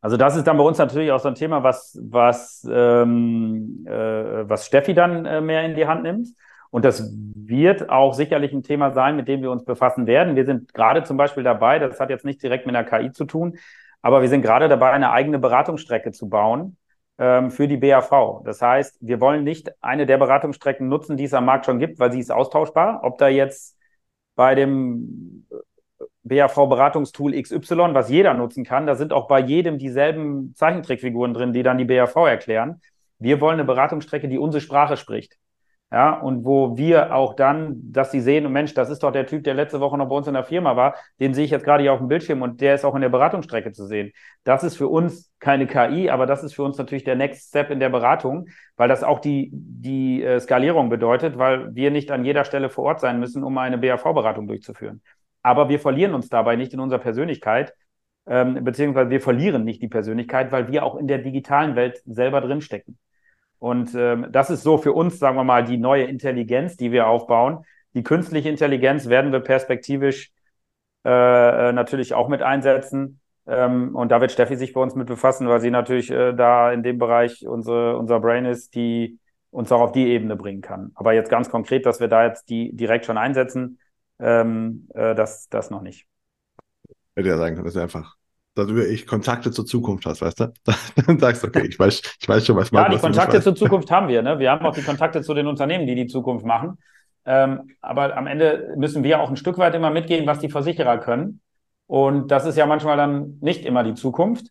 Also 0.00 0.16
das 0.16 0.36
ist 0.36 0.46
dann 0.46 0.56
bei 0.56 0.64
uns 0.64 0.78
natürlich 0.78 1.12
auch 1.12 1.20
so 1.20 1.28
ein 1.28 1.34
Thema, 1.34 1.62
was, 1.62 1.98
was, 2.02 2.66
ähm, 2.70 3.84
äh, 3.86 4.48
was 4.48 4.66
Steffi 4.66 4.94
dann 4.94 5.26
äh, 5.26 5.40
mehr 5.40 5.64
in 5.64 5.74
die 5.74 5.86
Hand 5.86 6.02
nimmt. 6.02 6.28
Und 6.70 6.84
das 6.84 7.12
wird 7.34 7.90
auch 7.90 8.14
sicherlich 8.14 8.52
ein 8.52 8.62
Thema 8.62 8.92
sein, 8.92 9.16
mit 9.16 9.28
dem 9.28 9.42
wir 9.42 9.50
uns 9.50 9.64
befassen 9.64 10.06
werden. 10.06 10.36
Wir 10.36 10.44
sind 10.46 10.72
gerade 10.72 11.02
zum 11.02 11.16
Beispiel 11.16 11.42
dabei, 11.42 11.78
das 11.78 12.00
hat 12.00 12.10
jetzt 12.10 12.24
nicht 12.24 12.42
direkt 12.42 12.64
mit 12.64 12.76
einer 12.76 12.88
KI 12.88 13.12
zu 13.12 13.24
tun, 13.24 13.58
aber 14.02 14.22
wir 14.22 14.28
sind 14.28 14.42
gerade 14.42 14.68
dabei, 14.68 14.90
eine 14.90 15.10
eigene 15.10 15.38
Beratungsstrecke 15.38 16.12
zu 16.12 16.28
bauen 16.28 16.76
ähm, 17.18 17.50
für 17.50 17.68
die 17.68 17.76
BAV. 17.76 18.42
Das 18.44 18.62
heißt, 18.62 18.98
wir 19.00 19.20
wollen 19.20 19.44
nicht 19.44 19.70
eine 19.82 20.06
der 20.06 20.18
Beratungsstrecken 20.18 20.88
nutzen, 20.88 21.16
die 21.16 21.24
es 21.24 21.34
am 21.34 21.44
Markt 21.44 21.66
schon 21.66 21.78
gibt, 21.78 21.98
weil 21.98 22.12
sie 22.12 22.20
ist 22.20 22.30
austauschbar. 22.30 23.00
Ob 23.02 23.18
da 23.18 23.28
jetzt 23.28 23.76
bei 24.36 24.54
dem 24.54 25.46
BAV-Beratungstool 26.24 27.40
XY, 27.40 27.94
was 27.94 28.10
jeder 28.10 28.34
nutzen 28.34 28.64
kann. 28.64 28.86
Da 28.86 28.94
sind 28.94 29.12
auch 29.12 29.26
bei 29.26 29.40
jedem 29.40 29.78
dieselben 29.78 30.54
Zeichentrickfiguren 30.54 31.34
drin, 31.34 31.52
die 31.52 31.62
dann 31.62 31.78
die 31.78 31.84
BAV 31.84 32.14
erklären. 32.16 32.80
Wir 33.18 33.40
wollen 33.40 33.54
eine 33.54 33.64
Beratungsstrecke, 33.64 34.28
die 34.28 34.38
unsere 34.38 34.60
Sprache 34.60 34.96
spricht. 34.96 35.36
Ja, 35.92 36.12
und 36.20 36.44
wo 36.44 36.76
wir 36.76 37.12
auch 37.16 37.34
dann, 37.34 37.80
dass 37.90 38.12
sie 38.12 38.20
sehen, 38.20 38.50
Mensch, 38.52 38.74
das 38.74 38.90
ist 38.90 39.02
doch 39.02 39.10
der 39.10 39.26
Typ, 39.26 39.42
der 39.42 39.54
letzte 39.54 39.80
Woche 39.80 39.98
noch 39.98 40.08
bei 40.08 40.14
uns 40.14 40.28
in 40.28 40.34
der 40.34 40.44
Firma 40.44 40.76
war, 40.76 40.94
den 41.18 41.34
sehe 41.34 41.44
ich 41.44 41.50
jetzt 41.50 41.64
gerade 41.64 41.82
hier 41.82 41.92
auf 41.92 41.98
dem 41.98 42.06
Bildschirm 42.06 42.42
und 42.42 42.60
der 42.60 42.76
ist 42.76 42.84
auch 42.84 42.94
in 42.94 43.00
der 43.00 43.08
Beratungsstrecke 43.08 43.72
zu 43.72 43.86
sehen. 43.86 44.12
Das 44.44 44.62
ist 44.62 44.76
für 44.76 44.86
uns 44.86 45.32
keine 45.40 45.66
KI, 45.66 46.08
aber 46.08 46.26
das 46.26 46.44
ist 46.44 46.54
für 46.54 46.62
uns 46.62 46.78
natürlich 46.78 47.02
der 47.02 47.16
Next 47.16 47.48
Step 47.48 47.70
in 47.70 47.80
der 47.80 47.88
Beratung, 47.88 48.46
weil 48.76 48.88
das 48.88 49.02
auch 49.02 49.18
die, 49.18 49.50
die 49.52 50.22
äh, 50.22 50.38
Skalierung 50.38 50.90
bedeutet, 50.90 51.38
weil 51.38 51.74
wir 51.74 51.90
nicht 51.90 52.12
an 52.12 52.24
jeder 52.24 52.44
Stelle 52.44 52.70
vor 52.70 52.84
Ort 52.84 53.00
sein 53.00 53.18
müssen, 53.18 53.42
um 53.42 53.58
eine 53.58 53.76
BAV-Beratung 53.76 54.46
durchzuführen 54.46 55.02
aber 55.42 55.68
wir 55.68 55.80
verlieren 55.80 56.14
uns 56.14 56.28
dabei 56.28 56.56
nicht 56.56 56.72
in 56.72 56.80
unserer 56.80 57.00
Persönlichkeit, 57.00 57.74
ähm, 58.26 58.62
beziehungsweise 58.62 59.10
wir 59.10 59.20
verlieren 59.20 59.64
nicht 59.64 59.82
die 59.82 59.88
Persönlichkeit, 59.88 60.52
weil 60.52 60.70
wir 60.70 60.84
auch 60.84 60.96
in 60.96 61.08
der 61.08 61.18
digitalen 61.18 61.76
Welt 61.76 62.02
selber 62.06 62.40
drinstecken. 62.40 62.98
Und 63.58 63.94
ähm, 63.94 64.26
das 64.30 64.50
ist 64.50 64.62
so 64.62 64.78
für 64.78 64.92
uns, 64.92 65.18
sagen 65.18 65.36
wir 65.36 65.44
mal, 65.44 65.64
die 65.64 65.76
neue 65.76 66.04
Intelligenz, 66.04 66.76
die 66.76 66.92
wir 66.92 67.06
aufbauen. 67.06 67.64
Die 67.94 68.02
künstliche 68.02 68.48
Intelligenz 68.48 69.08
werden 69.08 69.32
wir 69.32 69.40
perspektivisch 69.40 70.32
äh, 71.04 71.68
äh 71.68 71.72
natürlich 71.72 72.14
auch 72.14 72.28
mit 72.28 72.42
einsetzen. 72.42 73.20
Ähm, 73.46 73.94
und 73.94 74.10
da 74.10 74.20
wird 74.20 74.32
Steffi 74.32 74.56
sich 74.56 74.72
bei 74.72 74.80
uns 74.80 74.94
mit 74.94 75.08
befassen, 75.08 75.48
weil 75.48 75.60
sie 75.60 75.70
natürlich 75.70 76.10
äh, 76.10 76.32
da 76.32 76.72
in 76.72 76.82
dem 76.82 76.98
Bereich 76.98 77.46
unsere, 77.46 77.98
unser 77.98 78.20
Brain 78.20 78.44
ist, 78.44 78.74
die 78.74 79.18
uns 79.50 79.72
auch 79.72 79.80
auf 79.80 79.92
die 79.92 80.08
Ebene 80.08 80.36
bringen 80.36 80.60
kann. 80.60 80.92
Aber 80.94 81.12
jetzt 81.12 81.30
ganz 81.30 81.50
konkret, 81.50 81.84
dass 81.84 82.00
wir 82.00 82.08
da 82.08 82.24
jetzt 82.24 82.48
die 82.48 82.74
direkt 82.74 83.06
schon 83.06 83.18
einsetzen, 83.18 83.78
ähm, 84.20 84.88
äh, 84.94 85.14
das, 85.14 85.48
das 85.48 85.70
noch 85.70 85.82
nicht. 85.82 86.06
Hätte 87.16 87.28
ja 87.28 87.36
sagen 87.36 87.54
können, 87.54 87.64
das 87.64 87.74
ist 87.74 87.82
einfach, 87.82 88.16
dass 88.54 88.66
du 88.66 88.86
ich 88.86 89.06
Kontakte 89.06 89.50
zur 89.50 89.66
Zukunft 89.66 90.06
hast, 90.06 90.22
weißt 90.22 90.40
du? 90.40 90.52
Dann 91.06 91.18
sagst 91.18 91.42
du, 91.42 91.48
okay, 91.48 91.66
ich 91.66 91.78
weiß, 91.78 92.02
ich 92.20 92.28
weiß 92.28 92.46
schon, 92.46 92.56
was 92.56 92.72
man. 92.72 92.84
Ja, 92.84 92.88
die 92.90 92.98
Kontakte 92.98 93.40
zur 93.40 93.54
Zukunft 93.56 93.90
haben 93.90 94.08
wir. 94.08 94.22
Ne? 94.22 94.38
Wir 94.38 94.50
haben 94.50 94.64
auch 94.64 94.74
die 94.74 94.82
Kontakte 94.82 95.22
zu 95.22 95.34
den 95.34 95.46
Unternehmen, 95.46 95.86
die 95.86 95.94
die 95.94 96.06
Zukunft 96.06 96.44
machen. 96.44 96.78
Ähm, 97.24 97.76
aber 97.80 98.16
am 98.16 98.26
Ende 98.26 98.74
müssen 98.76 99.04
wir 99.04 99.20
auch 99.20 99.30
ein 99.30 99.36
Stück 99.36 99.58
weit 99.58 99.74
immer 99.74 99.90
mitgehen, 99.90 100.26
was 100.26 100.38
die 100.38 100.48
Versicherer 100.48 100.98
können. 100.98 101.40
Und 101.86 102.30
das 102.30 102.46
ist 102.46 102.56
ja 102.56 102.66
manchmal 102.66 102.96
dann 102.96 103.38
nicht 103.40 103.64
immer 103.64 103.82
die 103.82 103.94
Zukunft. 103.94 104.46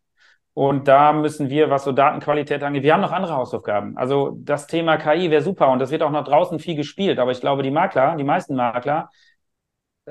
Und 0.53 0.87
da 0.87 1.13
müssen 1.13 1.49
wir, 1.49 1.69
was 1.69 1.85
so 1.85 1.93
Datenqualität 1.93 2.63
angeht, 2.63 2.83
wir 2.83 2.93
haben 2.93 3.01
noch 3.01 3.13
andere 3.13 3.33
Hausaufgaben. 3.35 3.95
Also 3.97 4.37
das 4.41 4.67
Thema 4.67 4.97
KI 4.97 5.31
wäre 5.31 5.41
super 5.41 5.69
und 5.69 5.79
das 5.79 5.89
wird 5.89 6.03
auch 6.03 6.11
nach 6.11 6.25
draußen 6.25 6.59
viel 6.59 6.75
gespielt. 6.75 7.17
Aber 7.17 7.31
ich 7.31 7.39
glaube, 7.39 7.63
die 7.63 7.71
Makler, 7.71 8.15
die 8.17 8.25
meisten 8.25 8.55
Makler, 8.55 9.09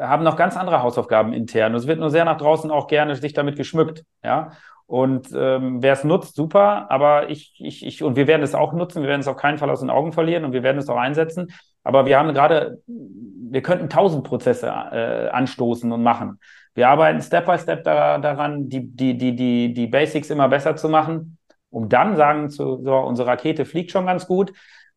haben 0.01 0.25
noch 0.25 0.37
ganz 0.37 0.57
andere 0.57 0.83
Hausaufgaben 0.83 1.33
intern. 1.33 1.75
Es 1.75 1.87
wird 1.87 2.01
nur 2.01 2.11
sehr 2.11 2.25
nach 2.25 2.39
draußen 2.39 2.71
auch 2.71 2.87
gerne 2.87 3.17
sich 3.17 3.33
damit 3.33 3.57
geschmückt. 3.57 4.05
Ja. 4.23 4.53
Und 4.87 5.29
ähm, 5.35 5.83
wer 5.83 5.93
es 5.93 6.05
nutzt, 6.05 6.35
super, 6.35 6.91
aber 6.91 7.29
ich, 7.29 7.55
ich, 7.59 7.85
ich, 7.85 8.03
und 8.03 8.17
wir 8.17 8.27
werden 8.27 8.43
es 8.43 8.55
auch 8.55 8.73
nutzen, 8.73 9.03
wir 9.03 9.09
werden 9.09 9.21
es 9.21 9.29
auf 9.29 9.37
keinen 9.37 9.59
Fall 9.59 9.69
aus 9.69 9.81
den 9.81 9.91
Augen 9.91 10.13
verlieren 10.13 10.47
und 10.47 10.53
wir 10.53 10.63
werden 10.63 10.79
es 10.79 10.89
auch 10.89 10.97
einsetzen. 10.97 11.53
Aber 11.85 12.07
wir 12.07 12.19
haben 12.19 12.33
gerade, 12.33 12.83
wir 12.87 13.61
könnten 13.63 13.91
tausend 13.91 14.25
Prozesse 14.25 14.67
äh, 14.67 15.29
anstoßen 15.29 15.93
und 15.93 16.03
machen. 16.03 16.41
Wir 16.75 16.89
arbeiten 16.89 17.21
Step 17.21 17.45
by 17.47 17.59
Step 17.59 17.85
da, 17.85 18.19
daran, 18.19 18.69
die, 18.71 18.87
die, 18.87 19.19
die, 19.19 19.37
die, 19.37 19.75
die 19.75 19.87
Basics 19.89 20.31
immer 20.31 20.49
besser 20.49 20.75
zu 20.77 20.89
machen. 20.89 21.39
um 21.71 21.89
dann 21.89 22.17
sagen 22.17 22.49
zu, 22.51 22.83
so, 22.83 22.97
unsere 22.97 23.29
Rakete 23.29 23.65
fliegt 23.65 23.91
schon 23.91 24.07
ganz 24.07 24.27
gut 24.27 24.53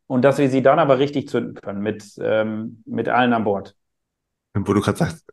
und 0.07 0.23
dass 0.23 0.37
wir 0.37 0.49
sie 0.49 0.61
dann 0.61 0.79
aber 0.79 0.99
richtig 0.99 1.27
zünden 1.29 1.55
können 1.55 1.81
mit, 1.81 2.03
ähm, 2.21 2.83
mit 2.85 3.09
allen 3.09 3.33
an 3.33 3.43
Bord. 3.43 3.75
Wo 4.53 4.73
du 4.73 4.81
gerade 4.81 4.97
sagst, 4.97 5.25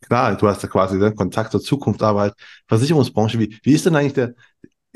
klar, 0.00 0.36
du 0.36 0.48
hast 0.48 0.62
ja 0.62 0.68
quasi 0.68 0.98
den 0.98 1.16
Kontakt 1.16 1.52
zur 1.52 1.60
Zukunftsarbeit, 1.60 2.34
Versicherungsbranche, 2.68 3.38
wie, 3.38 3.58
wie 3.62 3.72
ist 3.72 3.86
denn 3.86 3.96
eigentlich 3.96 4.14
der, 4.14 4.34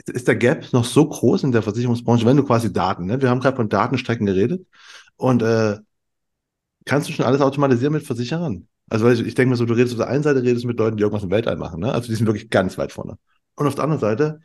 ist 0.06 0.28
der 0.28 0.36
Gap 0.36 0.72
noch 0.72 0.84
so 0.84 1.06
groß 1.08 1.44
in 1.44 1.52
der 1.52 1.62
Versicherungsbranche, 1.62 2.26
wenn 2.26 2.36
du 2.36 2.44
quasi 2.44 2.72
Daten, 2.72 3.06
ne? 3.06 3.20
Wir 3.20 3.30
haben 3.30 3.40
gerade 3.40 3.56
von 3.56 3.68
Datenstrecken 3.68 4.26
geredet 4.26 4.66
und 5.16 5.42
äh, 5.42 5.78
kannst 6.84 7.08
du 7.08 7.12
schon 7.12 7.24
alles 7.26 7.40
automatisieren 7.40 7.92
mit 7.92 8.06
Versicherern? 8.06 8.68
Also 8.88 9.08
ich, 9.08 9.20
ich 9.20 9.34
denke 9.34 9.50
mir 9.50 9.56
so, 9.56 9.66
du 9.66 9.74
redest 9.74 9.94
auf 9.94 9.98
der 9.98 10.08
einen 10.08 10.22
Seite 10.22 10.42
redest 10.42 10.64
mit 10.64 10.78
Leuten, 10.78 10.96
die 10.96 11.02
irgendwas 11.02 11.24
im 11.24 11.30
Weltall 11.30 11.56
machen, 11.56 11.80
ne? 11.80 11.92
Also 11.92 12.08
die 12.08 12.14
sind 12.14 12.26
wirklich 12.26 12.50
ganz 12.50 12.78
weit 12.78 12.92
vorne. 12.92 13.18
Und 13.56 13.66
auf 13.66 13.74
der 13.74 13.84
anderen 13.84 14.00
Seite, 14.00 14.40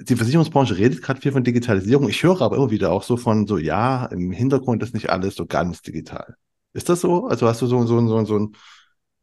die 0.00 0.16
Versicherungsbranche 0.16 0.76
redet 0.76 1.02
gerade 1.02 1.20
viel 1.20 1.32
von 1.32 1.44
Digitalisierung. 1.44 2.08
Ich 2.08 2.22
höre 2.22 2.40
aber 2.42 2.56
immer 2.56 2.70
wieder 2.70 2.90
auch 2.92 3.02
so 3.02 3.16
von 3.16 3.46
so, 3.46 3.58
ja, 3.58 4.06
im 4.06 4.32
Hintergrund 4.32 4.82
ist 4.82 4.94
nicht 4.94 5.10
alles 5.10 5.34
so 5.34 5.46
ganz 5.46 5.82
digital. 5.82 6.36
Ist 6.78 6.88
das 6.88 7.00
so? 7.00 7.26
Also 7.26 7.46
hast 7.46 7.60
du 7.60 7.66
so, 7.66 7.84
so, 7.84 8.06
so, 8.06 8.24
so 8.24 8.38
ein 8.38 8.56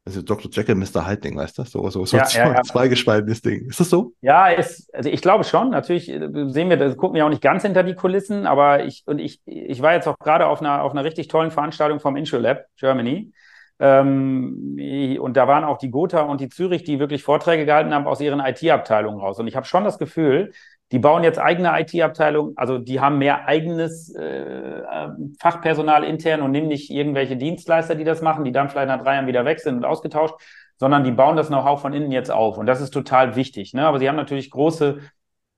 also 0.07 0.21
Dr. 0.21 0.51
Jekyll, 0.51 0.75
Mr. 0.75 1.07
Hyde 1.07 1.21
Ding, 1.21 1.35
weißt 1.35 1.57
du? 1.57 1.63
So, 1.63 1.89
so, 1.89 2.05
so 2.05 2.17
ja, 2.17 2.27
ja, 2.27 2.53
ja. 2.53 2.61
zweigespaltenes 2.61 3.41
Ding. 3.41 3.65
Ist 3.65 3.79
das 3.79 3.89
so? 3.89 4.13
Ja, 4.21 4.49
ist, 4.49 4.93
also 4.93 5.09
ich 5.09 5.19
glaube 5.19 5.43
schon. 5.43 5.71
Natürlich 5.71 6.09
äh, 6.09 6.29
sehen 6.49 6.69
wir, 6.69 6.77
das 6.77 6.95
gucken 6.95 7.15
wir 7.15 7.25
auch 7.25 7.29
nicht 7.29 7.41
ganz 7.41 7.63
hinter 7.63 7.81
die 7.81 7.95
Kulissen, 7.95 8.45
aber 8.45 8.85
ich, 8.85 9.01
und 9.07 9.17
ich, 9.17 9.41
ich 9.45 9.81
war 9.81 9.93
jetzt 9.93 10.07
auch 10.07 10.19
gerade 10.19 10.45
auf 10.45 10.61
einer, 10.61 10.83
auf 10.83 10.91
einer 10.91 11.03
richtig 11.03 11.27
tollen 11.27 11.49
Veranstaltung 11.49 11.99
vom 11.99 12.15
InsurLab 12.15 12.65
Germany. 12.77 13.33
Ähm, 13.79 14.77
und 15.19 15.35
da 15.35 15.47
waren 15.47 15.63
auch 15.63 15.79
die 15.79 15.89
Gotha 15.89 16.21
und 16.21 16.39
die 16.39 16.49
Zürich, 16.49 16.83
die 16.83 16.99
wirklich 16.99 17.23
Vorträge 17.23 17.65
gehalten 17.65 17.93
haben 17.93 18.05
aus 18.05 18.21
ihren 18.21 18.39
IT-Abteilungen 18.39 19.19
raus. 19.19 19.39
Und 19.39 19.47
ich 19.47 19.55
habe 19.55 19.65
schon 19.65 19.83
das 19.83 19.97
Gefühl, 19.97 20.53
die 20.95 20.99
bauen 20.99 21.25
jetzt 21.25 21.39
eigene 21.39 21.77
IT-Abteilungen, 21.77 22.53
also 22.55 22.77
die 22.77 23.01
haben 23.01 23.17
mehr 23.17 23.49
eigenes 23.49 24.15
äh, 24.15 24.23
äh, 24.23 25.09
Fachpersonal 25.41 26.05
intern 26.05 26.41
und 26.41 26.51
nehmen 26.51 26.69
nicht 26.69 26.89
irgendwelche 26.89 27.35
Dienstleister, 27.35 27.95
die 27.95 28.05
das 28.05 28.21
machen, 28.21 28.45
die 28.45 28.53
dann 28.53 28.69
vielleicht 28.69 28.87
nach 28.87 29.03
drei 29.03 29.15
Jahren 29.15 29.27
wieder 29.27 29.43
weg 29.43 29.59
sind 29.59 29.75
und 29.75 29.83
ausgetauscht, 29.83 30.35
sondern 30.77 31.03
die 31.03 31.11
bauen 31.11 31.35
das 31.35 31.47
Know-how 31.47 31.81
von 31.81 31.91
innen 31.91 32.13
jetzt 32.13 32.31
auf. 32.31 32.57
Und 32.57 32.65
das 32.65 32.79
ist 32.79 32.91
total 32.91 33.35
wichtig. 33.35 33.73
Ne? 33.73 33.85
Aber 33.85 33.99
sie 33.99 34.07
haben 34.07 34.15
natürlich 34.15 34.49
große 34.49 34.99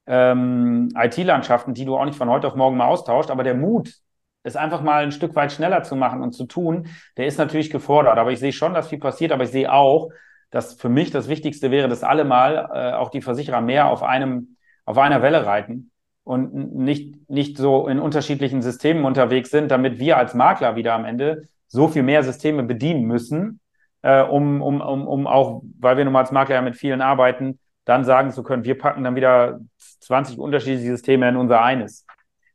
ähm, 0.07 0.89
IT-Landschaften, 0.95 1.76
die 1.76 1.85
du 1.85 1.95
auch 1.95 2.05
nicht 2.05 2.18
von 2.18 2.31
heute 2.31 2.47
auf 2.47 2.55
morgen 2.55 2.76
mal 2.76 2.88
austauscht, 2.88 3.30
aber 3.30 3.43
der 3.43 3.53
Mut, 3.53 3.93
es 4.41 4.55
einfach 4.55 4.81
mal 4.81 5.03
ein 5.03 5.11
Stück 5.11 5.35
weit 5.35 5.51
schneller 5.51 5.84
zu 5.84 5.95
machen 5.95 6.23
und 6.23 6.31
zu 6.31 6.45
tun, 6.45 6.88
der 7.15 7.27
ist 7.27 7.38
natürlich 7.38 7.69
gefordert. 7.69 8.18
Aber 8.18 8.31
ich 8.31 8.39
sehe 8.39 8.53
schon, 8.53 8.73
dass 8.73 8.88
viel 8.88 8.97
passiert, 8.97 9.31
aber 9.31 9.43
ich 9.43 9.51
sehe 9.51 9.72
auch, 9.72 10.09
dass 10.49 10.73
für 10.73 10.89
mich 10.89 11.11
das 11.11 11.27
Wichtigste 11.27 11.69
wäre, 11.69 11.89
dass 11.89 12.03
alle 12.03 12.26
mal, 12.26 12.72
äh, 12.73 12.93
auch 12.93 13.11
die 13.11 13.22
Versicherer, 13.22 13.61
mehr 13.61 13.91
auf 13.91 14.01
einem 14.01 14.56
auf 14.88 14.97
einer 14.97 15.22
Welle 15.22 15.45
reiten 15.45 15.91
und 16.23 16.76
nicht, 16.76 17.30
nicht 17.30 17.57
so 17.57 17.88
in 17.88 17.99
unterschiedlichen 17.99 18.61
Systemen 18.61 19.03
unterwegs 19.05 19.51
sind, 19.51 19.69
damit 19.69 19.99
wir 19.99 20.18
als 20.18 20.34
Makler 20.34 20.76
wieder 20.76 20.93
am 20.93 21.05
Ende 21.05 21.43
so 21.68 21.89
viel 21.89 22.03
mehr 22.03 22.23
Systeme 22.23 22.64
bedienen 22.64 23.03
müssen, 23.03 23.59
äh, 24.01 24.23
um, 24.23 24.61
um, 24.61 24.80
um, 24.80 25.05
um 25.05 25.27
auch, 25.27 25.61
weil 25.77 25.97
wir 25.97 26.05
nun 26.05 26.14
mal 26.14 26.22
als 26.22 26.31
Makler 26.31 26.55
ja 26.55 26.61
mit 26.61 26.77
vielen 26.77 27.01
arbeiten, 27.01 27.59
dann 27.84 28.05
sagen 28.05 28.31
zu 28.31 28.43
können, 28.43 28.64
wir 28.64 28.77
packen 28.77 29.03
dann 29.03 29.15
wieder 29.15 29.59
20 29.99 30.39
unterschiedliche 30.39 30.91
Systeme 30.91 31.27
in 31.27 31.35
unser 31.35 31.61
eines. 31.61 32.05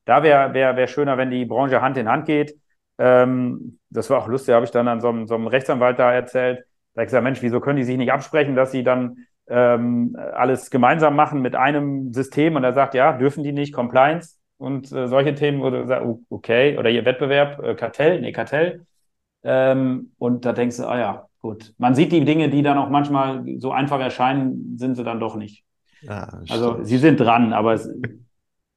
Da 0.07 0.23
wäre 0.23 0.55
wär, 0.55 0.75
wär 0.77 0.87
schöner, 0.87 1.19
wenn 1.19 1.31
die 1.31 1.45
Branche 1.45 1.83
Hand 1.83 1.99
in 1.99 2.09
Hand 2.09 2.25
geht. 2.25 2.59
Ähm, 2.99 3.79
das 3.91 4.09
war 4.09 4.23
auch 4.23 4.29
lustig, 4.29 4.55
habe 4.55 4.65
ich 4.65 4.71
dann 4.71 4.89
an 4.89 5.03
so 5.03 5.11
einem, 5.11 5.27
so 5.27 5.35
einem 5.35 5.49
Rechtsanwalt 5.49 5.99
da 5.99 6.13
erzählt. 6.13 6.61
Da 6.95 7.01
habe 7.01 7.05
ich 7.05 7.09
gesagt, 7.09 7.25
Mensch, 7.25 7.43
wieso 7.43 7.61
können 7.61 7.77
die 7.77 7.85
sich 7.85 7.99
nicht 7.99 8.13
absprechen, 8.13 8.57
dass 8.57 8.73
sie 8.73 8.85
dann 8.85 9.27
ähm, 9.53 10.17
alles 10.35 10.71
gemeinsam 10.71 11.15
machen 11.15 11.43
mit 11.43 11.55
einem 11.55 12.13
System 12.13 12.57
und 12.57 12.65
er 12.65 12.73
sagt, 12.73 12.95
ja, 12.95 13.13
dürfen 13.13 13.45
die 13.45 13.53
nicht, 13.53 13.75
Compliance 13.75 14.39
und 14.57 14.91
äh, 14.93 15.09
solche 15.09 15.35
Themen, 15.35 15.61
oder 15.61 15.87
sagt, 15.87 16.07
okay, 16.31 16.79
oder 16.79 16.89
ihr 16.89 17.05
Wettbewerb, 17.05 17.63
äh, 17.63 17.75
Kartell, 17.75 18.21
nee, 18.23 18.33
Kartell. 18.33 18.87
Ähm, 19.43 20.13
und 20.19 20.47
da 20.47 20.55
denkst 20.55 20.79
du, 20.79 20.87
ah 20.87 20.99
ja, 20.99 21.27
gut. 21.41 21.75
Man 21.77 21.95
sieht 21.95 22.13
die 22.13 22.25
Dinge, 22.25 22.49
die 22.49 22.63
dann 22.63 22.79
auch 22.79 22.89
manchmal 22.89 23.45
so 23.59 23.73
einfach 23.73 24.01
erscheinen, 24.01 24.79
sind 24.79 24.95
sie 24.95 25.05
dann 25.05 25.21
doch 25.21 25.37
nicht. 25.37 25.65
Ja, 26.01 26.41
also 26.49 26.83
sie 26.83 26.97
sind 26.97 27.21
dran, 27.21 27.53
aber 27.53 27.75
es, 27.75 27.91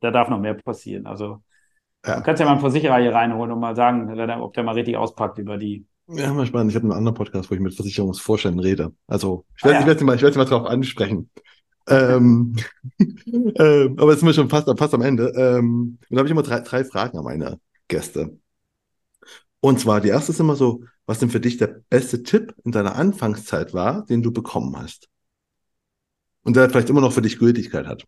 da 0.01 0.11
darf 0.11 0.27
noch 0.27 0.39
mehr 0.39 0.55
passieren. 0.55 1.05
Also 1.05 1.41
ja. 2.05 2.17
du 2.17 2.23
kannst 2.23 2.41
ja 2.41 2.45
mal 2.45 2.53
einen 2.53 2.61
Versicherer 2.61 2.97
hier 2.97 3.13
reinholen 3.13 3.51
und 3.51 3.59
mal 3.59 3.75
sagen, 3.75 4.09
ob 4.41 4.53
der 4.53 4.63
mal 4.63 4.73
richtig 4.73 4.97
auspackt 4.97 5.37
über 5.37 5.57
die 5.57 5.85
ja, 6.07 6.33
mal 6.33 6.45
spannend. 6.45 6.71
Ich 6.71 6.75
habe 6.75 6.85
einen 6.85 6.97
anderen 6.97 7.15
Podcast, 7.15 7.49
wo 7.49 7.55
ich 7.55 7.61
mit 7.61 7.73
Versicherungsvorständen 7.73 8.59
rede. 8.59 8.93
Also, 9.07 9.45
ich 9.57 9.63
werde, 9.63 9.79
ah, 9.79 9.87
ja. 9.87 9.93
ich 9.93 10.01
mal, 10.01 10.15
ich 10.15 10.21
werde 10.21 10.37
mal 10.37 10.45
drauf 10.45 10.65
ansprechen. 10.65 11.29
ähm, 11.87 12.55
äh, 12.99 13.85
aber 13.85 14.11
jetzt 14.11 14.19
sind 14.19 14.27
wir 14.27 14.33
schon 14.33 14.49
fast, 14.49 14.67
fast 14.77 14.93
am 14.93 15.01
Ende. 15.01 15.33
Ähm, 15.35 15.97
dann 16.09 16.19
habe 16.19 16.27
ich 16.27 16.31
immer 16.31 16.43
drei, 16.43 16.59
drei 16.61 16.83
Fragen 16.83 17.17
an 17.17 17.23
meine 17.23 17.59
Gäste. 17.87 18.37
Und 19.59 19.79
zwar, 19.79 19.99
die 19.99 20.09
erste 20.09 20.31
ist 20.31 20.39
immer 20.39 20.55
so, 20.55 20.83
was 21.07 21.19
denn 21.19 21.29
für 21.29 21.39
dich 21.39 21.57
der 21.57 21.81
beste 21.89 22.21
Tipp 22.23 22.53
in 22.63 22.71
deiner 22.71 22.95
Anfangszeit 22.95 23.73
war, 23.73 24.05
den 24.05 24.21
du 24.21 24.31
bekommen 24.31 24.77
hast? 24.77 25.09
Und 26.43 26.55
der 26.55 26.69
vielleicht 26.69 26.89
immer 26.89 27.01
noch 27.01 27.13
für 27.13 27.23
dich 27.23 27.39
Gültigkeit 27.39 27.87
hat. 27.87 28.05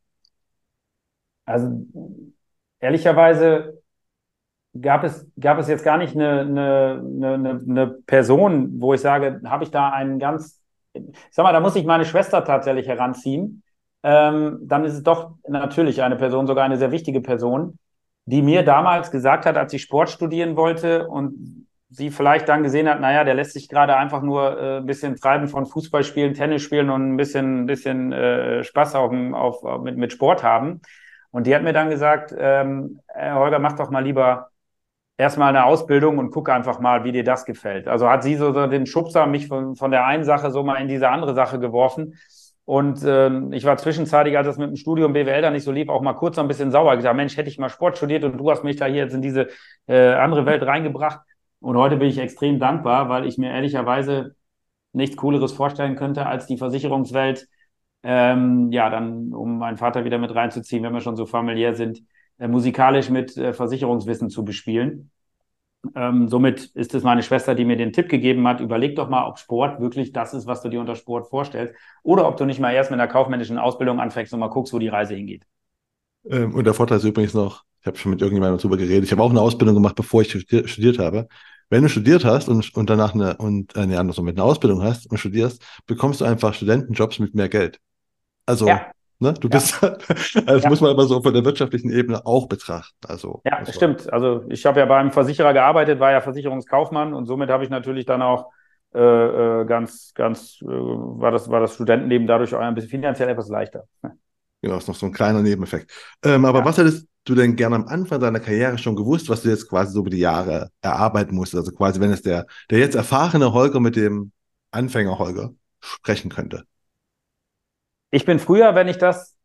Also, 1.45 1.88
ehrlicherweise 2.80 3.82
gab 4.82 5.04
es, 5.04 5.30
gab 5.40 5.58
es 5.60 5.68
jetzt 5.68 5.84
gar 5.84 5.98
nicht 5.98 6.16
eine, 6.16 6.41
eine, 6.41 7.02
eine, 7.34 7.62
eine 7.68 7.88
Person, 7.88 8.82
wo 8.82 8.94
ich 8.94 9.02
sage, 9.02 9.41
habe 9.45 9.64
ich 9.64 9.72
da 9.72 9.90
einen 9.90 10.20
ganz, 10.20 10.62
ich 10.94 11.04
sag 11.32 11.44
mal, 11.44 11.54
da 11.54 11.60
muss 11.60 11.76
ich 11.76 11.86
meine 11.86 12.06
Schwester 12.06 12.44
tatsächlich 12.44 12.88
heranziehen. 12.88 13.64
Ähm, 14.04 14.60
dann 14.62 14.86
ist 14.86 14.94
es 14.94 15.04
doch 15.04 15.36
natürlich 15.48 16.02
eine 16.02 16.16
Person, 16.16 16.48
sogar 16.48 16.66
eine 16.66 16.78
sehr 16.78 16.91
wichtige 16.91 17.22
Person, 17.22 17.78
die 18.26 18.41
mir 18.41 18.64
damals 18.64 19.12
gesagt 19.12 19.45
hat, 19.45 19.58
als 19.58 19.74
ich 19.74 19.82
Sport 19.82 20.10
studieren 20.10 20.56
wollte 20.56 21.08
und 21.08 21.68
sie 21.90 22.12
vielleicht 22.12 22.49
dann 22.49 22.64
gesehen 22.64 22.90
hat, 22.90 22.99
naja, 22.99 23.24
der 23.24 23.34
lässt 23.34 23.54
sich 23.54 23.70
gerade 23.70 23.95
einfach 23.95 24.22
nur 24.22 24.60
äh, 24.60 24.78
ein 24.78 24.86
bisschen 24.86 25.16
treiben 25.16 25.48
von 25.48 25.66
Fußball 25.66 26.04
spielen, 26.04 26.34
Tennis 26.34 26.62
spielen 26.62 26.90
und 26.90 27.14
ein 27.14 27.18
bisschen, 27.18 27.66
bisschen 27.66 28.12
äh, 28.12 28.64
Spaß 28.64 28.95
auf, 28.95 29.12
auf, 29.14 29.84
mit, 29.84 29.98
mit 29.98 30.12
Sport 30.12 30.44
haben. 30.44 30.82
Und 31.32 31.48
die 31.48 31.56
hat 31.56 31.64
mir 31.64 31.74
dann 31.74 31.90
gesagt, 31.90 32.34
ähm, 32.38 32.99
Holger, 33.16 33.60
mach 33.60 33.74
doch 33.74 33.90
mal 33.90 34.04
lieber 34.04 34.49
erstmal 35.18 35.49
eine 35.49 35.65
Ausbildung 35.65 36.18
und 36.19 36.31
gucke 36.31 36.53
einfach 36.53 36.80
mal, 36.80 37.03
wie 37.03 37.11
dir 37.11 37.23
das 37.23 37.45
gefällt. 37.45 37.88
Also 37.88 38.10
hat 38.10 38.23
sie 38.23 38.35
so, 38.35 38.52
den 38.68 38.85
Schubser 38.85 39.26
mich 39.26 39.48
von, 39.48 39.76
von 39.76 39.91
der 39.91 40.06
einen 40.06 40.23
Sache 40.23 40.52
so 40.52 40.64
mal 40.64 40.76
in 40.76 40.88
diese 40.88 41.10
andere 41.10 41.34
Sache 41.34 41.60
geworfen. 41.60 42.15
Und 42.65 43.03
äh, 43.03 43.56
ich 43.56 43.64
war 43.64 43.77
zwischenzeitlich, 43.77 44.38
als 44.38 44.45
das 44.45 44.57
mit 44.57 44.69
dem 44.69 44.76
Studium 44.76 45.14
BWL 45.14 45.41
dann 45.41 45.53
nicht 45.53 45.64
so 45.64 45.72
lief, 45.72 45.89
auch 45.89 46.02
mal 46.02 46.14
kurz 46.14 46.35
so 46.35 46.41
ein 46.41 46.49
bisschen 46.49 46.69
sauer 46.69 46.98
gesagt, 46.98 47.15
Mensch, 47.15 47.38
hätte 47.38 47.49
ich 47.49 47.57
mal 47.57 47.69
Sport 47.69 47.98
studiert 47.98 48.23
und 48.26 48.38
du 48.38 48.52
hast 48.52 48.64
mich 48.64 48.76
da 48.76 48.85
hier 48.85 49.03
jetzt 49.03 49.14
in 49.14 49.22
diese 49.22 49.48
äh, 49.88 50.14
andere 50.14 50.45
Welt 50.45 50.64
reingebracht. 50.64 51.22
Und 51.60 51.77
heute 51.77 51.95
bin 51.95 52.10
ich 52.10 52.18
extrem 52.19 52.60
dankbar, 52.60 53.10
weil 53.10 53.26
ich 53.26 53.38
mir 53.38 53.52
ehrlicherweise 53.52 54.35
nichts 54.91 55.18
Cooleres 55.18 55.53
vorstellen 55.53 55.95
könnte, 55.95 56.26
als 56.26 56.45
die 56.45 56.57
Versicherungswelt, 56.57 57.48
ähm, 58.03 58.72
ja, 58.72 58.89
dann, 58.89 59.34
um 59.34 59.57
meinen 59.60 59.77
Vater 59.77 60.06
wieder 60.06 60.18
mit 60.18 60.35
reinzuziehen, 60.35 60.84
wenn 60.84 60.94
wir 60.94 61.02
schon 61.02 61.15
so 61.15 61.26
familiär 61.26 61.73
sind, 61.73 62.02
musikalisch 62.40 63.10
mit 63.10 63.36
äh, 63.38 63.54
Versicherungswissen 63.54 64.30
zu 64.30 64.46
bespielen. 64.46 65.10
Ähm, 65.96 66.28
somit 66.28 66.66
ist 66.74 66.94
es 66.94 67.04
meine 67.04 67.24
Schwester, 67.24 67.56
die 67.56 67.66
mir 67.66 67.78
den 67.78 67.94
Tipp 67.94 68.10
gegeben 68.10 68.48
hat, 68.48 68.60
überleg 68.60 68.96
doch 68.96 69.10
mal, 69.10 69.26
ob 69.28 69.38
Sport 69.38 69.80
wirklich 69.80 70.12
das 70.12 70.34
ist, 70.34 70.48
was 70.48 70.62
du 70.62 70.70
dir 70.70 70.80
unter 70.80 70.96
Sport 70.96 71.30
vorstellst, 71.30 71.74
oder 72.04 72.28
ob 72.28 72.38
du 72.38 72.46
nicht 72.46 72.60
mal 72.60 72.74
erst 72.74 72.92
mit 72.92 73.00
einer 73.00 73.10
kaufmännischen 73.10 73.58
Ausbildung 73.58 74.00
anfängst 74.00 74.34
und 74.34 74.40
mal 74.40 74.48
guckst, 74.50 74.74
wo 74.74 74.80
die 74.80 74.88
Reise 74.88 75.16
hingeht. 75.16 75.44
Ähm, 76.30 76.54
und 76.54 76.66
der 76.66 76.74
Vorteil 76.74 76.98
ist 76.98 77.04
übrigens 77.04 77.34
noch, 77.34 77.64
ich 77.82 77.88
habe 77.88 77.98
schon 77.98 78.12
mit 78.12 78.22
irgendjemandem 78.22 78.58
darüber 78.58 78.78
geredet, 78.78 79.06
ich 79.06 79.12
habe 79.12 79.24
auch 79.24 79.30
eine 79.30 79.42
Ausbildung 79.42 79.76
gemacht, 79.76 79.96
bevor 79.96 80.22
ich 80.22 80.30
studiert, 80.30 80.70
studiert 80.70 81.00
habe. 81.00 81.28
Wenn 81.70 81.84
du 81.84 81.90
studiert 81.90 82.24
hast 82.24 82.48
und, 82.48 82.76
und 82.76 82.90
danach 82.90 83.14
eine, 83.14 83.38
und, 83.38 83.76
äh, 83.76 83.86
nee, 83.86 83.98
andersrum, 83.98 84.26
mit 84.26 84.38
einer 84.38 84.46
Ausbildung 84.46 84.84
hast 84.84 85.10
und 85.10 85.18
studierst, 85.18 85.64
bekommst 85.86 86.22
du 86.22 86.26
einfach 86.26 86.54
Studentenjobs 86.54 87.20
mit 87.20 87.36
mehr 87.36 87.50
Geld. 87.50 87.80
Also, 88.46 88.68
ja. 88.68 88.92
Ne? 89.19 89.34
Du 89.34 89.49
bist, 89.49 89.81
ja. 89.81 89.98
das 90.45 90.64
ja. 90.64 90.69
muss 90.69 90.81
man 90.81 90.91
aber 90.91 91.06
so 91.06 91.22
von 91.22 91.34
der 91.34 91.44
wirtschaftlichen 91.44 91.91
Ebene 91.91 92.26
auch 92.26 92.48
betrachten. 92.48 92.95
Also, 93.07 93.41
ja, 93.45 93.64
das 93.64 93.76
stimmt. 93.76 94.11
Also 94.14 94.44
ich 94.49 94.65
habe 94.65 94.80
ja 94.80 94.85
beim 94.85 95.11
Versicherer 95.11 95.53
gearbeitet, 95.53 95.99
war 95.99 96.11
ja 96.11 96.22
Versicherungskaufmann 96.22 97.14
und 97.14 97.26
somit 97.26 97.49
habe 97.49 97.64
ich 97.64 97.69
natürlich 97.69 98.06
dann 98.06 98.22
auch 98.22 98.52
äh, 98.94 98.99
äh, 98.99 99.65
ganz, 99.65 100.14
ganz, 100.14 100.60
äh, 100.61 100.65
war 100.68 101.31
das, 101.31 101.49
war 101.49 101.60
das 101.60 101.73
Studentenleben 101.73 102.27
dadurch 102.27 102.53
auch 102.53 102.60
ein 102.60 102.76
bisschen 102.76 102.89
finanziell 102.89 103.30
etwas 103.30 103.49
leichter. 103.49 103.84
Genau, 104.61 104.77
ist 104.77 104.88
noch 104.88 104.95
so 104.95 105.06
ein 105.06 105.14
kleiner 105.14 105.41
Nebeneffekt. 105.41 105.91
Ähm, 106.23 106.45
aber 106.45 106.60
ja. 106.60 106.65
was 106.65 106.77
hättest 106.77 107.07
du 107.26 107.35
denn 107.35 107.56
gerne 107.56 107.76
am 107.76 107.88
Anfang 107.88 108.19
deiner 108.19 108.39
Karriere 108.39 108.77
schon 108.77 108.95
gewusst, 108.95 109.30
was 109.30 109.41
du 109.41 109.49
jetzt 109.49 109.68
quasi 109.68 109.94
so 109.94 109.99
über 109.99 110.10
die 110.10 110.19
Jahre 110.19 110.69
erarbeiten 110.81 111.35
musstest? 111.35 111.65
Also 111.65 111.76
quasi, 111.76 111.99
wenn 111.99 112.11
es 112.11 112.22
der, 112.22 112.45
der 112.69 112.80
jetzt 112.80 112.95
erfahrene 112.95 113.53
Holger 113.53 113.80
mit 113.80 113.95
dem 113.95 114.31
Anfänger 114.72 115.19
Holger 115.19 115.52
sprechen 115.81 116.30
könnte. 116.30 116.64
Ich 118.12 118.26
bin 118.26 118.40
früher, 118.40 118.76
wenn 118.76 118.88
ich 118.90 118.98
das, 118.98 119.38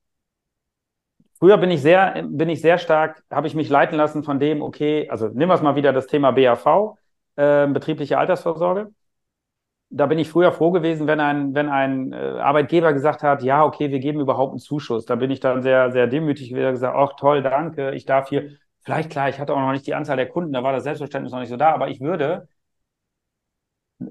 früher 1.38 1.58
bin 1.58 1.70
ich 1.70 1.82
sehr, 1.82 2.22
bin 2.28 2.48
ich 2.48 2.60
sehr 2.60 2.78
stark, 2.78 3.22
habe 3.30 3.46
ich 3.46 3.54
mich 3.54 3.68
leiten 3.68 3.96
lassen 3.96 4.22
von 4.24 4.38
dem, 4.40 4.62
okay, 4.62 5.08
also 5.10 5.28
nehmen 5.28 5.50
wir 5.50 5.54
es 5.54 5.62
mal 5.62 5.76
wieder 5.76 5.92
das 5.92 6.06
Thema 6.06 6.32
BAV, 6.32 6.96
äh, 7.36 7.66
betriebliche 7.68 8.18
Altersvorsorge. 8.18 8.92
da 9.90 10.06
bin 10.06 10.18
ich 10.18 10.30
früher 10.30 10.52
froh 10.52 10.70
gewesen, 10.70 11.06
wenn 11.06 11.20
ein, 11.20 11.54
wenn 11.54 11.68
ein 11.68 12.12
äh, 12.12 12.16
Arbeitgeber 12.16 12.92
gesagt 12.94 13.22
hat, 13.22 13.42
ja, 13.42 13.62
okay, 13.64 13.90
wir 13.90 13.98
geben 13.98 14.20
überhaupt 14.20 14.52
einen 14.52 14.58
Zuschuss. 14.58 15.04
Da 15.04 15.16
bin 15.16 15.30
ich 15.30 15.40
dann 15.40 15.62
sehr, 15.62 15.90
sehr 15.92 16.06
demütig 16.06 16.54
wieder 16.54 16.70
gesagt, 16.72 16.96
ach 16.96 17.12
toll, 17.18 17.42
danke, 17.42 17.92
ich 17.94 18.06
darf 18.06 18.28
hier, 18.30 18.50
vielleicht 18.80 19.10
klar, 19.10 19.28
ich 19.28 19.38
hatte 19.38 19.52
auch 19.54 19.60
noch 19.60 19.72
nicht 19.72 19.86
die 19.86 19.94
Anzahl 19.94 20.16
der 20.16 20.28
Kunden, 20.28 20.52
da 20.52 20.62
war 20.62 20.72
das 20.72 20.84
Selbstverständnis 20.84 21.32
noch 21.32 21.40
nicht 21.40 21.50
so 21.50 21.56
da, 21.58 21.72
aber 21.72 21.88
ich 21.88 22.00
würde 22.00 22.48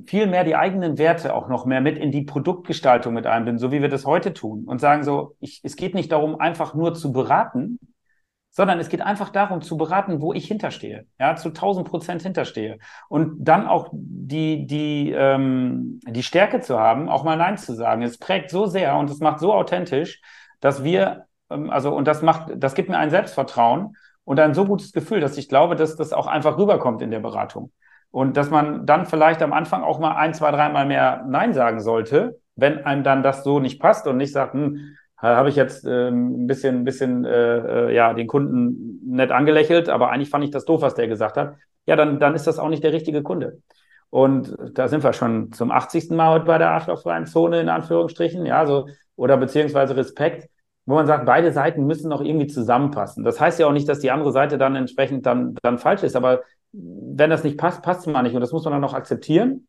viel 0.06 0.28
mehr 0.28 0.44
die 0.44 0.56
eigenen 0.56 0.98
Werte 0.98 1.34
auch 1.34 1.48
noch 1.48 1.66
mehr 1.66 1.82
mit 1.82 1.98
in 1.98 2.12
die 2.12 2.24
Produktgestaltung 2.24 3.14
mit 3.14 3.28
einbinden, 3.28 3.60
so 3.60 3.72
wie 3.72 3.82
wir 3.82 3.90
das 3.90 4.06
heute 4.06 4.34
tun 4.34 4.66
und 4.66 4.80
sagen 4.80 5.04
so, 5.04 5.36
ich, 5.40 5.62
es 5.64 5.76
geht 5.76 5.96
nicht 5.96 6.12
darum, 6.12 6.40
einfach 6.40 6.74
nur 6.74 6.94
zu 6.94 7.12
beraten, 7.12 7.80
sondern 8.52 8.80
es 8.80 8.90
geht 8.90 9.02
einfach 9.02 9.30
darum 9.30 9.62
zu 9.62 9.78
beraten, 9.78 10.22
wo 10.22 10.34
ich 10.34 10.46
hinterstehe, 10.46 11.06
ja, 11.20 11.36
zu 11.36 11.50
1000 11.50 11.88
Prozent 11.88 12.22
hinterstehe 12.22 12.80
und 13.08 13.38
dann 13.40 13.66
auch 13.66 13.90
die, 13.94 14.68
die, 14.68 15.12
ähm, 15.12 16.00
die 16.06 16.24
Stärke 16.24 16.60
zu 16.60 16.78
haben, 16.78 17.08
auch 17.08 17.24
mal 17.24 17.38
Nein 17.38 17.58
zu 17.58 17.74
sagen. 17.74 18.02
Es 18.04 18.18
prägt 18.18 18.50
so 18.50 18.66
sehr 18.66 18.98
und 18.98 19.10
es 19.10 19.20
macht 19.20 19.40
so 19.40 19.54
authentisch, 19.54 20.22
dass 20.60 20.84
wir, 20.84 21.28
ähm, 21.50 21.70
also, 21.70 21.96
und 21.96 22.08
das 22.08 22.22
macht, 22.22 22.52
das 22.58 22.76
gibt 22.76 22.90
mir 22.90 22.98
ein 22.98 23.10
Selbstvertrauen 23.10 23.96
und 24.26 24.40
ein 24.40 24.54
so 24.54 24.66
gutes 24.66 24.92
Gefühl, 24.92 25.22
dass 25.22 25.38
ich 25.38 25.48
glaube, 25.48 25.78
dass 25.78 25.96
das 25.96 26.12
auch 26.12 26.28
einfach 26.28 26.58
rüberkommt 26.58 27.02
in 27.02 27.12
der 27.12 27.22
Beratung. 27.22 27.72
Und 28.12 28.36
dass 28.38 28.50
man 28.50 28.86
dann 28.86 29.06
vielleicht 29.06 29.42
am 29.42 29.54
Anfang 29.54 29.84
auch 29.84 30.00
mal 30.00 30.16
ein, 30.16 30.34
zwei, 30.34 30.52
dreimal 30.52 30.86
mehr 30.86 31.26
Nein 31.28 31.54
sagen 31.54 31.80
sollte, 31.80 32.40
wenn 32.56 32.86
einem 32.86 33.04
dann 33.04 33.24
das 33.24 33.44
so 33.44 33.60
nicht 33.60 33.80
passt 33.80 34.06
und 34.06 34.18
nicht 34.18 34.34
sagt, 34.34 34.54
hm, 34.54 34.96
habe 35.18 35.50
ich 35.50 35.56
jetzt 35.56 35.86
ähm, 35.86 36.44
ein 36.44 36.48
bisschen, 36.48 36.78
ein 36.78 36.84
bisschen 36.84 37.26
äh, 37.26 37.90
äh, 37.90 37.96
ja, 37.96 38.14
den 38.14 38.28
Kunden 38.28 39.00
nett 39.06 39.32
angelächelt, 39.32 39.88
aber 39.88 40.10
eigentlich 40.10 40.30
fand 40.30 40.44
ich 40.44 40.52
das 40.52 40.66
doof, 40.66 40.82
was 40.82 40.96
der 40.96 41.08
gesagt 41.08 41.38
hat. 41.38 41.56
Ja, 41.86 41.96
dann, 41.96 42.20
dann 42.20 42.36
ist 42.36 42.48
das 42.48 42.60
auch 42.60 42.70
nicht 42.70 42.84
der 42.84 42.94
richtige 42.94 43.22
Kunde. 43.24 43.62
Und 44.10 44.58
da 44.74 44.88
sind 44.88 45.04
wir 45.04 45.14
schon 45.14 45.52
zum 45.54 45.72
80. 45.72 46.10
Mal 46.10 46.32
heute 46.32 46.46
bei 46.46 46.58
der 46.58 46.72
arschlochfreien 46.72 47.28
Zone, 47.28 47.62
in 47.62 47.70
Anführungsstrichen, 47.70 48.46
ja, 48.46 48.66
so, 48.66 48.88
oder 49.16 49.38
beziehungsweise 49.38 49.96
Respekt, 49.96 50.50
wo 50.86 50.96
man 50.96 51.08
sagt, 51.08 51.26
beide 51.26 51.52
Seiten 51.52 51.86
müssen 51.86 52.10
noch 52.10 52.22
irgendwie 52.22 52.48
zusammenpassen. 52.48 53.24
Das 53.24 53.40
heißt 53.40 53.60
ja 53.60 53.68
auch 53.68 53.72
nicht, 53.72 53.88
dass 53.88 54.00
die 54.00 54.12
andere 54.12 54.32
Seite 54.32 54.58
dann 54.58 54.76
entsprechend 54.76 55.26
dann, 55.26 55.56
dann 55.62 55.78
falsch 55.78 56.04
ist, 56.04 56.16
aber 56.16 56.42
wenn 56.74 57.30
das 57.30 57.44
nicht 57.44 57.58
passt, 57.58 57.82
passt 57.82 58.02
es 58.02 58.14
mal 58.14 58.22
nicht. 58.24 58.36
Und 58.36 58.42
das 58.42 58.52
muss 58.52 58.64
man 58.64 58.74
dann 58.74 58.84
auch 58.84 58.94
akzeptieren. 58.94 59.68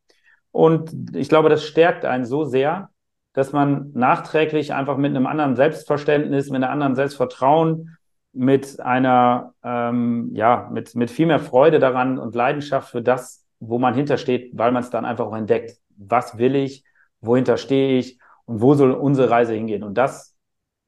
Und 0.51 1.17
ich 1.17 1.29
glaube, 1.29 1.49
das 1.49 1.65
stärkt 1.65 2.05
einen 2.05 2.25
so 2.25 2.45
sehr, 2.45 2.91
dass 3.33 3.53
man 3.53 3.91
nachträglich 3.95 4.75
einfach 4.75 4.97
mit 4.97 5.11
einem 5.11 5.27
anderen 5.27 5.57
Selbstverständnis, 5.57 6.51
mit 6.51 6.63
einem 6.63 6.73
anderen 6.73 6.95
Selbstvertrauen, 6.95 7.97
mit 8.33 8.81
einer, 8.81 9.55
ähm, 9.63 10.31
ja, 10.35 10.69
mit, 10.73 10.95
mit 10.95 11.11
viel 11.11 11.27
mehr 11.27 11.39
Freude 11.39 11.79
daran 11.79 12.19
und 12.19 12.35
Leidenschaft 12.35 12.91
für 12.91 13.03
das, 13.03 13.47
wo 13.61 13.79
man 13.79 13.95
hintersteht, 13.95 14.51
weil 14.55 14.73
man 14.73 14.83
es 14.83 14.91
dann 14.91 15.05
einfach 15.05 15.27
auch 15.27 15.37
entdeckt. 15.37 15.79
Was 15.97 16.39
will 16.39 16.57
ich? 16.57 16.85
Wohinter 17.21 17.57
stehe 17.57 17.99
ich? 17.99 18.19
Und 18.45 18.61
wo 18.61 18.75
soll 18.75 18.93
unsere 18.93 19.31
Reise 19.31 19.55
hingehen? 19.55 19.83
Und 19.83 19.95
das 19.97 20.37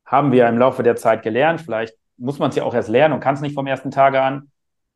haben 0.05 0.33
wir 0.33 0.49
im 0.49 0.59
Laufe 0.59 0.83
der 0.83 0.97
Zeit 0.97 1.23
gelernt. 1.23 1.61
Vielleicht 1.61 1.95
muss 2.17 2.39
man 2.39 2.51
es 2.51 2.57
ja 2.57 2.65
auch 2.65 2.75
erst 2.75 2.89
lernen 2.89 3.15
und 3.15 3.21
kann 3.21 3.35
es 3.35 3.41
nicht 3.41 3.55
vom 3.55 3.67
ersten 3.67 3.91
Tage 3.91 4.21
an. 4.21 4.51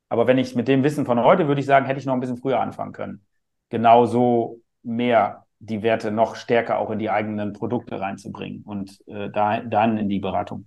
Aber 0.08 0.26
wenn 0.26 0.38
ich 0.38 0.54
mit 0.54 0.68
dem 0.68 0.82
Wissen 0.84 1.06
von 1.06 1.22
heute, 1.22 1.48
würde 1.48 1.60
ich 1.60 1.66
sagen, 1.66 1.86
hätte 1.86 2.00
ich 2.00 2.06
noch 2.06 2.14
ein 2.14 2.20
bisschen 2.20 2.38
früher 2.38 2.60
anfangen 2.60 2.92
können. 2.92 3.26
Genauso 3.68 4.60
mehr 4.82 5.44
die 5.58 5.82
Werte 5.82 6.10
noch 6.10 6.36
stärker 6.36 6.78
auch 6.78 6.90
in 6.90 6.98
die 6.98 7.10
eigenen 7.10 7.52
Produkte 7.52 8.00
reinzubringen 8.00 8.62
und 8.62 8.98
äh, 9.06 9.28
da, 9.30 9.60
dann 9.60 9.98
in 9.98 10.08
die 10.08 10.20
Beratung. 10.20 10.66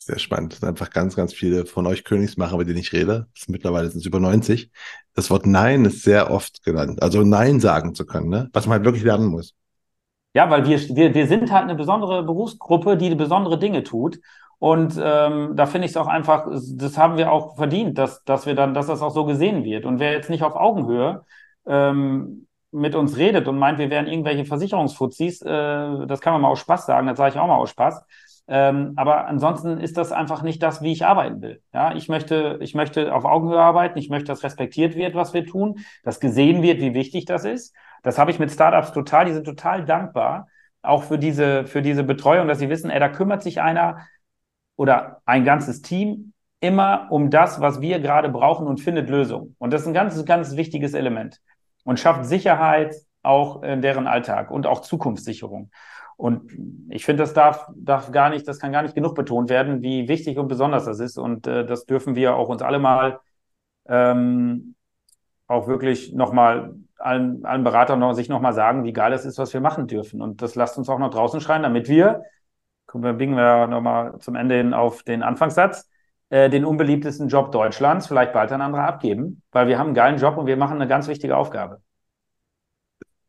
Sehr 0.00 0.18
spannend. 0.18 0.52
Das 0.52 0.60
sind 0.60 0.68
einfach 0.68 0.90
ganz, 0.90 1.16
ganz 1.16 1.34
viele 1.34 1.66
von 1.66 1.86
euch 1.86 2.04
Königsmacher, 2.04 2.56
mit 2.56 2.68
denen 2.68 2.78
ich 2.78 2.92
rede. 2.92 3.26
Das 3.34 3.48
mittlerweile 3.48 3.88
sind 3.90 4.00
es 4.00 4.06
über 4.06 4.20
90. 4.20 4.70
Das 5.14 5.30
Wort 5.30 5.46
Nein 5.46 5.84
ist 5.84 6.02
sehr 6.02 6.30
oft 6.30 6.62
genannt. 6.64 7.02
Also 7.02 7.22
Nein 7.22 7.60
sagen 7.60 7.94
zu 7.94 8.06
können, 8.06 8.28
ne? 8.28 8.48
was 8.52 8.66
man 8.66 8.74
halt 8.74 8.84
wirklich 8.84 9.04
lernen 9.04 9.26
muss. 9.26 9.54
Ja, 10.34 10.50
weil 10.50 10.66
wir, 10.66 10.78
wir, 10.94 11.14
wir 11.14 11.26
sind 11.26 11.50
halt 11.50 11.64
eine 11.64 11.74
besondere 11.74 12.22
Berufsgruppe, 12.22 12.96
die 12.96 13.14
besondere 13.14 13.58
Dinge 13.58 13.82
tut. 13.82 14.20
Und 14.58 15.00
ähm, 15.00 15.52
da 15.54 15.66
finde 15.66 15.86
ich 15.86 15.92
es 15.92 15.96
auch 15.96 16.08
einfach, 16.08 16.48
das 16.50 16.98
haben 16.98 17.16
wir 17.16 17.30
auch 17.30 17.56
verdient, 17.56 17.96
dass, 17.96 18.24
dass 18.24 18.46
wir 18.46 18.54
dann, 18.54 18.74
dass 18.74 18.88
das 18.88 19.02
auch 19.02 19.12
so 19.12 19.24
gesehen 19.24 19.64
wird. 19.64 19.84
Und 19.84 20.00
wer 20.00 20.12
jetzt 20.12 20.30
nicht 20.30 20.42
auf 20.42 20.56
Augenhöhe 20.56 21.24
ähm, 21.66 22.48
mit 22.72 22.94
uns 22.94 23.16
redet 23.16 23.46
und 23.46 23.58
meint, 23.58 23.78
wir 23.78 23.90
wären 23.90 24.08
irgendwelche 24.08 24.44
Versicherungsfuzis, 24.44 25.42
äh, 25.42 26.06
das 26.06 26.20
kann 26.20 26.32
man 26.32 26.42
mal 26.42 26.48
aus 26.48 26.58
Spaß 26.58 26.86
sagen, 26.86 27.06
das 27.06 27.18
sage 27.18 27.34
ich 27.34 27.40
auch 27.40 27.46
mal 27.46 27.56
aus 27.56 27.70
Spaß. 27.70 28.04
Ähm, 28.50 28.94
aber 28.96 29.26
ansonsten 29.26 29.78
ist 29.78 29.98
das 29.98 30.10
einfach 30.10 30.42
nicht 30.42 30.62
das, 30.62 30.80
wie 30.80 30.92
ich 30.92 31.04
arbeiten 31.04 31.42
will. 31.42 31.62
Ja, 31.72 31.94
ich 31.94 32.08
möchte, 32.08 32.58
ich 32.62 32.74
möchte 32.74 33.14
auf 33.14 33.26
Augenhöhe 33.26 33.60
arbeiten. 33.60 33.98
Ich 33.98 34.08
möchte, 34.08 34.28
dass 34.28 34.42
respektiert 34.42 34.96
wird, 34.96 35.14
was 35.14 35.34
wir 35.34 35.44
tun, 35.44 35.80
dass 36.02 36.18
gesehen 36.18 36.62
wird, 36.62 36.80
wie 36.80 36.94
wichtig 36.94 37.26
das 37.26 37.44
ist. 37.44 37.74
Das 38.02 38.18
habe 38.18 38.30
ich 38.30 38.38
mit 38.38 38.50
Startups 38.50 38.92
total. 38.92 39.26
Die 39.26 39.34
sind 39.34 39.44
total 39.44 39.84
dankbar, 39.84 40.48
auch 40.80 41.02
für 41.02 41.18
diese, 41.18 41.66
für 41.66 41.82
diese 41.82 42.04
Betreuung, 42.04 42.48
dass 42.48 42.58
sie 42.58 42.70
wissen, 42.70 42.90
ey, 42.90 42.98
da 42.98 43.10
kümmert 43.10 43.42
sich 43.42 43.60
einer 43.60 43.98
oder 44.78 45.20
ein 45.26 45.44
ganzes 45.44 45.82
Team 45.82 46.32
immer 46.60 47.08
um 47.10 47.30
das, 47.30 47.60
was 47.60 47.80
wir 47.80 48.00
gerade 48.00 48.28
brauchen 48.28 48.66
und 48.66 48.80
findet 48.80 49.10
Lösungen. 49.10 49.56
Und 49.58 49.72
das 49.72 49.82
ist 49.82 49.88
ein 49.88 49.94
ganz, 49.94 50.24
ganz 50.24 50.56
wichtiges 50.56 50.94
Element 50.94 51.40
und 51.84 52.00
schafft 52.00 52.24
Sicherheit 52.24 52.94
auch 53.22 53.62
in 53.62 53.82
deren 53.82 54.06
Alltag 54.06 54.50
und 54.50 54.66
auch 54.66 54.80
Zukunftssicherung. 54.80 55.70
Und 56.16 56.52
ich 56.90 57.04
finde, 57.04 57.24
das 57.24 57.34
darf, 57.34 57.68
darf 57.76 58.10
gar 58.12 58.30
nicht, 58.30 58.46
das 58.46 58.58
kann 58.58 58.72
gar 58.72 58.82
nicht 58.82 58.94
genug 58.94 59.14
betont 59.14 59.50
werden, 59.50 59.82
wie 59.82 60.08
wichtig 60.08 60.38
und 60.38 60.48
besonders 60.48 60.84
das 60.84 61.00
ist. 61.00 61.18
Und 61.18 61.46
äh, 61.46 61.66
das 61.66 61.84
dürfen 61.86 62.14
wir 62.14 62.36
auch 62.36 62.48
uns 62.48 62.62
alle 62.62 62.78
mal 62.78 63.20
ähm, 63.88 64.74
auch 65.48 65.66
wirklich 65.66 66.12
nochmal 66.12 66.74
allen, 66.98 67.44
allen 67.44 67.64
Beratern 67.64 67.98
noch, 68.00 68.12
sich 68.12 68.28
nochmal 68.28 68.52
sagen, 68.52 68.84
wie 68.84 68.92
geil 68.92 69.10
das 69.10 69.24
ist, 69.24 69.38
was 69.38 69.52
wir 69.52 69.60
machen 69.60 69.86
dürfen. 69.86 70.20
Und 70.22 70.42
das 70.42 70.54
lasst 70.54 70.78
uns 70.78 70.88
auch 70.88 70.98
noch 70.98 71.10
draußen 71.10 71.40
schreien, 71.40 71.62
damit 71.62 71.88
wir, 71.88 72.04
wir 72.06 72.24
biegen 72.92 73.36
wir 73.36 73.66
nochmal 73.66 74.18
zum 74.18 74.34
Ende 74.34 74.56
hin 74.56 74.74
auf 74.74 75.02
den 75.02 75.22
Anfangssatz, 75.22 75.88
äh, 76.30 76.50
den 76.50 76.64
unbeliebtesten 76.64 77.28
Job 77.28 77.52
Deutschlands 77.52 78.06
vielleicht 78.06 78.32
bald 78.32 78.52
ein 78.52 78.60
anderer 78.60 78.84
abgeben, 78.84 79.42
weil 79.52 79.68
wir 79.68 79.78
haben 79.78 79.88
einen 79.88 79.94
geilen 79.94 80.18
Job 80.18 80.36
und 80.36 80.46
wir 80.46 80.56
machen 80.56 80.76
eine 80.76 80.88
ganz 80.88 81.08
wichtige 81.08 81.36
Aufgabe. 81.36 81.80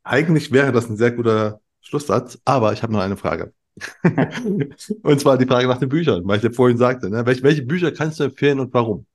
Eigentlich 0.04 0.52
wäre 0.52 0.72
das 0.72 0.90
ein 0.90 0.98
sehr 0.98 1.12
guter 1.12 1.60
Schlusssatz, 1.82 2.40
aber 2.46 2.74
ich 2.74 2.84
habe 2.84 2.94
noch 2.94 3.02
eine 3.02 3.18
Frage. 3.18 3.54
und 5.04 5.20
zwar 5.20 5.38
die 5.38 5.46
Frage 5.46 5.68
nach 5.68 5.78
den 5.78 5.90
Büchern, 5.90 6.22
weil 6.26 6.38
ich 6.38 6.44
ja 6.44 6.52
vorhin 6.52 6.78
sagte, 6.78 7.10
ne? 7.10 7.26
welche, 7.26 7.44
welche 7.44 7.62
Bücher 7.64 7.92
kannst 7.92 8.20
du 8.20 8.26
empfehlen 8.26 8.60
und 8.60 8.74
warum? 8.74 9.06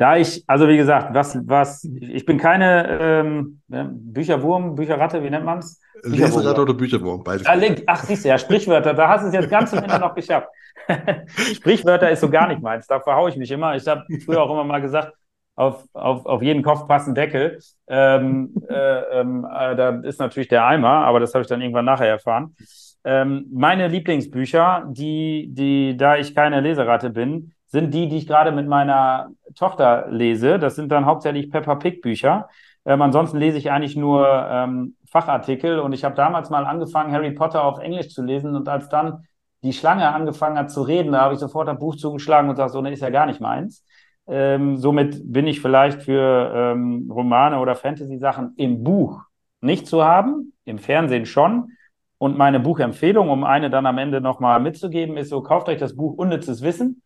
Da 0.00 0.16
ich, 0.16 0.42
also 0.46 0.66
wie 0.66 0.78
gesagt, 0.78 1.12
was, 1.12 1.38
was, 1.46 1.84
ich 1.84 2.24
bin 2.24 2.38
keine 2.38 2.98
ähm, 3.02 3.60
ne, 3.68 3.90
Bücherwurm, 3.92 4.74
Bücherratte, 4.74 5.22
wie 5.22 5.28
nennt 5.28 5.44
man 5.44 5.58
es? 5.58 5.78
Leseratte 6.04 6.62
oder 6.62 6.72
Bücherwurm, 6.72 7.22
beides. 7.22 7.46
Ach, 7.86 8.02
siehst 8.04 8.24
du, 8.24 8.30
ja, 8.30 8.38
Sprichwörter, 8.38 8.94
da 8.94 9.08
hast 9.10 9.24
du 9.24 9.28
es 9.28 9.34
jetzt 9.34 9.50
ganz 9.50 9.74
am 9.74 9.84
Ende 9.84 9.98
noch 9.98 10.14
geschafft. 10.14 10.48
Sprichwörter 11.54 12.10
ist 12.10 12.20
so 12.20 12.30
gar 12.30 12.48
nicht 12.48 12.62
meins, 12.62 12.86
da 12.86 12.98
verhaue 12.98 13.28
ich 13.28 13.36
mich 13.36 13.50
immer. 13.50 13.76
Ich 13.76 13.86
habe 13.86 14.02
früher 14.24 14.40
auch 14.40 14.50
immer 14.50 14.64
mal 14.64 14.80
gesagt, 14.80 15.12
auf, 15.54 15.84
auf, 15.92 16.24
auf 16.24 16.40
jeden 16.40 16.62
Kopf 16.62 16.88
passen 16.88 17.14
Deckel. 17.14 17.58
Ähm, 17.86 18.54
äh, 18.70 19.20
ähm, 19.20 19.44
äh, 19.44 19.76
da 19.76 20.00
ist 20.00 20.18
natürlich 20.18 20.48
der 20.48 20.64
Eimer, 20.64 21.04
aber 21.04 21.20
das 21.20 21.34
habe 21.34 21.42
ich 21.42 21.48
dann 21.48 21.60
irgendwann 21.60 21.84
nachher 21.84 22.08
erfahren. 22.08 22.56
Ähm, 23.04 23.44
meine 23.52 23.88
Lieblingsbücher, 23.88 24.86
die, 24.88 25.48
die, 25.50 25.94
da 25.98 26.16
ich 26.16 26.34
keine 26.34 26.62
Leseratte 26.62 27.10
bin, 27.10 27.52
sind 27.70 27.94
die, 27.94 28.08
die 28.08 28.18
ich 28.18 28.26
gerade 28.26 28.52
mit 28.52 28.66
meiner 28.66 29.30
Tochter 29.54 30.08
lese. 30.10 30.58
Das 30.58 30.74
sind 30.74 30.90
dann 30.90 31.06
hauptsächlich 31.06 31.50
Peppa 31.50 31.76
Pig 31.76 32.02
Bücher. 32.02 32.48
Ähm, 32.84 33.00
ansonsten 33.00 33.38
lese 33.38 33.58
ich 33.58 33.70
eigentlich 33.70 33.96
nur 33.96 34.26
ähm, 34.28 34.96
Fachartikel 35.06 35.78
und 35.78 35.92
ich 35.92 36.04
habe 36.04 36.14
damals 36.14 36.50
mal 36.50 36.64
angefangen, 36.64 37.12
Harry 37.12 37.30
Potter 37.32 37.62
auf 37.64 37.78
Englisch 37.78 38.10
zu 38.10 38.22
lesen 38.22 38.56
und 38.56 38.68
als 38.68 38.88
dann 38.88 39.24
die 39.62 39.72
Schlange 39.72 40.12
angefangen 40.12 40.58
hat 40.58 40.70
zu 40.70 40.82
reden, 40.82 41.12
da 41.12 41.20
habe 41.20 41.34
ich 41.34 41.40
sofort 41.40 41.68
ein 41.68 41.78
Buch 41.78 41.96
zugeschlagen 41.96 42.48
und 42.48 42.56
gesagt, 42.56 42.72
so, 42.72 42.80
ne, 42.80 42.92
ist 42.92 43.02
ja 43.02 43.10
gar 43.10 43.26
nicht 43.26 43.40
meins. 43.40 43.84
Ähm, 44.26 44.76
somit 44.78 45.20
bin 45.30 45.46
ich 45.46 45.60
vielleicht 45.60 46.02
für 46.02 46.52
ähm, 46.54 47.10
Romane 47.12 47.58
oder 47.58 47.74
Fantasy-Sachen 47.74 48.54
im 48.56 48.82
Buch 48.82 49.20
nicht 49.60 49.86
zu 49.86 50.04
haben, 50.04 50.54
im 50.64 50.78
Fernsehen 50.78 51.26
schon. 51.26 51.72
Und 52.18 52.36
meine 52.38 52.60
Buchempfehlung, 52.60 53.28
um 53.28 53.44
eine 53.44 53.70
dann 53.70 53.86
am 53.86 53.98
Ende 53.98 54.20
nochmal 54.20 54.60
mitzugeben, 54.60 55.16
ist 55.16 55.30
so, 55.30 55.42
kauft 55.42 55.68
euch 55.68 55.78
das 55.78 55.96
Buch 55.96 56.14
Unnützes 56.16 56.62
Wissen. 56.62 57.02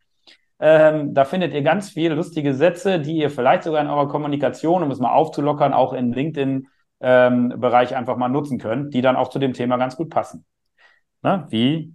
Ähm, 0.61 1.15
da 1.15 1.25
findet 1.25 1.53
ihr 1.53 1.63
ganz 1.63 1.91
viele 1.91 2.15
lustige 2.15 2.55
Sätze, 2.55 3.01
die 3.01 3.17
ihr 3.17 3.31
vielleicht 3.31 3.65
sogar 3.65 3.83
in 3.83 3.89
eurer 3.89 4.09
Kommunikation, 4.09 4.83
um 4.83 4.91
es 4.91 5.01
mal 5.01 5.13
aufzulockern, 5.13 5.73
auch 5.73 5.93
in 5.93 6.13
LinkedIn-Bereich 6.13 7.91
ähm, 7.91 7.97
einfach 7.97 8.17
mal 8.17 8.29
nutzen 8.29 8.59
könnt, 8.59 8.95
die 8.95 9.03
dann 9.03 9.17
auch 9.17 9.29
zu 9.29 9.39
dem 9.39 9.53
Thema 9.53 9.77
ganz 9.77 9.97
gut 9.97 10.11
passen. 10.11 10.45
Ne? 11.23 11.47
Wie 11.51 11.95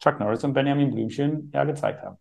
Chuck 0.00 0.20
Norris 0.20 0.44
und 0.44 0.52
Benjamin 0.52 0.90
Blümchen 0.92 1.50
ja 1.52 1.64
gezeigt 1.64 2.02
haben. 2.02 2.18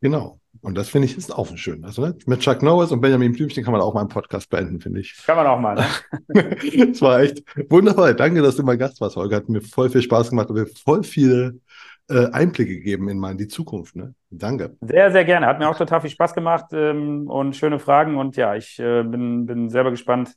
Genau. 0.00 0.40
Und 0.62 0.76
das 0.76 0.88
finde 0.88 1.06
ich 1.06 1.16
ist 1.16 1.34
auch 1.34 1.54
schön. 1.56 1.84
Also 1.84 2.02
ne? 2.02 2.16
mit 2.26 2.40
Chuck 2.40 2.62
Norris 2.62 2.90
und 2.90 3.00
Benjamin 3.00 3.32
Blümchen 3.32 3.62
kann 3.64 3.72
man 3.72 3.80
auch 3.80 3.94
mal 3.94 4.00
einen 4.00 4.08
Podcast 4.08 4.48
beenden, 4.48 4.80
finde 4.80 5.00
ich. 5.00 5.14
Kann 5.26 5.36
man 5.36 5.46
auch 5.46 5.60
mal. 5.60 5.74
Ne? 5.74 6.56
Es 6.92 7.02
war 7.02 7.20
echt 7.20 7.42
wunderbar. 7.70 8.14
Danke, 8.14 8.42
dass 8.42 8.56
du 8.56 8.62
mein 8.62 8.78
Gast 8.78 9.00
warst, 9.00 9.16
Holger. 9.16 9.36
Hat 9.36 9.48
mir 9.48 9.60
voll 9.60 9.90
viel 9.90 10.02
Spaß 10.02 10.30
gemacht 10.30 10.48
und 10.48 10.56
mir 10.56 10.66
voll 10.66 11.02
viele 11.02 11.60
äh, 12.08 12.30
Einblicke 12.30 12.74
gegeben 12.76 13.08
in 13.08 13.18
meine 13.18 13.36
die 13.36 13.48
Zukunft. 13.48 13.96
Ne? 13.96 14.14
Danke. 14.30 14.76
Sehr, 14.80 15.10
sehr 15.10 15.24
gerne. 15.24 15.46
Hat 15.46 15.58
mir 15.58 15.68
auch 15.68 15.76
total 15.76 16.00
viel 16.00 16.10
Spaß 16.10 16.34
gemacht 16.34 16.66
ähm, 16.72 17.28
und 17.28 17.56
schöne 17.56 17.78
Fragen. 17.78 18.16
Und 18.16 18.36
ja, 18.36 18.54
ich 18.54 18.78
äh, 18.78 19.02
bin, 19.02 19.46
bin 19.46 19.70
selber 19.70 19.90
gespannt, 19.90 20.34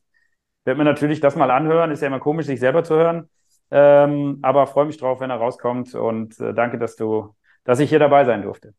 werde 0.66 0.78
mir 0.78 0.86
natürlich 0.86 1.20
das 1.20 1.36
mal 1.36 1.52
anhören. 1.52 1.92
Ist 1.92 2.02
ja 2.02 2.08
immer 2.08 2.20
komisch, 2.20 2.48
sich 2.48 2.60
selber 2.60 2.84
zu 2.84 2.96
hören. 2.96 3.30
Ähm, 3.72 4.40
aber 4.42 4.66
freue 4.68 4.86
mich 4.86 4.98
drauf, 4.98 5.20
wenn 5.20 5.30
er 5.30 5.38
rauskommt 5.38 5.94
und 5.94 6.40
äh, 6.40 6.54
danke, 6.54 6.80
dass 6.80 6.96
du, 6.96 7.36
dass 7.64 7.80
ich 7.80 7.90
hier 7.90 8.00
dabei 8.00 8.26
sein 8.26 8.42
durfte. 8.42 8.74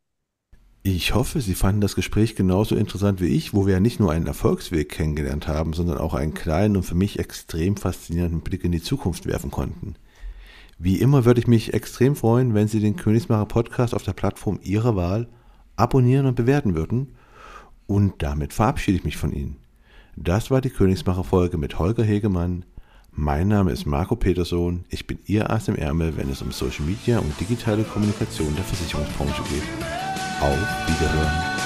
Ich 0.83 1.15
hoffe, 1.15 1.41
Sie 1.41 1.55
fanden 1.55 1.83
das 1.83 1.95
Gespräch 1.95 2.35
genauso 2.35 2.75
interessant 2.75 3.21
wie 3.21 3.37
ich, 3.37 3.53
wo 3.53 3.67
wir 3.67 3.75
ja 3.75 3.81
nicht 3.81 4.01
nur 4.01 4.11
einen 4.11 4.27
Erfolgsweg 4.27 4.89
kennengelernt 4.89 5.47
haben, 5.47 5.75
sondern 5.75 5.99
auch 5.99 6.15
einen 6.15 6.33
kleinen 6.33 6.77
und 6.77 6.85
für 6.85 6.95
mich 6.95 7.19
extrem 7.19 7.77
faszinierenden 7.77 8.41
Blick 8.41 8.65
in 8.65 8.73
die 8.73 8.83
Zukunft 8.83 9.27
werfen 9.27 9.51
konnten. 9.51 9.95
Wie 10.83 10.97
immer 10.97 11.27
würde 11.27 11.41
ich 11.41 11.47
mich 11.47 11.75
extrem 11.75 12.17
freuen, 12.17 12.55
wenn 12.55 12.67
Sie 12.67 12.81
den 12.81 12.97
Königsmacher 12.97 13.45
Podcast 13.45 13.95
auf 13.95 14.03
der 14.03 14.15
Plattform 14.15 14.59
Ihrer 14.63 14.97
Wahl 14.97 15.29
abonnieren 15.77 16.25
und 16.25 16.37
bewerten 16.37 16.75
würden. 16.75 17.17
Und 17.87 18.23
damit 18.23 18.55
verabschiede 18.55 18.97
ich 18.97 19.05
mich 19.05 19.19
von 19.19 19.31
Ihnen. 19.31 19.57
Das 20.17 20.51
war 20.51 20.63
die 20.63 20.71
Königsmacher 20.71 21.23
Folge 21.23 21.59
mit 21.59 21.79
Holger 21.79 22.03
Hegemann. 22.03 22.65
Mein 23.13 23.49
Name 23.49 23.73
ist 23.73 23.85
Marco 23.85 24.17
Petersohn. 24.17 24.87
Ich 24.89 25.07
bin 25.07 25.19
Ihr 25.27 25.51
Ass 25.51 25.69
im 25.69 25.77
Ärmel, 25.77 26.17
wenn 26.17 26.31
es 26.31 26.41
um 26.41 26.51
Social 26.51 26.87
Media 26.87 27.19
und 27.19 27.39
digitale 27.39 27.83
Kommunikation 27.83 28.57
der 28.57 28.65
Versicherungsbranche 28.65 29.43
geht. 29.51 29.65
Auf 30.41 30.89
Wiederhören. 30.89 31.60